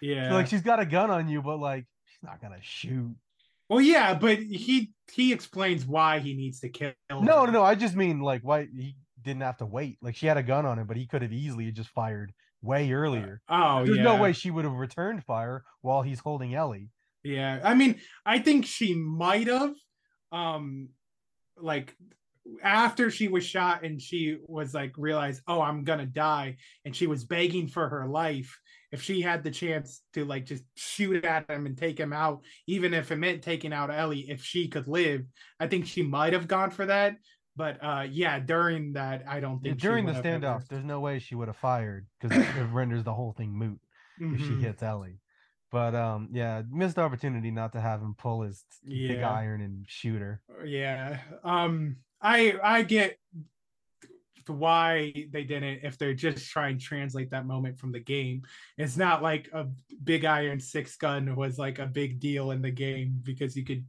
yeah. 0.01 0.29
So, 0.29 0.35
like 0.35 0.47
she's 0.47 0.63
got 0.63 0.79
a 0.81 0.87
gun 0.87 1.11
on 1.11 1.29
you, 1.29 1.43
but 1.43 1.59
like 1.59 1.87
she's 2.07 2.23
not 2.23 2.41
gonna 2.41 2.61
shoot. 2.61 3.17
well, 3.69 3.81
yeah, 3.81 4.15
but 4.15 4.39
he 4.39 4.93
he 5.13 5.33
explains 5.33 5.85
why 5.87 6.19
he 6.21 6.35
needs 6.35 6.61
to 6.61 6.69
kill. 6.69 6.93
No, 7.11 7.17
her. 7.19 7.25
no, 7.25 7.47
no. 7.47 7.63
I 7.65 7.75
just 7.75 7.97
mean 7.97 8.21
like 8.21 8.43
why 8.43 8.67
he 8.67 8.95
didn't 9.25 9.43
have 9.43 9.57
to 9.59 9.67
wait. 9.67 9.99
Like 10.03 10.17
she 10.17 10.27
had 10.27 10.37
a 10.37 10.43
gun 10.43 10.67
on 10.67 10.79
him, 10.79 10.87
but 10.87 10.97
he 10.97 11.07
could 11.07 11.23
have 11.23 11.33
easily 11.33 11.71
just 11.73 11.91
fired 11.91 12.33
way 12.63 12.93
earlier. 12.93 13.41
Oh, 13.49 13.85
There's 13.85 13.99
yeah. 13.99 14.05
no 14.05 14.17
way 14.17 14.33
she 14.33 14.51
would 14.51 14.65
have 14.65 14.75
returned 14.75 15.25
fire 15.25 15.65
while 15.83 16.03
he's 16.03 16.21
holding 16.21 16.55
Ellie. 16.55 16.91
Yeah, 17.23 17.61
I 17.65 17.75
mean, 17.75 18.01
I 18.27 18.39
think 18.39 18.67
she 18.67 18.95
might 18.95 19.47
have, 19.47 19.75
um, 20.31 20.91
like 21.57 21.97
after 22.63 23.11
she 23.11 23.29
was 23.29 23.45
shot 23.45 23.85
and 23.85 24.01
she 24.01 24.37
was 24.47 24.75
like 24.75 24.93
realized, 24.99 25.43
oh, 25.47 25.63
I'm 25.63 25.85
gonna 25.85 26.07
die, 26.07 26.57
and 26.85 26.95
she 26.95 27.07
was 27.07 27.25
begging 27.25 27.69
for 27.69 27.89
her 27.89 28.07
life. 28.07 28.59
If 28.93 29.03
she 29.03 29.21
had 29.23 29.43
the 29.43 29.51
chance 29.51 30.03
to 30.13 30.25
like 30.25 30.45
just 30.47 30.63
shoot 30.77 31.25
at 31.25 31.51
him 31.51 31.67
and 31.67 31.77
take 31.77 31.99
him 31.99 32.13
out, 32.13 32.43
even 32.67 32.95
if 32.95 33.11
it 33.11 33.17
meant 33.17 33.43
taking 33.43 33.73
out 33.73 33.93
Ellie, 33.93 34.31
if 34.31 34.45
she 34.45 34.69
could 34.69 34.87
live, 34.87 35.23
I 35.59 35.67
think 35.67 35.87
she 35.87 36.03
might 36.03 36.33
have 36.33 36.47
gone 36.47 36.71
for 36.71 36.87
that. 36.87 37.17
But 37.57 37.79
uh, 37.85 38.07
yeah, 38.11 38.41
during 38.41 38.95
that, 38.95 39.25
I 39.29 39.39
don't 39.41 39.63
think 39.63 39.79
During 39.79 40.07
the 40.07 40.13
standoff, 40.15 40.67
there's 40.69 40.85
no 40.85 41.01
way 41.01 41.19
she 41.21 41.35
would 41.37 41.49
have 41.49 41.57
fired 41.57 42.07
because 42.21 42.37
it 42.37 42.63
renders 42.73 43.05
the 43.05 43.15
whole 43.15 43.33
thing 43.33 43.53
moot. 43.57 43.81
if 44.19 44.41
she 44.41 44.55
Mhm. 44.55 44.61
hits 44.61 44.83
Ellie. 44.83 45.19
But 45.73 45.95
um, 45.95 46.29
yeah, 46.33 46.63
missed 46.71 46.99
opportunity 46.99 47.51
not 47.51 47.73
to 47.73 47.81
have 47.81 48.01
him 48.01 48.15
pull 48.17 48.43
his 48.43 48.65
big 48.87 49.23
iron 49.23 49.61
and 49.61 49.85
shoot 49.89 50.21
her. 50.21 50.41
yeah 50.65 51.19
um 51.43 51.97
i 52.23 52.55
i 52.63 52.83
get 52.83 53.19
why 54.47 55.13
they 55.31 55.43
didn't 55.45 55.81
if 55.85 55.97
they're 55.97 56.13
just 56.15 56.51
trying 56.51 56.79
to 56.79 56.85
translate 56.85 57.31
that 57.31 57.47
moment 57.47 57.79
from 57.79 57.93
the 57.93 58.01
game 58.01 58.43
it's 58.77 58.97
not 58.97 59.23
like 59.23 59.49
a 59.55 59.67
big 60.05 60.25
iron 60.27 60.61
six 60.61 60.97
gun 60.97 61.35
was 61.35 61.59
like 61.59 61.79
a 61.79 61.87
big 61.87 62.21
deal 62.21 62.51
in 62.51 62.61
the 62.61 62.71
game 62.71 63.19
because 63.23 63.57
you 63.57 63.65
could 63.65 63.85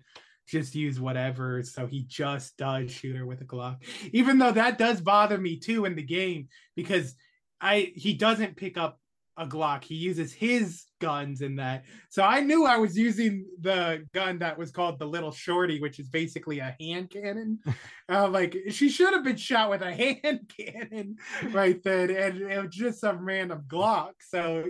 just 0.48 0.76
use 0.76 1.00
whatever 1.00 1.64
so 1.64 1.86
he 1.86 2.04
just 2.04 2.58
does 2.58 2.92
shoot 2.92 3.16
her 3.16 3.26
with 3.26 3.42
a 3.42 3.46
glock 3.46 3.78
even 4.14 4.38
though 4.38 4.52
that 4.52 4.78
does 4.78 5.02
bother 5.02 5.38
me 5.38 5.58
too 5.58 5.86
in 5.86 5.96
the 5.96 6.04
game 6.04 6.48
because 6.76 7.16
i 7.62 7.92
he 7.96 8.14
doesn't 8.14 8.56
pick 8.56 8.78
up 8.78 9.00
a 9.38 9.46
Glock. 9.46 9.84
He 9.84 9.96
uses 9.96 10.34
his 10.34 10.86
guns 11.02 11.42
in 11.42 11.58
that. 11.58 11.84
So 12.10 12.24
I 12.24 12.40
knew 12.40 12.66
I 12.66 12.78
was 12.78 12.98
using 12.98 13.46
the 13.60 14.06
gun 14.14 14.40
that 14.40 14.58
was 14.58 14.72
called 14.72 14.98
the 14.98 15.06
Little 15.06 15.32
Shorty, 15.32 15.80
which 15.82 16.00
is 16.00 16.10
basically 16.10 16.60
a 16.60 16.76
hand 16.80 17.10
cannon. 17.10 17.60
uh, 18.10 18.28
like 18.30 18.56
she 18.70 18.90
should 18.90 19.14
have 19.14 19.24
been 19.24 19.36
shot 19.36 19.70
with 19.70 19.82
a 19.82 19.94
hand 20.24 20.52
cannon 20.58 21.18
right 21.52 21.82
then, 21.84 22.12
and 22.12 22.42
it 22.42 22.64
was 22.64 22.74
just 22.74 23.02
some 23.02 23.26
random 23.26 23.64
Glock. 23.68 24.14
So 24.20 24.66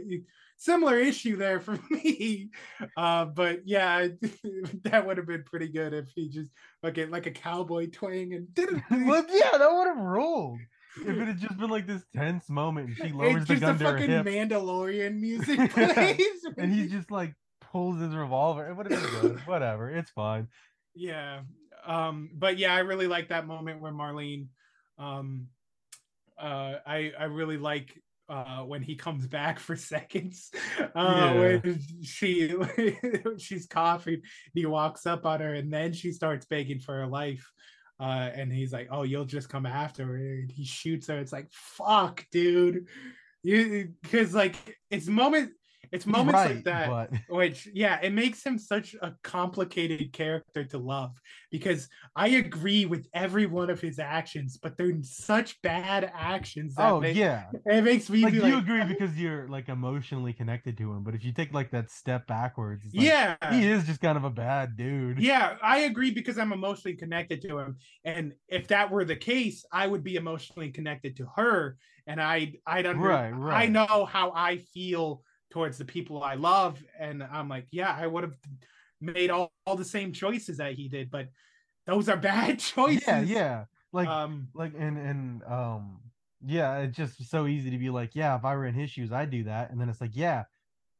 similar 0.57 0.97
issue 0.97 1.35
there 1.37 1.59
for 1.59 1.77
me. 1.89 2.49
Uh, 2.97 3.25
but 3.25 3.61
yeah, 3.65 4.07
that 4.83 5.05
would 5.05 5.17
have 5.17 5.27
been 5.27 5.43
pretty 5.43 5.69
good 5.69 5.93
if 5.93 6.09
he 6.15 6.29
just 6.29 6.51
like 6.83 6.97
like 7.09 7.25
a 7.25 7.31
cowboy 7.31 7.87
twang 7.91 8.33
and 8.33 8.53
did 8.53 8.69
it. 8.69 8.83
Look, 8.91 9.27
yeah, 9.31 9.57
that 9.57 9.71
would 9.71 9.87
have 9.87 9.97
ruled. 9.97 10.59
If 10.97 11.09
it 11.09 11.27
had 11.27 11.39
just 11.39 11.57
been 11.57 11.69
like 11.69 11.87
this 11.87 12.03
tense 12.15 12.49
moment 12.49 12.87
and 12.87 12.97
she 12.97 13.13
lowers 13.13 13.41
It's 13.41 13.47
the 13.47 13.55
gun 13.57 13.77
the 13.77 13.83
to 13.83 13.91
her 13.91 13.97
fucking 13.97 14.09
hip 14.11 14.25
Mandalorian 14.25 15.19
music 15.19 15.71
plays. 15.71 16.45
and 16.57 16.71
he 16.73 16.87
just 16.87 17.11
like 17.11 17.33
pulls 17.59 17.99
his 17.99 18.15
revolver, 18.15 18.65
it 18.65 18.73
would 18.77 18.89
have 18.89 19.01
been 19.01 19.21
good. 19.21 19.39
Whatever, 19.47 19.89
it's 19.89 20.11
fine. 20.11 20.47
yeah 20.95 21.41
um 21.85 22.29
but 22.33 22.57
yeah 22.57 22.73
i 22.73 22.79
really 22.79 23.05
like 23.05 23.27
that 23.29 23.45
moment 23.45 23.79
where 23.79 23.91
marlene 23.91 24.47
um 24.97 25.47
uh 26.39 26.75
i 26.87 27.11
i 27.19 27.25
really 27.25 27.57
like 27.57 28.01
uh 28.29 28.61
when 28.61 28.81
he 28.81 28.95
comes 28.95 29.27
back 29.27 29.59
for 29.59 29.75
seconds 29.93 30.51
uh 30.79 30.85
Yeah. 30.95 31.33
when 31.39 31.79
she 32.03 32.55
she's 33.37 33.67
coughing 33.67 34.21
he 34.53 34.65
walks 34.65 35.05
up 35.05 35.25
on 35.25 35.41
her 35.41 35.53
and 35.53 35.71
then 35.71 35.93
she 35.93 36.11
starts 36.11 36.45
begging 36.45 36.79
for 36.79 36.95
her 36.95 37.07
life 37.07 37.49
uh 37.99 38.29
and 38.33 38.51
he's 38.51 38.73
like 38.73 38.87
oh 38.91 39.03
you'll 39.03 39.25
just 39.25 39.49
come 39.49 39.65
after 39.65 40.05
her 40.05 40.15
and 40.15 40.51
he 40.51 40.65
shoots 40.65 41.07
her 41.07 41.17
it's 41.19 41.31
like 41.31 41.47
fuck 41.51 42.25
dude 42.31 42.87
you 43.43 43.93
because 44.01 44.33
like 44.33 44.55
it's 44.89 45.07
moment 45.07 45.51
it's 45.91 46.05
moments 46.05 46.33
right, 46.33 46.55
like 46.55 46.63
that 46.65 46.87
but 46.89 47.11
which 47.29 47.67
yeah 47.73 47.99
it 48.01 48.11
makes 48.13 48.43
him 48.45 48.57
such 48.57 48.95
a 49.01 49.15
complicated 49.23 50.11
character 50.13 50.63
to 50.63 50.77
love 50.77 51.11
because 51.51 51.87
i 52.15 52.27
agree 52.29 52.85
with 52.85 53.07
every 53.13 53.45
one 53.45 53.69
of 53.69 53.79
his 53.81 53.99
actions 53.99 54.57
but 54.57 54.77
they're 54.77 54.93
such 55.03 55.61
bad 55.61 56.09
actions 56.13 56.75
that 56.75 56.91
oh 56.91 56.99
make- 56.99 57.15
yeah. 57.15 57.45
it 57.65 57.83
makes 57.83 58.09
me 58.09 58.21
Like 58.23 58.33
you 58.33 58.41
like, 58.41 58.53
agree 58.63 58.83
because 58.83 59.17
you're 59.19 59.47
like 59.47 59.69
emotionally 59.69 60.33
connected 60.33 60.77
to 60.77 60.91
him, 60.91 61.03
but 61.03 61.15
if 61.15 61.23
you 61.23 61.31
take 61.33 61.53
like 61.53 61.71
that 61.71 61.89
step 61.91 62.27
backwards, 62.27 62.85
like, 62.93 63.05
yeah 63.05 63.35
he 63.51 63.65
is 63.65 63.85
just 63.85 64.01
kind 64.01 64.17
of 64.17 64.23
a 64.23 64.29
bad 64.29 64.75
dude. 64.77 65.19
yeah 65.21 65.57
i 65.61 65.79
agree 65.79 66.11
because 66.11 66.37
i'm 66.37 66.51
emotionally 66.53 66.95
connected 66.95 67.41
to 67.41 67.57
him 67.59 67.77
and 68.03 68.33
if 68.47 68.67
that 68.67 68.91
were 68.91 69.05
the 69.05 69.15
case 69.15 69.65
i 69.71 69.85
would 69.87 70.03
be 70.03 70.15
emotionally 70.15 70.71
connected 70.71 71.15
to 71.17 71.25
her 71.35 71.77
and 72.07 72.21
i'd 72.21 72.57
i'd 72.67 72.85
under 72.85 73.07
Right, 73.07 73.31
right. 73.31 73.63
i 73.63 73.67
know 73.67 74.05
how 74.05 74.31
i 74.35 74.57
feel 74.57 75.23
towards 75.51 75.77
the 75.77 75.85
people 75.85 76.21
i 76.23 76.33
love 76.35 76.83
and 76.99 77.23
i'm 77.23 77.47
like 77.49 77.67
yeah 77.71 77.95
i 77.99 78.05
would 78.07 78.23
have 78.23 78.35
made 79.01 79.29
all, 79.29 79.51
all 79.65 79.75
the 79.75 79.85
same 79.85 80.11
choices 80.11 80.57
that 80.57 80.73
he 80.73 80.87
did 80.89 81.09
but 81.11 81.27
those 81.85 82.09
are 82.09 82.17
bad 82.31 82.59
choices 82.59 83.07
yeah, 83.07 83.21
yeah. 83.21 83.65
Like 83.91 84.07
um 84.07 84.49
like 84.53 84.73
and 84.77 84.97
and 84.97 85.43
um 85.43 85.99
yeah 86.45 86.79
it's 86.79 86.97
just 86.97 87.29
so 87.29 87.47
easy 87.47 87.71
to 87.71 87.77
be 87.77 87.89
like 87.89 88.11
yeah 88.13 88.35
if 88.35 88.43
i 88.43 88.55
were 88.55 88.65
in 88.65 88.73
his 88.75 88.91
shoes 88.91 89.11
i'd 89.11 89.29
do 89.29 89.45
that 89.45 89.71
and 89.71 89.79
then 89.79 89.87
it's 89.89 90.01
like 90.01 90.11
yeah 90.15 90.43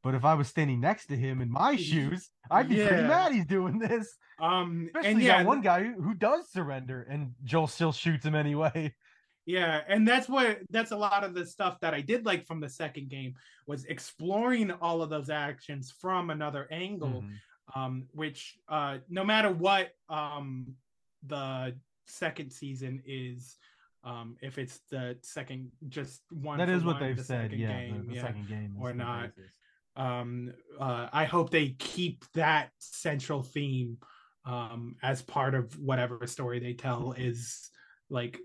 but 0.02 0.14
if 0.14 0.24
i 0.24 0.34
was 0.34 0.48
standing 0.48 0.80
next 0.80 1.06
to 1.06 1.16
him 1.16 1.40
in 1.42 1.50
my 1.50 1.76
shoes 1.88 2.30
i'd 2.50 2.68
be 2.68 2.76
pretty 2.76 3.02
Yeah. 3.02 3.08
mad 3.08 3.32
he's 3.32 3.46
doing 3.46 3.78
this 3.78 4.16
um 4.40 4.86
especially 4.88 5.10
and 5.10 5.22
yeah 5.22 5.38
got 5.38 5.46
one 5.46 5.60
guy 5.60 5.82
who, 5.84 6.00
who 6.00 6.14
does 6.14 6.50
surrender 6.50 7.06
and 7.08 7.32
joel 7.44 7.66
still 7.66 7.92
shoots 7.92 8.24
him 8.24 8.34
anyway 8.34 8.94
Yeah, 9.46 9.80
and 9.88 10.06
that's 10.06 10.28
what 10.28 10.58
that's 10.70 10.90
a 10.90 10.96
lot 10.96 11.22
of 11.24 11.32
the 11.34 11.46
stuff 11.46 11.78
that 11.80 11.94
I 11.94 12.00
did 12.00 12.26
like 12.26 12.46
from 12.46 12.60
the 12.60 12.68
second 12.68 13.08
game 13.10 13.34
was 13.66 13.84
exploring 13.84 14.72
all 14.72 15.02
of 15.02 15.08
those 15.10 15.30
actions 15.30 15.92
from 16.00 16.30
another 16.30 16.66
angle, 16.72 17.22
Mhm. 17.22 17.38
um, 17.76 18.08
which 18.12 18.58
uh, 18.68 18.98
no 19.08 19.22
matter 19.24 19.50
what 19.52 19.92
um, 20.08 20.74
the 21.24 21.76
second 22.06 22.50
season 22.52 23.02
is, 23.06 23.56
um, 24.02 24.36
if 24.42 24.58
it's 24.58 24.80
the 24.90 25.16
second 25.22 25.70
just 25.88 26.22
one 26.30 26.58
that 26.58 26.68
is 26.68 26.82
what 26.84 26.94
one, 26.96 27.02
they've 27.02 27.16
the 27.16 27.24
said 27.24 27.52
yeah 27.52 27.68
game, 27.68 27.98
the, 28.02 28.08
the 28.08 28.14
yeah, 28.14 28.22
second 28.22 28.48
game 28.48 28.76
or 28.80 28.92
not. 28.92 29.30
um 29.96 30.52
uh 30.78 31.08
i 31.12 31.24
hope 31.24 31.50
they 31.50 31.70
keep 31.78 32.24
that 32.34 32.70
central 32.78 33.42
theme 33.42 33.96
um 34.44 34.94
as 35.02 35.22
part 35.22 35.54
of 35.54 35.72
whatever 35.78 36.26
story 36.26 36.58
they 36.60 36.74
tell 36.74 37.12
is 37.16 37.70
like 38.10 38.38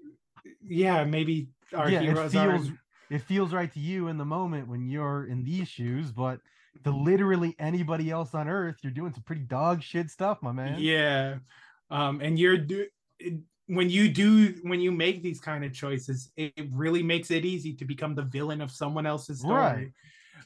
yeah 0.67 1.03
maybe 1.03 1.47
our 1.75 1.89
yeah 1.89 1.99
it 1.99 2.03
heroes 2.03 2.31
feels 2.31 2.69
are 2.69 2.73
it 3.09 3.21
feels 3.21 3.53
right 3.53 3.71
to 3.73 3.79
you 3.79 4.07
in 4.07 4.17
the 4.17 4.25
moment 4.25 4.67
when 4.67 4.87
you're 4.87 5.25
in 5.25 5.43
these 5.43 5.67
shoes 5.67 6.11
but 6.11 6.39
to 6.83 6.91
literally 6.91 7.55
anybody 7.59 8.09
else 8.09 8.33
on 8.33 8.47
earth 8.47 8.77
you're 8.81 8.91
doing 8.93 9.13
some 9.13 9.23
pretty 9.23 9.41
dog 9.41 9.81
shit 9.81 10.09
stuff 10.09 10.41
my 10.41 10.51
man 10.51 10.77
yeah 10.79 11.37
um 11.89 12.21
and 12.21 12.39
you're 12.39 12.57
do 12.57 12.85
when 13.67 13.89
you 13.89 14.09
do 14.09 14.55
when 14.63 14.79
you 14.81 14.91
make 14.91 15.21
these 15.21 15.39
kind 15.39 15.63
of 15.63 15.73
choices 15.73 16.31
it 16.37 16.53
really 16.71 17.03
makes 17.03 17.31
it 17.31 17.45
easy 17.45 17.73
to 17.73 17.85
become 17.85 18.15
the 18.15 18.23
villain 18.23 18.61
of 18.61 18.71
someone 18.71 19.05
else's 19.05 19.39
story 19.39 19.59
Right. 19.61 19.91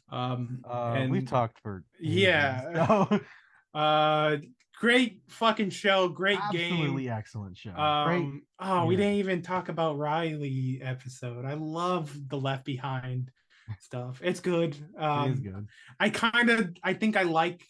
um 0.10 0.62
uh, 0.70 0.94
and 0.96 1.12
we've 1.12 1.26
talked 1.28 1.60
for 1.62 1.84
Yeah. 2.00 2.86
so- 2.88 3.20
uh 3.74 4.38
great 4.80 5.22
fucking 5.30 5.70
show 5.70 6.08
great 6.10 6.38
absolutely 6.38 6.60
game 6.70 6.74
Absolutely 6.74 7.10
excellent 7.10 7.58
show 7.58 7.72
Um, 7.76 8.08
Great. 8.08 8.44
oh, 8.60 8.86
we 8.86 8.96
yeah. 8.96 9.02
didn't 9.02 9.20
even 9.20 9.42
talk 9.42 9.70
about 9.70 9.98
Riley 9.98 10.80
episode. 10.84 11.46
I 11.46 11.54
love 11.54 12.16
the 12.30 12.38
Left 12.38 12.66
Behind 12.66 13.32
stuff. 13.80 14.20
It's 14.24 14.40
good. 14.40 14.76
Um, 14.98 15.30
it 15.30 15.34
is 15.34 15.40
good 15.40 15.68
I 16.00 16.10
kind 16.10 16.50
of, 16.50 16.76
I 16.84 16.94
think 16.94 17.18
I 17.18 17.24
like. 17.24 17.64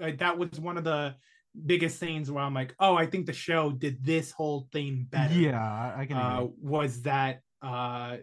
Uh, 0.00 0.12
that 0.18 0.36
was 0.38 0.58
one 0.60 0.76
of 0.76 0.84
the 0.84 1.14
biggest 1.64 1.98
things 1.98 2.30
where 2.30 2.44
I'm 2.44 2.52
like, 2.54 2.74
oh, 2.78 2.96
I 2.96 3.06
think 3.06 3.26
the 3.26 3.32
show 3.32 3.70
did 3.70 4.04
this 4.04 4.30
whole 4.30 4.68
thing 4.72 5.06
better. 5.10 5.34
yeah 5.34 5.58
i, 5.96 6.02
I 6.02 6.06
can 6.06 6.16
uh, 6.16 6.46
was 6.60 7.02
that 7.02 7.40
uh 7.62 8.18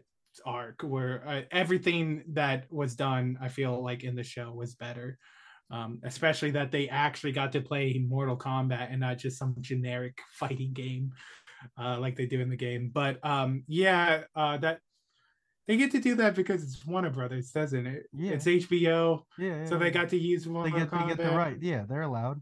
arc 0.45 0.81
where 0.81 1.23
uh, 1.27 1.41
everything 1.51 2.23
that 2.29 2.65
was 2.71 2.95
done, 2.95 3.37
I 3.39 3.49
feel 3.49 3.83
like 3.83 4.03
in 4.03 4.15
the 4.15 4.23
show 4.23 4.51
was 4.51 4.73
better. 4.75 5.17
Um, 5.73 5.99
especially 6.03 6.51
that 6.51 6.71
they 6.71 6.87
actually 6.87 7.31
got 7.31 7.51
to 7.53 7.61
play 7.61 7.97
Mortal 8.07 8.37
Kombat 8.37 8.91
and 8.91 8.99
not 8.99 9.17
just 9.17 9.39
some 9.39 9.55
generic 9.59 10.19
fighting 10.33 10.71
game 10.71 11.11
uh, 11.79 11.97
like 11.99 12.15
they 12.15 12.27
do 12.27 12.39
in 12.41 12.49
the 12.49 12.55
game. 12.55 12.91
But 12.93 13.17
um, 13.25 13.63
yeah, 13.67 14.25
uh, 14.35 14.57
that 14.57 14.79
they 15.67 15.77
get 15.77 15.91
to 15.91 15.99
do 15.99 16.15
that 16.15 16.35
because 16.35 16.61
it's 16.61 16.85
Warner 16.85 17.09
Brothers, 17.09 17.49
doesn't 17.51 17.87
it? 17.87 18.03
Yeah. 18.13 18.33
It's 18.33 18.45
HBO, 18.45 19.23
yeah, 19.39 19.65
so 19.65 19.77
they 19.77 19.91
got 19.91 20.09
to 20.09 20.17
use 20.17 20.43
they 20.43 20.51
Mortal 20.51 20.77
get, 20.77 20.91
they 20.91 20.97
Kombat. 20.97 21.07
get 21.07 21.17
the 21.17 21.35
right 21.35 21.57
yeah 21.61 21.85
they're 21.87 22.01
allowed 22.01 22.41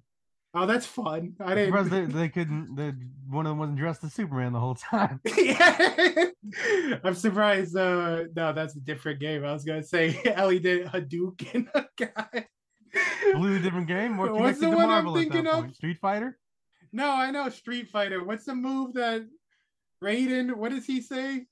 Oh, 0.54 0.66
that's 0.66 0.86
fun. 0.86 1.36
I 1.40 1.64
surprised 1.64 1.90
they, 1.92 2.02
didn't. 2.02 2.16
they 2.18 2.28
couldn't 2.28 2.76
they, 2.76 2.92
one 3.30 3.46
of 3.46 3.52
them 3.52 3.60
wasn't 3.60 3.78
dressed 3.78 4.04
as 4.04 4.14
superman 4.14 4.52
the 4.52 4.60
whole 4.60 4.76
time 4.76 5.22
yeah. 5.38 6.26
I'm 7.06 7.16
surprised. 7.16 7.76
Uh, 7.78 8.24
no, 8.36 8.52
that's 8.52 8.76
a 8.76 8.82
different 8.82 9.22
game. 9.22 9.46
I 9.46 9.54
was 9.54 9.64
gonna 9.64 9.84
say 9.84 10.20
Ellie 10.26 10.60
did 10.60 10.88
Hadouken 10.88 11.68
a 11.74 11.86
guy. 11.98 12.48
Completely 13.32 13.60
different 13.62 13.88
game 13.88 14.14
more 14.14 14.34
What's 14.34 14.60
the 14.60 14.70
one 14.70 14.90
I'm 14.90 15.06
marvel 15.06 15.18
at 15.18 15.26
that 15.26 15.32
thinking 15.34 15.48
of? 15.48 15.62
point. 15.64 15.76
street 15.76 15.98
fighter 16.02 16.38
No, 16.92 17.10
I 17.10 17.32
know 17.32 17.48
Street 17.50 17.90
Fighter. 17.90 18.24
What's 18.24 18.46
the 18.46 18.56
move 18.56 18.94
that 18.96 19.26
Raiden? 20.04 20.56
What 20.56 20.72
does 20.72 20.86
he 20.86 21.02
say? 21.02 21.46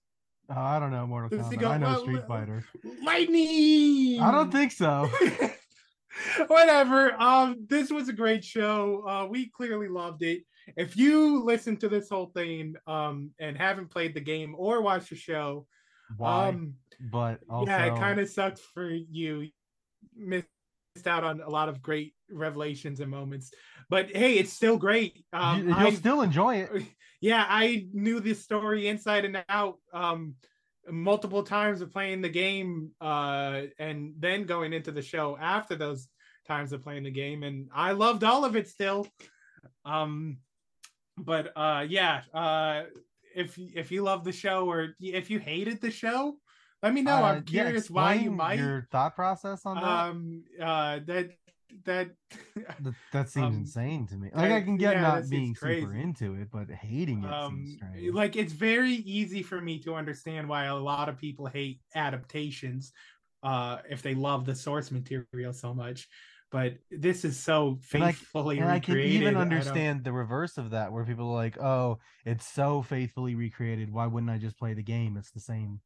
oh, 0.50 0.60
i 0.60 0.80
don't 0.80 0.92
know 0.92 1.06
mortal 1.06 1.30
Does 1.30 1.46
kombat 1.48 1.60
go, 1.60 1.70
i 1.70 1.78
know 1.78 1.88
"Well, 1.92 2.02
street 2.02 2.28
fighter 2.28 2.66
Lightning. 3.04 4.20
i 4.20 4.32
don't 4.32 4.52
think 4.52 4.72
so 4.72 5.10
Whatever. 6.48 7.14
Um, 7.22 7.66
this 7.70 7.92
was 7.92 8.10
a 8.10 8.14
great 8.14 8.44
show. 8.44 9.04
Uh, 9.08 9.26
we 9.28 9.48
clearly 9.50 9.88
loved 9.88 10.22
it. 10.24 10.44
If 10.76 10.98
you 10.98 11.42
listen 11.44 11.78
to 11.78 11.88
this 11.88 12.10
whole 12.10 12.28
thing, 12.36 12.76
um, 12.88 13.32
and 13.40 13.58
haven't 13.58 13.90
played 13.90 14.14
the 14.14 14.20
game 14.22 14.54
or 14.58 14.82
watched 14.82 15.10
the 15.12 15.16
show, 15.16 15.66
why 16.18 16.50
um, 16.50 16.74
but 17.12 17.40
also 17.50 17.72
yeah, 17.72 17.86
it 17.86 18.00
kind 18.00 18.20
of 18.20 18.28
sucked 18.30 18.60
for 18.60 18.90
you. 18.90 19.48
Missed 20.16 20.48
out 21.08 21.24
on 21.24 21.42
a 21.42 21.50
lot 21.50 21.70
of 21.70 21.82
great 21.82 22.14
revelations 22.32 23.00
and 23.00 23.10
moments, 23.10 23.52
but 23.90 24.16
hey, 24.16 24.36
it's 24.36 24.54
still 24.54 24.78
great. 24.78 25.26
Um, 25.34 25.60
you, 25.60 25.66
will 25.68 25.76
I- 25.76 25.92
still 25.92 26.22
enjoy 26.22 26.58
it 26.58 26.84
yeah, 27.22 27.46
I 27.48 27.88
knew 27.94 28.20
this 28.20 28.42
story 28.42 28.88
inside 28.88 29.26
and 29.26 29.44
out 29.50 29.78
um, 29.94 30.36
multiple 30.90 31.44
times 31.44 31.82
of 31.82 31.92
playing 31.92 32.22
the 32.22 32.30
game, 32.30 32.92
uh, 33.02 33.64
and 33.78 34.14
then 34.18 34.46
going 34.46 34.74
into 34.74 34.92
the 34.92 35.02
show 35.02 35.38
after 35.38 35.76
those 35.76 36.08
times 36.48 36.72
of 36.72 36.84
playing 36.84 37.04
the 37.04 37.12
game, 37.12 37.44
and 37.44 37.70
I 37.74 37.92
loved 37.92 38.24
all 38.24 38.46
of 38.46 38.56
it 38.56 38.68
still. 38.68 39.08
Um, 39.84 40.38
but 41.18 41.52
uh, 41.56 41.86
yeah, 41.88 42.22
uh, 42.34 42.84
if 43.36 43.58
if 43.58 43.92
you 43.92 44.02
love 44.04 44.24
the 44.24 44.32
show 44.32 44.70
or 44.70 44.96
if 45.02 45.30
you 45.30 45.40
hated 45.40 45.82
the 45.82 45.92
show, 45.92 46.38
let 46.82 46.94
me 46.94 47.02
know. 47.02 47.18
Uh, 47.18 47.22
I'm 47.24 47.46
yeah, 47.50 47.64
curious 47.64 47.90
why 47.90 48.14
you 48.16 48.32
might. 48.32 48.60
your 48.60 48.88
thought 48.92 49.16
process 49.16 49.66
on 49.66 49.76
that 49.76 49.84
Um, 49.86 50.44
uh, 50.62 51.00
that 51.06 51.32
that 51.86 52.10
That, 52.80 52.94
that 53.12 53.30
seems 53.30 53.48
Um, 53.56 53.62
insane 53.62 54.08
to 54.08 54.16
me. 54.18 54.30
Like 54.34 54.52
I 54.52 54.62
can 54.62 54.78
get 54.78 54.94
yeah, 54.94 55.02
not 55.02 55.30
being 55.30 55.56
super 55.56 55.94
into 55.94 56.36
it, 56.36 56.50
but 56.52 56.70
hating 56.70 57.24
it 57.24 57.34
um 57.34 57.64
seems 57.66 57.74
strange. 57.74 58.14
like 58.14 58.36
it's 58.36 58.54
very 58.54 58.94
easy 58.94 59.44
for 59.44 59.60
me 59.62 59.80
to 59.80 59.96
understand 59.96 60.48
why 60.50 60.66
a 60.66 60.76
lot 60.76 61.10
of 61.10 61.18
people 61.18 61.46
hate 61.48 61.82
adaptations 61.96 62.92
uh 63.44 63.78
if 63.90 64.02
they 64.02 64.16
love 64.16 64.46
the 64.46 64.56
source 64.56 64.92
material 64.92 65.54
so 65.54 65.74
much 65.74 66.08
but 66.52 66.74
this 66.92 67.24
is 67.24 67.40
so 67.40 67.78
faithfully 67.82 68.60
and 68.60 68.70
I 68.70 68.80
can 68.80 68.96
recreated 68.96 69.12
even 69.14 69.36
I 69.36 69.44
don't- 69.44 69.44
understand 69.44 70.04
the 70.04 70.12
reverse 70.14 70.58
of 70.58 70.72
that, 70.72 70.92
where 70.92 71.06
people 71.06 71.30
are 71.30 71.36
like, 71.36 71.60
"Oh, 71.62 72.00
it's 72.26 72.48
so 72.48 72.82
faithfully 72.82 73.36
recreated. 73.36 73.92
Why 73.92 74.08
wouldn't 74.08 74.32
I 74.32 74.40
just 74.40 74.58
play 74.58 74.74
the 74.74 74.82
game? 74.84 75.16
It's 75.18 75.32
the 75.32 75.40
same 75.40 75.80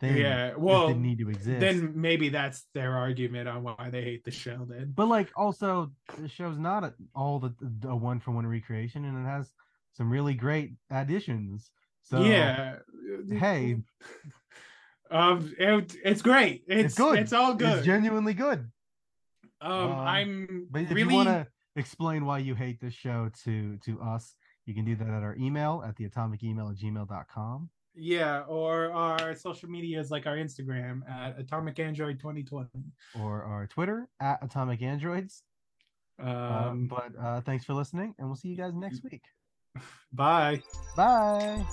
thing. 0.00 0.16
yeah 0.16 0.48
It 0.48 0.58
well 0.60 0.88
didn't 0.88 1.02
need 1.02 1.18
to 1.18 1.28
exist." 1.30 1.60
then 1.60 1.92
maybe 1.94 2.28
that's 2.30 2.66
their 2.74 2.96
argument 2.96 3.48
on 3.48 3.62
why 3.62 3.88
they 3.90 4.02
hate 4.02 4.24
the 4.24 4.30
show 4.30 4.66
then 4.68 4.92
but 4.94 5.06
like, 5.06 5.30
also, 5.36 5.92
the 6.18 6.28
show's 6.28 6.58
not 6.58 6.84
a, 6.84 6.94
all 7.14 7.38
the 7.38 7.54
a 7.88 7.94
one 7.94 8.18
for 8.20 8.30
one 8.32 8.46
recreation, 8.46 9.04
and 9.04 9.16
it 9.24 9.28
has 9.28 9.50
some 9.92 10.10
really 10.10 10.34
great 10.34 10.72
additions. 10.90 11.70
So 12.02 12.22
yeah 12.22 12.76
hey, 13.30 13.76
um 15.10 15.52
it, 15.58 15.94
it's 16.04 16.22
great 16.22 16.64
it's, 16.66 16.84
it's 16.86 16.94
good. 16.94 17.18
it's 17.18 17.32
all 17.32 17.54
good 17.54 17.78
It's 17.78 17.86
genuinely 17.86 18.34
good. 18.34 18.70
um, 19.60 19.72
um, 19.72 19.92
i'm 19.92 20.66
But 20.70 20.82
if 20.82 20.90
really 20.90 21.10
you 21.10 21.16
want 21.16 21.28
to 21.28 21.46
explain 21.76 22.24
why 22.24 22.38
you 22.38 22.54
hate 22.54 22.80
this 22.80 22.94
show 22.94 23.30
to 23.44 23.76
to 23.84 24.00
us, 24.00 24.34
you 24.66 24.74
can 24.74 24.84
do 24.84 24.96
that 24.96 25.08
at 25.08 25.22
our 25.22 25.36
email 25.36 25.82
at 25.86 25.96
the 25.96 26.04
atomic 26.04 26.42
email 26.42 26.68
at 26.70 26.76
gmail.com. 26.76 27.68
yeah 28.02 28.40
or 28.48 28.90
our 28.92 29.34
social 29.34 29.68
medias 29.68 30.10
like 30.10 30.26
our 30.26 30.36
instagram 30.36 31.02
at 31.10 31.38
atomic 31.38 31.78
android 31.78 32.18
2020 32.18 32.68
or 33.20 33.42
our 33.42 33.66
Twitter 33.66 34.08
at 34.20 34.42
Atomic 34.42 34.80
Androids. 34.80 35.42
um 36.18 36.28
Um, 36.28 36.86
but 36.88 37.12
uh, 37.20 37.40
thanks 37.42 37.64
for 37.64 37.74
listening, 37.74 38.14
and 38.18 38.26
we'll 38.26 38.36
see 38.36 38.48
you 38.48 38.56
guys 38.56 38.72
next 38.74 39.02
week. 39.04 39.22
bye 40.12 40.62
Bye. 40.96 41.64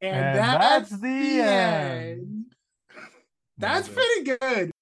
and, 0.00 0.16
And 0.16 0.38
that's, 0.38 0.90
that's 0.90 0.90
the 0.90 0.96
the 1.08 1.40
end. 1.40 2.20
end. 2.20 2.44
That's 3.58 3.88
pretty 3.88 4.36
good. 4.40 4.73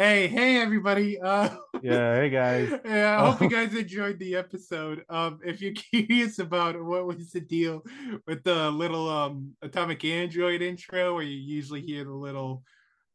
Hey, 0.00 0.28
hey, 0.28 0.56
everybody. 0.62 1.20
Uh, 1.20 1.56
Yeah, 1.82 2.14
hey 2.16 2.30
guys. 2.30 2.74
yeah, 2.84 3.18
I 3.18 3.22
hope 3.22 3.40
you 3.40 3.48
Oh. 3.48 3.50
guys 3.50 3.74
enjoyed 3.74 4.18
the 4.18 4.36
episode. 4.36 5.04
Um, 5.08 5.40
if 5.44 5.60
you're 5.60 5.72
curious 5.92 6.38
about 6.38 6.82
what 6.82 7.06
was 7.06 7.32
the 7.32 7.40
deal 7.40 7.82
with 8.26 8.44
the 8.44 8.70
little 8.70 9.08
um 9.08 9.56
atomic 9.62 10.04
android 10.04 10.62
intro, 10.62 11.14
where 11.14 11.22
you 11.24 11.36
usually 11.36 11.82
hear 11.82 12.04
the 12.04 12.12
little 12.14 12.64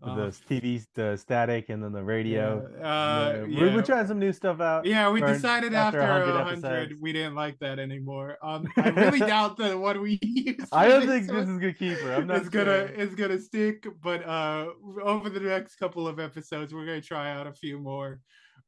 uh, 0.06 0.16
the 0.16 0.36
TV, 0.50 0.86
the 0.94 1.18
static, 1.18 1.70
and 1.70 1.84
then 1.84 1.92
the 1.92 2.04
radio. 2.04 2.68
yeah, 2.80 2.88
uh, 2.88 3.34
We're, 3.42 3.48
yeah. 3.48 3.76
we're 3.76 3.82
trying 3.82 4.08
some 4.08 4.20
new 4.20 4.32
stuff 4.32 4.60
out. 4.62 4.86
Yeah, 4.86 5.10
we 5.10 5.22
decided 5.22 5.74
after, 5.74 6.00
a 6.00 6.04
100 6.04 6.26
hundred 6.26 6.66
episodes. 6.66 7.02
we 7.02 7.12
didn't 7.14 7.36
like 7.36 7.60
that 7.60 7.80
anymore. 7.80 8.38
Um, 8.44 8.68
I 8.78 8.90
really 8.90 9.20
doubt 9.20 9.58
that 9.58 9.80
what 9.80 10.00
we 10.00 10.20
use. 10.22 10.68
I 10.72 10.88
don't 10.88 11.08
think 11.08 11.28
this 11.32 11.48
is 11.48 11.60
gonna 11.60 11.74
keep 11.74 11.98
her. 12.00 12.14
I'm 12.14 12.28
not 12.28 12.38
it's 12.38 12.50
gonna 12.50 12.90
it's 12.96 13.16
gonna 13.16 13.40
stick, 13.40 13.88
but 14.02 14.26
uh, 14.26 14.68
over 15.04 15.30
the 15.30 15.40
next 15.40 15.76
couple 15.76 16.08
of 16.08 16.20
episodes, 16.20 16.74
we're 16.74 16.86
gonna 16.86 17.02
try 17.02 17.32
out 17.32 17.48
a 17.48 17.54
few 17.54 17.80
more, 17.80 18.20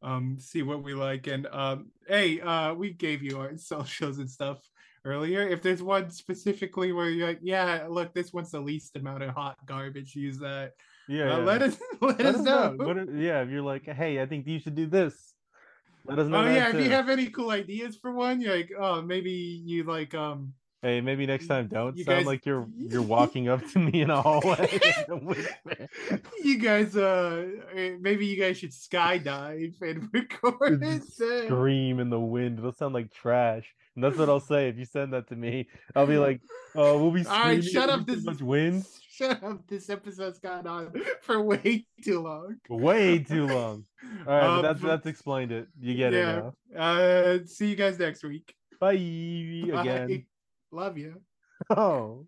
um, 0.01 0.37
see 0.39 0.63
what 0.63 0.83
we 0.83 0.93
like. 0.93 1.27
And 1.27 1.47
um, 1.47 1.91
hey, 2.07 2.41
uh, 2.41 2.73
we 2.73 2.93
gave 2.93 3.21
you 3.21 3.39
our 3.39 3.57
socials 3.57 4.17
and 4.19 4.29
stuff 4.29 4.59
earlier. 5.07 5.47
If 5.47 5.61
there's 5.61 5.81
one 5.81 6.09
specifically 6.09 6.91
where 6.91 7.09
you're 7.09 7.27
like, 7.27 7.39
yeah, 7.41 7.87
look, 7.89 8.13
this 8.13 8.33
one's 8.33 8.51
the 8.51 8.59
least 8.59 8.95
amount 8.95 9.23
of 9.23 9.33
hot 9.33 9.57
garbage, 9.65 10.15
use 10.15 10.37
that. 10.39 10.73
Yeah, 11.07 11.35
Uh, 11.35 11.37
yeah. 11.39 11.43
let 11.45 11.61
us 11.61 11.77
let, 12.01 12.21
us 12.25 12.37
know. 12.41 12.73
What 12.77 12.97
if- 12.97 13.09
yeah, 13.15 13.41
if 13.41 13.49
you're 13.49 13.61
like, 13.61 13.85
hey, 13.85 14.21
I 14.21 14.25
think 14.25 14.45
you 14.47 14.59
should 14.59 14.75
do 14.75 14.87
this. 14.87 15.33
Let 16.05 16.19
us 16.19 16.27
know. 16.27 16.37
Oh 16.39 16.47
yeah, 16.49 16.69
if 16.69 16.75
you 16.75 16.89
have 16.91 17.09
any 17.09 17.27
cool 17.27 17.49
ideas 17.51 17.97
for 17.97 18.11
one, 18.13 18.39
you're 18.41 18.55
like, 18.55 18.71
oh, 18.79 19.01
maybe 19.01 19.31
you 19.31 19.83
like 19.83 20.13
um 20.15 20.53
Hey, 20.83 21.01
maybe 21.01 21.25
next 21.25 21.47
time 21.47 21.67
don't 21.67 21.97
You 21.97 22.03
sound 22.03 22.19
guys- 22.19 22.25
like 22.27 22.45
you're 22.45 22.67
you're 22.77 23.01
walking 23.17 23.49
up 23.49 23.65
to 23.71 23.79
me 23.79 24.01
in 24.01 24.09
a 24.09 24.21
hallway. 24.21 24.79
in 25.07 25.11
a 25.13 25.17
whisper. 25.17 25.87
you 26.43 26.59
guys 26.59 26.95
uh 26.95 27.47
eh, 27.75 27.95
maybe 27.99 28.25
you 28.25 28.37
guys 28.39 28.57
should 28.57 28.71
skydive 28.71 29.81
and 29.81 30.07
record 30.13 30.81
it. 30.83 31.03
Scream 31.03 31.99
in 31.99 32.09
the 32.09 32.19
wind. 32.19 32.59
It'll 32.59 32.71
sound 32.73 32.93
like 32.93 33.11
trash. 33.11 33.65
And 33.95 34.03
that's 34.03 34.17
what 34.17 34.29
I'll 34.29 34.39
say 34.39 34.69
if 34.69 34.77
you 34.77 34.85
send 34.85 35.11
that 35.13 35.27
to 35.29 35.35
me. 35.35 35.67
I'll 35.95 36.05
be 36.05 36.19
like, 36.19 36.39
"Oh, 36.75 37.01
we'll 37.01 37.11
be 37.11 37.25
All 37.25 37.41
right, 37.41 37.63
shut 37.63 37.89
up. 37.89 38.05
This 38.05 38.23
much 38.23 38.41
wind. 38.41 38.85
Shut 39.17 39.43
up. 39.43 39.67
This 39.67 39.89
episode's 39.89 40.37
gone 40.39 40.67
on 40.67 40.93
for 41.21 41.41
way 41.41 41.87
too 42.03 42.21
long. 42.21 42.57
Way 42.69 43.19
too 43.19 43.47
long." 43.47 43.85
All 44.27 44.33
right, 44.33 44.43
Um, 44.57 44.61
that's 44.61 44.81
that's 44.81 45.05
explained 45.07 45.51
it. 45.51 45.67
You 45.79 45.95
get 45.95 46.13
it 46.13 46.23
now. 46.23 46.53
Uh, 46.79 47.39
see 47.45 47.67
you 47.69 47.75
guys 47.75 47.97
next 47.97 48.23
week. 48.23 48.53
Bye 48.79 48.93
Bye. 48.93 49.81
again. 49.81 50.25
Love 50.71 50.97
you. 50.97 51.21
Oh. 51.71 52.27